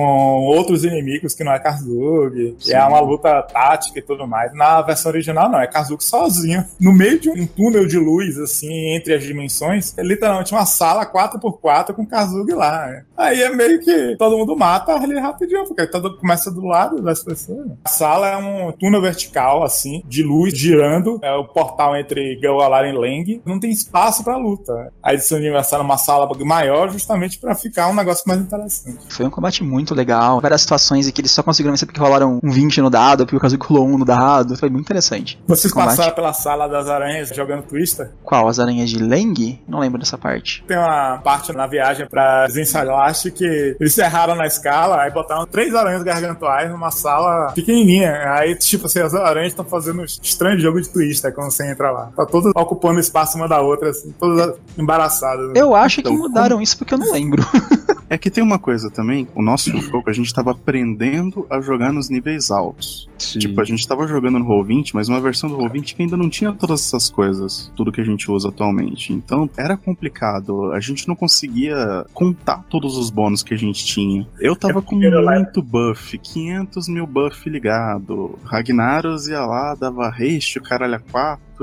outros 0.45 0.83
inimigos 0.83 1.33
que 1.33 1.43
não 1.43 1.51
é. 1.51 1.65
E 2.65 2.73
é 2.73 2.83
uma 2.83 2.99
luta 2.99 3.41
tática 3.41 3.97
e 3.97 4.01
tudo 4.01 4.27
mais. 4.27 4.53
Na 4.53 4.81
versão 4.81 5.14
original, 5.15 5.49
não. 5.49 5.59
É 5.59 5.67
Kazuki 5.67 6.03
sozinho. 6.03 6.63
No 6.79 6.93
meio 6.93 7.19
de 7.19 7.29
um 7.29 7.47
túnel 7.47 7.87
de 7.87 7.97
luz, 7.97 8.37
assim, 8.37 8.95
entre 8.95 9.13
as 9.13 9.23
dimensões. 9.23 9.97
É 9.97 10.03
literalmente 10.03 10.53
uma 10.53 10.65
sala 10.65 11.05
4x4 11.05 11.93
com 11.93 12.05
Kazuki 12.05 12.53
lá. 12.53 12.85
né? 12.87 13.05
Aí 13.17 13.41
é 13.41 13.49
meio 13.49 13.79
que 13.79 14.15
todo 14.17 14.37
mundo 14.37 14.55
mata 14.55 14.93
ali 14.93 15.17
rapidinho, 15.19 15.65
porque 15.65 15.87
todo 15.87 16.17
começa 16.17 16.51
do 16.51 16.61
lado 16.65 17.01
das 17.01 17.23
pessoas. 17.23 17.67
A 17.83 17.89
sala 17.89 18.27
é 18.27 18.37
um 18.37 18.71
túnel 18.73 19.01
vertical, 19.01 19.63
assim, 19.63 20.03
de 20.05 20.21
luz 20.21 20.55
girando. 20.55 21.19
É 21.23 21.33
o 21.33 21.45
portal 21.45 21.95
entre 21.95 22.39
Gawalar 22.39 22.85
e 22.85 22.91
Leng. 22.91 23.41
Não 23.45 23.59
tem 23.59 23.71
espaço 23.71 24.23
pra 24.23 24.37
luta. 24.37 24.91
A 25.01 25.13
edição 25.13 25.39
de 25.39 25.45
aniversário 25.45 25.81
é 25.83 25.85
uma 25.85 25.97
sala 25.97 26.29
maior, 26.45 26.91
justamente 26.91 27.39
pra 27.39 27.55
ficar 27.55 27.87
um 27.87 27.95
negócio 27.95 28.23
mais 28.27 28.39
interessante. 28.39 28.99
Foi 29.09 29.25
um 29.25 29.29
combate 29.29 29.63
muito 29.63 29.95
legal. 29.95 30.39
Várias 30.41 30.61
situações 30.61 31.07
em 31.07 31.11
que 31.11 31.21
eles 31.21 31.31
só 31.31 31.41
conseguiram 31.41 31.73
vencer 31.73 31.87
porque 31.87 31.99
rolaram 31.99 32.39
um 32.43 32.51
20 32.51 32.81
no 32.81 32.89
dado, 32.89 33.25
porque 33.25 33.37
o 33.37 33.39
Kazuki 33.39 33.65
rolou 33.65 33.87
um 33.87 33.97
no 33.97 34.05
dado. 34.05 34.55
Foi 34.57 34.69
muito 34.69 34.85
interessante. 34.85 35.04
Vocês 35.47 35.65
Esse 35.65 35.73
combate. 35.73 35.89
passaram 35.97 36.15
pela 36.15 36.33
sala 36.33 36.67
das 36.67 36.87
aranhas 36.89 37.29
jogando 37.29 37.63
Twister? 37.63 38.11
Qual? 38.23 38.47
As 38.47 38.59
aranhas 38.59 38.89
de 38.89 38.97
Leng? 38.97 39.59
Não 39.67 39.79
lembro 39.79 39.99
dessa 39.99 40.17
parte. 40.17 40.63
Tem 40.67 40.77
uma 40.77 41.17
parte 41.23 41.51
na 41.53 41.67
viagem 41.67 42.07
pra 42.07 42.47
Zinsalast 42.49 43.31
que 43.31 43.75
eles 43.79 43.97
erraram 43.97 44.35
na 44.35 44.45
escala, 44.45 45.01
aí 45.01 45.11
botaram 45.11 45.45
três 45.45 45.73
aranhas 45.75 46.03
gargantuais 46.03 46.69
numa 46.71 46.91
sala 46.91 47.51
pequenininha. 47.53 48.11
Aí, 48.33 48.55
tipo 48.55 48.85
assim, 48.85 48.99
as 48.99 49.13
aranhas 49.13 49.49
estão 49.51 49.65
fazendo 49.65 50.01
um 50.01 50.05
estranho 50.05 50.59
jogo 50.59 50.81
de 50.81 50.89
Twister 50.89 51.33
quando 51.33 51.51
você 51.51 51.69
entra 51.69 51.91
lá. 51.91 52.11
Tá 52.15 52.25
todas 52.25 52.51
ocupando 52.55 52.99
espaço 52.99 53.37
uma 53.37 53.47
da 53.47 53.61
outra, 53.61 53.89
assim, 53.89 54.13
todas 54.19 54.55
embaraçadas. 54.77 55.51
Eu 55.55 55.75
acho 55.75 55.99
Então, 55.99 56.11
que 56.13 56.17
mudaram 56.17 56.61
isso 56.61 56.77
porque 56.77 56.93
eu 56.93 56.97
não 56.97 57.11
lembro. 57.11 57.43
É 58.07 58.19
que 58.19 58.29
tem 58.29 58.43
uma 58.43 58.59
coisa 58.59 58.91
também, 58.91 59.27
o 59.33 59.41
nosso 59.41 59.71
jogo, 59.81 60.07
a 60.07 60.13
gente 60.13 60.31
tava 60.31 60.51
aprendendo 60.51 61.45
a 61.49 61.59
jogar 61.59 61.91
nos 61.91 62.07
níveis 62.07 62.51
altos. 62.51 63.09
Sim. 63.17 63.39
Tipo, 63.39 63.59
a 63.59 63.63
gente 63.63 63.85
tava 63.87 64.07
jogando 64.07 64.37
no 64.37 64.45
Roll20 64.45 64.84
Roll20, 64.85 64.91
mas 64.93 65.09
uma 65.09 65.19
versão 65.19 65.49
do 65.49 65.57
Roll20 65.57 65.95
que 65.95 66.03
ainda 66.03 66.15
não 66.15 66.29
tinha 66.29 66.51
todas 66.53 66.81
essas 66.81 67.09
coisas, 67.09 67.71
tudo 67.75 67.91
que 67.91 68.01
a 68.01 68.03
gente 68.03 68.29
usa 68.29 68.49
atualmente. 68.49 69.11
Então 69.11 69.49
era 69.57 69.75
complicado, 69.75 70.71
a 70.71 70.79
gente 70.79 71.07
não 71.07 71.15
conseguia 71.15 72.05
contar 72.13 72.63
todos 72.69 72.97
os 72.97 73.09
bônus 73.09 73.41
que 73.41 73.53
a 73.53 73.57
gente 73.57 73.85
tinha. 73.85 74.27
Eu 74.39 74.55
tava 74.55 74.81
com 74.81 75.01
era 75.03 75.21
muito 75.21 75.61
buff, 75.61 76.17
500 76.17 76.87
mil 76.87 77.07
buff 77.07 77.49
ligado. 77.49 78.37
Ragnaros 78.43 79.27
ia 79.27 79.45
lá, 79.45 79.75
dava 79.75 80.09
haste, 80.09 80.59
o 80.59 80.63
caralho 80.63 80.95
a 80.95 80.99
4. 80.99 81.54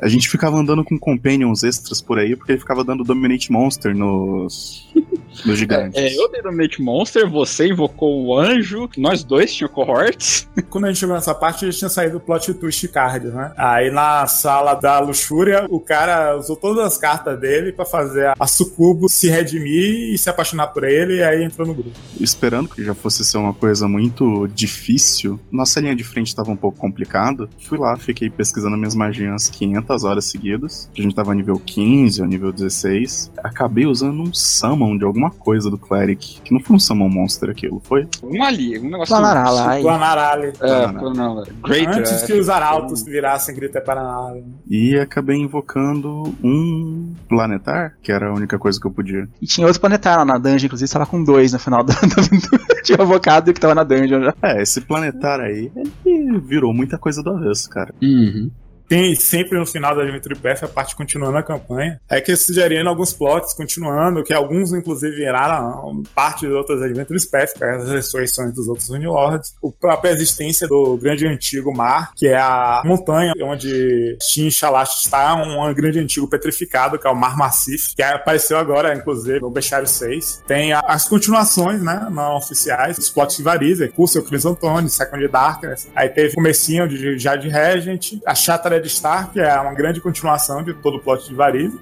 A 0.00 0.08
gente 0.08 0.28
ficava 0.28 0.56
andando 0.56 0.84
com 0.84 0.98
companions 0.98 1.62
extras 1.62 2.00
por 2.00 2.18
aí, 2.18 2.36
porque 2.36 2.52
ele 2.52 2.58
ficava 2.58 2.82
dando 2.82 3.04
Dominate 3.04 3.50
Monster 3.52 3.94
nos, 3.94 4.88
nos 5.44 5.58
gigantes. 5.58 6.00
É, 6.00 6.16
eu 6.16 6.30
dei 6.30 6.42
Dominate 6.42 6.80
Monster, 6.82 7.28
você 7.28 7.68
invocou 7.68 8.24
o 8.24 8.38
anjo, 8.38 8.88
nós 8.96 9.22
dois 9.22 9.54
tínhamos 9.54 9.74
cohorts. 9.74 10.48
Quando 10.70 10.86
a 10.86 10.88
gente 10.88 11.00
chegou 11.00 11.14
nessa 11.14 11.34
parte, 11.34 11.70
já 11.70 11.78
tinha 11.78 11.88
saído 11.88 12.16
o 12.16 12.20
plot 12.20 12.54
twist 12.54 12.88
card, 12.88 13.26
né? 13.28 13.52
Aí 13.56 13.90
na 13.90 14.26
sala 14.26 14.74
da 14.74 14.98
luxúria, 15.00 15.66
o 15.70 15.80
cara 15.80 16.36
usou 16.36 16.56
todas 16.56 16.84
as 16.84 16.98
cartas 16.98 17.38
dele 17.38 17.72
pra 17.72 17.84
fazer 17.84 18.32
a 18.38 18.46
Sucubo 18.46 19.08
se 19.08 19.28
redimir 19.28 20.14
e 20.14 20.18
se 20.18 20.28
apaixonar 20.30 20.68
por 20.68 20.84
ele, 20.84 21.16
e 21.16 21.22
aí 21.22 21.44
entrou 21.44 21.66
no 21.66 21.74
grupo. 21.74 21.90
Esperando 22.20 22.68
que 22.68 22.84
já 22.84 22.94
fosse 22.94 23.24
ser 23.24 23.38
uma 23.38 23.54
coisa 23.54 23.86
muito 23.88 24.46
difícil, 24.48 25.38
nossa 25.50 25.80
linha 25.80 25.94
de 25.94 26.04
frente 26.04 26.28
estava 26.28 26.50
um 26.50 26.56
pouco 26.56 26.78
complicada. 26.78 27.48
Fui 27.60 27.78
lá, 27.78 27.96
fiquei 27.96 28.30
pesquisando 28.30 28.61
minhas 28.70 28.94
magias 28.94 29.48
500 29.48 30.04
horas 30.04 30.24
seguidas. 30.24 30.90
A 30.96 31.00
gente 31.00 31.14
tava 31.14 31.34
nível 31.34 31.58
15 31.58 32.20
ou 32.22 32.26
nível 32.26 32.52
16. 32.52 33.32
Acabei 33.38 33.86
usando 33.86 34.22
um 34.22 34.32
summon 34.32 34.96
de 34.96 35.04
alguma 35.04 35.30
coisa 35.30 35.70
do 35.70 35.78
Cleric, 35.78 36.40
que 36.42 36.52
não 36.52 36.60
foi 36.60 36.76
um 36.76 36.78
summon 36.78 37.08
monster 37.08 37.50
aquilo, 37.50 37.80
foi? 37.84 38.06
Um 38.22 38.42
ali, 38.42 38.78
um 38.78 38.90
negócio. 38.90 39.14
Planarala, 39.14 39.66
ai. 39.68 39.82
Planarale. 39.82 40.52
É, 40.60 41.62
Greater. 41.62 41.98
Antes 41.98 42.22
é. 42.22 42.26
que 42.26 42.32
os 42.32 42.48
arautos 42.48 43.02
virassem 43.02 43.54
Grita 43.54 43.80
Paranale. 43.80 44.44
E 44.68 44.96
acabei 44.98 45.36
invocando 45.36 46.34
um 46.42 47.14
planetar, 47.28 47.96
que 48.02 48.12
era 48.12 48.28
a 48.28 48.32
única 48.32 48.58
coisa 48.58 48.80
que 48.80 48.86
eu 48.86 48.90
podia. 48.90 49.28
E 49.40 49.46
tinha 49.46 49.66
outro 49.66 49.80
planetário 49.80 50.20
lá 50.20 50.24
na 50.24 50.38
dungeon, 50.38 50.66
inclusive 50.66 50.90
tava 50.90 51.06
com 51.06 51.22
dois 51.22 51.52
no 51.52 51.58
final 51.58 51.82
da, 51.84 51.94
da 51.94 52.22
aventura. 52.22 52.71
Tinha 52.84 52.98
um 52.98 53.02
avocado 53.02 53.52
que 53.52 53.60
tava 53.60 53.74
na 53.74 53.84
dungeon 53.84 54.22
já. 54.22 54.34
É, 54.42 54.62
esse 54.62 54.80
planetar 54.80 55.40
aí, 55.40 55.70
ele 56.04 56.38
virou 56.40 56.72
muita 56.74 56.98
coisa 56.98 57.22
do 57.22 57.30
avesso, 57.30 57.68
cara. 57.70 57.94
Uhum. 58.02 58.50
Tem 58.92 59.14
sempre 59.14 59.58
no 59.58 59.64
final 59.64 59.96
da 59.96 60.02
Adventure 60.02 60.34
Path 60.34 60.64
a 60.64 60.68
parte 60.68 60.94
continuando 60.94 61.38
a 61.38 61.42
campanha. 61.42 61.98
É 62.10 62.20
que 62.20 62.36
sugerindo 62.36 62.90
alguns 62.90 63.10
plots 63.14 63.54
continuando, 63.54 64.22
que 64.22 64.34
alguns 64.34 64.70
inclusive 64.74 65.16
viraram 65.16 66.02
parte 66.14 66.46
de 66.46 66.52
outras 66.52 66.82
Adventure 66.82 67.18
Path, 67.30 67.54
que 67.56 67.64
é 67.64 67.70
as 67.70 67.88
ressurreições 67.88 68.52
dos 68.52 68.68
outros 68.68 68.90
Unilords. 68.90 69.54
A 69.64 69.68
própria 69.80 70.10
existência 70.10 70.68
do 70.68 70.98
grande 70.98 71.26
antigo 71.26 71.74
mar, 71.74 72.12
que 72.14 72.28
é 72.28 72.36
a 72.36 72.82
montanha 72.84 73.32
onde 73.40 74.18
Shin 74.20 74.50
Shalash 74.50 75.06
está, 75.06 75.36
um 75.36 75.72
grande 75.72 75.98
antigo 75.98 76.28
petrificado, 76.28 76.98
que 76.98 77.06
é 77.06 77.10
o 77.10 77.16
Mar 77.16 77.34
Massif, 77.34 77.94
que 77.96 78.02
apareceu 78.02 78.58
agora, 78.58 78.94
inclusive, 78.94 79.40
no 79.40 79.50
Bestiário 79.50 79.88
6. 79.88 80.42
Tem 80.46 80.74
as 80.74 81.08
continuações, 81.08 81.82
né, 81.82 82.08
não 82.10 82.36
oficiais, 82.36 82.98
os 82.98 83.08
plots 83.08 83.38
de 83.38 83.42
Varize, 83.42 83.88
Curso, 83.88 84.22
Crisantone, 84.22 84.90
Second 84.90 85.26
Darkness. 85.28 85.88
Aí 85.94 86.10
teve 86.10 86.32
o 86.32 86.34
comecinho 86.34 86.86
de 86.86 87.18
Jade 87.18 87.48
Regent, 87.48 88.20
a 88.26 88.34
Shattered 88.34 88.81
Star, 88.88 89.30
que 89.30 89.40
é 89.40 89.58
uma 89.60 89.74
grande 89.74 90.00
continuação 90.00 90.62
de 90.62 90.74
todo 90.74 90.96
o 90.96 91.00
plot 91.00 91.28
de 91.28 91.34
Varize. 91.34 91.80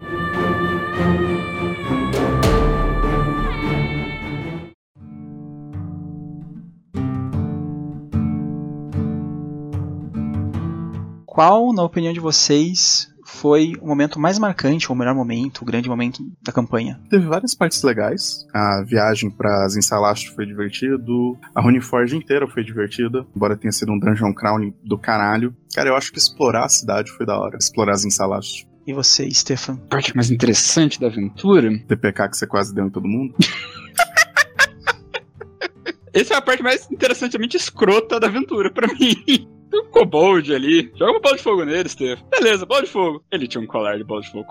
Qual, 11.27 11.73
na 11.73 11.83
opinião 11.83 12.13
de 12.13 12.21
vocês, 12.21 13.10
foi 13.31 13.75
o 13.81 13.87
momento 13.87 14.19
mais 14.19 14.39
marcante, 14.39 14.89
ou 14.89 14.95
o 14.95 14.99
melhor 14.99 15.15
momento, 15.15 15.63
o 15.63 15.65
grande 15.65 15.89
momento 15.89 16.23
da 16.43 16.53
campanha? 16.53 17.01
Teve 17.09 17.27
várias 17.27 17.55
partes 17.55 17.83
legais. 17.83 18.47
A 18.53 18.83
viagem 18.85 19.31
pra 19.31 19.69
Zinsalast 19.69 20.31
foi 20.35 20.45
divertido. 20.45 21.39
A 21.55 21.61
Runeforge 21.61 22.17
inteira 22.17 22.47
foi 22.47 22.65
divertida. 22.65 23.27
Embora 23.35 23.57
tenha 23.57 23.73
sido 23.73 23.93
um 23.93 23.99
dungeon 23.99 24.35
crown 24.35 24.73
do 24.85 24.99
caralho. 24.99 25.55
Cara, 25.75 25.89
eu 25.89 25.97
acho 25.97 26.13
que 26.13 26.19
explorar 26.19 26.65
a 26.65 26.69
cidade 26.69 27.11
foi 27.13 27.25
da 27.25 27.39
hora. 27.39 27.57
Explorar 27.57 27.97
Zinsalast. 27.97 28.67
E 28.87 28.93
você, 28.93 29.31
Stefan? 29.31 29.75
A 29.75 29.89
parte 29.89 30.15
mais 30.15 30.31
interessante 30.31 31.01
da 31.01 31.07
aventura. 31.07 31.71
TPK 31.87 32.29
que 32.29 32.37
você 32.37 32.47
quase 32.47 32.75
deu 32.75 32.87
em 32.87 32.91
todo 32.91 33.07
mundo. 33.07 33.35
Essa 36.13 36.35
é 36.35 36.37
a 36.37 36.43
parte 36.43 36.63
mais 36.63 36.91
interessantemente 36.91 37.57
escrota 37.57 38.19
da 38.19 38.27
aventura 38.27 38.71
pra 38.71 38.89
mim. 38.89 39.49
Tem 39.71 39.81
um 39.81 39.91
kobold 39.91 40.55
ali. 40.55 40.91
Joga 40.97 41.13
uma 41.13 41.21
bola 41.21 41.37
de 41.37 41.43
fogo 41.43 41.65
nele, 41.65 41.89
Stefan. 41.89 42.23
Beleza, 42.31 42.67
bola 42.67 42.83
de 42.83 42.89
fogo. 42.89 43.23
Ele 43.31 43.47
tinha 43.47 43.63
um 43.63 43.67
colar 43.67 43.97
de 43.97 44.05
bola 44.05 44.21
de 44.21 44.31
fogo. 44.31 44.49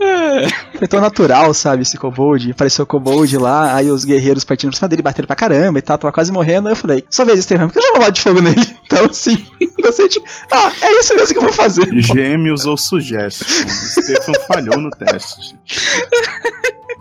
É. 0.00 0.48
Foi 0.78 0.88
tão 0.88 1.00
natural, 1.00 1.54
sabe, 1.54 1.82
esse 1.82 1.96
kobold. 1.96 2.50
Apareceu 2.50 2.82
o 2.82 2.86
kobold 2.86 3.38
lá, 3.38 3.74
aí 3.74 3.90
os 3.90 4.04
guerreiros 4.04 4.44
partindo 4.44 4.70
pra 4.70 4.78
cima 4.78 4.88
dele, 4.88 5.02
bateram 5.02 5.26
pra 5.26 5.36
caramba 5.36 5.78
e 5.78 5.82
tal, 5.82 5.96
tava 5.96 6.12
quase 6.12 6.32
morrendo. 6.32 6.68
Aí 6.68 6.72
eu 6.72 6.76
falei, 6.76 7.04
só 7.08 7.24
vez, 7.24 7.42
Stefan, 7.44 7.68
por 7.68 7.74
que 7.74 7.78
eu 7.78 7.82
jogo 7.82 7.98
bola 7.98 8.12
de 8.12 8.20
fogo 8.20 8.40
nele? 8.40 8.60
Então, 8.92 9.06
assim, 9.06 9.42
você 9.80 10.06
tipo, 10.06 10.26
ah, 10.50 10.70
é 10.82 11.00
isso 11.00 11.14
mesmo 11.14 11.32
que 11.32 11.38
eu 11.38 11.42
vou 11.44 11.52
fazer. 11.52 11.88
Gêmeos 11.94 12.66
ou 12.66 12.76
Suggestion. 12.76 13.46
Stefan 13.66 14.34
falhou 14.46 14.78
no 14.78 14.90
teste. 14.90 15.56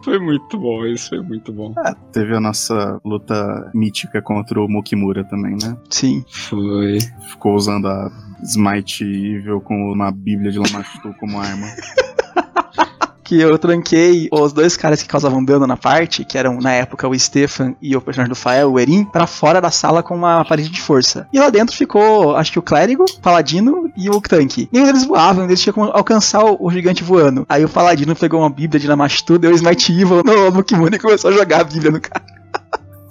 Foi 0.04 0.20
muito 0.20 0.58
bom, 0.58 0.86
isso 0.86 1.10
foi 1.10 1.22
muito 1.22 1.52
bom. 1.54 1.74
Teve 2.12 2.36
a 2.36 2.39
nossa 2.39 2.99
luta 3.06 3.70
mítica 3.74 4.22
contra 4.22 4.60
o 4.62 4.68
Mokimura 4.68 5.24
também, 5.24 5.56
né? 5.62 5.78
Sim. 5.89 6.24
Foi. 6.30 6.99
Ficou 7.30 7.56
usando 7.56 7.88
a 7.88 8.12
Smite 8.43 9.04
Evil 9.04 9.62
com 9.62 9.91
uma 9.91 10.12
bíblia 10.12 10.52
de 10.52 10.60
Lamashtu 10.60 11.14
como 11.20 11.39
arma. 11.39 11.68
Que 13.32 13.40
eu 13.40 13.58
tranquei 13.58 14.28
os 14.30 14.52
dois 14.52 14.76
caras 14.76 15.02
que 15.02 15.08
causavam 15.08 15.42
dano 15.42 15.66
na 15.66 15.78
parte, 15.78 16.26
que 16.26 16.38
eram 16.38 16.58
na 16.58 16.74
época 16.74 17.08
o 17.08 17.18
Stefan 17.18 17.74
e 17.82 17.96
o 17.96 18.02
personagem 18.02 18.28
do 18.28 18.36
Fael, 18.36 18.74
o 18.74 18.78
Erin, 18.78 19.06
pra 19.06 19.26
fora 19.26 19.62
da 19.62 19.72
sala 19.72 20.04
com 20.04 20.14
uma 20.14 20.44
parede 20.44 20.68
de 20.68 20.82
força. 20.82 21.26
E 21.32 21.40
lá 21.40 21.50
dentro 21.50 21.74
ficou, 21.74 22.36
acho 22.36 22.52
que 22.52 22.60
o 22.60 22.62
clérigo, 22.62 23.06
o 23.06 23.22
paladino 23.22 23.90
e 23.96 24.10
o 24.10 24.20
tanque. 24.20 24.68
Nenhum 24.70 24.86
deles 24.86 25.06
voavam, 25.06 25.46
eles 25.46 25.62
tinham 25.62 25.74
como 25.74 25.92
alcançar 25.92 26.44
o, 26.44 26.70
gigante 26.70 27.06
voando. 27.06 27.46
Aí 27.48 27.64
o 27.64 27.70
paladino 27.70 28.14
pegou 28.18 28.42
uma 28.42 28.50
bíblia 28.50 28.82
de 28.82 28.86
Lamashtu, 28.86 29.40
deu 29.40 29.54
Smite 29.54 29.94
Evil 29.94 30.24
no, 30.26 30.52
no 30.52 30.66
e 30.94 31.00
começou 31.00 31.32
a 31.32 31.34
jogar 31.34 31.62
a 31.62 31.64
bíblia 31.64 31.90
no 31.90 32.02
cara. 32.02 32.31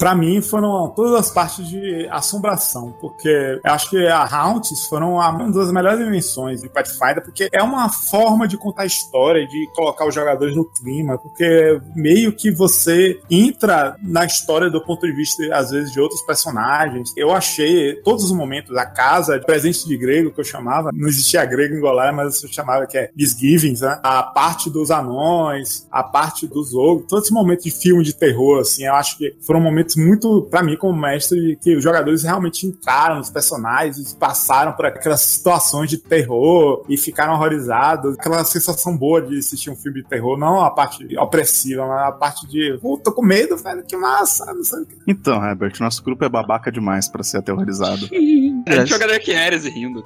Pra 0.00 0.14
mim, 0.14 0.40
foram 0.40 0.88
todas 0.96 1.12
as 1.12 1.30
partes 1.30 1.68
de 1.68 2.08
assombração, 2.10 2.96
porque 3.02 3.28
eu 3.62 3.70
acho 3.70 3.90
que 3.90 4.06
a 4.06 4.24
Haunts 4.24 4.86
foram 4.86 5.16
uma 5.16 5.52
das 5.52 5.70
melhores 5.70 6.00
invenções 6.00 6.62
de 6.62 6.70
Pathfinder, 6.70 7.22
porque 7.22 7.50
é 7.52 7.62
uma 7.62 7.90
forma 7.90 8.48
de 8.48 8.56
contar 8.56 8.86
história, 8.86 9.46
de 9.46 9.68
colocar 9.74 10.08
os 10.08 10.14
jogadores 10.14 10.56
no 10.56 10.64
clima, 10.64 11.18
porque 11.18 11.78
meio 11.94 12.32
que 12.32 12.50
você 12.50 13.20
entra 13.30 13.94
na 14.02 14.24
história 14.24 14.70
do 14.70 14.82
ponto 14.82 15.06
de 15.06 15.12
vista, 15.12 15.54
às 15.54 15.70
vezes, 15.70 15.92
de 15.92 16.00
outros 16.00 16.22
personagens. 16.22 17.12
Eu 17.14 17.30
achei 17.30 17.96
todos 17.96 18.24
os 18.24 18.32
momentos, 18.32 18.74
a 18.78 18.86
casa, 18.86 19.38
presente 19.38 19.86
de 19.86 19.98
grego, 19.98 20.30
que 20.30 20.40
eu 20.40 20.44
chamava, 20.44 20.88
não 20.94 21.08
existia 21.08 21.44
grego 21.44 21.74
em 21.74 21.80
Golar, 21.80 22.14
mas 22.16 22.42
eu 22.42 22.48
chamava 22.50 22.86
que 22.86 22.96
é 22.96 23.10
Misgivings, 23.14 23.82
né? 23.82 24.00
A 24.02 24.22
parte 24.22 24.70
dos 24.70 24.90
anões, 24.90 25.86
a 25.92 26.02
parte 26.02 26.46
dos 26.46 26.74
ogros, 26.74 27.06
todos 27.06 27.24
esses 27.24 27.34
momentos 27.34 27.66
de 27.66 27.70
filme 27.70 28.02
de 28.02 28.14
terror, 28.14 28.60
assim, 28.60 28.86
eu 28.86 28.94
acho 28.94 29.18
que 29.18 29.36
foram 29.42 29.60
momentos 29.60 29.89
muito, 29.98 30.46
pra 30.50 30.62
mim, 30.62 30.76
como 30.76 30.98
mestre, 30.98 31.58
que 31.60 31.76
os 31.76 31.82
jogadores 31.82 32.22
realmente 32.22 32.66
entraram 32.66 33.16
nos 33.16 33.30
personagens, 33.30 34.12
passaram 34.12 34.72
por 34.72 34.86
aquelas 34.86 35.20
situações 35.20 35.88
de 35.88 35.98
terror 35.98 36.84
e 36.88 36.96
ficaram 36.96 37.34
horrorizados. 37.34 38.18
Aquela 38.18 38.44
sensação 38.44 38.96
boa 38.96 39.22
de 39.22 39.38
assistir 39.38 39.70
um 39.70 39.76
filme 39.76 40.02
de 40.02 40.08
terror, 40.08 40.38
não 40.38 40.60
a 40.60 40.70
parte 40.70 41.16
opressiva, 41.18 41.86
mas 41.86 42.08
a 42.08 42.12
parte 42.12 42.46
de, 42.46 42.78
pô, 42.80 42.98
tô 42.98 43.12
com 43.12 43.22
medo, 43.22 43.56
velho, 43.56 43.82
que 43.82 43.96
massa, 43.96 44.52
não 44.52 44.64
sei 44.64 44.82
o 44.82 44.86
que. 44.86 44.96
Então, 45.06 45.44
Herbert, 45.44 45.74
nosso 45.80 46.02
grupo 46.02 46.24
é 46.24 46.28
babaca 46.28 46.70
demais 46.70 47.08
pra 47.08 47.22
ser 47.22 47.38
aterrorizado. 47.38 48.08
A 48.66 48.72
gente 48.72 48.88
joga 48.88 49.06
Dark 49.06 49.26
Ares 49.28 49.64
e 49.64 49.70
rindo. 49.70 50.04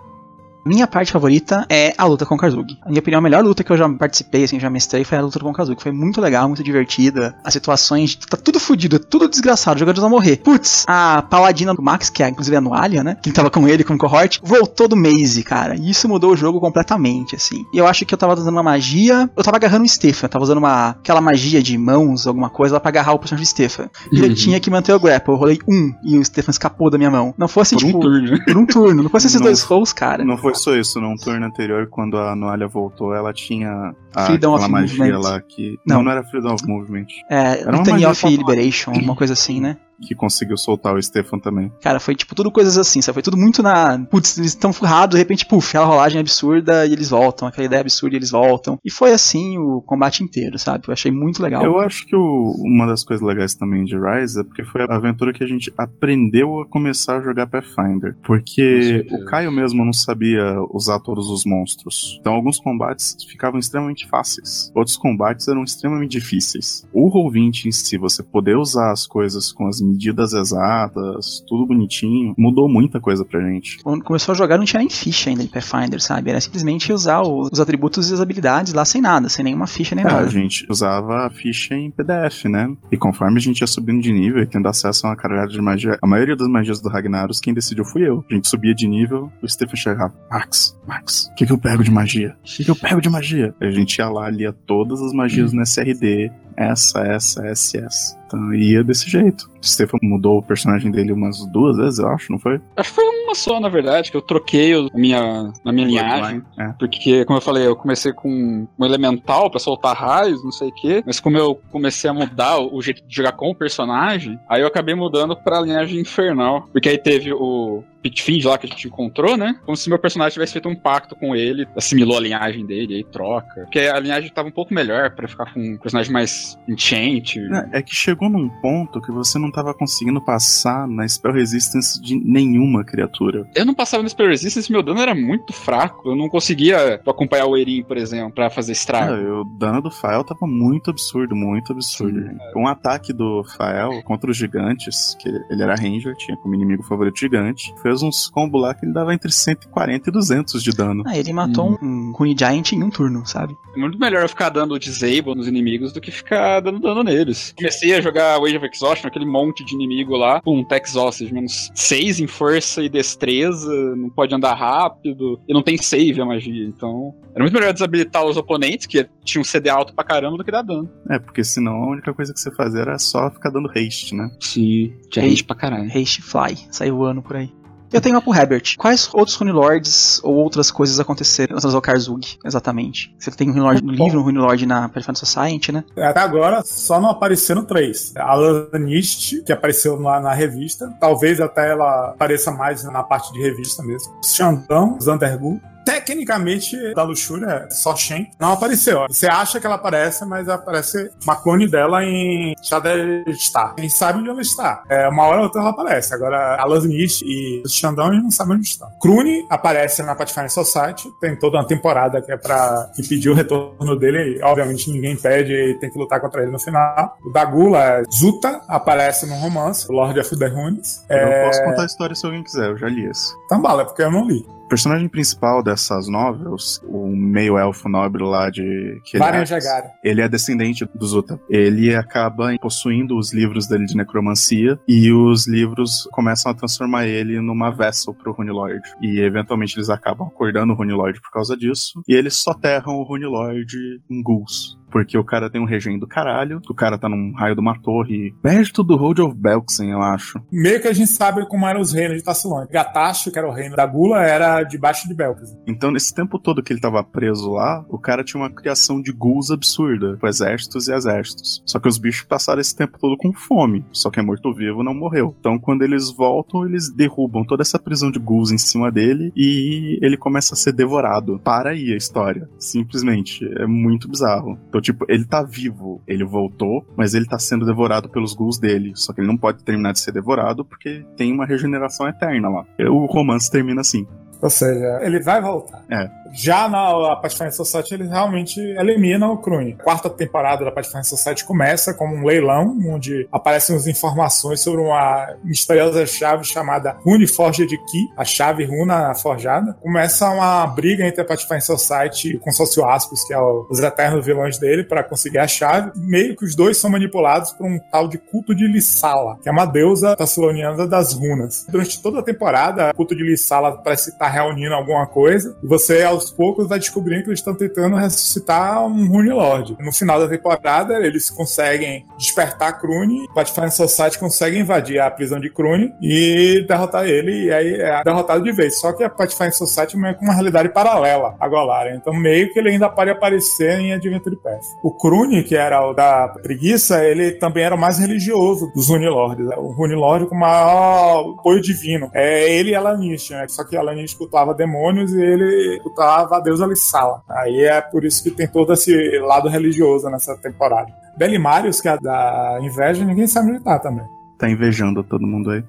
Minha 0.65 0.87
parte 0.87 1.13
favorita 1.13 1.67
é 1.69 1.95
a 1.99 2.05
luta 2.05 2.25
com 2.25 2.35
o 2.35 2.39
Kazuki. 2.39 2.79
A 2.83 2.89
minha 2.89 3.01
opinião, 3.01 3.19
a 3.19 3.23
melhor 3.23 3.45
luta 3.45 3.63
que 3.63 3.71
eu 3.71 3.77
já 3.77 3.89
participei, 3.89 4.45
assim, 4.45 4.59
já 4.59 4.71
mestrei, 4.71 5.05
foi 5.05 5.19
a 5.19 5.21
luta 5.21 5.39
com 5.39 5.51
o 5.51 5.53
Kazuki. 5.53 5.83
Foi 5.83 5.93
muito 5.93 6.21
legal, 6.21 6.47
muito 6.49 6.63
divertida. 6.63 7.35
As 7.45 7.53
situações, 7.53 8.15
tá 8.17 8.37
tudo 8.37 8.59
fodido, 8.59 8.99
tudo 8.99 9.29
desgraçado, 9.29 9.75
os 9.77 9.81
jogadores 9.81 10.01
vão 10.01 10.11
morrer. 10.11 10.39
Putz, 10.39 10.85
a 10.89 11.23
paladina 11.23 11.75
do 11.75 11.83
Max, 11.83 12.09
que 12.09 12.23
é 12.23 12.29
inclusive 12.29 12.57
a 12.57 12.61
Noalia, 12.61 13.05
né? 13.05 13.17
Que 13.23 13.31
tava 13.33 13.51
com 13.51 13.69
ele, 13.69 13.85
com 13.85 13.95
o 13.95 13.99
cohort, 13.99 14.41
voltou 14.43 14.89
do 14.89 14.97
Maze, 14.97 15.43
cara. 15.43 15.77
E 15.77 15.91
isso 15.91 16.09
mudou 16.09 16.33
o 16.33 16.37
jogo 16.37 16.61
completamente, 16.61 17.37
assim. 17.37 17.65
E 17.73 17.79
eu 17.79 17.87
acho 17.87 18.05
que 18.07 18.15
eu 18.15 18.19
tava 18.19 18.35
usando 18.35 18.49
uma 18.55 18.63
magia. 18.63 19.29
Eu 19.37 19.45
tava 19.45 19.57
agarrando 19.57 19.85
o 19.85 19.89
Stefan, 19.89 20.27
eu 20.27 20.31
tava 20.31 20.45
usando 20.45 20.59
uma, 20.59 20.91
aquela 20.91 21.21
magia 21.21 21.63
de 21.63 21.77
mãos, 21.77 22.27
alguma 22.27 22.49
coisa, 22.51 22.75
lá 22.75 22.81
pra 22.81 22.89
agarrar 22.89 23.13
o 23.13 23.19
personagem 23.19 23.45
do 23.45 23.49
Stefan. 23.49 23.91
E 24.11 24.19
eu 24.21 24.25
Uhum. 24.29 24.35
tinha 24.35 24.59
que 24.61 24.71
manter 24.71 24.93
o 24.95 24.99
grapple. 25.01 25.33
Eu 25.35 25.39
rolei 25.39 25.59
um 25.69 25.93
e 26.03 26.17
o 26.19 26.25
Stefan 26.25 26.51
escapou 26.51 26.91
da 26.91 26.97
minha 26.97 27.11
mão. 27.11 27.35
Não 27.37 27.49
fosse, 27.49 27.75
Por 27.75 27.85
tipo, 27.85 27.99
um 27.99 28.01
turno. 28.01 28.45
por 28.45 28.57
um 28.57 28.67
turno. 28.67 29.03
Não 29.03 29.11
fosse 29.11 29.27
esses 29.27 29.39
Não. 29.41 29.45
dois 29.49 29.63
rolls, 29.63 29.95
cara. 29.95 30.25
Não 30.25 30.37
foi 30.39 30.54
só 30.55 30.75
isso, 30.77 31.01
num 31.01 31.17
turno 31.17 31.47
anterior, 31.47 31.89
quando 31.89 32.19
a 32.19 32.35
Noalia 32.35 32.67
voltou, 32.67 33.15
ela 33.15 33.33
tinha 33.33 33.95
a, 34.15 34.27
Freedom 34.27 34.55
aquela 34.55 34.69
magia 34.69 34.99
Movement. 34.99 35.21
lá 35.21 35.41
que. 35.41 35.79
Não. 35.87 35.97
Não, 35.97 36.05
não 36.05 36.13
era 36.13 36.23
Freedom 36.25 36.55
of 36.55 36.67
Movement. 36.67 37.07
É, 37.31 37.61
Era 37.61 37.71
uma 37.71 37.79
Litany 37.79 38.07
of 38.07 38.27
Liberation, 38.27 38.93
uma 38.93 39.15
coisa 39.17 39.33
assim, 39.33 39.61
né? 39.61 39.77
Que 40.07 40.15
conseguiu 40.15 40.57
soltar 40.57 40.95
o 40.95 41.03
Stefan 41.03 41.39
também. 41.39 41.73
Cara, 41.81 41.99
foi 42.01 42.15
tipo 42.15 42.35
tudo 42.35 42.51
coisas 42.51 42.77
assim, 42.79 43.01
sabe? 43.03 43.15
Foi 43.15 43.23
tudo 43.23 43.37
muito 43.37 43.63
na. 43.63 43.99
Putz, 43.99 44.37
eles 44.39 44.51
estão 44.51 44.73
furrados, 44.73 45.15
de 45.15 45.19
repente, 45.19 45.47
puf, 45.47 45.69
aquela 45.71 45.87
rolagem 45.87 46.21
absurda 46.21 46.87
e 46.87 46.93
eles 46.93 47.11
voltam, 47.11 47.49
aquela 47.49 47.65
ideia 47.67 47.81
absurda 47.81 48.15
e 48.15 48.19
eles 48.19 48.31
voltam. 48.31 48.79
E 48.85 48.91
foi 48.91 49.13
assim 49.13 49.59
o 49.59 49.81
combate 49.83 50.23
inteiro, 50.23 50.59
sabe? 50.59 50.85
Eu 50.89 50.93
achei 50.93 51.11
muito 51.11 51.43
legal. 51.43 51.65
Eu 51.65 51.79
acho 51.81 52.07
que 52.07 52.15
o- 52.17 52.55
uma 52.65 52.87
das 52.87 53.03
coisas 53.05 53.27
legais 53.27 53.55
também 53.55 53.85
de 53.85 53.97
Rise 53.99 54.41
é 54.41 54.45
porque 54.45 54.65
foi 54.65 54.83
a 54.83 54.95
aventura 54.95 55.33
que 55.33 55.43
a 55.43 55.47
gente 55.47 55.73
aprendeu 55.77 56.61
a 56.61 56.67
começar 56.67 57.19
a 57.19 57.23
jogar 57.23 57.47
Pathfinder. 57.47 58.17
Porque 58.25 59.07
o 59.11 59.25
Caio 59.27 59.51
mesmo 59.53 59.85
não 59.85 59.93
sabia 59.93 60.57
usar 60.73 60.99
todos 61.01 61.29
os 61.31 61.45
monstros. 61.45 62.19
Então 62.21 62.35
alguns 62.35 62.59
combates 62.59 63.17
ficavam 63.29 63.59
extremamente 63.59 64.07
fáceis. 64.09 64.71
Outros 64.75 64.97
combates 64.97 65.49
eram 65.49 65.63
extremamente 65.65 66.13
difíceis. 66.13 66.87
O 66.93 67.11
Roll20 67.11 67.67
em 67.67 67.73
si, 67.73 67.97
você 67.97 68.23
poder 68.23 68.57
usar 68.57 68.93
as 68.93 69.07
coisas 69.07 69.53
com 69.53 69.67
as 69.67 69.81
medidas 69.95 70.33
exatas, 70.33 71.43
tudo 71.49 71.67
bonitinho, 71.67 72.35
mudou 72.37 72.69
muita 72.69 73.01
coisa 73.01 73.25
pra 73.25 73.41
gente. 73.41 73.79
Quando 73.83 74.05
começou 74.05 74.33
a 74.33 74.37
jogar, 74.37 74.59
não 74.59 74.65
tinha 74.65 74.81
nem 74.81 74.91
ficha 74.91 75.31
ainda 75.31 75.43
de 75.43 75.49
Pathfinder, 75.49 76.01
sabe? 76.01 76.31
Era 76.31 76.41
simplesmente 76.41 76.93
usar 76.93 77.23
os 77.23 77.59
atributos 77.61 78.11
e 78.11 78.15
as 78.15 78.21
habilidades 78.21 78.73
lá 78.73 78.85
sem 78.85 79.01
nada, 79.01 79.29
sem 79.29 79.45
nenhuma 79.45 79.67
ficha 79.67 79.95
nem 79.95 80.05
É, 80.05 80.09
a 80.09 80.13
nada. 80.13 80.29
gente 80.29 80.67
usava 80.71 81.27
a 81.27 81.31
ficha 81.31 81.75
em 81.75 81.91
PDF, 81.91 82.45
né? 82.47 82.75
E 82.91 82.97
conforme 82.97 83.39
a 83.39 83.41
gente 83.41 83.61
ia 83.61 83.67
subindo 83.67 84.03
de 84.03 84.13
nível 84.13 84.43
e 84.43 84.47
tendo 84.47 84.69
acesso 84.69 85.07
a 85.07 85.11
uma 85.11 85.17
caralhada 85.17 85.49
de 85.53 85.61
magia, 85.61 85.99
a 86.03 86.07
maioria 86.07 86.37
das 86.37 86.49
magias 86.49 86.81
do 86.81 86.89
Ragnaros, 86.89 87.41
quem 87.41 87.55
decidiu 87.55 87.85
fui 87.85 88.07
eu. 88.07 88.25
A 88.31 88.35
gente 88.35 88.49
subia 88.49 88.75
de 88.75 88.87
nível, 88.87 89.31
o 89.43 89.49
Stephen 89.49 89.77
chegava, 89.77 90.13
Max, 90.31 90.79
Max, 90.87 91.29
o 91.31 91.35
que, 91.35 91.47
que 91.47 91.53
eu 91.53 91.59
pego 91.59 91.83
de 91.83 91.91
magia? 91.91 92.37
O 92.41 92.45
que, 92.45 92.65
que 92.65 92.71
eu 92.71 92.77
pego 92.77 93.01
de 93.01 93.09
magia? 93.09 93.55
A 93.61 93.71
gente 93.71 93.97
ia 93.99 94.09
lá, 94.09 94.29
lia 94.29 94.53
todas 94.53 95.01
as 95.01 95.13
magias 95.13 95.53
no 95.53 95.63
SRD, 95.63 96.31
essa, 96.57 97.01
essa, 97.01 97.47
essa, 97.47 97.79
essa. 97.79 98.25
Então 98.27 98.53
ia 98.55 98.83
desse 98.83 99.09
jeito. 99.09 99.49
O 99.63 99.67
Stefan 99.67 99.99
mudou 100.03 100.39
o 100.39 100.43
personagem 100.43 100.91
dele 100.91 101.13
umas 101.13 101.45
duas 101.47 101.77
vezes, 101.77 101.99
eu 101.99 102.09
acho, 102.09 102.33
não 102.33 102.39
foi? 102.39 102.61
Acho 102.77 102.91
que 102.91 102.97
foi 102.97 103.05
uma 103.05 103.35
só, 103.35 103.61
na 103.61 103.69
verdade, 103.69 104.11
que 104.11 104.17
eu 104.17 104.23
troquei 104.23 104.75
a 104.75 104.89
minha, 104.95 105.53
na 105.65 105.73
minha 105.73 105.87
linhagem. 105.87 106.43
É. 106.59 106.69
Porque, 106.79 107.25
como 107.25 107.39
eu 107.39 107.43
falei, 107.43 107.67
eu 107.67 107.77
comecei 107.77 108.13
com 108.13 108.67
um 108.79 108.85
elemental 108.85 109.51
pra 109.51 109.61
soltar 109.61 109.97
raios, 109.97 110.43
não 110.43 110.53
sei 110.53 110.69
o 110.69 110.75
quê. 110.75 111.03
Mas 111.07 111.21
como 111.21 111.37
eu 111.37 111.61
comecei 111.71 112.11
a 112.11 112.15
mudar 112.15 112.59
o, 112.59 112.77
o 112.77 112.83
jeito 112.83 113.07
de 113.07 113.15
jogar 113.15 113.33
com 113.33 113.51
o 113.51 113.55
personagem, 113.55 114.39
aí 114.49 114.61
eu 114.61 114.67
acabei 114.67 114.95
mudando 114.95 115.37
pra 115.37 115.61
linhagem 115.61 116.01
infernal. 116.01 116.69
Porque 116.73 116.89
aí 116.89 116.99
teve 116.99 117.33
o 117.33 117.83
Pitfind 118.05 118.45
lá 118.45 118.59
que 118.59 118.67
a 118.67 118.69
gente 118.69 118.87
encontrou, 118.87 119.37
né? 119.37 119.59
Como 119.65 119.77
se 119.77 119.89
meu 119.89 119.99
personagem 119.99 120.35
tivesse 120.35 120.53
feito 120.53 120.69
um 120.69 120.77
pacto 120.77 121.17
com 121.17 121.35
ele, 121.35 121.67
assimilou 121.75 122.19
a 122.19 122.21
linhagem 122.21 122.67
dele, 122.67 122.97
aí 122.97 123.05
troca. 123.05 123.63
Porque 123.63 123.81
a 123.81 123.99
linhagem 123.99 124.31
tava 124.31 124.49
um 124.49 124.53
pouco 124.53 124.75
melhor 124.75 125.11
pra 125.11 125.27
ficar 125.27 125.55
com 125.55 125.61
um 125.61 125.79
personagem 125.79 126.13
mais 126.13 126.59
enchant. 126.69 127.37
É, 127.73 127.79
é 127.79 127.83
que 127.83 127.95
chegou 127.95 128.29
num 128.29 128.51
ponto 128.61 129.01
que 129.01 129.11
você 129.11 129.39
não 129.39 129.51
tava 129.51 129.73
conseguindo 129.73 130.21
passar 130.21 130.87
na 130.87 131.09
spell 131.09 131.33
resistance 131.33 132.01
de 132.01 132.17
nenhuma 132.17 132.85
criatura. 132.85 133.49
Eu 133.55 133.65
não 133.65 133.75
passava 133.75 134.03
no 134.03 134.09
Spell 134.09 134.29
Resistance, 134.29 134.71
meu 134.71 134.83
dano 134.83 135.01
era 135.01 135.15
muito 135.15 135.53
fraco. 135.53 136.11
Eu 136.11 136.17
não 136.17 136.29
conseguia 136.29 137.01
acompanhar 137.07 137.47
o 137.47 137.57
Erin, 137.57 137.83
por 137.83 137.97
exemplo, 137.97 138.33
pra 138.33 138.51
fazer 138.51 138.73
estrago. 138.73 139.15
O 139.41 139.45
dano 139.45 139.81
do 139.81 139.91
Fael 139.91 140.25
tava 140.25 140.47
muito 140.47 140.91
absurdo, 140.91 141.35
muito 141.35 141.73
absurdo. 141.73 142.21
Sim. 142.21 142.29
gente. 142.29 142.57
Um 142.57 142.67
ataque 142.67 143.13
do 143.13 143.43
Fael 143.57 144.03
contra 144.03 144.31
os 144.31 144.37
gigantes, 144.37 145.17
que 145.21 145.29
ele 145.29 145.63
era 145.63 145.75
Ranger, 145.75 146.15
tinha 146.17 146.37
como 146.37 146.55
inimigo 146.55 146.83
favorito 146.83 147.19
gigante, 147.19 147.73
fez 147.83 147.94
uns 148.03 148.29
combos 148.29 148.61
lá 148.61 148.75
que 148.75 148.85
ele 148.85 148.93
dava 148.93 149.15
entre 149.15 149.31
140 149.31 150.09
e 150.09 150.13
200 150.13 150.63
de 150.63 150.71
dano. 150.71 151.03
Ah, 151.07 151.17
ele 151.19 151.33
matou 151.33 151.71
um, 151.71 151.87
um 151.87 152.13
Rune 152.13 152.37
Giant 152.39 152.73
em 152.73 152.83
um 152.83 152.91
turno, 152.91 153.27
sabe? 153.27 153.57
É 153.75 153.79
muito 153.79 153.99
melhor 153.99 154.23
eu 154.23 154.29
ficar 154.29 154.49
dando 154.49 154.79
disable 154.79 155.35
nos 155.35 155.49
inimigos 155.49 155.93
do 155.93 156.01
que 156.01 156.11
ficar 156.11 156.61
dando 156.61 156.81
dano 156.81 157.03
neles. 157.03 157.55
Comecei 157.57 157.95
a 157.95 158.01
jogar 158.01 158.39
Wave 158.39 158.57
of 158.57 158.67
Exhaustion, 158.73 159.09
aquele 159.09 159.27
monte 159.27 159.65
de 159.65 159.75
inimigo 159.75 160.17
lá, 160.17 160.41
com 160.41 160.59
um 160.59 160.67
Exhausted, 160.71 161.33
menos 161.33 161.71
6 161.75 162.21
em 162.21 162.27
força 162.27 162.83
e 162.83 162.89
destreza, 162.89 163.73
não 163.97 164.11
pode 164.11 164.35
andar 164.35 164.55
rápido, 164.55 165.41
e 165.49 165.53
não 165.53 165.63
tem 165.63 165.77
save 165.77 166.21
a 166.21 166.25
magia, 166.25 166.67
então... 166.67 167.15
Era 167.35 167.43
muito 167.43 167.55
melhor 167.55 167.73
desabilitar 167.73 168.25
os 168.25 168.37
oponentes, 168.37 168.87
que 168.87 169.09
tinham 169.25 169.41
um 169.41 169.45
CD 169.45 169.69
alto 169.69 169.93
pra 169.93 170.05
caramba, 170.05 170.37
do 170.37 170.45
que 170.45 170.53
dar 170.53 170.63
dano. 170.63 170.89
É, 171.11 171.19
porque 171.19 171.43
senão 171.43 171.73
a 171.83 171.91
única 171.91 172.15
coisa 172.15 172.33
que 172.33 172.39
você 172.39 172.51
fazia 172.55 172.83
era 172.83 172.99
só 172.99 173.29
ficar 173.31 173.51
dando 173.51 173.69
haste, 173.71 174.15
né? 174.15 174.31
Sim, 174.39 174.93
tinha 175.11 175.29
gente 175.29 175.43
pra 175.43 175.57
caralho. 175.57 175.87
Haste 175.89 176.23
Fly, 176.23 176.57
saiu 176.71 176.97
voando 176.97 177.23
por 177.23 177.37
aí. 177.37 177.53
Eu 177.95 178.01
tenho 178.01 178.17
uma 178.17 178.21
pro 178.21 178.35
Herbert. 178.35 178.75
Quais 178.77 179.09
outros 179.15 179.37
Rune 179.37 179.53
Lords 179.53 180.21
ou 180.25 180.35
outras 180.35 180.69
coisas 180.69 180.99
aconteceram 180.99 181.57
no 181.57 181.81
Karzug, 181.81 182.27
exatamente? 182.45 183.15
Você 183.17 183.31
tem 183.31 183.49
um 183.49 183.53
Rune 183.53 183.63
Lord 183.63 183.85
no 183.85 183.93
livro, 183.93 184.19
um 184.19 184.23
Rune 184.25 184.39
Lord 184.39 184.67
na 184.67 184.89
Pathfinder 184.89 185.17
Society, 185.17 185.71
né? 185.71 185.85
Até 185.97 186.19
agora 186.19 186.65
só 186.65 187.01
não 187.01 187.11
apareceram 187.11 187.65
três. 187.65 188.13
A 188.17 188.35
Lanist, 188.35 189.45
que 189.45 189.53
apareceu 189.53 189.97
lá 190.01 190.19
na 190.19 190.35
revista. 190.35 190.93
Talvez 190.99 191.41
até 191.41 191.71
ela 191.71 192.09
apareça 192.09 192.51
mais 192.51 192.83
na 192.83 193.05
parte 193.05 193.33
de 193.33 193.41
revista 193.41 193.81
mesmo. 193.85 194.13
Xandão, 194.25 194.99
Zandergu. 195.01 195.61
Tecnicamente, 195.85 196.77
da 196.95 197.03
Luxúria, 197.03 197.67
é 197.69 197.71
só 197.71 197.95
Shen. 197.95 198.31
Não 198.41 198.53
apareceu. 198.53 199.07
Você 199.09 199.27
acha 199.27 199.61
que 199.61 199.67
ela 199.67 199.77
aparece, 199.77 200.25
mas 200.25 200.49
aparece 200.49 201.11
uma 201.25 201.37
clone 201.37 201.69
dela 201.69 202.03
em 202.05 202.55
Shadowstar. 202.63 203.75
Quem 203.75 203.89
sabe 203.89 204.19
onde 204.21 204.29
ela 204.31 204.41
está. 204.41 204.83
É, 204.89 205.09
uma 205.09 205.25
hora 205.25 205.39
ou 205.39 205.45
outra 205.45 205.61
ela 205.61 205.71
aparece. 205.71 206.15
Agora, 206.15 206.57
a 206.61 206.65
Lanist 206.65 207.23
e 207.25 207.63
o 207.65 207.69
Xandão, 207.69 208.11
não 208.13 208.31
sabe 208.31 208.53
onde 208.53 208.67
estão. 208.67 208.89
Krune 209.01 209.47
aparece 209.51 210.03
na 210.03 210.15
Pathfinder 210.15 210.51
Society. 210.51 211.09
Tem 211.21 211.37
toda 211.39 211.59
uma 211.59 211.67
temporada 211.67 212.21
que 212.23 212.33
é 212.33 212.37
pra 212.37 212.91
impedir 212.99 213.31
o 213.31 213.35
retorno 213.35 213.97
dele. 213.97 214.39
E, 214.39 214.43
obviamente, 214.43 214.91
ninguém 214.91 215.17
pede 215.17 215.53
e 215.53 215.79
tem 215.79 215.91
que 215.91 215.99
lutar 215.99 216.21
contra 216.21 216.43
ele 216.43 216.51
no 216.51 216.59
final. 216.59 217.17
O 217.25 217.31
Dagula, 217.31 218.03
Zuta, 218.13 218.61
aparece 218.69 219.27
no 219.27 219.35
romance, 219.37 219.87
Lord 219.91 220.19
of 220.19 220.39
the 220.39 220.47
Runes. 220.47 221.05
Eu 221.09 221.17
É... 221.17 221.47
posso 221.47 221.65
contar 221.65 221.83
a 221.83 221.87
história 221.87 222.15
se 222.15 222.25
alguém 222.27 222.43
quiser, 222.43 222.71
eu 222.71 222.77
já 222.79 222.89
li 222.89 223.05
esse. 223.09 223.33
Então, 223.47 223.61
bala, 223.61 223.85
porque 223.85 224.03
eu 224.03 224.11
não 224.11 224.27
li. 224.27 224.45
O 224.75 224.77
personagem 224.77 225.09
principal 225.09 225.63
dessas 225.63 226.09
novels, 226.09 226.83
o 226.85 227.07
meio 227.07 227.57
elfo 227.57 227.89
nobre 227.89 228.25
lá 228.25 228.51
de. 228.51 229.01
Varian 229.17 229.43
é, 229.43 229.47
Jagara. 229.47 229.93
ele 230.03 230.21
é 230.21 230.29
descendente 230.29 230.85
do 230.93 231.07
Zuta. 231.07 231.39
Ele 231.49 231.95
acaba 231.95 232.59
possuindo 232.59 233.17
os 233.17 233.33
livros 233.33 233.69
dele 233.69 233.85
de 233.85 233.97
necromancia 233.97 234.77
e 234.89 235.13
os 235.13 235.47
livros 235.47 236.09
começam 236.11 236.51
a 236.51 236.55
transformar 236.57 237.07
ele 237.07 237.41
numa 237.41 237.71
vessel 237.71 238.13
pro 238.13 238.33
Rune 238.33 238.51
Lord. 238.51 238.83
E 239.01 239.21
eventualmente 239.21 239.77
eles 239.77 239.91
acabam 239.91 240.27
acordando 240.27 240.73
o 240.73 240.77
Rune 240.77 240.93
Lord 240.93 241.21
por 241.21 241.31
causa 241.31 241.57
disso. 241.57 242.03
E 242.09 242.13
eles 242.13 242.35
soterram 242.35 242.97
o 242.97 243.05
Rune 243.05 243.27
Lord 243.27 243.77
em 244.11 244.23
ghouls. 244.25 244.77
Porque 244.95 245.19
o 245.19 245.25
cara 245.25 245.51
tem 245.51 245.61
um 245.61 245.65
regime 245.65 245.99
do 245.99 246.07
caralho, 246.07 246.63
o 246.71 246.73
cara 246.73 246.97
tá 246.97 247.09
num 247.09 247.33
raio 247.33 247.57
de 247.57 247.61
uma 247.61 247.77
torre 247.77 248.33
perto 248.41 248.85
do 248.85 248.95
Road 248.95 249.23
of 249.23 249.35
Belkzen, 249.37 249.91
eu 249.91 250.01
acho. 250.01 250.41
Meio 250.53 250.81
que 250.81 250.87
a 250.87 250.93
gente 250.93 251.11
sabe 251.11 251.45
como 251.49 251.67
eram 251.67 251.81
os 251.81 251.93
reinos 251.93 252.19
de 252.19 252.23
Tassilon. 252.23 252.65
Gatashi, 252.71 253.33
que 253.33 253.37
era 253.37 253.49
o 253.49 253.53
reino 253.53 253.75
da 253.75 253.85
Gula, 253.85 254.23
era 254.23 254.63
debaixo 254.63 255.09
de 255.09 255.15
Belkis. 255.15 255.53
Então, 255.67 255.91
nesse 255.91 256.15
tempo 256.15 256.39
todo 256.39 256.63
que 256.63 256.73
ele 256.73 256.79
tava 256.79 257.03
preso 257.03 257.51
lá, 257.51 257.85
o 257.89 257.99
cara 257.99 258.23
tinha 258.23 258.41
uma 258.41 258.49
criação 258.49 259.03
de 259.03 259.11
ghouls 259.11 259.51
absurda, 259.51 260.17
com 260.17 260.29
exércitos 260.29 260.87
e 260.87 260.93
exércitos. 260.95 261.61
Só 261.67 261.81
que 261.81 261.89
os 261.89 261.99
bichos 261.99 262.29
passaram 262.29 262.61
esse 262.61 262.77
tempo 262.77 262.97
todo 262.97 263.17
com 263.17 263.33
fome, 263.33 263.85
só 263.91 264.13
que 264.13 264.21
é 264.21 264.23
morto-vivo 264.23 264.85
não 264.85 264.95
morreu. 264.95 265.35
Então, 265.41 265.59
quando 265.59 265.83
eles 265.83 266.09
voltam, 266.09 266.65
eles 266.65 266.89
derrubam 266.89 267.45
toda 267.45 267.63
essa 267.63 267.81
prisão 267.81 268.13
de 268.13 268.21
ghouls 268.21 268.53
em 268.53 268.59
cima 268.59 268.93
dele 268.93 269.33
e 269.35 269.99
ele 270.01 270.17
começa 270.17 270.55
a 270.55 270.57
ser 270.57 270.71
devorado. 270.71 271.41
Para 271.43 271.71
aí 271.71 271.93
a 271.93 271.97
história, 271.97 272.49
simplesmente. 272.61 273.45
É 273.59 273.67
muito 273.67 274.09
bizarro. 274.09 274.57
Então, 274.69 274.84
tipo, 274.85 275.05
ele 275.09 275.25
tá 275.25 275.43
vivo, 275.43 276.01
ele 276.07 276.25
voltou, 276.25 276.87
mas 276.97 277.15
ele 277.15 277.27
tá 277.27 277.39
sendo 277.39 277.67
devorado 277.67 278.09
pelos 278.09 278.35
ghouls 278.35 278.59
dele. 278.59 278.93
Só 278.95 279.13
que 279.13 279.21
ele 279.21 279.29
não 279.29 279.37
pode 279.37 279.65
terminar 279.65 279.93
de 279.93 280.01
ser 280.01 280.13
devorado 280.13 280.65
porque 280.65 281.05
tem 281.17 281.33
uma 281.33 281.47
regeneração 281.47 282.07
eterna 282.09 282.49
lá. 282.49 282.65
O 282.91 283.07
romance 283.07 283.51
termina 283.51 283.81
assim. 283.81 284.07
Ou 284.41 284.51
seja, 284.51 285.01
ele 285.03 285.21
vai 285.21 285.41
voltar. 285.41 285.83
É. 285.91 286.09
Já 286.37 286.69
na 286.69 287.15
Pathfinder 287.17 287.53
Society, 287.53 287.95
eles 287.95 288.11
realmente 288.11 288.59
eliminam 288.61 289.33
o 289.33 289.39
Krune. 289.39 289.77
A 289.79 289.83
quarta 289.83 290.11
temporada 290.11 290.65
da 290.65 290.73
Pathfinder 290.73 291.05
Society 291.05 291.45
começa 291.45 291.95
com 291.95 292.09
um 292.09 292.25
leilão, 292.25 292.77
onde 292.89 293.29
aparecem 293.31 293.77
as 293.77 293.87
informações 293.87 294.61
sobre 294.61 294.81
uma 294.81 295.29
misteriosa 295.45 296.05
chave 296.07 296.45
chamada 296.45 296.97
Rune 297.05 297.29
Forged 297.29 297.69
Key, 297.69 298.09
a 298.17 298.25
chave 298.25 298.65
runa 298.65 299.15
forjada. 299.15 299.75
Começa 299.81 300.29
uma 300.29 300.67
briga 300.67 301.07
entre 301.07 301.21
a 301.21 301.25
Pathfinder 301.25 301.65
Society 301.65 302.33
e 302.33 302.37
o 302.37 302.41
consórcio 302.41 302.85
Aspis, 302.85 303.25
que 303.25 303.33
é 303.33 303.39
os 303.41 303.79
eternos 303.79 304.27
vilões 304.27 304.59
dele, 304.59 304.83
para 304.83 305.05
conseguir 305.05 305.39
a 305.39 305.47
chave. 305.47 305.93
Meio 305.97 306.37
que 306.37 306.45
os 306.45 306.57
dois 306.57 306.77
são 306.77 306.91
manipulados 306.91 307.53
por 307.53 307.65
um 307.65 307.79
tal 307.93 308.09
de 308.09 308.19
culto 308.19 308.55
de 308.55 308.67
Lissala, 308.67 309.39
que 309.41 309.49
é 309.49 309.53
uma 309.53 309.67
deusa 309.67 310.17
tassiloniana 310.17 310.85
das 310.87 311.13
runas. 311.13 311.65
Durante 311.69 312.03
toda 312.03 312.19
a 312.19 312.23
temporada, 312.23 312.91
o 312.91 312.97
culto 312.97 313.15
de 313.15 313.23
Lissala 313.23 313.81
parece 313.83 314.11
estar 314.11 314.29
reunindo 314.29 314.75
alguma 314.75 315.07
coisa, 315.07 315.57
e 315.63 315.67
você, 315.67 316.03
aos 316.03 316.24
aos 316.25 316.31
poucos 316.33 316.69
vai 316.69 316.79
descobrindo 316.79 317.25
que 317.25 317.29
eles 317.29 317.41
estão 317.41 317.55
tentando 317.55 317.97
ressuscitar 317.97 318.85
um 318.87 319.07
Rune 319.09 319.31
Lord. 319.31 319.77
No 319.81 319.93
final 319.93 320.19
da 320.19 320.29
temporada, 320.29 320.95
eles 321.05 321.31
conseguem 321.31 322.07
despertar 322.17 322.81
Krune, 322.81 323.25
o 323.25 323.35
Pathfinder 323.35 323.73
Society 323.73 324.19
consegue 324.19 324.59
invadir 324.59 325.01
a 325.01 325.11
prisão 325.11 325.39
de 325.39 325.51
Krune 325.51 325.93
e 326.01 326.65
derrotar 326.67 327.07
ele, 327.07 327.47
e 327.47 327.53
aí 327.53 327.75
é 327.75 328.03
derrotado 328.03 328.43
de 328.43 328.53
vez. 328.53 328.81
Só 328.81 328.93
que 328.93 329.05
a 329.05 329.11
Pathfinder 329.11 329.55
Society 329.55 329.97
é 330.05 330.15
com 330.15 330.25
uma 330.25 330.35
realidade 330.35 330.69
paralela 330.71 331.37
a 331.39 331.49
Golarion, 331.49 331.97
então 331.97 332.15
meio 332.15 332.53
que 332.53 332.59
ele 332.59 332.71
ainda 332.71 332.89
pode 332.89 333.11
aparecer 333.11 333.79
em 333.79 333.93
Adventure 333.93 334.37
Path. 334.37 334.65
O 334.83 334.93
Krune, 334.93 335.43
que 335.45 335.57
era 335.57 335.87
o 335.87 335.93
da 335.93 336.29
preguiça, 336.29 337.05
ele 337.05 337.33
também 337.33 337.65
era 337.65 337.75
o 337.75 337.79
mais 337.79 337.99
religioso 337.99 338.71
dos 338.75 338.89
Rune 338.89 339.05
né? 339.05 339.57
O 339.57 339.73
Rune 339.73 339.95
Lord 339.95 340.27
com 340.27 340.35
maior 340.35 341.35
apoio 341.39 341.61
divino. 341.61 342.11
É 342.13 342.53
ele 342.53 342.71
e 342.71 342.75
Alanish, 342.75 343.31
né? 343.31 343.47
Só 343.49 343.65
que 343.65 343.77
Alanish 343.77 344.15
cultuava 344.15 344.55
demônios 344.55 345.13
e 345.13 345.21
ele 345.21 345.81
cultuava 346.05 346.37
a 346.37 346.41
deusa 346.41 346.67
Lissala. 346.67 347.23
Aí 347.29 347.65
é 347.65 347.81
por 347.81 348.05
isso 348.05 348.23
que 348.23 348.31
tem 348.31 348.47
todo 348.47 348.73
esse 348.73 349.19
lado 349.19 349.49
religioso 349.49 350.09
nessa 350.11 350.37
temporada. 350.37 350.93
Belimarius, 351.17 351.81
que 351.81 351.89
é 351.89 351.97
da 351.99 352.59
inveja, 352.61 353.05
ninguém 353.05 353.27
sabe 353.27 353.53
onde 353.53 353.65
tá 353.65 353.79
também. 353.79 354.05
Tá 354.39 354.49
invejando 354.49 355.03
todo 355.03 355.27
mundo 355.27 355.51
aí. 355.51 355.65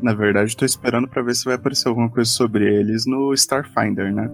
Na 0.00 0.14
verdade, 0.14 0.56
tô 0.56 0.64
esperando 0.64 1.08
pra 1.08 1.22
ver 1.22 1.34
se 1.34 1.44
vai 1.44 1.54
aparecer 1.54 1.88
alguma 1.88 2.08
coisa 2.08 2.30
sobre 2.30 2.64
eles 2.64 3.04
no 3.06 3.34
Starfinder, 3.34 4.12
né? 4.12 4.30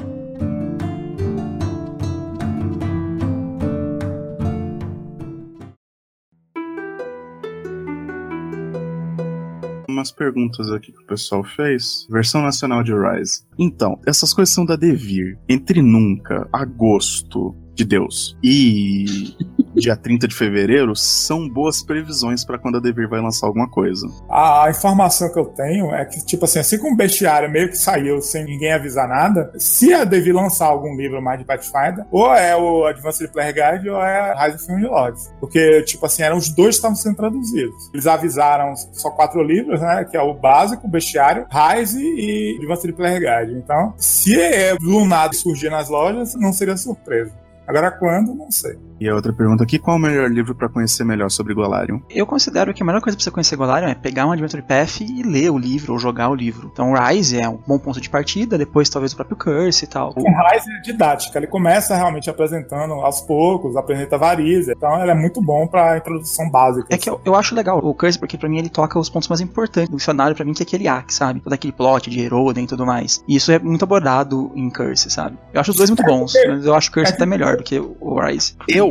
Umas 9.96 10.12
perguntas 10.12 10.70
aqui 10.70 10.92
que 10.92 11.02
o 11.02 11.06
pessoal 11.06 11.42
fez. 11.42 12.06
Versão 12.10 12.42
nacional 12.42 12.82
de 12.82 12.92
Rise. 12.92 13.46
Então, 13.58 13.98
essas 14.06 14.34
coisas 14.34 14.54
são 14.54 14.62
da 14.62 14.76
Devir. 14.76 15.38
Entre 15.48 15.80
nunca, 15.80 16.46
agosto 16.52 17.56
de 17.76 17.84
Deus 17.84 18.36
e 18.42 19.36
dia 19.74 19.94
30 19.96 20.26
de 20.26 20.34
fevereiro 20.34 20.96
são 20.96 21.48
boas 21.48 21.82
previsões 21.82 22.44
pra 22.44 22.58
quando 22.58 22.78
a 22.78 22.80
Devir 22.80 23.08
vai 23.08 23.20
lançar 23.20 23.46
alguma 23.46 23.68
coisa. 23.68 24.06
A, 24.30 24.68
informação 24.70 25.32
que 25.32 25.38
eu 25.38 25.44
tenho 25.44 25.94
é 25.94 26.04
que, 26.04 26.24
tipo 26.24 26.44
assim, 26.44 26.58
assim 26.58 26.78
como 26.78 26.94
o 26.94 26.96
Bestiário 26.96 27.50
meio 27.50 27.68
que 27.68 27.76
saiu 27.76 28.20
sem 28.22 28.44
ninguém 28.44 28.72
avisar 28.72 29.06
nada, 29.06 29.52
se 29.58 29.92
a 29.92 30.04
Devi 30.04 30.32
lançar 30.32 30.66
algum 30.66 30.96
livro 30.96 31.20
mais 31.20 31.38
de 31.38 31.44
Pathfinder, 31.44 32.06
ou 32.10 32.34
é 32.34 32.56
o 32.56 32.86
Advanced 32.86 33.30
Player 33.30 33.52
Guide 33.52 33.90
ou 33.90 34.00
é 34.00 34.34
Rise 34.44 34.56
of 34.56 34.72
New 34.72 34.90
Lords. 34.90 35.32
Porque, 35.38 35.82
tipo 35.82 36.06
assim, 36.06 36.22
eram 36.22 36.38
os 36.38 36.48
dois 36.48 36.76
que 36.76 36.78
estavam 36.78 36.96
sendo 36.96 37.16
traduzidos. 37.16 37.90
Eles 37.92 38.06
avisaram 38.06 38.74
só 38.92 39.10
quatro 39.10 39.42
livros, 39.42 39.80
né? 39.80 40.04
Que 40.04 40.16
é 40.16 40.22
o 40.22 40.34
básico, 40.34 40.86
o 40.86 40.90
Bestiário, 40.90 41.46
Rise 41.50 42.02
e 42.02 42.56
Advanced 42.58 42.92
Player 42.94 43.20
Guide. 43.20 43.58
Então, 43.58 43.94
se 43.98 44.40
é 44.40 44.74
do 44.76 45.04
nada 45.04 45.34
surgir 45.34 45.70
nas 45.70 45.88
lojas, 45.88 46.34
não 46.34 46.52
seria 46.52 46.76
surpresa. 46.76 47.32
Agora, 47.66 47.90
quando, 47.90 48.34
não 48.34 48.50
sei. 48.50 48.78
E 48.98 49.08
a 49.08 49.14
outra 49.14 49.32
pergunta 49.32 49.62
aqui, 49.62 49.78
qual 49.78 49.96
o 49.96 50.00
melhor 50.00 50.30
livro 50.30 50.54
pra 50.54 50.70
conhecer 50.70 51.04
melhor 51.04 51.30
sobre 51.30 51.52
Golarion? 51.52 51.98
Eu 52.08 52.26
considero 52.26 52.72
que 52.72 52.82
a 52.82 52.86
melhor 52.86 53.02
coisa 53.02 53.16
pra 53.16 53.22
você 53.22 53.30
conhecer 53.30 53.56
Golarion 53.56 53.88
é 53.88 53.94
pegar 53.94 54.26
um 54.26 54.32
Adventure 54.32 54.62
Path 54.62 55.02
e 55.02 55.22
ler 55.22 55.50
o 55.50 55.58
livro, 55.58 55.92
ou 55.92 55.98
jogar 55.98 56.30
o 56.30 56.34
livro. 56.34 56.70
Então 56.72 56.94
Rise 56.94 57.38
é 57.38 57.46
um 57.46 57.58
bom 57.66 57.78
ponto 57.78 58.00
de 58.00 58.08
partida, 58.08 58.56
depois 58.56 58.88
talvez 58.88 59.12
o 59.12 59.16
próprio 59.16 59.36
Curse 59.36 59.84
e 59.84 59.88
tal. 59.88 60.14
O 60.16 60.22
Rise 60.22 60.70
é 60.70 60.80
didática, 60.80 61.38
ele 61.38 61.46
começa 61.46 61.94
realmente 61.94 62.30
apresentando 62.30 62.94
aos 62.94 63.20
poucos, 63.20 63.76
apresenta 63.76 64.16
varizes, 64.16 64.68
então 64.68 64.98
ele 65.02 65.10
é 65.10 65.14
muito 65.14 65.42
bom 65.42 65.66
pra 65.66 65.98
introdução 65.98 66.48
básica. 66.50 66.86
É 66.90 66.96
que 66.96 67.10
eu, 67.10 67.20
eu 67.22 67.34
acho 67.34 67.54
legal 67.54 67.78
o 67.78 67.94
Curse, 67.94 68.18
porque 68.18 68.38
pra 68.38 68.48
mim 68.48 68.58
ele 68.58 68.70
toca 68.70 68.98
os 68.98 69.10
pontos 69.10 69.28
mais 69.28 69.42
importantes 69.42 69.90
do 69.90 70.00
cenário, 70.00 70.34
pra 70.34 70.44
mim, 70.44 70.54
que 70.54 70.62
é 70.62 70.66
aquele 70.66 70.88
arc, 70.88 71.10
sabe? 71.12 71.40
Todo 71.40 71.52
aquele 71.52 71.72
plot 71.72 72.08
de 72.08 72.20
Heroden 72.20 72.64
e 72.64 72.66
tudo 72.66 72.86
mais. 72.86 73.22
E 73.28 73.36
isso 73.36 73.52
é 73.52 73.58
muito 73.58 73.84
abordado 73.84 74.50
em 74.54 74.70
Curse, 74.70 75.10
sabe? 75.10 75.36
Eu 75.52 75.60
acho 75.60 75.72
os 75.72 75.76
dois 75.76 75.90
muito 75.90 76.02
bons, 76.02 76.32
mas 76.48 76.64
eu 76.64 76.74
acho 76.74 76.90
Curse 76.90 77.12
até 77.12 77.26
melhor 77.26 77.55
do 77.56 77.64
que 77.64 77.78
o 77.78 78.20
Rise. 78.20 78.54
Eu 78.68 78.90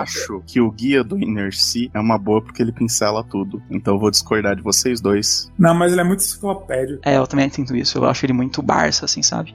acho 0.00 0.42
que 0.46 0.60
o 0.60 0.70
guia 0.70 1.02
do 1.04 1.18
Inner 1.18 1.54
Sea 1.54 1.90
é 1.92 2.00
uma 2.00 2.18
boa 2.18 2.40
porque 2.40 2.62
ele 2.62 2.72
pincela 2.72 3.24
tudo. 3.24 3.62
Então 3.70 3.94
eu 3.94 4.00
vou 4.00 4.10
discordar 4.10 4.56
de 4.56 4.62
vocês 4.62 5.00
dois. 5.00 5.50
Não, 5.58 5.74
mas 5.74 5.92
ele 5.92 6.00
é 6.00 6.04
muito 6.04 6.20
enciclopédico. 6.20 7.00
É, 7.04 7.16
eu 7.16 7.26
também 7.26 7.48
sinto 7.50 7.76
isso. 7.76 7.98
Eu 7.98 8.04
acho 8.04 8.24
ele 8.24 8.32
muito 8.32 8.62
Barça, 8.62 9.04
assim, 9.04 9.22
sabe? 9.22 9.54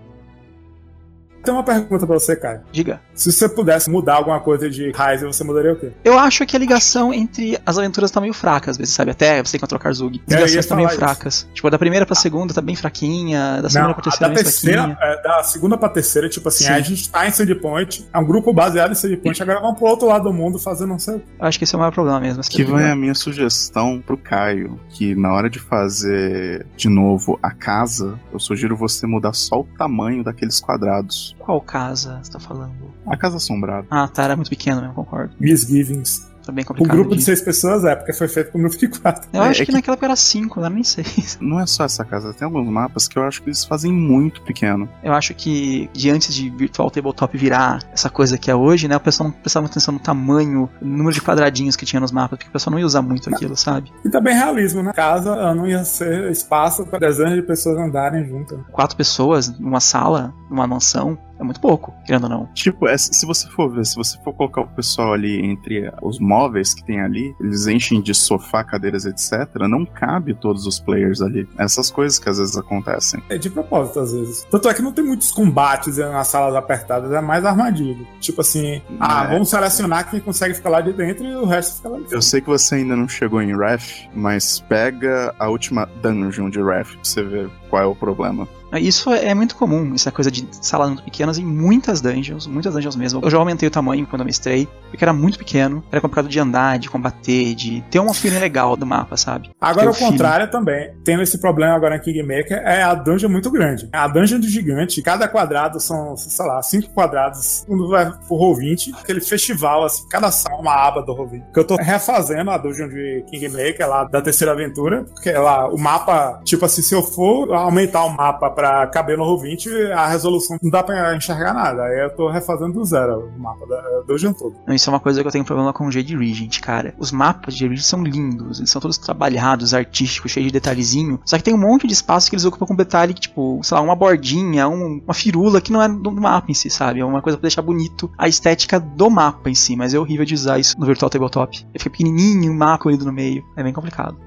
Tem 1.44 1.54
uma 1.54 1.64
pergunta 1.64 2.06
pra 2.06 2.20
você, 2.20 2.36
Caio. 2.36 2.62
Diga. 2.72 3.00
Se 3.14 3.32
você 3.32 3.48
pudesse 3.48 3.90
mudar 3.90 4.16
alguma 4.16 4.40
coisa 4.40 4.70
de 4.70 4.92
Rise, 4.92 5.26
você 5.26 5.44
mudaria 5.44 5.74
o 5.74 5.76
quê? 5.76 5.92
Eu 6.04 6.18
acho 6.20 6.46
que 6.46 6.56
a 6.56 6.60
ligação 6.60 7.14
entre 7.14 7.58
as 7.66 7.78
aventuras 7.78 8.12
tá 8.12 8.20
meio 8.22 8.34
fraca, 8.34 8.70
às 8.72 8.78
vezes, 8.78 8.94
sabe? 8.94 9.12
Até 9.12 9.42
você 9.44 9.58
encontrou 9.58 9.80
Karzug. 9.80 10.22
As 10.28 10.34
ligações 10.34 10.56
estão 10.56 10.78
meio 10.78 10.90
isso. 10.90 10.98
fracas. 10.98 11.48
Tipo, 11.54 11.70
da 11.70 11.80
primeira 11.80 12.06
pra 12.06 12.16
segunda 12.16 12.54
tá 12.54 12.62
bem 12.62 12.76
fraquinha, 12.76 13.62
da 13.62 13.70
segunda 13.70 13.88
Não, 13.88 13.94
pra 13.94 14.02
a 14.02 14.04
terceira 14.04 14.30
da 14.30 14.36
bem 14.36 14.44
terceira, 14.44 14.84
fraquinha. 14.84 14.98
é, 15.02 15.22
da 15.22 15.44
segunda 15.44 15.78
pra 15.78 15.90
terceira, 15.90 16.30
tipo 16.30 16.48
assim, 16.48 16.66
Sim. 16.66 16.72
a 16.72 16.80
gente 16.82 17.10
tá 17.10 17.28
em 17.28 17.32
Sandpoint, 17.32 18.08
é 18.14 18.20
um 18.20 18.26
grupo 18.26 18.52
baseado 18.54 18.92
em 18.92 18.96
Sandpoint, 18.96 19.42
agora 19.42 19.60
vamos 19.62 19.78
pro 19.78 19.88
outro 19.88 20.08
lado 20.08 20.26
do 20.26 20.34
mundo 20.34 20.60
fazendo 20.60 20.90
não 20.90 21.00
sei 21.00 21.16
o 21.16 21.22
acho 21.40 21.58
que 21.58 21.64
esse 21.64 21.74
é 21.76 21.78
o 21.78 21.80
maior 21.80 21.92
problema 21.92 22.20
mesmo. 22.20 22.42
Que 22.44 22.64
vai 22.64 22.90
a 22.92 22.96
minha 22.96 23.14
sugestão 23.16 24.02
pro 24.06 24.18
Caio, 24.18 24.80
que 24.90 25.16
na 25.16 25.34
hora 25.34 25.50
de 25.50 25.60
fazer 25.60 26.66
de 26.76 26.90
novo 26.90 27.40
a 27.42 27.52
casa, 27.52 28.20
eu 28.32 28.40
sugiro 28.40 28.76
você 28.76 29.08
mudar 29.08 29.34
só 29.34 29.62
o 29.62 29.68
tamanho 29.78 30.24
daqueles 30.24 30.60
quadrados. 30.60 31.36
Qual 31.40 31.62
casa 31.62 32.20
você 32.24 32.32
tá 32.32 32.40
falando? 32.40 32.74
A 33.06 33.16
casa 33.18 33.38
assombrada. 33.38 33.88
Ah, 33.90 34.08
tá, 34.08 34.24
era 34.24 34.36
muito 34.36 34.50
pequeno 34.50 34.82
mesmo, 34.82 34.94
concordo. 34.94 35.34
Misgivings. 35.40 36.28
Tá 36.48 36.52
bem 36.54 36.64
O 36.64 36.68
complicado. 36.68 36.96
grupo 36.96 37.10
de 37.12 37.18
de- 37.18 37.24
seis 37.26 37.42
pessoas 37.42 37.84
é, 37.84 37.94
porque 37.96 38.14
foi 38.14 38.28
feito 38.30 38.52
com 38.52 38.58
um 38.58 38.62
grupo 38.62 38.78
de 38.78 38.88
quatro. 38.88 39.30
Eu 39.34 39.44
É, 39.44 39.50
acho 39.50 39.62
é 39.62 39.66
que, 39.66 39.72
que- 39.72 39.76
naquela 39.78 39.96
época 39.96 40.06
era 40.08 40.16
cinco, 40.16 40.60
não 40.62 40.66
era 40.68 40.74
nem 40.76 40.84
seis. 40.84 41.38
Não 41.42 41.60
é 41.60 41.66
só 41.66 41.84
essa 41.84 42.06
casa, 42.06 42.34
tem 42.34 42.46
alguns 42.46 42.68
mapas 42.70 43.08
que 43.08 43.18
eu 43.20 43.24
acho 43.24 43.42
que 43.42 43.50
eles 43.50 43.66
fazem 43.66 43.92
muito 43.92 44.42
pequeno. 44.44 44.88
Eu 45.04 45.12
acho 45.14 45.34
que 45.34 45.90
de 45.94 46.10
antes 46.10 46.34
de 46.34 46.50
Virtual 46.50 46.90
Tabletop 46.90 47.38
virar 47.38 47.80
essa 47.92 48.10
coisa 48.10 48.38
que 48.38 48.50
é 48.50 48.56
hoje, 48.56 48.88
né? 48.88 48.96
O 48.96 49.00
pessoal 49.00 49.30
não 49.30 49.36
prestava 49.38 49.66
atenção 49.66 49.94
no 49.94 50.00
tamanho, 50.00 50.70
no 50.82 50.98
número 50.98 51.12
de 51.14 51.22
quadradinhos 51.22 51.76
que 51.76 51.86
tinha 51.86 52.00
nos 52.00 52.12
mapas, 52.12 52.38
porque 52.40 52.48
o 52.50 52.52
pessoal 52.52 52.72
não 52.72 52.80
ia 52.80 52.86
usar 52.86 53.02
muito 53.02 53.30
aquilo, 53.30 53.56
sabe? 53.58 53.92
E 54.06 54.10
também 54.10 54.34
realismo, 54.34 54.82
né? 54.82 54.94
Casa 54.94 55.54
não 55.54 55.68
ia 55.68 55.84
ser 55.84 56.32
espaço 56.32 56.86
para 56.86 57.00
dezenas 57.00 57.36
de 57.36 57.42
pessoas 57.42 57.78
andarem 57.78 58.26
juntas. 58.26 58.58
Quatro 58.72 58.96
pessoas 58.96 59.50
numa 59.60 59.80
sala, 59.80 60.34
numa 60.50 60.66
mansão, 60.66 61.18
é 61.40 61.44
muito 61.44 61.60
pouco, 61.60 61.94
querendo 62.06 62.24
ou 62.26 62.30
não. 62.30 62.46
Tipo, 62.54 62.88
é, 62.88 62.98
se 62.98 63.26
você 63.26 63.48
for 63.50 63.70
ver, 63.70 63.86
se 63.86 63.96
você 63.96 64.18
for 64.24 64.34
colocar 64.34 64.62
o 64.62 64.68
pessoal 64.68 65.14
ali 65.14 65.40
entre 65.46 65.92
os 66.02 66.20
móveis 66.20 66.74
que 66.74 66.84
tem 66.84 67.02
ali, 67.02 67.36
eles 67.40 67.68
enchem 67.68 68.02
de 68.02 68.14
sofá, 68.14 68.64
cadeiras, 68.64 69.06
etc. 69.06 69.48
Não 69.70 69.86
cabe 69.86 70.34
todos 70.34 70.66
os 70.66 70.80
players 70.80 71.22
ali. 71.22 71.48
Essas 71.58 71.92
coisas 71.92 72.20
que 72.20 72.30
às 72.30 72.38
vezes 72.38 72.58
acontecem. 72.58 73.22
É 73.30 73.38
de 73.38 73.50
propósito, 73.50 74.00
às 74.00 74.12
vezes. 74.12 74.48
Tanto 74.50 74.68
é 74.70 74.74
que 74.74 74.82
não 74.82 74.92
tem 74.92 75.06
muitos 75.06 75.32
combates 75.32 75.98
nas 75.98 76.28
salas 76.28 76.56
apertadas, 76.56 77.12
é 77.12 77.22
mais 77.22 77.46
armadilha. 77.46 78.06
Tipo 78.20 78.42
assim, 78.42 78.82
ah, 79.00 79.26
É. 79.26 79.28
vamos 79.34 79.50
selecionar 79.50 80.10
quem 80.10 80.20
consegue 80.20 80.54
ficar 80.54 80.70
lá 80.70 80.82
de 80.82 80.94
dentro 80.94 81.26
e 81.26 81.36
o 81.36 81.46
resto 81.46 81.78
fica 81.78 81.90
lá 81.90 82.00
de 82.00 82.14
Eu 82.14 82.22
sei 82.22 82.42
que 82.42 82.48
você 82.48 82.76
ainda 82.76 82.96
não 82.96 83.08
chegou 83.08 83.42
em 83.42 83.54
Wrath, 83.56 84.08
mas 84.14 84.60
pega 84.62 85.34
a 85.40 85.50
última 85.50 85.88
dungeon 86.02 86.50
de 86.50 86.60
Wrath 86.62 86.88
pra 86.88 87.00
você 87.04 87.24
ver 87.24 87.50
qual 87.70 87.82
é 87.84 87.86
o 87.86 87.96
problema. 87.96 88.48
Isso 88.74 89.12
é 89.14 89.34
muito 89.34 89.56
comum, 89.56 89.94
essa 89.96 90.12
coisa 90.12 90.30
de 90.30 90.48
salas 90.52 90.90
muito 90.90 91.04
pequenas 91.04 91.38
em 91.38 91.46
muitas 91.46 92.02
dungeons, 92.02 92.48
muitas 92.48 92.74
dungeons 92.74 92.96
mesmo. 92.96 93.22
Eu 93.24 93.30
já 93.30 93.38
aumentei 93.38 93.68
o 93.68 93.72
tamanho 93.72 94.06
quando 94.06 94.22
eu 94.22 94.26
mestrei, 94.26 94.68
porque 94.90 95.04
era 95.04 95.14
muito 95.14 95.38
pequeno, 95.38 95.84
era 95.92 96.02
complicado 96.02 96.28
de 96.28 96.40
andar, 96.40 96.78
de 96.78 96.90
combater, 96.90 97.56
de 97.56 97.82
ter 97.90 98.00
uma 98.00 98.14
feeling 98.14 98.40
legal 98.40 98.76
do 98.76 98.86
mapa, 98.86 99.16
sabe? 99.18 99.50
Agora, 99.60 99.92
o 99.92 99.96
contrário 99.96 100.50
também. 100.50 100.92
Tendo 101.04 101.24
esse 101.24 101.40
problema 101.40 101.76
agora 101.76 101.96
em 101.96 102.00
Kingmaker, 102.00 102.58
é 102.58 102.84
a 102.84 102.94
dungeon 102.94 103.30
muito 103.30 103.50
grande. 103.50 103.88
A 103.92 104.08
dungeon 104.08 104.40
do 104.40 104.48
gigante, 104.48 105.02
cada 105.02 105.28
quadrado 105.28 105.80
são, 105.80 106.16
sei 106.18 106.46
lá, 106.46 106.62
cinco 106.62 106.90
quadrados. 106.94 107.64
Quando 107.68 107.90
vai 107.90 108.06
pro 108.06 108.38
Roll20, 108.38 108.94
aquele 109.00 109.22
festival, 109.22 109.86
assim, 109.86 110.08
cada 110.10 110.32
sala 110.32 110.58
é 110.58 110.62
uma 110.62 110.74
aba 110.74 111.02
do 111.02 111.16
Roll20. 111.16 111.52
Que 111.54 111.60
eu 111.60 111.66
tô 111.66 111.76
refazendo 111.76 112.52
a 112.52 112.58
dungeon 112.58 112.90
de 112.90 113.24
Kingmaker 113.30 113.88
lá 113.88 114.04
da 114.06 114.22
terceira 114.22 114.54
aventura, 114.54 115.04
porque 115.04 115.32
lá 115.32 115.68
o 115.68 115.78
mapa, 115.78 116.42
tipo 116.44 116.66
assim, 116.66 116.82
se 116.82 116.94
eu 116.94 117.04
for 117.04 117.54
aumentar 117.54 118.04
o 118.04 118.10
mapa 118.10 118.50
pra 118.58 118.88
caber 118.88 119.16
no 119.16 119.24
Roll20, 119.24 119.92
a 119.92 120.08
resolução 120.08 120.58
não 120.64 120.72
dá 120.72 120.82
pra 120.82 121.16
enxergar 121.16 121.54
nada. 121.54 121.84
Aí 121.84 122.04
eu 122.04 122.10
tô 122.16 122.28
refazendo 122.28 122.74
do 122.74 122.84
zero 122.84 123.30
o 123.38 123.40
mapa 123.40 123.68
da 123.68 124.02
dungeon 124.08 124.34
todo. 124.34 124.56
Não, 124.66 124.74
Isso 124.74 124.90
é 124.90 124.94
uma 124.94 125.00
coisa 125.00 125.22
que 125.22 125.28
eu 125.28 125.32
tenho 125.32 125.46
problema 125.46 125.72
com 125.72 125.86
o 125.86 125.92
Jade 125.92 126.18
Regent, 126.18 126.60
cara. 126.60 126.96
Os 126.98 127.12
mapas 127.12 127.54
de 127.54 127.60
Jade 127.60 127.70
Regent 127.74 127.86
são 127.88 128.04
lindos, 128.04 128.58
eles 128.58 128.72
são 128.72 128.82
todos 128.82 128.98
trabalhados, 128.98 129.76
artísticos, 129.76 130.32
cheios 130.32 130.48
de 130.48 130.54
detalhezinho. 130.54 131.20
Só 131.24 131.38
que 131.38 131.44
tem 131.44 131.54
um 131.54 131.58
monte 131.60 131.86
de 131.86 131.94
espaço 131.94 132.30
que 132.32 132.36
eles 132.36 132.46
ocupam 132.46 132.66
com 132.66 132.76
detalhe, 132.76 133.14
tipo, 133.14 133.60
sei 133.64 133.76
lá, 133.78 133.84
uma 133.84 133.96
bordinha, 133.96 134.68
um- 134.68 135.02
uma 135.06 135.14
firula 135.14 135.62
que 135.62 135.72
não 135.72 135.82
é 135.82 135.88
do 135.88 136.08
do 136.08 136.22
mapa 136.22 136.50
em 136.50 136.54
si, 136.56 136.68
sabe? 136.70 137.00
É 137.00 137.06
uma 137.06 137.22
coisa 137.22 137.38
pra 137.38 137.44
deixar 137.44 137.62
bonito 137.62 138.10
a 138.18 138.28
estética 138.28 138.80
do 138.80 139.08
mapa 139.10 139.50
em 139.52 139.56
si, 139.56 139.76
mas 139.76 139.94
é 139.94 140.00
horrível 140.00 140.26
de 140.26 140.34
usar 140.34 140.58
isso 140.58 140.74
no 140.80 140.86
Virtual 140.86 141.10
Tabletop. 141.12 141.60
Ele 141.60 141.78
fica 141.78 141.92
pequenininho, 141.92 142.52
um 142.52 142.56
mapa 142.58 142.90
no 142.90 143.12
meio. 143.14 143.44
É 143.56 143.62
bem 143.62 143.72
complicado. 143.74 144.18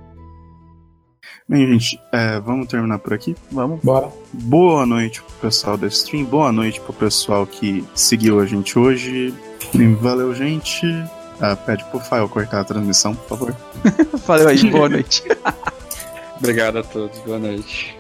Bem, 1.49 1.67
gente, 1.67 2.01
é, 2.13 2.39
vamos 2.41 2.69
terminar 2.69 2.99
por 2.99 3.13
aqui. 3.13 3.37
Vamos. 3.51 3.81
Bora. 3.83 4.09
Boa 4.33 4.87
noite 4.87 5.23
pro 5.23 5.33
pessoal 5.49 5.77
da 5.77 5.87
stream, 5.89 6.25
boa 6.25 6.53
noite 6.53 6.81
pro 6.81 6.93
pessoal 6.93 7.47
que 7.47 7.85
seguiu 7.95 8.41
a 8.41 8.47
gente 8.47 8.79
hoje. 8.79 9.35
Valeu, 10.01 10.35
gente. 10.35 10.87
Ah, 11.41 11.57
pede 11.57 11.85
pro 11.85 12.01
Fael 12.01 12.29
cortar 12.29 12.61
a 12.61 12.65
transmissão, 12.65 13.15
por 13.15 13.29
favor. 13.29 13.57
Valeu 14.27 14.49
aí, 14.49 14.71
boa 14.71 14.89
noite. 14.89 15.23
Obrigado 16.39 16.79
a 16.79 16.83
todos, 16.83 17.19
boa 17.21 17.39
noite. 17.39 17.99